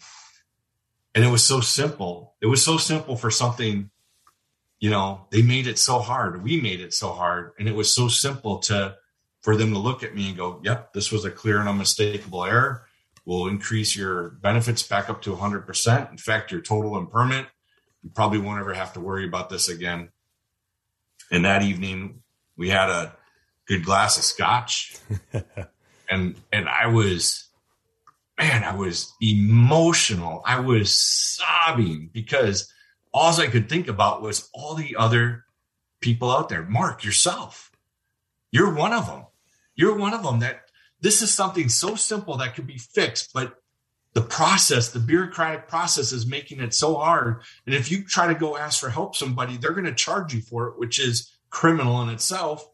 and 1.15 1.25
it 1.25 1.31
was 1.31 1.45
so 1.45 1.61
simple. 1.61 2.35
It 2.43 2.47
was 2.47 2.63
so 2.63 2.77
simple 2.77 3.17
for 3.17 3.31
something. 3.31 3.91
You 4.79 4.91
know, 4.91 5.27
they 5.31 5.43
made 5.43 5.67
it 5.67 5.79
so 5.79 6.01
hard. 6.01 6.43
We 6.43 6.61
made 6.61 6.81
it 6.81 6.93
so 6.93 7.13
hard, 7.13 7.53
and 7.59 7.69
it 7.69 7.75
was 7.75 7.95
so 7.95 8.09
simple 8.09 8.59
to 8.61 8.97
for 9.41 9.57
them 9.57 9.73
to 9.73 9.79
look 9.79 10.03
at 10.03 10.15
me 10.15 10.29
and 10.29 10.37
go, 10.37 10.61
"Yep, 10.65 10.93
this 10.93 11.13
was 11.13 11.25
a 11.25 11.31
clear 11.31 11.59
and 11.59 11.69
unmistakable 11.69 12.45
error." 12.45 12.86
We'll 13.27 13.49
increase 13.49 13.97
your 13.97 14.31
benefits 14.31 14.85
back 14.85 15.11
up 15.11 15.21
to 15.23 15.35
100%. 15.35 16.11
In 16.13 16.17
fact, 16.17 16.53
your 16.53 16.61
total 16.61 16.97
and 16.97 17.11
permanent, 17.11 17.49
you 18.03 18.11
probably 18.15 18.39
won't 18.39 18.61
ever 18.61 18.73
have 18.73 18.93
to 18.93 19.01
worry 19.01 19.27
about 19.27 19.51
this 19.51 19.69
again. 19.69 20.11
And 21.33 21.45
that 21.45 21.63
evening, 21.63 22.23
we 22.57 22.71
had 22.71 22.89
a 22.89 23.17
good 23.67 23.85
glass 23.85 24.17
of 24.17 24.23
scotch, 24.23 24.95
and 26.11 26.37
and 26.53 26.69
I 26.69 26.87
was, 26.87 27.49
man, 28.39 28.63
I 28.63 28.77
was 28.77 29.13
emotional. 29.21 30.41
I 30.47 30.61
was 30.61 30.97
sobbing 30.97 32.11
because 32.13 32.73
all 33.13 33.41
I 33.41 33.49
could 33.49 33.69
think 33.69 33.89
about 33.89 34.23
was 34.23 34.49
all 34.55 34.75
the 34.75 34.95
other 34.97 35.47
people 36.01 36.31
out 36.31 36.49
there. 36.49 36.63
Mark, 36.63 37.03
yourself, 37.03 37.73
you're 38.53 38.73
one 38.73 38.93
of 38.93 39.07
them. 39.07 39.27
You're 39.75 39.97
one 39.97 40.15
of 40.15 40.23
them 40.23 40.39
that 40.41 40.66
this 41.01 41.23
is 41.23 41.33
something 41.33 41.69
so 41.69 41.95
simple 41.95 42.37
that 42.39 42.55
could 42.55 42.67
be 42.67 42.79
fixed, 42.79 43.33
but 43.33 43.55
the 44.15 44.23
process, 44.23 44.91
the 44.91 44.99
bureaucratic 44.99 45.69
process 45.69 46.11
is 46.11 46.27
making 46.27 46.61
it 46.61 46.73
so 46.73 46.95
hard. 46.95 47.43
And 47.67 47.75
if 47.75 47.91
you 47.91 48.03
try 48.03 48.27
to 48.29 48.35
go 48.35 48.57
ask 48.57 48.81
for 48.81 48.89
help 48.89 49.15
somebody, 49.15 49.59
they're 49.59 49.75
going 49.75 49.85
to 49.85 49.95
charge 49.95 50.33
you 50.33 50.41
for 50.41 50.69
it, 50.69 50.79
which 50.79 50.99
is 50.99 51.37
criminal 51.51 52.01
in 52.03 52.09
itself. 52.09 52.67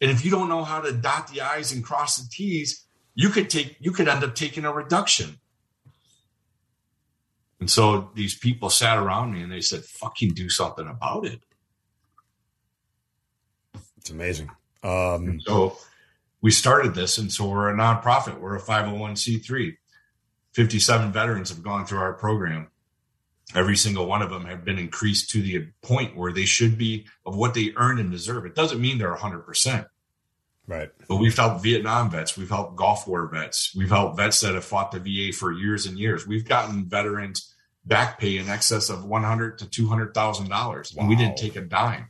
And 0.00 0.10
if 0.10 0.24
you 0.24 0.30
don't 0.30 0.48
know 0.48 0.64
how 0.64 0.80
to 0.80 0.92
dot 0.92 1.28
the 1.28 1.42
I's 1.42 1.72
and 1.72 1.84
cross 1.84 2.16
the 2.16 2.26
T's, 2.30 2.86
you 3.14 3.28
could 3.28 3.50
take 3.50 3.76
you 3.80 3.92
could 3.92 4.08
end 4.08 4.24
up 4.24 4.34
taking 4.34 4.64
a 4.64 4.72
reduction. 4.72 5.38
And 7.60 7.70
so 7.70 8.10
these 8.14 8.38
people 8.38 8.70
sat 8.70 8.98
around 8.98 9.32
me 9.32 9.42
and 9.42 9.50
they 9.50 9.62
said, 9.62 9.82
fucking 9.84 10.34
do 10.34 10.48
something 10.50 10.86
about 10.86 11.26
it. 11.26 11.40
It's 13.96 14.10
amazing. 14.10 14.50
Um, 14.82 15.40
so 15.40 15.78
we 16.40 16.50
started 16.50 16.94
this, 16.94 17.18
and 17.18 17.32
so 17.32 17.48
we're 17.48 17.70
a 17.70 17.74
nonprofit. 17.74 18.40
We're 18.40 18.56
a 18.56 18.60
501c3. 18.60 19.76
57 20.52 21.12
veterans 21.12 21.50
have 21.50 21.62
gone 21.62 21.86
through 21.86 21.98
our 21.98 22.14
program. 22.14 22.68
Every 23.54 23.76
single 23.76 24.06
one 24.06 24.22
of 24.22 24.30
them 24.30 24.46
have 24.46 24.64
been 24.64 24.78
increased 24.78 25.30
to 25.30 25.42
the 25.42 25.68
point 25.82 26.16
where 26.16 26.32
they 26.32 26.44
should 26.44 26.76
be 26.76 27.06
of 27.24 27.36
what 27.36 27.54
they 27.54 27.72
earn 27.76 27.98
and 27.98 28.10
deserve. 28.10 28.44
It 28.44 28.54
doesn't 28.54 28.80
mean 28.80 28.98
they're 28.98 29.14
100%. 29.14 29.86
Right. 30.66 30.90
But 31.08 31.16
we've 31.16 31.36
helped 31.36 31.62
Vietnam 31.62 32.10
vets. 32.10 32.36
We've 32.36 32.48
helped 32.48 32.76
Gulf 32.76 33.06
War 33.06 33.26
vets. 33.26 33.74
We've 33.76 33.90
helped 33.90 34.16
vets 34.16 34.40
that 34.40 34.54
have 34.54 34.64
fought 34.64 34.90
the 34.90 34.98
VA 34.98 35.32
for 35.32 35.52
years 35.52 35.86
and 35.86 35.96
years. 35.98 36.26
We've 36.26 36.44
gotten 36.44 36.86
veterans 36.86 37.54
back 37.84 38.18
pay 38.18 38.36
in 38.36 38.48
excess 38.48 38.90
of 38.90 39.04
one 39.04 39.22
hundred 39.22 39.58
to 39.58 39.70
two 39.70 39.86
hundred 39.86 40.12
thousand 40.12 40.48
dollars, 40.48 40.94
and 40.96 41.08
we 41.08 41.14
didn't 41.14 41.36
take 41.36 41.54
a 41.54 41.60
dime. 41.60 42.08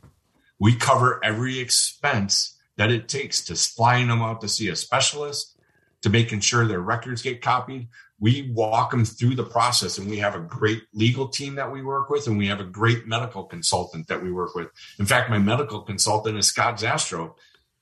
We 0.57 0.75
cover 0.75 1.23
every 1.23 1.59
expense 1.59 2.56
that 2.77 2.91
it 2.91 3.07
takes 3.07 3.43
to 3.45 3.55
flying 3.55 4.07
them 4.07 4.21
out 4.21 4.41
to 4.41 4.47
see 4.47 4.69
a 4.69 4.75
specialist, 4.75 5.59
to 6.01 6.09
making 6.09 6.39
sure 6.39 6.65
their 6.65 6.81
records 6.81 7.21
get 7.21 7.41
copied. 7.41 7.87
We 8.19 8.51
walk 8.53 8.91
them 8.91 9.05
through 9.05 9.35
the 9.35 9.43
process, 9.43 9.97
and 9.97 10.09
we 10.09 10.17
have 10.17 10.35
a 10.35 10.39
great 10.39 10.83
legal 10.93 11.27
team 11.27 11.55
that 11.55 11.71
we 11.71 11.81
work 11.81 12.09
with, 12.09 12.27
and 12.27 12.37
we 12.37 12.47
have 12.47 12.59
a 12.59 12.65
great 12.65 13.07
medical 13.07 13.43
consultant 13.43 14.07
that 14.07 14.21
we 14.21 14.31
work 14.31 14.55
with. 14.55 14.67
In 14.99 15.05
fact, 15.05 15.29
my 15.29 15.37
medical 15.37 15.81
consultant 15.81 16.37
is 16.37 16.47
Scott 16.47 16.77
Zastro, 16.77 17.35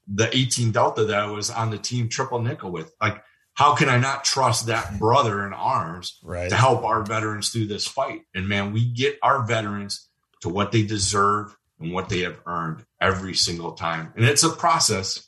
the 0.07 0.35
18 0.35 0.71
Delta 0.71 1.05
that 1.05 1.19
I 1.19 1.27
was 1.27 1.49
on 1.49 1.71
the 1.71 1.77
team 1.77 2.09
triple 2.09 2.41
nickel 2.41 2.71
with. 2.71 2.93
Like, 3.01 3.23
how 3.53 3.73
can 3.73 3.87
I 3.87 3.97
not 3.97 4.25
trust 4.25 4.67
that 4.67 4.99
brother 4.99 5.45
in 5.47 5.53
arms 5.53 6.19
right. 6.21 6.49
to 6.49 6.55
help 6.55 6.83
our 6.83 7.03
veterans 7.03 7.49
through 7.49 7.67
this 7.67 7.87
fight? 7.87 8.21
And 8.33 8.47
man, 8.47 8.73
we 8.73 8.85
get 8.85 9.17
our 9.23 9.45
veterans 9.45 10.09
to 10.41 10.49
what 10.49 10.71
they 10.73 10.83
deserve 10.83 11.55
and 11.79 11.91
what 11.91 12.09
they 12.09 12.19
have 12.21 12.39
earned 12.45 12.85
every 13.01 13.33
single 13.33 13.73
time. 13.73 14.13
And 14.15 14.25
it's 14.25 14.43
a 14.43 14.49
process, 14.49 15.27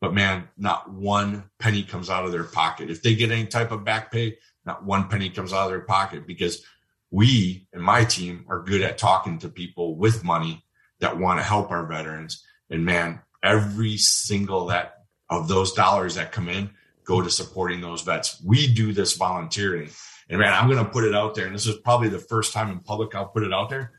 but 0.00 0.14
man, 0.14 0.48
not 0.56 0.90
one 0.90 1.44
penny 1.58 1.82
comes 1.82 2.10
out 2.10 2.24
of 2.24 2.32
their 2.32 2.44
pocket. 2.44 2.90
If 2.90 3.02
they 3.02 3.14
get 3.14 3.30
any 3.30 3.46
type 3.46 3.72
of 3.72 3.84
back 3.84 4.12
pay, 4.12 4.38
not 4.64 4.84
one 4.84 5.08
penny 5.08 5.30
comes 5.30 5.52
out 5.52 5.64
of 5.64 5.70
their 5.70 5.80
pocket 5.80 6.26
because 6.26 6.64
we 7.10 7.66
and 7.72 7.82
my 7.82 8.04
team 8.04 8.44
are 8.48 8.62
good 8.62 8.82
at 8.82 8.98
talking 8.98 9.38
to 9.38 9.48
people 9.48 9.96
with 9.96 10.24
money 10.24 10.64
that 11.00 11.18
want 11.18 11.38
to 11.38 11.44
help 11.44 11.70
our 11.70 11.86
veterans. 11.86 12.44
And 12.70 12.84
man, 12.84 13.20
every 13.42 13.96
single 13.96 14.66
that 14.66 15.04
of 15.30 15.48
those 15.48 15.72
dollars 15.72 16.14
that 16.16 16.32
come 16.32 16.48
in 16.48 16.70
go 17.04 17.22
to 17.22 17.30
supporting 17.30 17.80
those 17.80 18.02
vets. 18.02 18.40
We 18.44 18.72
do 18.72 18.92
this 18.92 19.16
volunteering. 19.16 19.90
And 20.28 20.40
man, 20.40 20.52
I'm 20.52 20.68
going 20.68 20.84
to 20.84 20.90
put 20.90 21.04
it 21.04 21.14
out 21.14 21.34
there. 21.34 21.46
And 21.46 21.54
this 21.54 21.66
is 21.66 21.76
probably 21.76 22.08
the 22.08 22.18
first 22.18 22.52
time 22.52 22.70
in 22.70 22.80
public 22.80 23.14
I'll 23.14 23.26
put 23.26 23.44
it 23.44 23.52
out 23.52 23.70
there. 23.70 23.92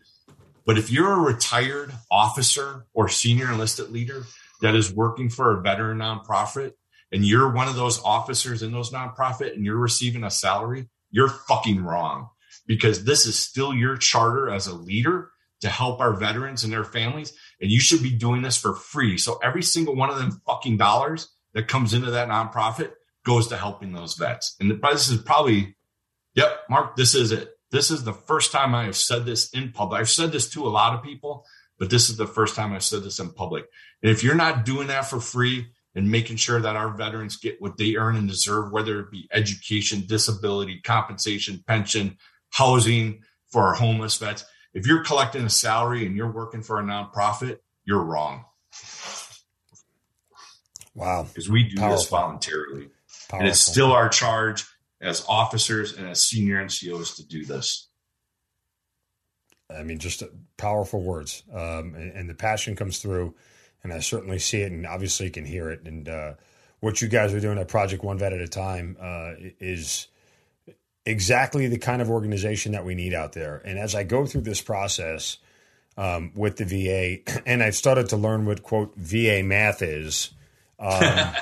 But 0.67 0.77
if 0.77 0.91
you're 0.91 1.13
a 1.13 1.19
retired 1.19 1.93
officer 2.11 2.85
or 2.93 3.07
senior 3.07 3.49
enlisted 3.49 3.89
leader 3.89 4.25
that 4.61 4.75
is 4.75 4.93
working 4.93 5.29
for 5.29 5.57
a 5.57 5.61
veteran 5.61 5.99
nonprofit 5.99 6.73
and 7.09 7.25
you're 7.25 7.53
one 7.53 7.69
of 7.69 7.75
those 7.75 8.03
officers 8.03 8.61
in 8.61 8.73
those 8.73 8.91
nonprofit 8.91 9.53
and 9.53 9.63
you're 9.63 9.77
receiving 9.77 10.25
a 10.25 10.29
salary, 10.29 10.89
you're 11.09 11.29
fucking 11.29 11.81
wrong 11.81 12.27
because 12.67 13.05
this 13.05 13.25
is 13.25 13.39
still 13.39 13.73
your 13.73 13.95
charter 13.95 14.49
as 14.49 14.67
a 14.67 14.75
leader 14.75 15.31
to 15.61 15.69
help 15.69 16.01
our 16.01 16.11
veterans 16.11 16.65
and 16.65 16.73
their 16.73 16.83
families. 16.83 17.31
And 17.61 17.71
you 17.71 17.79
should 17.79 18.03
be 18.03 18.11
doing 18.11 18.41
this 18.41 18.57
for 18.57 18.75
free. 18.75 19.17
So 19.17 19.39
every 19.41 19.63
single 19.63 19.95
one 19.95 20.09
of 20.09 20.17
them 20.17 20.41
fucking 20.45 20.75
dollars 20.75 21.29
that 21.53 21.69
comes 21.69 21.93
into 21.93 22.11
that 22.11 22.27
nonprofit 22.27 22.91
goes 23.25 23.47
to 23.47 23.57
helping 23.57 23.93
those 23.93 24.15
vets. 24.15 24.57
And 24.59 24.69
this 24.69 25.09
is 25.09 25.21
probably, 25.21 25.77
yep, 26.35 26.59
Mark, 26.69 26.97
this 26.97 27.15
is 27.15 27.31
it. 27.31 27.56
This 27.71 27.91
is 27.91 28.03
the 28.03 28.13
first 28.13 28.51
time 28.51 28.73
I 28.73 28.85
have 28.85 28.95
said 28.95 29.25
this 29.25 29.49
in 29.49 29.71
public. 29.71 29.99
I've 29.99 30.09
said 30.09 30.31
this 30.31 30.49
to 30.51 30.65
a 30.65 30.69
lot 30.69 30.93
of 30.93 31.03
people, 31.03 31.45
but 31.77 31.89
this 31.89 32.09
is 32.09 32.17
the 32.17 32.27
first 32.27 32.55
time 32.55 32.73
I've 32.73 32.83
said 32.83 33.03
this 33.03 33.19
in 33.19 33.31
public. 33.31 33.65
And 34.01 34.11
if 34.11 34.23
you're 34.23 34.35
not 34.35 34.65
doing 34.65 34.87
that 34.87 35.05
for 35.05 35.19
free 35.19 35.67
and 35.95 36.09
making 36.09 36.37
sure 36.37 36.61
that 36.61 36.75
our 36.75 36.95
veterans 36.95 37.37
get 37.37 37.61
what 37.61 37.77
they 37.77 37.95
earn 37.95 38.15
and 38.15 38.27
deserve, 38.27 38.71
whether 38.71 38.99
it 38.99 39.11
be 39.11 39.27
education, 39.33 40.03
disability, 40.07 40.79
compensation, 40.81 41.63
pension, 41.67 42.17
housing 42.49 43.23
for 43.51 43.63
our 43.63 43.73
homeless 43.73 44.17
vets, 44.17 44.45
if 44.73 44.85
you're 44.87 45.03
collecting 45.03 45.43
a 45.43 45.49
salary 45.49 46.05
and 46.05 46.15
you're 46.15 46.31
working 46.31 46.61
for 46.61 46.79
a 46.79 46.83
nonprofit, 46.83 47.57
you're 47.83 48.03
wrong. 48.03 48.45
Wow. 50.93 51.23
Because 51.23 51.49
we 51.49 51.63
do 51.63 51.77
Powerful. 51.77 51.97
this 51.97 52.09
voluntarily. 52.09 52.89
Powerful. 53.29 53.39
And 53.39 53.47
it's 53.47 53.59
still 53.59 53.91
our 53.91 54.09
charge 54.09 54.65
as 55.01 55.25
officers 55.27 55.93
and 55.93 56.07
as 56.07 56.21
senior 56.23 56.63
NCOs 56.63 57.15
to 57.17 57.27
do 57.27 57.45
this. 57.45 57.87
I 59.69 59.83
mean, 59.83 59.99
just 59.99 60.23
powerful 60.57 61.01
words, 61.01 61.43
um, 61.51 61.93
and, 61.95 62.11
and, 62.13 62.29
the 62.29 62.33
passion 62.33 62.75
comes 62.75 62.99
through, 62.99 63.35
and 63.83 63.91
I 63.91 63.99
certainly 63.99 64.39
see 64.39 64.61
it, 64.61 64.71
and 64.71 64.87
obviously 64.87 65.29
can 65.29 65.45
hear 65.45 65.69
it. 65.69 65.85
And 65.85 66.07
uh, 66.07 66.33
what 66.79 67.01
you 67.01 67.09
guys 67.09 67.33
are 67.33 67.39
doing 67.41 67.57
at 67.57 67.67
Project 67.67 68.01
One 68.01 68.17
Vet 68.17 68.31
at 68.31 68.39
a 68.39 68.47
Time 68.47 68.95
uh, 68.99 69.33
is 69.59 70.07
exactly 71.05 71.67
the 71.67 71.77
kind 71.77 72.01
of 72.01 72.09
organization 72.09 72.73
that 72.73 72.85
we 72.85 72.95
need 72.95 73.13
out 73.13 73.33
there. 73.33 73.61
And 73.65 73.79
as 73.79 73.95
I 73.95 74.03
go 74.03 74.25
through 74.25 74.41
this 74.41 74.61
process 74.61 75.37
um, 75.97 76.31
with 76.35 76.57
the 76.57 76.65
VA, 76.65 77.41
and 77.45 77.63
I've 77.63 77.75
started 77.75 78.09
to 78.09 78.17
learn 78.17 78.45
what 78.45 78.63
quote 78.63 78.95
VA 78.95 79.41
math 79.43 79.81
is. 79.81 80.31
Um, 80.79 81.33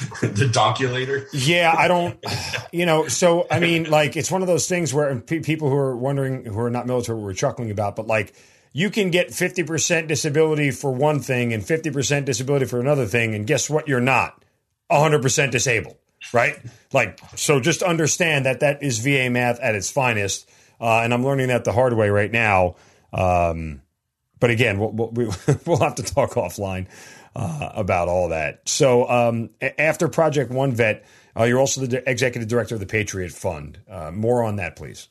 the 0.22 0.50
donkulator. 0.52 1.26
Yeah, 1.32 1.74
I 1.76 1.88
don't, 1.88 2.18
you 2.72 2.86
know, 2.86 3.08
so 3.08 3.46
I 3.50 3.60
mean, 3.60 3.90
like, 3.90 4.16
it's 4.16 4.30
one 4.30 4.42
of 4.42 4.48
those 4.48 4.68
things 4.68 4.94
where 4.94 5.14
pe- 5.16 5.40
people 5.40 5.68
who 5.68 5.76
are 5.76 5.96
wondering, 5.96 6.44
who 6.44 6.58
are 6.60 6.70
not 6.70 6.86
military, 6.86 7.18
we're 7.18 7.34
chuckling 7.34 7.70
about, 7.70 7.96
but 7.96 8.06
like, 8.06 8.34
you 8.72 8.90
can 8.90 9.10
get 9.10 9.28
50% 9.28 10.06
disability 10.06 10.70
for 10.70 10.92
one 10.92 11.20
thing 11.20 11.52
and 11.52 11.62
50% 11.62 12.24
disability 12.24 12.66
for 12.66 12.80
another 12.80 13.06
thing. 13.06 13.34
And 13.34 13.46
guess 13.46 13.68
what? 13.68 13.88
You're 13.88 14.00
not 14.00 14.44
100% 14.90 15.50
disabled, 15.50 15.96
right? 16.32 16.56
Like, 16.92 17.20
so 17.36 17.58
just 17.58 17.82
understand 17.82 18.46
that 18.46 18.60
that 18.60 18.82
is 18.82 19.00
VA 19.00 19.28
math 19.28 19.58
at 19.60 19.74
its 19.74 19.90
finest. 19.90 20.48
Uh, 20.80 21.00
and 21.00 21.12
I'm 21.12 21.24
learning 21.24 21.48
that 21.48 21.64
the 21.64 21.72
hard 21.72 21.94
way 21.94 22.10
right 22.10 22.30
now. 22.30 22.76
Um, 23.12 23.82
but 24.38 24.50
again, 24.50 24.78
we'll, 24.78 24.92
we'll, 24.92 25.34
we'll 25.66 25.80
have 25.80 25.96
to 25.96 26.04
talk 26.04 26.30
offline 26.32 26.86
uh, 27.34 27.70
about 27.74 28.08
all 28.08 28.28
that. 28.28 28.68
So 28.68 29.08
um, 29.08 29.50
after 29.78 30.08
Project 30.08 30.50
One 30.50 30.72
Vet, 30.72 31.04
uh, 31.38 31.44
you're 31.44 31.60
also 31.60 31.86
the 31.86 32.08
executive 32.08 32.48
director 32.48 32.74
of 32.74 32.80
the 32.80 32.86
Patriot 32.86 33.32
Fund. 33.32 33.80
Uh, 33.88 34.10
more 34.10 34.42
on 34.42 34.56
that, 34.56 34.76
please. 34.76 35.08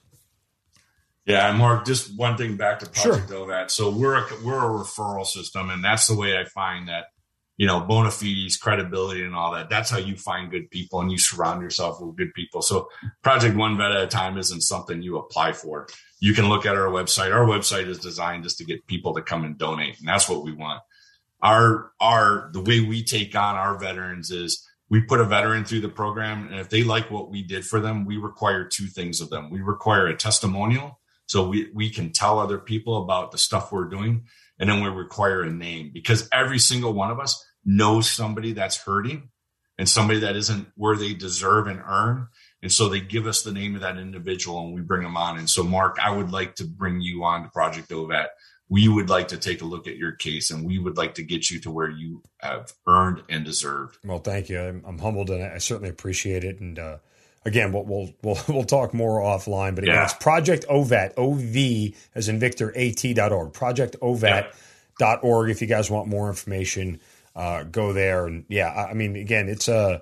Yeah, 1.25 1.51
Mark. 1.51 1.85
Just 1.85 2.17
one 2.17 2.37
thing 2.37 2.57
back 2.57 2.79
to 2.79 2.89
Project 2.89 3.29
sure. 3.29 3.45
OVAT. 3.45 3.69
So 3.69 3.95
we're 3.95 4.15
a, 4.15 4.25
we're 4.43 4.57
a 4.57 4.83
referral 4.83 5.25
system, 5.25 5.69
and 5.69 5.83
that's 5.83 6.07
the 6.07 6.15
way 6.15 6.37
I 6.37 6.45
find 6.45 6.87
that 6.87 7.05
you 7.55 7.67
know 7.67 7.81
bona 7.81 8.09
fides, 8.09 8.57
credibility, 8.57 9.23
and 9.23 9.35
all 9.35 9.53
that. 9.53 9.69
That's 9.69 9.91
how 9.91 9.99
you 9.99 10.15
find 10.15 10.49
good 10.49 10.71
people, 10.71 11.01
and 11.01 11.11
you 11.11 11.19
surround 11.19 11.61
yourself 11.61 12.01
with 12.01 12.17
good 12.17 12.33
people. 12.33 12.63
So 12.63 12.89
Project 13.21 13.55
One 13.55 13.77
Vet 13.77 13.91
at 13.91 14.03
a 14.03 14.07
time 14.07 14.39
isn't 14.39 14.61
something 14.61 15.03
you 15.03 15.17
apply 15.17 15.53
for. 15.53 15.87
You 16.19 16.33
can 16.33 16.49
look 16.49 16.65
at 16.65 16.75
our 16.75 16.89
website. 16.89 17.31
Our 17.33 17.45
website 17.45 17.87
is 17.87 17.99
designed 17.99 18.43
just 18.43 18.57
to 18.57 18.65
get 18.65 18.87
people 18.87 19.13
to 19.13 19.21
come 19.21 19.43
and 19.43 19.55
donate, 19.55 19.99
and 19.99 20.07
that's 20.07 20.27
what 20.27 20.43
we 20.43 20.51
want. 20.51 20.81
Our 21.41 21.91
our 21.99 22.49
the 22.53 22.61
way 22.61 22.81
we 22.81 23.03
take 23.03 23.35
on 23.35 23.55
our 23.55 23.77
veterans 23.77 24.31
is 24.31 24.65
we 24.89 25.01
put 25.01 25.21
a 25.21 25.25
veteran 25.25 25.65
through 25.65 25.81
the 25.81 25.89
program, 25.89 26.47
and 26.47 26.59
if 26.59 26.69
they 26.69 26.83
like 26.83 27.11
what 27.11 27.29
we 27.29 27.43
did 27.43 27.65
for 27.65 27.79
them, 27.79 28.05
we 28.05 28.17
require 28.17 28.65
two 28.65 28.87
things 28.87 29.21
of 29.21 29.29
them. 29.29 29.49
We 29.49 29.61
require 29.61 30.07
a 30.07 30.17
testimonial 30.17 30.99
so 31.29 31.47
we, 31.47 31.69
we 31.75 31.91
can 31.91 32.11
tell 32.11 32.39
other 32.39 32.57
people 32.57 33.03
about 33.03 33.31
the 33.31 33.37
stuff 33.37 33.71
we're 33.71 33.85
doing. 33.85 34.25
And 34.57 34.67
then 34.67 34.83
we 34.83 34.89
require 34.89 35.43
a 35.43 35.51
name 35.51 35.91
because 35.93 36.27
every 36.33 36.57
single 36.57 36.91
one 36.91 37.11
of 37.11 37.19
us 37.19 37.45
knows 37.63 38.09
somebody 38.09 38.53
that's 38.53 38.77
hurting 38.77 39.29
and 39.77 39.87
somebody 39.87 40.21
that 40.21 40.35
isn't 40.35 40.69
where 40.75 40.95
they 40.95 41.13
deserve 41.13 41.67
and 41.67 41.81
earn. 41.87 42.27
And 42.63 42.71
so 42.71 42.89
they 42.89 42.99
give 42.99 43.27
us 43.27 43.43
the 43.43 43.51
name 43.51 43.75
of 43.75 43.81
that 43.81 43.99
individual 43.99 44.59
and 44.65 44.73
we 44.73 44.81
bring 44.81 45.03
them 45.03 45.15
on. 45.15 45.37
And 45.37 45.47
so, 45.47 45.61
Mark, 45.61 45.97
I 46.01 46.09
would 46.09 46.31
like 46.31 46.55
to 46.55 46.65
bring 46.65 46.99
you 46.99 47.23
on 47.23 47.43
to 47.43 47.49
Project 47.49 47.89
OVAT. 47.89 48.29
We 48.69 48.87
would 48.87 49.09
like 49.09 49.29
to 49.29 49.37
take 49.37 49.61
a 49.61 49.65
look 49.65 49.87
at 49.87 49.97
your 49.97 50.11
case 50.11 50.51
and 50.51 50.63
we 50.63 50.77
would 50.77 50.95
like 50.95 51.15
to 51.15 51.23
get 51.23 51.49
you 51.49 51.59
to 51.61 51.71
where 51.71 51.89
you 51.89 52.21
have 52.39 52.73
earned 52.87 53.23
and 53.27 53.43
deserved. 53.43 53.97
Well, 54.05 54.19
thank 54.19 54.47
you. 54.47 54.59
I'm, 54.59 54.83
I'm 54.85 54.99
humbled 54.99 55.31
and 55.31 55.43
I 55.43 55.57
certainly 55.57 55.89
appreciate 55.89 56.43
it. 56.43 56.59
And, 56.59 56.77
uh, 56.77 56.97
again, 57.45 57.71
we'll, 57.71 57.85
we'll 57.85 58.13
we'll 58.21 58.37
we'll 58.47 58.63
talk 58.63 58.93
more 58.93 59.19
offline. 59.19 59.75
But 59.75 59.85
again, 59.85 59.95
yeah. 59.95 60.03
it's 60.05 60.13
Project 60.13 60.65
OVAT, 60.69 61.13
O 61.17 61.33
V 61.33 61.95
as 62.15 62.29
in 62.29 62.39
Victor, 62.39 62.75
AT.org. 62.77 63.53
Project 63.53 63.95
OVAT.org. 64.01 65.47
Yeah. 65.47 65.51
If 65.51 65.61
you 65.61 65.67
guys 65.67 65.89
want 65.89 66.07
more 66.07 66.29
information, 66.29 66.99
uh, 67.35 67.63
go 67.63 67.93
there. 67.93 68.25
And 68.25 68.45
yeah, 68.47 68.87
I 68.89 68.93
mean, 68.93 69.15
again, 69.15 69.49
it's 69.49 69.67
a 69.67 69.77
uh, 69.77 69.99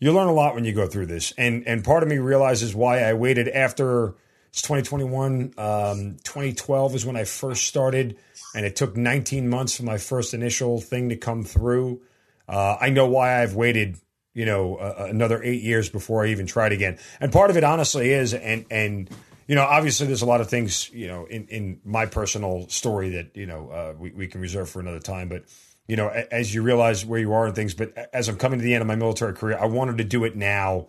you 0.00 0.12
learn 0.12 0.28
a 0.28 0.32
lot 0.32 0.54
when 0.54 0.64
you 0.64 0.72
go 0.72 0.86
through 0.86 1.06
this. 1.06 1.32
And 1.36 1.66
and 1.66 1.84
part 1.84 2.02
of 2.02 2.08
me 2.08 2.18
realizes 2.18 2.74
why 2.74 3.02
I 3.02 3.14
waited 3.14 3.48
after 3.48 4.14
it's 4.58 4.62
2021. 4.62 5.54
Um, 5.56 6.16
2012 6.24 6.96
is 6.96 7.06
when 7.06 7.14
I 7.14 7.22
first 7.22 7.66
started, 7.66 8.18
and 8.56 8.66
it 8.66 8.74
took 8.74 8.96
19 8.96 9.48
months 9.48 9.76
for 9.76 9.84
my 9.84 9.98
first 9.98 10.34
initial 10.34 10.80
thing 10.80 11.10
to 11.10 11.16
come 11.16 11.44
through. 11.44 12.00
Uh, 12.48 12.76
I 12.80 12.90
know 12.90 13.06
why 13.06 13.40
I've 13.40 13.54
waited 13.54 13.98
you 14.34 14.44
know, 14.44 14.76
uh, 14.76 15.06
another 15.10 15.42
eight 15.42 15.62
years 15.62 15.88
before 15.88 16.24
I 16.24 16.28
even 16.28 16.46
tried 16.46 16.72
again. 16.72 16.98
And 17.18 17.32
part 17.32 17.50
of 17.50 17.56
it, 17.56 17.64
honestly, 17.64 18.10
is 18.10 18.34
and 18.34 18.66
and 18.70 19.10
you 19.48 19.54
know, 19.54 19.64
obviously, 19.64 20.06
there's 20.06 20.22
a 20.22 20.26
lot 20.26 20.40
of 20.40 20.48
things 20.48 20.90
you 20.92 21.08
know 21.08 21.24
in 21.26 21.48
in 21.48 21.80
my 21.84 22.06
personal 22.06 22.68
story 22.68 23.10
that 23.10 23.34
you 23.34 23.46
know 23.46 23.70
uh, 23.70 23.94
we 23.98 24.10
we 24.10 24.26
can 24.28 24.40
reserve 24.40 24.68
for 24.68 24.80
another 24.80 25.00
time, 25.00 25.28
but. 25.28 25.44
You 25.90 25.96
know, 25.96 26.08
as 26.08 26.54
you 26.54 26.62
realize 26.62 27.06
where 27.06 27.18
you 27.18 27.32
are 27.32 27.46
and 27.46 27.54
things, 27.54 27.72
but 27.72 27.96
as 28.12 28.28
I'm 28.28 28.36
coming 28.36 28.58
to 28.58 28.62
the 28.62 28.74
end 28.74 28.82
of 28.82 28.86
my 28.86 28.94
military 28.94 29.32
career, 29.32 29.56
I 29.58 29.64
wanted 29.64 29.96
to 29.96 30.04
do 30.04 30.24
it 30.24 30.36
now 30.36 30.88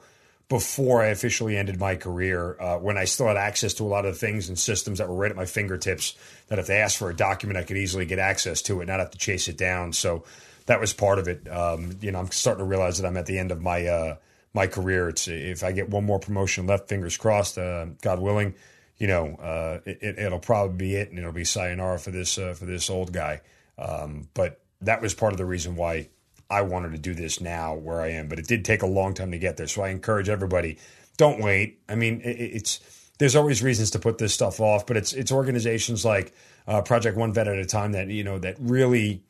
before 0.49 1.03
I 1.03 1.07
officially 1.07 1.55
ended 1.55 1.79
my 1.79 1.95
career, 1.95 2.59
uh, 2.59 2.77
when 2.77 2.97
I 2.97 3.05
still 3.05 3.27
had 3.27 3.37
access 3.37 3.75
to 3.75 3.83
a 3.83 3.87
lot 3.87 4.05
of 4.05 4.17
things 4.17 4.49
and 4.49 4.57
systems 4.57 4.97
that 4.97 5.07
were 5.07 5.15
right 5.15 5.29
at 5.29 5.37
my 5.37 5.45
fingertips, 5.45 6.15
that 6.47 6.57
if 6.57 6.65
they 6.65 6.77
asked 6.77 6.97
for 6.97 7.11
a 7.11 7.15
document, 7.15 7.57
I 7.57 7.63
could 7.63 7.77
easily 7.77 8.07
get 8.07 8.17
access 8.17 8.63
to 8.63 8.81
it, 8.81 8.87
not 8.87 8.99
have 8.99 9.11
to 9.11 9.17
chase 9.19 9.47
it 9.47 9.57
down. 9.57 9.93
So 9.93 10.25
that 10.65 10.79
was 10.79 10.91
part 10.91 11.19
of 11.19 11.27
it. 11.27 11.47
Um, 11.47 11.97
you 12.01 12.11
know, 12.11 12.19
I'm 12.19 12.31
starting 12.31 12.63
to 12.63 12.67
realize 12.67 12.97
that 12.97 13.07
I'm 13.07 13.15
at 13.15 13.27
the 13.27 13.37
end 13.37 13.51
of 13.51 13.61
my 13.61 13.85
uh, 13.85 14.15
my 14.53 14.65
career. 14.65 15.09
It's 15.09 15.27
if 15.27 15.63
I 15.63 15.71
get 15.71 15.89
one 15.89 16.05
more 16.05 16.19
promotion 16.19 16.65
left, 16.65 16.89
fingers 16.89 17.15
crossed, 17.15 17.59
uh, 17.59 17.85
God 18.01 18.19
willing, 18.19 18.55
you 18.97 19.05
know, 19.05 19.35
uh, 19.35 19.79
it, 19.85 20.31
will 20.31 20.39
probably 20.39 20.77
be 20.77 20.95
it, 20.95 21.09
and 21.09 21.19
it'll 21.19 21.31
be 21.31 21.45
sayonara 21.45 21.99
for 21.99 22.09
this 22.09 22.39
uh, 22.39 22.53
for 22.53 22.65
this 22.65 22.89
old 22.89 23.13
guy. 23.13 23.41
Um, 23.77 24.29
but 24.33 24.61
that 24.81 25.01
was 25.01 25.13
part 25.13 25.31
of 25.31 25.37
the 25.37 25.45
reason 25.45 25.75
why 25.75 26.09
I 26.49 26.61
wanted 26.61 26.91
to 26.93 26.97
do 26.97 27.13
this 27.13 27.39
now, 27.39 27.75
where 27.75 28.01
I 28.01 28.09
am. 28.09 28.27
But 28.27 28.39
it 28.39 28.47
did 28.47 28.65
take 28.65 28.81
a 28.81 28.87
long 28.87 29.13
time 29.13 29.31
to 29.31 29.37
get 29.37 29.57
there. 29.57 29.67
So 29.67 29.81
I 29.81 29.89
encourage 29.89 30.29
everybody: 30.29 30.77
don't 31.17 31.41
wait. 31.41 31.79
I 31.87 31.95
mean, 31.95 32.21
it, 32.21 32.37
it's 32.39 32.79
there's 33.19 33.35
always 33.35 33.61
reasons 33.61 33.91
to 33.91 33.99
put 33.99 34.17
this 34.17 34.33
stuff 34.33 34.59
off, 34.59 34.87
but 34.87 34.97
it's 34.97 35.13
it's 35.13 35.31
organizations 35.31 36.03
like 36.03 36.33
uh, 36.67 36.81
Project 36.81 37.17
One 37.17 37.33
Vet 37.33 37.47
at 37.47 37.59
a 37.59 37.65
time 37.65 37.91
that 37.91 38.07
you 38.07 38.23
know 38.23 38.39
that 38.39 38.55
really 38.59 39.23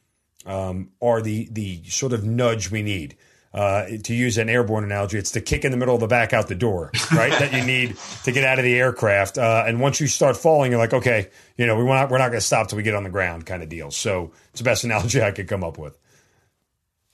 um, 0.45 0.91
are 1.01 1.21
the 1.21 1.49
the 1.51 1.83
sort 1.85 2.13
of 2.13 2.23
nudge 2.23 2.71
we 2.71 2.81
need. 2.81 3.17
Uh, 3.51 3.97
to 4.03 4.13
use 4.13 4.37
an 4.37 4.47
airborne 4.47 4.83
analogy, 4.83 5.17
it's 5.17 5.31
the 5.31 5.41
kick 5.41 5.65
in 5.65 5.71
the 5.71 5.77
middle 5.77 5.95
of 5.95 6.01
the 6.01 6.07
back 6.07 6.33
out 6.33 6.47
the 6.47 6.53
door, 6.53 6.91
right? 7.11 7.31
that 7.39 7.51
you 7.51 7.65
need 7.65 7.97
to 8.23 8.31
get 8.31 8.43
out 8.43 8.59
of 8.59 8.63
the 8.63 8.77
aircraft. 8.77 9.39
Uh, 9.39 9.63
and 9.65 9.81
once 9.81 9.99
you 9.99 10.05
start 10.05 10.37
falling, 10.37 10.69
you're 10.69 10.79
like, 10.79 10.93
okay, 10.93 11.31
you 11.57 11.65
know, 11.65 11.75
we 11.75 11.83
we're 11.83 12.07
we're 12.07 12.19
not 12.19 12.29
going 12.29 12.33
to 12.33 12.41
stop 12.41 12.67
till 12.67 12.77
we 12.77 12.83
get 12.83 12.93
on 12.93 13.03
the 13.03 13.09
ground, 13.09 13.47
kind 13.47 13.63
of 13.63 13.69
deal. 13.69 13.89
So 13.89 14.33
it's 14.51 14.59
the 14.59 14.63
best 14.63 14.83
analogy 14.83 15.23
I 15.23 15.31
could 15.31 15.47
come 15.47 15.63
up 15.63 15.79
with. 15.79 15.97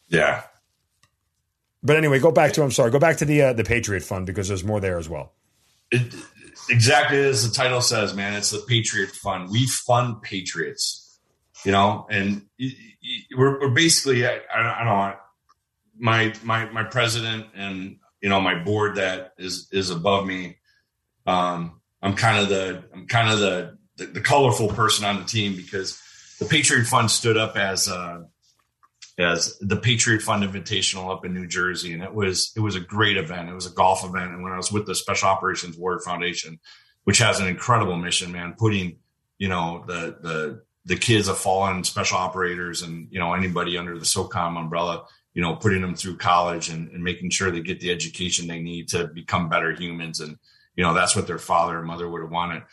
Yeah. 0.08 0.44
But 1.84 1.98
anyway, 1.98 2.20
go 2.20 2.32
back 2.32 2.54
to 2.54 2.64
I'm 2.64 2.72
sorry, 2.72 2.92
go 2.92 3.00
back 3.00 3.18
to 3.18 3.26
the 3.26 3.42
uh, 3.42 3.54
the 3.54 3.64
Patriot 3.64 4.04
Fund 4.04 4.26
because 4.26 4.48
there's 4.48 4.64
more 4.64 4.80
there 4.80 4.98
as 4.98 5.08
well. 5.08 5.34
It, 5.92 6.14
exactly 6.70 7.18
as 7.20 7.48
the 7.48 7.54
title 7.54 7.82
says, 7.82 8.16
man. 8.16 8.34
It's 8.34 8.50
the 8.50 8.64
Patriot 8.68 9.12
Fund. 9.12 9.50
We 9.52 9.68
fund 9.68 10.22
patriots 10.22 11.06
you 11.66 11.72
know, 11.72 12.06
and 12.10 12.44
we're, 13.36 13.60
we're 13.60 13.74
basically, 13.74 14.26
I, 14.26 14.40
I 14.54 14.78
don't 14.78 14.86
know, 14.86 15.16
my, 15.98 16.34
my, 16.44 16.66
my 16.72 16.84
president 16.84 17.48
and, 17.56 17.98
you 18.22 18.30
know, 18.30 18.40
my 18.40 18.56
board 18.56 18.96
that 18.96 19.34
is, 19.38 19.68
is 19.72 19.90
above 19.90 20.26
me. 20.26 20.58
Um, 21.26 21.82
I'm 22.02 22.16
kind 22.16 22.38
of 22.38 22.50
the, 22.50 22.84
I'm 22.94 23.08
kind 23.08 23.32
of 23.32 23.40
the, 23.40 23.78
the, 23.98 24.06
the 24.06 24.22
colorful 24.22 24.68
person 24.68 25.06
on 25.06 25.18
the 25.18 25.26
team 25.26 25.56
because 25.56 26.00
the 26.40 26.46
Patriot 26.46 26.86
Fund 26.86 27.10
stood 27.10 27.36
up 27.36 27.58
as, 27.58 27.90
uh, 27.90 28.24
as 29.18 29.58
the 29.60 29.78
Patriot 29.78 30.22
Fund 30.22 30.44
Invitational 30.44 31.12
up 31.12 31.26
in 31.26 31.34
New 31.34 31.48
Jersey, 31.48 31.94
and 31.94 32.04
it 32.04 32.14
was 32.14 32.52
it 32.56 32.60
was 32.60 32.76
a 32.76 32.82
great 32.82 33.18
event. 33.18 33.50
It 33.50 33.54
was 33.54 33.66
a 33.66 33.74
golf 33.74 34.04
event, 34.04 34.34
and 34.34 34.44
when 34.44 34.52
I 34.52 34.58
was 34.58 34.72
with 34.72 34.86
the 34.86 34.96
Special 34.96 35.30
Operations 35.30 35.78
Warrior 35.78 36.02
Foundation, 36.02 36.60
which 37.06 37.20
has 37.20 37.40
an 37.40 37.48
incredible 37.48 37.96
mission, 37.96 38.32
man, 38.32 38.56
putting 38.58 38.98
you 39.38 39.48
know 39.48 39.84
the 39.88 40.18
the 40.22 40.64
the 40.86 40.96
kids 40.96 41.28
of 41.28 41.38
fallen 41.38 41.84
special 41.84 42.18
operators 42.18 42.82
and 42.82 43.08
you 43.10 43.20
know 43.20 43.34
anybody 43.34 43.78
under 43.78 43.98
the 43.98 44.06
SOCOM 44.06 44.58
umbrella, 44.58 45.06
you 45.34 45.42
know, 45.42 45.56
putting 45.56 45.82
them 45.82 45.96
through 45.96 46.18
college 46.18 46.70
and, 46.70 46.90
and 46.92 47.04
making 47.04 47.30
sure 47.30 47.52
they 47.52 47.62
get 47.62 47.80
the 47.80 47.92
education 47.92 48.48
they 48.48 48.62
need 48.62 48.90
to 48.90 49.08
become 49.08 49.50
better 49.50 49.72
humans. 49.74 50.20
And 50.20 50.38
you 50.76 50.84
know 50.84 50.94
that's 50.94 51.16
what 51.16 51.26
their 51.28 51.40
father 51.40 51.78
and 51.78 51.88
mother 51.88 52.10
would 52.10 52.22
have 52.22 52.32
wanted. 52.32 52.64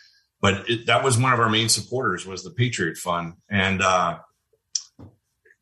But 0.41 0.69
it, 0.69 0.87
that 0.87 1.05
was 1.05 1.17
one 1.17 1.33
of 1.33 1.39
our 1.39 1.49
main 1.49 1.69
supporters 1.69 2.27
was 2.27 2.43
the 2.43 2.51
Patriot 2.51 2.97
Fund 2.97 3.35
and 3.49 3.81
uh, 3.81 4.19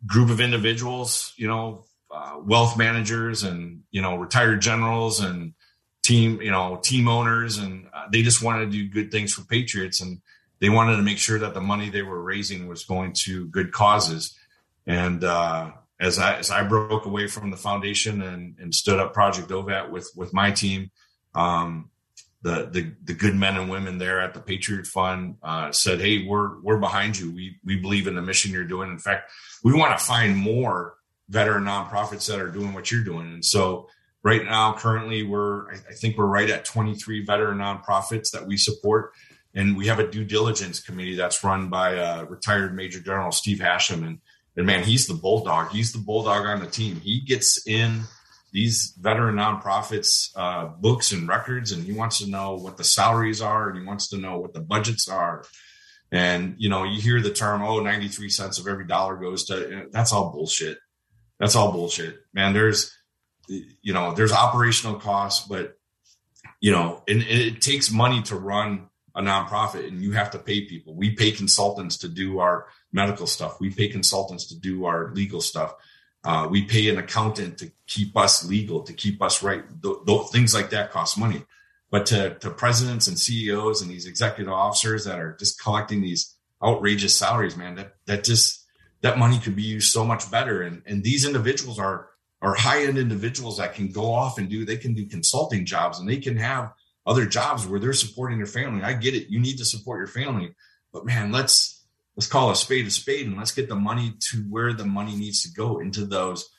group 0.07 0.31
of 0.31 0.41
individuals, 0.41 1.33
you 1.37 1.49
know, 1.49 1.85
uh, 2.11 2.37
wealth 2.43 2.77
managers 2.77 3.43
and 3.43 3.83
you 3.91 4.03
know 4.03 4.17
retired 4.17 4.61
generals 4.61 5.21
and 5.21 5.55
team, 6.03 6.41
you 6.41 6.51
know, 6.51 6.81
team 6.83 7.09
owners, 7.09 7.59
and 7.59 7.87
uh, 7.95 8.07
they 8.11 8.23
just 8.23 8.43
wanted 8.43 8.67
to 8.67 8.71
do 8.73 8.89
good 8.89 9.11
things 9.11 9.33
for 9.33 9.43
Patriots 9.43 10.01
and 10.01 10.21
they 10.61 10.69
wanted 10.69 10.97
to 10.97 11.03
make 11.03 11.19
sure 11.19 11.39
that 11.39 11.55
the 11.55 11.61
money 11.61 11.91
they 11.91 12.03
were 12.03 12.23
raising 12.23 12.69
was 12.69 12.85
going 12.85 13.15
to 13.25 13.47
good 13.47 13.73
causes. 13.73 14.37
And 14.87 15.25
uh, 15.25 15.73
as 15.99 16.19
I 16.19 16.37
as 16.37 16.51
I 16.51 16.63
broke 16.65 17.07
away 17.07 17.27
from 17.27 17.51
the 17.51 17.57
foundation 17.57 18.23
and, 18.23 18.57
and 18.61 18.75
stood 18.75 19.01
up 19.01 19.13
Project 19.13 19.49
OVAT 19.49 19.91
with 19.91 20.11
with 20.15 20.33
my 20.33 20.51
team, 20.51 20.91
um, 21.35 21.91
the, 22.43 22.69
the 22.71 22.93
the 23.05 23.15
good 23.15 23.35
men 23.35 23.57
and 23.57 23.71
women 23.71 23.99
there 23.99 24.21
at 24.21 24.33
the 24.33 24.41
Patriot 24.41 24.87
Fund 24.87 25.37
uh, 25.43 25.73
said, 25.73 26.01
"Hey, 26.01 26.27
we're 26.27 26.61
we're 26.61 26.79
behind 26.79 27.19
you. 27.19 27.31
We 27.33 27.57
we 27.65 27.77
believe 27.77 28.07
in 28.07 28.15
the 28.15 28.23
mission 28.23 28.53
you're 28.53 28.65
doing. 28.65 28.91
In 28.91 28.99
fact, 28.99 29.31
we 29.63 29.75
want 29.75 29.99
to 29.99 30.05
find 30.05 30.37
more 30.37 30.97
veteran 31.29 31.65
nonprofits 31.65 32.27
that 32.29 32.41
are 32.41 32.51
doing 32.51 32.73
what 32.73 32.91
you're 32.91 33.05
doing." 33.05 33.27
And 33.27 33.45
so, 33.45 33.89
right 34.23 34.45
now, 34.45 34.73
currently, 34.73 35.23
we're 35.23 35.71
I, 35.73 35.95
think 35.95 36.17
we're 36.17 36.27
right 36.27 36.49
at 36.49 36.65
23 36.65 37.25
veteran 37.27 37.59
nonprofits 37.59 38.31
that 38.31 38.47
we 38.47 38.57
support 38.57 39.13
and 39.55 39.77
we 39.77 39.87
have 39.87 39.99
a 39.99 40.09
due 40.09 40.25
diligence 40.25 40.81
committee 40.81 41.17
that's 41.17 41.43
run 41.43 41.69
by 41.69 41.97
uh, 41.99 42.25
retired 42.25 42.75
Major 42.75 43.01
General 43.01 43.33
Steve 43.33 43.59
Hasham, 43.59 44.07
and 44.07 44.19
and 44.57 44.67
man, 44.67 44.85
he's 44.85 45.07
the 45.07 45.15
bulldog. 45.15 45.71
He's 45.71 45.93
the 45.93 45.99
bulldog 45.99 46.47
on 46.47 46.61
the 46.61 46.67
team. 46.67 47.01
He 47.01 47.21
gets 47.21 47.67
in 47.67 48.03
these 48.53 48.95
veteran 48.99 49.37
nonprofits 49.37 50.31
uh, 50.37 50.67
books 50.67 51.13
and 51.13 51.29
records, 51.29 51.73
and 51.73 51.85
he 51.85 51.93
wants 51.93 52.19
to 52.19 52.29
know 52.29 52.55
what 52.55 52.77
the 52.77 52.85
salaries 52.85 53.41
are, 53.41 53.69
and 53.69 53.79
he 53.79 53.85
wants 53.85 54.09
to 54.09 54.19
know 54.19 54.39
what 54.39 54.53
the 54.53 54.61
budgets 54.61 55.09
are. 55.09 55.45
And 56.13 56.57
you 56.59 56.69
know, 56.69 56.85
you 56.85 57.01
hear 57.01 57.21
the 57.21 57.33
term, 57.33 57.63
"Oh, 57.63 57.81
93 57.81 58.29
cents 58.29 58.59
of 58.59 58.67
every 58.67 58.87
dollar 58.87 59.17
goes 59.17 59.45
to." 59.47 59.89
That's 59.93 60.13
all 60.13 60.31
bullshit. 60.31 60.79
That's 61.39 61.55
all 61.55 61.73
bullshit, 61.73 62.19
man. 62.35 62.53
There's, 62.53 62.95
you 63.49 63.93
know, 63.95 64.13
there's 64.13 64.33
operational 64.33 64.97
costs, 64.97 65.47
but 65.49 65.75
you 66.61 66.73
know, 66.73 67.03
and 67.09 67.23
it 67.23 67.63
takes 67.63 67.91
money 67.91 68.23
to 68.23 68.37
run 68.37 68.91
a 69.15 69.23
nonprofit 69.23 69.89
and 69.89 70.03
you 70.03 70.13
have 70.13 70.31
to 70.33 70.39
pay 70.39 70.67
people. 70.67 70.95
We 70.95 71.15
pay 71.17 71.33
consultants 71.33 71.99
to 71.99 72.09
do 72.09 72.39
our 72.39 72.67
medical 72.93 73.27
stuff. 73.27 73.61
We 73.61 73.71
pay 73.71 73.89
consultants 73.89 74.47
to 74.49 74.59
do 74.59 74.85
our 74.85 75.13
legal 75.15 75.41
stuff. 75.41 75.75
Uh, 76.23 76.47
we 76.51 76.65
pay 76.65 76.89
an 76.91 76.99
accountant 76.99 77.59
to 77.59 77.73
keep 77.87 78.17
us 78.17 78.45
legal, 78.45 78.83
to 78.83 78.93
keep 78.93 79.23
us 79.23 79.43
right. 79.43 79.65
Th- 79.83 79.97
th- 80.07 80.29
things 80.29 80.55
like 80.55 80.71
that 80.71 80.91
cost 80.91 81.19
money. 81.19 81.45
But 81.91 82.07
to, 82.07 82.35
to 82.41 82.51
presidents 82.51 83.09
and 83.09 83.19
CEOs 83.19 83.83
and 83.83 83.91
these 83.91 84.07
executive 84.07 84.53
officers 84.53 85.05
that 85.07 85.19
are 85.19 85.35
just 85.39 85.61
collecting 85.61 86.03
these 86.03 86.37
outrageous 86.63 87.17
salaries, 87.17 87.57
man, 87.57 87.75
that, 87.77 87.95
that 88.07 88.23
just, 88.23 88.67
that 89.01 89.19
money 89.19 89.39
could 89.39 89.57
be 89.57 89.63
used 89.63 89.91
so 89.91 90.05
much 90.05 90.31
better. 90.31 90.63
And, 90.63 90.83
and 90.87 91.03
these 91.03 91.27
individuals 91.27 91.79
are, 91.79 92.11
are 92.43 92.55
high 92.55 92.85
end 92.85 92.99
individuals 92.99 93.59
that 93.59 93.75
can 93.75 93.91
go 93.91 94.13
off 94.13 94.39
and 94.39 94.49
do, 94.49 94.65
they 94.65 94.77
can 94.77 94.95
do 94.95 95.07
consulting 95.07 95.65
jobs 95.65 95.99
and 95.99 96.09
they 96.09 96.19
can 96.19 96.37
have 96.37 96.73
other 97.07 97.27
jobs 97.27 97.67
where 97.67 97.81
they're 97.81 97.93
supporting 97.93 98.39
their 98.39 98.47
family. 98.47 98.83
I 98.83 98.93
get 98.93 99.15
it. 99.15 99.29
You 99.29 99.41
need 99.41 99.57
to 99.59 99.65
support 99.65 99.99
your 99.99 100.07
family, 100.07 100.55
but 100.93 101.05
man, 101.05 101.33
let's, 101.33 101.80
let's 102.17 102.27
call 102.27 102.51
a 102.51 102.57
spade 102.57 102.87
a 102.87 102.91
spade 102.91 103.27
and 103.27 103.37
let's 103.37 103.53
get 103.53 103.69
the 103.69 103.77
money 103.77 104.15
to 104.19 104.39
where 104.49 104.73
the 104.73 104.85
money 104.85 105.17
needs 105.17 105.43
to 105.43 105.53
go 105.53 105.79
into 105.79 106.05
those 106.05 106.51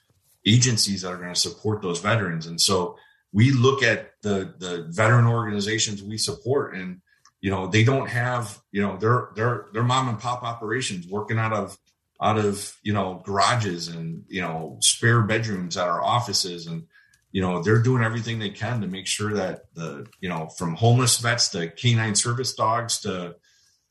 agencies 0.46 1.02
that 1.02 1.12
are 1.12 1.18
going 1.18 1.34
to 1.34 1.40
support 1.40 1.82
those 1.82 2.00
veterans. 2.00 2.48
And 2.48 2.60
so 2.60 2.98
we 3.32 3.52
look 3.52 3.84
at 3.84 4.14
the, 4.22 4.54
the 4.58 4.88
veteran 4.90 5.26
organizations 5.26 6.04
we 6.04 6.18
support 6.18 6.76
and, 6.76 7.02
you 7.40 7.50
know, 7.50 7.68
they 7.68 7.84
don't 7.84 8.10
have, 8.10 8.60
you 8.72 8.82
know, 8.82 8.98
they're, 8.98 9.30
they're, 9.36 9.68
they're 9.74 9.84
mom 9.84 10.10
and 10.10 10.20
pop 10.20 10.44
operations 10.44 11.08
working 11.08 11.38
out 11.38 11.54
of, 11.54 11.78
out 12.22 12.38
of, 12.38 12.76
you 12.84 12.94
know, 12.94 13.22
garages 13.26 13.88
and, 13.88 14.24
you 14.28 14.42
know, 14.42 14.78
spare 14.82 15.22
bedrooms 15.22 15.78
at 15.78 15.88
our 15.88 16.04
offices. 16.04 16.68
And, 16.68 16.84
you 17.32 17.42
know, 17.42 17.64
they're 17.64 17.82
doing 17.82 18.04
everything 18.04 18.38
they 18.38 18.50
can 18.50 18.82
to 18.82 18.88
make 18.88 19.08
sure 19.08 19.34
that 19.34 19.74
the, 19.74 20.06
you 20.20 20.30
know, 20.30 20.48
from 20.48 20.76
homeless 20.76 21.20
vets 21.20 21.50
to 21.50 21.70
canine 21.70 22.16
service 22.16 22.54
dogs 22.54 23.00
to, 23.02 23.36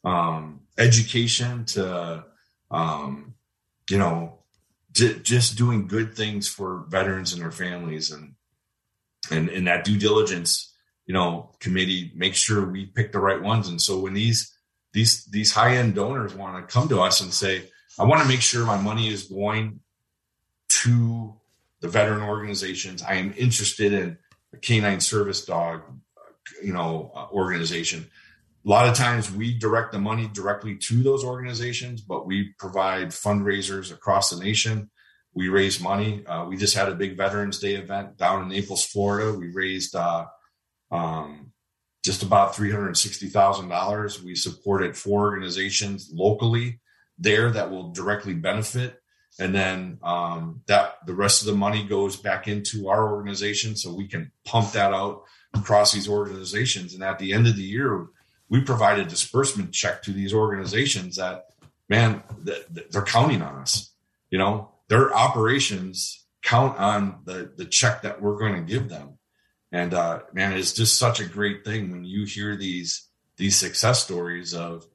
um, 0.04 0.60
education 0.80 1.64
to, 1.66 2.24
um, 2.70 3.34
you 3.88 3.98
know, 3.98 4.38
just 4.92 5.56
doing 5.56 5.86
good 5.86 6.16
things 6.16 6.48
for 6.48 6.84
veterans 6.88 7.32
and 7.32 7.42
their 7.42 7.52
families 7.52 8.10
and, 8.10 8.34
and, 9.30 9.48
in 9.48 9.64
that 9.64 9.84
due 9.84 9.98
diligence, 9.98 10.74
you 11.06 11.14
know, 11.14 11.52
committee 11.60 12.10
make 12.16 12.34
sure 12.34 12.66
we 12.66 12.86
pick 12.86 13.12
the 13.12 13.20
right 13.20 13.40
ones. 13.40 13.68
And 13.68 13.80
so 13.80 14.00
when 14.00 14.14
these, 14.14 14.52
these, 14.92 15.24
these 15.26 15.52
high 15.52 15.76
end 15.76 15.94
donors 15.94 16.34
want 16.34 16.56
to 16.56 16.72
come 16.72 16.88
to 16.88 17.00
us 17.00 17.20
and 17.20 17.32
say, 17.32 17.68
I 17.98 18.04
want 18.04 18.22
to 18.22 18.28
make 18.28 18.40
sure 18.40 18.64
my 18.64 18.80
money 18.80 19.08
is 19.08 19.24
going 19.24 19.80
to 20.82 21.34
the 21.80 21.88
veteran 21.88 22.22
organizations. 22.22 23.02
I 23.02 23.14
am 23.14 23.34
interested 23.36 23.92
in 23.92 24.18
a 24.52 24.56
canine 24.56 25.00
service 25.00 25.44
dog, 25.44 25.82
you 26.62 26.72
know, 26.72 27.12
uh, 27.14 27.26
organization. 27.32 28.10
A 28.64 28.68
lot 28.68 28.88
of 28.88 28.94
times 28.94 29.32
we 29.32 29.58
direct 29.58 29.92
the 29.92 29.98
money 29.98 30.28
directly 30.32 30.76
to 30.76 31.02
those 31.02 31.24
organizations, 31.24 32.02
but 32.02 32.26
we 32.26 32.52
provide 32.58 33.08
fundraisers 33.08 33.92
across 33.92 34.30
the 34.30 34.42
nation. 34.42 34.90
We 35.32 35.48
raise 35.48 35.80
money. 35.80 36.26
Uh, 36.26 36.44
we 36.46 36.56
just 36.56 36.76
had 36.76 36.88
a 36.88 36.94
big 36.94 37.16
Veterans 37.16 37.58
Day 37.58 37.76
event 37.76 38.18
down 38.18 38.42
in 38.42 38.48
Naples, 38.48 38.84
Florida. 38.84 39.32
We 39.38 39.48
raised 39.50 39.94
uh, 39.96 40.26
um, 40.90 41.52
just 42.04 42.22
about 42.22 42.54
three 42.54 42.70
hundred 42.70 42.96
sixty 42.96 43.28
thousand 43.28 43.68
dollars. 43.68 44.22
We 44.22 44.34
supported 44.34 44.96
four 44.96 45.20
organizations 45.20 46.10
locally 46.12 46.80
there 47.18 47.50
that 47.50 47.70
will 47.70 47.92
directly 47.92 48.34
benefit 48.34 49.00
and 49.38 49.54
then 49.54 49.98
um, 50.02 50.62
that 50.66 50.94
the 51.06 51.14
rest 51.14 51.42
of 51.42 51.46
the 51.46 51.54
money 51.54 51.84
goes 51.84 52.16
back 52.16 52.48
into 52.48 52.88
our 52.88 53.12
organization 53.12 53.76
so 53.76 53.94
we 53.94 54.08
can 54.08 54.32
pump 54.44 54.72
that 54.72 54.92
out 54.92 55.22
across 55.54 55.92
these 55.92 56.08
organizations 56.08 56.94
and 56.94 57.02
at 57.02 57.18
the 57.18 57.32
end 57.32 57.46
of 57.46 57.56
the 57.56 57.62
year 57.62 58.06
we 58.50 58.60
provide 58.60 58.98
a 58.98 59.04
disbursement 59.04 59.72
check 59.72 60.02
to 60.02 60.12
these 60.12 60.34
organizations 60.34 61.16
that 61.16 61.46
man 61.88 62.22
they're 62.90 63.02
counting 63.02 63.42
on 63.42 63.56
us 63.56 63.92
you 64.30 64.38
know 64.38 64.70
their 64.88 65.14
operations 65.14 66.26
count 66.42 66.78
on 66.78 67.20
the 67.24 67.52
the 67.56 67.64
check 67.64 68.02
that 68.02 68.20
we're 68.20 68.38
going 68.38 68.54
to 68.54 68.72
give 68.72 68.88
them 68.88 69.18
and 69.72 69.94
uh, 69.94 70.20
man 70.32 70.52
it's 70.52 70.74
just 70.74 70.98
such 70.98 71.20
a 71.20 71.26
great 71.26 71.64
thing 71.64 71.90
when 71.90 72.04
you 72.04 72.24
hear 72.24 72.56
these 72.56 73.08
these 73.36 73.56
success 73.56 74.02
stories 74.02 74.52
of 74.52 74.86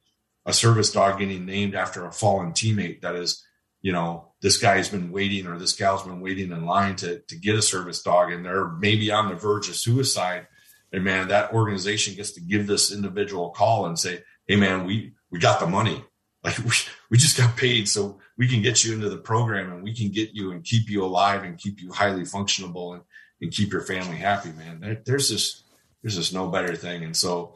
a 0.45 0.53
service 0.53 0.91
dog 0.91 1.17
getting 1.17 1.45
named 1.45 1.73
after 1.73 2.05
a 2.05 2.11
fallen 2.11 2.51
teammate 2.51 3.01
that 3.01 3.15
is 3.15 3.45
you 3.85 3.91
know, 3.91 4.31
this 4.41 4.57
guy's 4.57 4.89
been 4.89 5.11
waiting 5.11 5.45
or 5.45 5.59
this 5.59 5.73
gal's 5.73 6.01
been 6.01 6.19
waiting 6.19 6.51
in 6.51 6.65
line 6.65 6.95
to, 6.95 7.19
to 7.19 7.35
get 7.35 7.53
a 7.53 7.61
service 7.61 8.01
dog 8.01 8.31
and 8.31 8.43
they're 8.43 8.69
maybe 8.69 9.11
on 9.11 9.29
the 9.29 9.35
verge 9.35 9.69
of 9.69 9.75
suicide. 9.75 10.47
And 10.95 11.03
man, 11.03 11.27
that 11.27 11.51
organization 11.51 12.15
gets 12.15 12.31
to 12.31 12.39
give 12.39 12.67
this 12.67 12.89
individual 12.89 13.49
a 13.49 13.51
call 13.51 13.85
and 13.85 13.99
say, 13.99 14.23
Hey 14.47 14.55
man, 14.55 14.85
we, 14.85 15.11
we 15.29 15.39
got 15.39 15.59
the 15.59 15.67
money. 15.67 16.01
Like 16.41 16.57
we, 16.63 16.71
we 17.09 17.17
just 17.17 17.37
got 17.37 17.57
paid 17.57 17.89
so 17.89 18.19
we 18.37 18.47
can 18.47 18.61
get 18.61 18.85
you 18.85 18.93
into 18.93 19.09
the 19.09 19.17
program 19.17 19.73
and 19.73 19.83
we 19.83 19.93
can 19.93 20.09
get 20.09 20.29
you 20.31 20.53
and 20.53 20.63
keep 20.63 20.89
you 20.89 21.03
alive 21.03 21.43
and 21.43 21.57
keep 21.57 21.81
you 21.81 21.91
highly 21.91 22.21
functionable 22.21 22.93
and, 22.93 23.03
and 23.41 23.51
keep 23.51 23.73
your 23.73 23.81
family 23.81 24.15
happy, 24.15 24.53
man. 24.53 24.79
There, 24.79 25.01
there's 25.05 25.27
just, 25.27 25.65
there's 26.01 26.15
just 26.15 26.33
no 26.33 26.47
better 26.47 26.77
thing. 26.77 27.03
And 27.03 27.17
so 27.17 27.55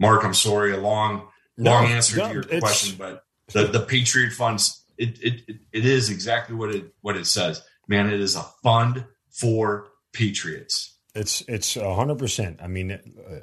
Mark, 0.00 0.24
I'm 0.24 0.32
sorry, 0.32 0.72
a 0.72 0.78
long, 0.78 1.28
long 1.58 1.84
answer 1.84 2.16
no, 2.16 2.28
to 2.28 2.32
your 2.32 2.60
question, 2.60 2.96
but 2.96 3.24
the, 3.52 3.66
the 3.66 3.80
Patriot 3.80 4.32
funds 4.32 4.82
it, 4.96 5.18
it, 5.22 5.56
it 5.72 5.84
is 5.84 6.08
exactly 6.08 6.56
what 6.56 6.74
it 6.74 6.94
what 7.02 7.18
it 7.18 7.26
says. 7.26 7.62
Man, 7.86 8.08
it 8.08 8.18
is 8.18 8.34
a 8.34 8.42
fund 8.62 9.04
for 9.30 9.88
patriots. 10.14 10.95
It's 11.16 11.42
it's 11.42 11.74
hundred 11.74 12.18
percent. 12.18 12.60
I 12.62 12.66
mean, 12.66 12.92
uh, 12.92 13.40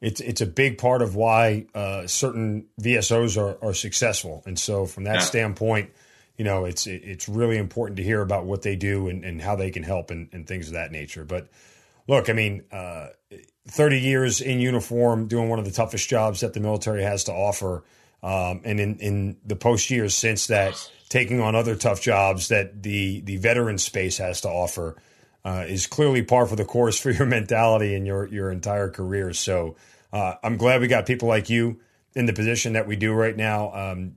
it's 0.00 0.20
it's 0.20 0.40
a 0.40 0.46
big 0.46 0.78
part 0.78 1.02
of 1.02 1.14
why 1.14 1.66
uh, 1.74 2.06
certain 2.06 2.66
VSOs 2.80 3.40
are, 3.40 3.62
are 3.64 3.74
successful, 3.74 4.42
and 4.46 4.58
so 4.58 4.86
from 4.86 5.04
that 5.04 5.16
yeah. 5.16 5.20
standpoint, 5.20 5.90
you 6.36 6.44
know, 6.44 6.64
it's 6.64 6.86
it's 6.86 7.28
really 7.28 7.58
important 7.58 7.98
to 7.98 8.02
hear 8.02 8.20
about 8.20 8.44
what 8.46 8.62
they 8.62 8.76
do 8.76 9.08
and, 9.08 9.24
and 9.24 9.40
how 9.40 9.56
they 9.56 9.70
can 9.70 9.82
help 9.82 10.10
and, 10.10 10.28
and 10.32 10.46
things 10.46 10.68
of 10.68 10.74
that 10.74 10.90
nature. 10.90 11.24
But 11.24 11.48
look, 12.08 12.28
I 12.28 12.32
mean, 12.32 12.64
uh, 12.72 13.08
thirty 13.68 14.00
years 14.00 14.40
in 14.40 14.58
uniform, 14.60 15.28
doing 15.28 15.48
one 15.48 15.58
of 15.58 15.64
the 15.64 15.70
toughest 15.70 16.08
jobs 16.08 16.40
that 16.40 16.54
the 16.54 16.60
military 16.60 17.02
has 17.02 17.24
to 17.24 17.32
offer 17.32 17.84
um, 18.24 18.62
and 18.64 18.80
in, 18.80 18.96
in 19.00 19.36
the 19.44 19.54
post 19.54 19.90
years 19.90 20.14
since 20.14 20.46
that, 20.46 20.90
taking 21.10 21.42
on 21.42 21.54
other 21.54 21.76
tough 21.76 22.00
jobs 22.00 22.48
that 22.48 22.82
the 22.82 23.20
the 23.20 23.36
veteran 23.36 23.76
space 23.76 24.16
has 24.16 24.40
to 24.40 24.48
offer 24.48 24.96
uh, 25.44 25.64
is 25.66 25.86
clearly 25.86 26.22
par 26.22 26.46
for 26.46 26.56
the 26.56 26.64
course 26.64 26.98
for 26.98 27.10
your 27.10 27.26
mentality 27.38 27.94
and 27.94 28.06
your 28.06 28.26
your 28.28 28.50
entire 28.50 28.88
career. 28.88 29.32
So 29.32 29.76
uh, 30.12 30.34
I'm 30.42 30.56
glad 30.56 30.80
we 30.80 30.88
got 30.88 31.06
people 31.06 31.28
like 31.28 31.50
you 31.50 31.80
in 32.14 32.26
the 32.26 32.32
position 32.32 32.74
that 32.74 32.86
we 32.86 32.96
do 32.96 33.12
right 33.12 33.36
now, 33.36 33.72
um, 33.72 34.14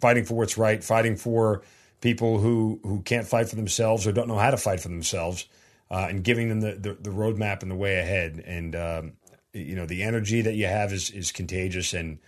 fighting 0.00 0.24
for 0.24 0.34
what's 0.34 0.56
right, 0.56 0.82
fighting 0.82 1.16
for 1.16 1.62
people 2.00 2.38
who 2.38 2.80
who 2.82 3.02
can't 3.02 3.26
fight 3.26 3.48
for 3.48 3.56
themselves 3.56 4.06
or 4.06 4.12
don't 4.12 4.28
know 4.28 4.38
how 4.38 4.50
to 4.50 4.56
fight 4.56 4.80
for 4.80 4.88
themselves, 4.88 5.46
uh, 5.90 6.06
and 6.08 6.24
giving 6.24 6.48
them 6.48 6.60
the, 6.60 6.72
the, 6.72 6.94
the 6.94 7.10
roadmap 7.10 7.62
and 7.62 7.70
the 7.70 7.76
way 7.76 7.98
ahead. 7.98 8.42
And 8.46 8.74
um, 8.76 9.12
you 9.52 9.74
know 9.74 9.86
the 9.86 10.02
energy 10.02 10.42
that 10.42 10.54
you 10.54 10.66
have 10.66 10.92
is 10.92 11.10
is 11.10 11.32
contagious 11.32 11.92
and 11.92 12.18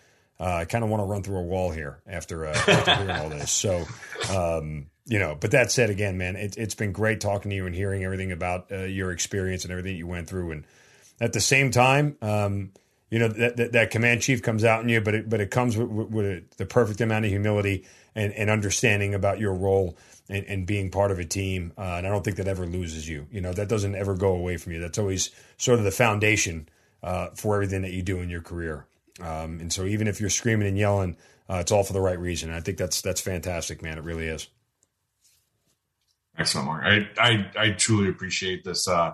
uh, 0.43 0.57
I 0.57 0.65
kind 0.65 0.83
of 0.83 0.91
want 0.91 1.03
to 1.03 1.05
run 1.05 1.23
through 1.23 1.39
a 1.39 1.43
wall 1.43 1.71
here 1.71 2.03
after, 2.05 2.47
uh, 2.47 2.55
after 2.67 2.97
hearing 2.97 3.11
all 3.11 3.29
this. 3.29 3.53
So, 3.53 3.85
um, 4.35 4.87
you 5.07 5.19
know, 5.19 5.37
but 5.39 5.51
that 5.51 5.73
said, 5.73 5.91
again, 5.91 6.17
man, 6.17 6.37
it, 6.37 6.55
has 6.55 6.75
been 6.75 6.93
great 6.93 7.21
talking 7.21 7.51
to 7.51 7.57
you 7.57 7.67
and 7.67 7.75
hearing 7.75 8.05
everything 8.05 8.33
about 8.33 8.71
uh, 8.71 8.85
your 8.85 9.11
experience 9.11 9.65
and 9.65 9.73
everything 9.73 9.97
you 9.97 10.07
went 10.07 10.29
through. 10.29 10.53
And 10.53 10.65
at 11.21 11.33
the 11.33 11.41
same 11.41 11.71
time, 11.71 12.17
um, 12.23 12.71
you 13.11 13.19
know 13.19 13.29
that, 13.29 13.57
that, 13.57 13.73
that 13.73 13.91
command 13.91 14.23
chief 14.23 14.43
comes 14.43 14.65
out 14.65 14.83
in 14.83 14.89
you, 14.89 15.01
but 15.01 15.15
it, 15.15 15.29
but 15.29 15.41
it 15.41 15.51
comes 15.51 15.77
with, 15.77 15.89
with, 15.89 16.51
the 16.57 16.65
perfect 16.65 17.01
amount 17.03 17.27
of 17.27 17.31
humility 17.31 17.85
and, 18.15 18.33
and 18.33 18.49
understanding 18.49 19.13
about 19.13 19.39
your 19.39 19.53
role 19.53 19.99
and, 20.31 20.47
and 20.47 20.67
being 20.67 20.91
part 20.91 21.11
of 21.11 21.19
a 21.19 21.25
team. 21.25 21.73
Uh, 21.77 21.83
and 21.83 22.07
I 22.07 22.11
don't 22.11 22.25
think 22.25 22.39
that 22.39 22.49
ever 22.49 22.65
loses 22.65 23.07
you. 23.07 23.27
You 23.31 23.43
know 23.43 23.53
that 23.53 23.69
doesn't 23.69 23.95
ever 23.95 24.15
go 24.15 24.35
away 24.35 24.57
from 24.57 24.73
you. 24.73 24.81
That's 24.81 24.99
always 24.99 25.31
sort 25.59 25.79
of 25.79 25.85
the 25.85 25.91
foundation 25.91 26.71
uh, 27.03 27.29
for 27.35 27.57
everything 27.57 27.83
that 27.83 27.93
you 27.93 28.03
do 28.03 28.21
in 28.21 28.31
your 28.31 28.41
career. 28.41 28.87
Um, 29.21 29.61
and 29.61 29.71
so 29.71 29.85
even 29.85 30.09
if 30.09 30.19
you're 30.19 30.31
screaming 30.31 30.67
and 30.67 30.79
yelling, 30.79 31.19
uh, 31.51 31.57
it's 31.57 31.71
all 31.71 31.85
for 31.85 31.93
the 31.93 32.01
right 32.01 32.19
reason. 32.19 32.49
And 32.49 32.57
I 32.57 32.63
think 32.63 32.79
that's 32.79 33.03
that's 33.03 33.21
fantastic, 33.21 33.83
man. 33.83 33.99
It 33.99 34.05
really 34.05 34.27
is. 34.27 34.49
Excellent, 36.39 36.67
Mark. 36.67 36.85
I 36.85 37.09
I, 37.19 37.51
I 37.59 37.71
truly 37.71 38.09
appreciate 38.09 38.65
this 38.65 38.89
uh, 38.89 39.13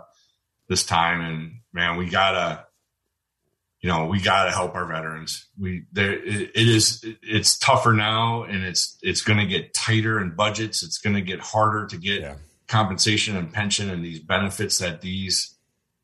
this 0.69 0.85
time, 0.85 1.21
and 1.21 1.61
man, 1.73 1.97
we 1.97 2.09
gotta, 2.09 2.65
you 3.81 3.89
know, 3.89 4.07
we 4.07 4.21
gotta 4.21 4.51
help 4.51 4.75
our 4.75 4.87
veterans. 4.87 5.47
We 5.59 5.85
there 5.93 6.13
it, 6.13 6.53
it 6.55 6.69
is 6.69 7.05
it's 7.23 7.59
tougher 7.59 7.93
now, 7.93 8.45
and 8.45 8.63
it's 8.65 8.99
it's 9.03 9.23
going 9.23 9.39
to 9.39 9.47
get 9.47 9.75
tighter 9.75 10.21
in 10.21 10.37
budgets. 10.37 10.83
It's 10.83 10.99
going 10.99 11.17
to 11.17 11.23
get 11.23 11.41
harder 11.41 11.87
to 11.87 11.97
get 11.97 12.21
yeah. 12.21 12.35
compensation 12.69 13.37
and 13.37 13.53
pension 13.53 13.91
and 13.91 14.05
these 14.05 14.21
benefits 14.21 14.79
that 14.79 15.01
these, 15.01 15.57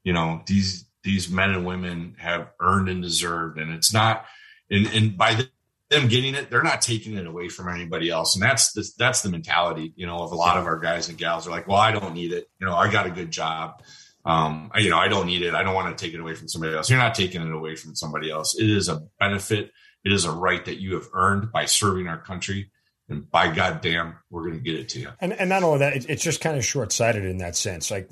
you 0.03 0.13
know, 0.13 0.43
these 0.47 0.87
these 1.05 1.29
men 1.29 1.51
and 1.51 1.65
women 1.65 2.17
have 2.19 2.49
earned 2.61 2.89
and 2.89 3.03
deserved. 3.03 3.59
And 3.59 3.73
it's 3.73 3.93
not, 3.93 4.25
and, 4.71 4.87
and 4.89 5.17
by 5.17 5.47
them 5.91 6.09
getting 6.09 6.35
it, 6.35 6.51
they're 6.51 6.63
not 6.63 6.81
taking 6.83 7.15
it 7.17 7.27
away 7.27 7.49
from 7.49 7.69
anybody 7.69 8.11
else. 8.11 8.35
And 8.37 8.43
that's 8.43 8.73
the, 8.73 8.89
that's 8.99 9.23
the 9.23 9.31
mentality, 9.31 9.93
you 9.97 10.07
know, 10.07 10.19
of 10.19 10.33
a 10.33 10.37
lot 10.37 10.57
of 10.57 10.67
our 10.67 10.79
guys 10.79 11.09
and 11.09 11.19
gals 11.19 11.47
are 11.47 11.51
like, 11.51 11.69
well, 11.69 11.77
I 11.77 11.93
don't 11.93 12.15
need 12.15 12.33
it. 12.33 12.49
You 12.61 12.67
know, 12.67 12.75
I 12.75 12.91
got 12.91 13.07
a 13.07 13.11
good 13.11 13.31
job. 13.31 13.83
um, 14.25 14.71
you 14.77 14.91
know, 14.91 14.99
I 14.99 15.09
don't 15.09 15.27
need 15.27 15.43
it. 15.43 15.55
I 15.55 15.63
don't 15.63 15.75
want 15.75 15.97
to 15.97 16.05
take 16.05 16.15
it 16.15 16.21
away 16.21 16.35
from 16.35 16.49
somebody 16.49 16.75
else. 16.75 16.89
You're 16.89 16.99
not 16.99 17.15
taking 17.15 17.43
it 17.43 17.53
away 17.53 17.77
from 17.77 17.95
somebody 17.95 18.31
else. 18.31 18.59
It 18.59 18.71
is 18.71 18.89
a 18.89 19.03
benefit. 19.21 19.71
It 20.05 20.13
is 20.13 20.25
a 20.25 20.33
right 20.33 20.65
that 20.65 20.81
you 20.81 20.95
have 20.95 21.09
earned 21.13 21.53
by 21.53 21.67
serving 21.67 22.09
our 22.09 22.19
country. 22.19 22.71
And 23.09 23.31
by 23.31 23.53
goddamn, 23.53 24.15
we're 24.31 24.43
going 24.43 24.55
to 24.55 24.61
get 24.61 24.77
it 24.77 24.89
to 24.91 25.01
you. 25.01 25.11
And, 25.21 25.35
and 25.35 25.51
not 25.51 25.63
only 25.63 25.81
that, 25.81 25.95
it, 25.95 26.07
it's 26.09 26.23
just 26.23 26.41
kind 26.41 26.57
of 26.57 26.65
short 26.65 26.91
sighted 26.91 27.25
in 27.25 27.39
that 27.39 27.55
sense. 27.55 27.91
Like 27.91 28.09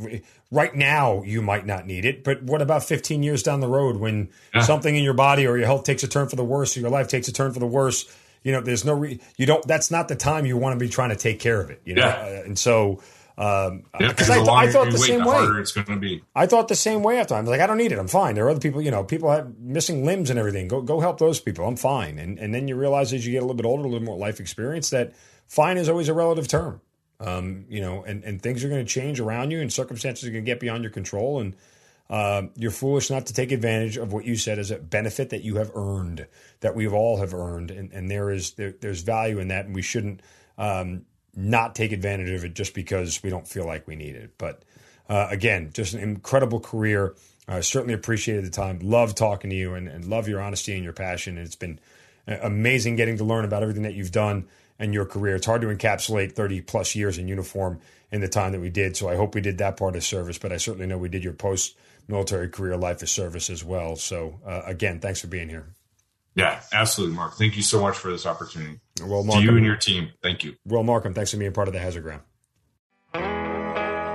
right 0.51 0.75
now, 0.75 1.23
you 1.23 1.41
might 1.41 1.65
not 1.65 1.87
need 1.87 2.05
it, 2.05 2.23
but 2.23 2.43
what 2.43 2.61
about 2.61 2.85
15 2.85 3.23
years 3.23 3.43
down 3.43 3.61
the 3.61 3.69
road 3.69 3.97
when 3.97 4.29
yeah. 4.55 4.61
something 4.61 4.95
in 4.95 5.03
your 5.03 5.15
body 5.15 5.47
or 5.47 5.57
your 5.57 5.67
health 5.67 5.85
takes 5.85 6.03
a 6.03 6.09
turn 6.09 6.29
for 6.29 6.37
the 6.37 6.45
worse 6.45 6.77
or 6.77 6.81
your 6.81 6.91
life 6.91 7.09
takes 7.09 7.27
a 7.29 7.33
turn 7.33 7.53
for 7.53 7.61
the 7.61 7.67
worse? 7.67 8.15
You 8.43 8.53
know, 8.53 8.61
there's 8.61 8.85
no, 8.85 8.93
re- 8.95 9.21
you 9.39 9.47
don't, 9.47 9.67
that's 9.67 9.91
not 9.91 10.09
the 10.09 10.17
time 10.17 10.45
you 10.45 10.59
want 10.59 10.79
to 10.79 10.85
be 10.85 10.91
trying 10.91 11.11
to 11.11 11.17
take 11.17 11.41
care 11.41 11.61
of 11.61 11.71
it, 11.71 11.81
you 11.85 11.95
know? 11.95 12.05
Yeah. 12.05 12.41
Uh, 12.41 12.45
and 12.45 12.59
so, 12.59 13.01
um, 13.39 13.85
because 13.99 14.29
yeah, 14.29 14.43
I, 14.43 14.65
I, 14.65 14.71
thought 14.71 14.91
the 14.91 14.99
wait, 15.01 15.07
same 15.07 15.23
the 15.23 15.29
way. 15.29 15.61
It's 15.61 15.73
going 15.73 15.87
to 15.87 15.97
be. 15.97 16.23
I 16.35 16.47
thought 16.47 16.69
the 16.69 16.75
same 16.75 17.03
way 17.03 17.19
after. 17.19 17.35
I'm 17.35 17.47
like, 17.47 17.61
I 17.61 17.67
don't 17.67 17.79
need 17.79 17.93
it. 17.93 17.99
I'm 17.99 18.09
fine. 18.09 18.35
There 18.35 18.45
are 18.47 18.51
other 18.51 18.61
people, 18.61 18.83
you 18.83 18.91
know, 18.91 19.05
people 19.05 19.31
have 19.31 19.59
missing 19.59 20.05
limbs 20.05 20.29
and 20.29 20.39
everything. 20.39 20.69
Go, 20.69 20.83
go 20.83 21.01
help 21.01 21.19
those 21.19 21.41
people. 21.41 21.67
I'm 21.67 21.77
fine. 21.77 22.19
And 22.19 22.39
and 22.39 22.55
then 22.55 22.69
you 22.69 22.77
realize 22.77 23.13
as 23.13 23.27
you 23.27 23.33
get 23.33 23.39
a 23.39 23.47
little 23.47 23.57
bit 23.57 23.65
older, 23.65 23.85
a 23.85 23.89
little 23.89 24.05
more 24.05 24.19
life 24.19 24.39
experience, 24.39 24.91
that 24.91 25.15
fine 25.47 25.79
is 25.79 25.89
always 25.89 26.09
a 26.09 26.15
relative 26.15 26.47
term. 26.47 26.81
Um, 27.21 27.65
you 27.69 27.81
know, 27.81 28.03
and 28.03 28.23
and 28.25 28.43
things 28.43 28.65
are 28.65 28.69
going 28.69 28.85
to 28.85 28.91
change 28.91 29.19
around 29.19 29.51
you, 29.51 29.61
and 29.61 29.73
circumstances 29.73 30.29
are 30.29 30.33
going 30.33 30.45
to 30.45 30.51
get 30.51 30.61
beyond 30.61 30.83
your 30.83 30.93
control, 30.93 31.41
and 31.41 31.57
uh, 32.11 32.43
you're 32.57 32.71
foolish 32.71 33.11
not 33.11 33.27
to 33.27 33.33
take 33.33 33.53
advantage 33.53 33.97
of 33.97 34.13
what 34.13 34.25
you 34.25 34.37
said 34.37 34.59
as 34.59 34.71
a 34.71 34.79
benefit 34.79 35.31
that 35.31 35.43
you 35.43 35.57
have 35.57 35.71
earned, 35.75 36.27
that 36.61 36.75
we 36.75 36.87
all 36.89 37.19
have 37.19 37.33
earned, 37.33 37.71
and 37.71 37.93
and 37.93 38.11
there 38.11 38.31
is 38.31 38.53
there, 38.53 38.75
there's 38.81 39.01
value 39.01 39.39
in 39.39 39.49
that, 39.49 39.67
and 39.67 39.75
we 39.75 39.83
shouldn't. 39.83 40.21
Um, 40.59 41.07
not 41.35 41.75
take 41.75 41.93
advantage 41.93 42.31
of 42.31 42.45
it 42.45 42.55
just 42.55 42.75
because 42.75 43.23
we 43.23 43.31
don't 43.31 43.49
feel 43.49 43.67
like 43.67 43.87
we 43.87 43.97
need 43.97 44.17
it. 44.17 44.33
But 44.39 44.63
uh, 45.09 45.29
again, 45.31 45.71
just 45.73 45.95
an 45.95 46.01
incredible 46.01 46.61
career. 46.61 47.15
I 47.49 47.61
certainly 47.61 47.95
appreciated 47.95 48.45
the 48.45 48.51
time. 48.51 48.79
Love 48.83 49.15
talking 49.15 49.51
to 49.51 49.57
you 49.57 49.75
and, 49.75 49.89
and 49.89 50.05
love 50.05 50.29
your 50.29 50.41
honesty 50.41 50.75
and 50.75 50.85
your 50.85 50.93
passion. 50.93 51.39
And 51.39 51.47
it's 51.47 51.57
been 51.57 51.81
uh, 52.29 52.37
amazing 52.43 52.97
getting 52.97 53.17
to 53.19 53.25
learn 53.25 53.45
about 53.45 53.63
everything 53.63 53.83
that 53.83 53.95
you've 53.95 54.13
done 54.13 54.47
and 54.79 54.95
your 54.95 55.07
career. 55.07 55.37
It's 55.37 55.47
hard 55.47 55.63
to 55.63 55.69
encapsulate 55.69 56.33
30 56.33 56.61
plus 56.63 56.95
years 56.95 57.19
in 57.19 57.29
uniform 57.29 57.81
in 58.11 58.21
the 58.21 58.29
time 58.29 58.53
that 58.53 58.61
we 58.61 58.69
did. 58.69 58.97
So 58.97 59.09
I 59.09 59.17
hope 59.17 59.35
we 59.35 59.41
did 59.41 59.59
that 59.59 59.77
part 59.77 59.97
of 59.97 60.05
service, 60.05 60.39
but 60.39 60.53
I 60.53 60.57
certainly 60.59 60.87
know 60.87 60.99
we 60.99 61.09
did 61.09 61.25
your 61.25 61.33
post 61.33 61.77
military 62.09 62.49
career 62.49 62.77
life 62.77 63.03
of 63.03 63.09
service 63.09 63.49
as 63.49 63.65
well. 63.65 63.97
So 63.97 64.41
uh, 64.47 64.63
again, 64.67 65.01
thanks 65.01 65.21
for 65.21 65.29
being 65.29 65.49
here. 65.49 65.67
Yeah, 66.35 66.61
absolutely, 66.73 67.17
Mark. 67.17 67.35
Thank 67.35 67.57
you 67.57 67.63
so 67.63 67.81
much 67.81 67.97
for 67.97 68.11
this 68.11 68.25
opportunity. 68.27 68.81
Well, 69.05 69.23
Mark, 69.23 69.41
to 69.41 69.45
you 69.45 69.57
and 69.57 69.67
your 69.67 69.77
team, 69.77 70.11
thank 70.23 70.45
you. 70.45 70.57
Well, 70.65 70.83
Markham, 70.83 71.13
thanks 71.15 71.31
for 71.31 71.37
being 71.37 71.53
part 71.53 71.69
of 71.69 71.75
the 71.75 71.81
Hazard 71.81 72.03
Ground. 72.03 72.23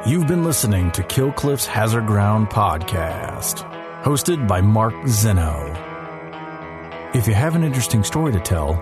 You've 0.08 0.28
been 0.28 0.44
listening 0.44 0.92
to 0.92 1.04
Kill 1.04 1.32
Cliff's 1.34 1.66
Hazard 1.66 2.08
Ground 2.08 2.50
podcast, 2.50 3.64
hosted 4.04 4.48
by 4.48 4.62
Mark 4.62 4.94
Zinno. 5.06 5.76
If 7.14 7.28
you 7.28 7.34
have 7.34 7.56
an 7.56 7.64
interesting 7.64 8.04
story 8.04 8.32
to 8.34 8.40
tell 8.40 8.74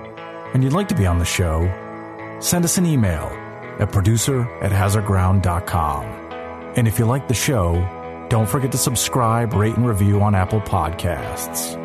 and 0.53 0.63
you'd 0.63 0.73
like 0.73 0.87
to 0.89 0.95
be 0.95 1.05
on 1.05 1.19
the 1.19 1.25
show, 1.25 1.67
send 2.39 2.63
us 2.63 2.77
an 2.77 2.85
email 2.85 3.25
at 3.79 3.91
producer 3.91 4.41
at 4.61 4.71
hazardground.com. 4.71 6.05
And 6.75 6.87
if 6.87 6.99
you 6.99 7.05
like 7.05 7.27
the 7.27 7.33
show, 7.33 7.73
don't 8.29 8.47
forget 8.47 8.71
to 8.71 8.77
subscribe, 8.77 9.53
rate, 9.53 9.75
and 9.75 9.87
review 9.87 10.21
on 10.21 10.35
Apple 10.35 10.61
Podcasts. 10.61 11.84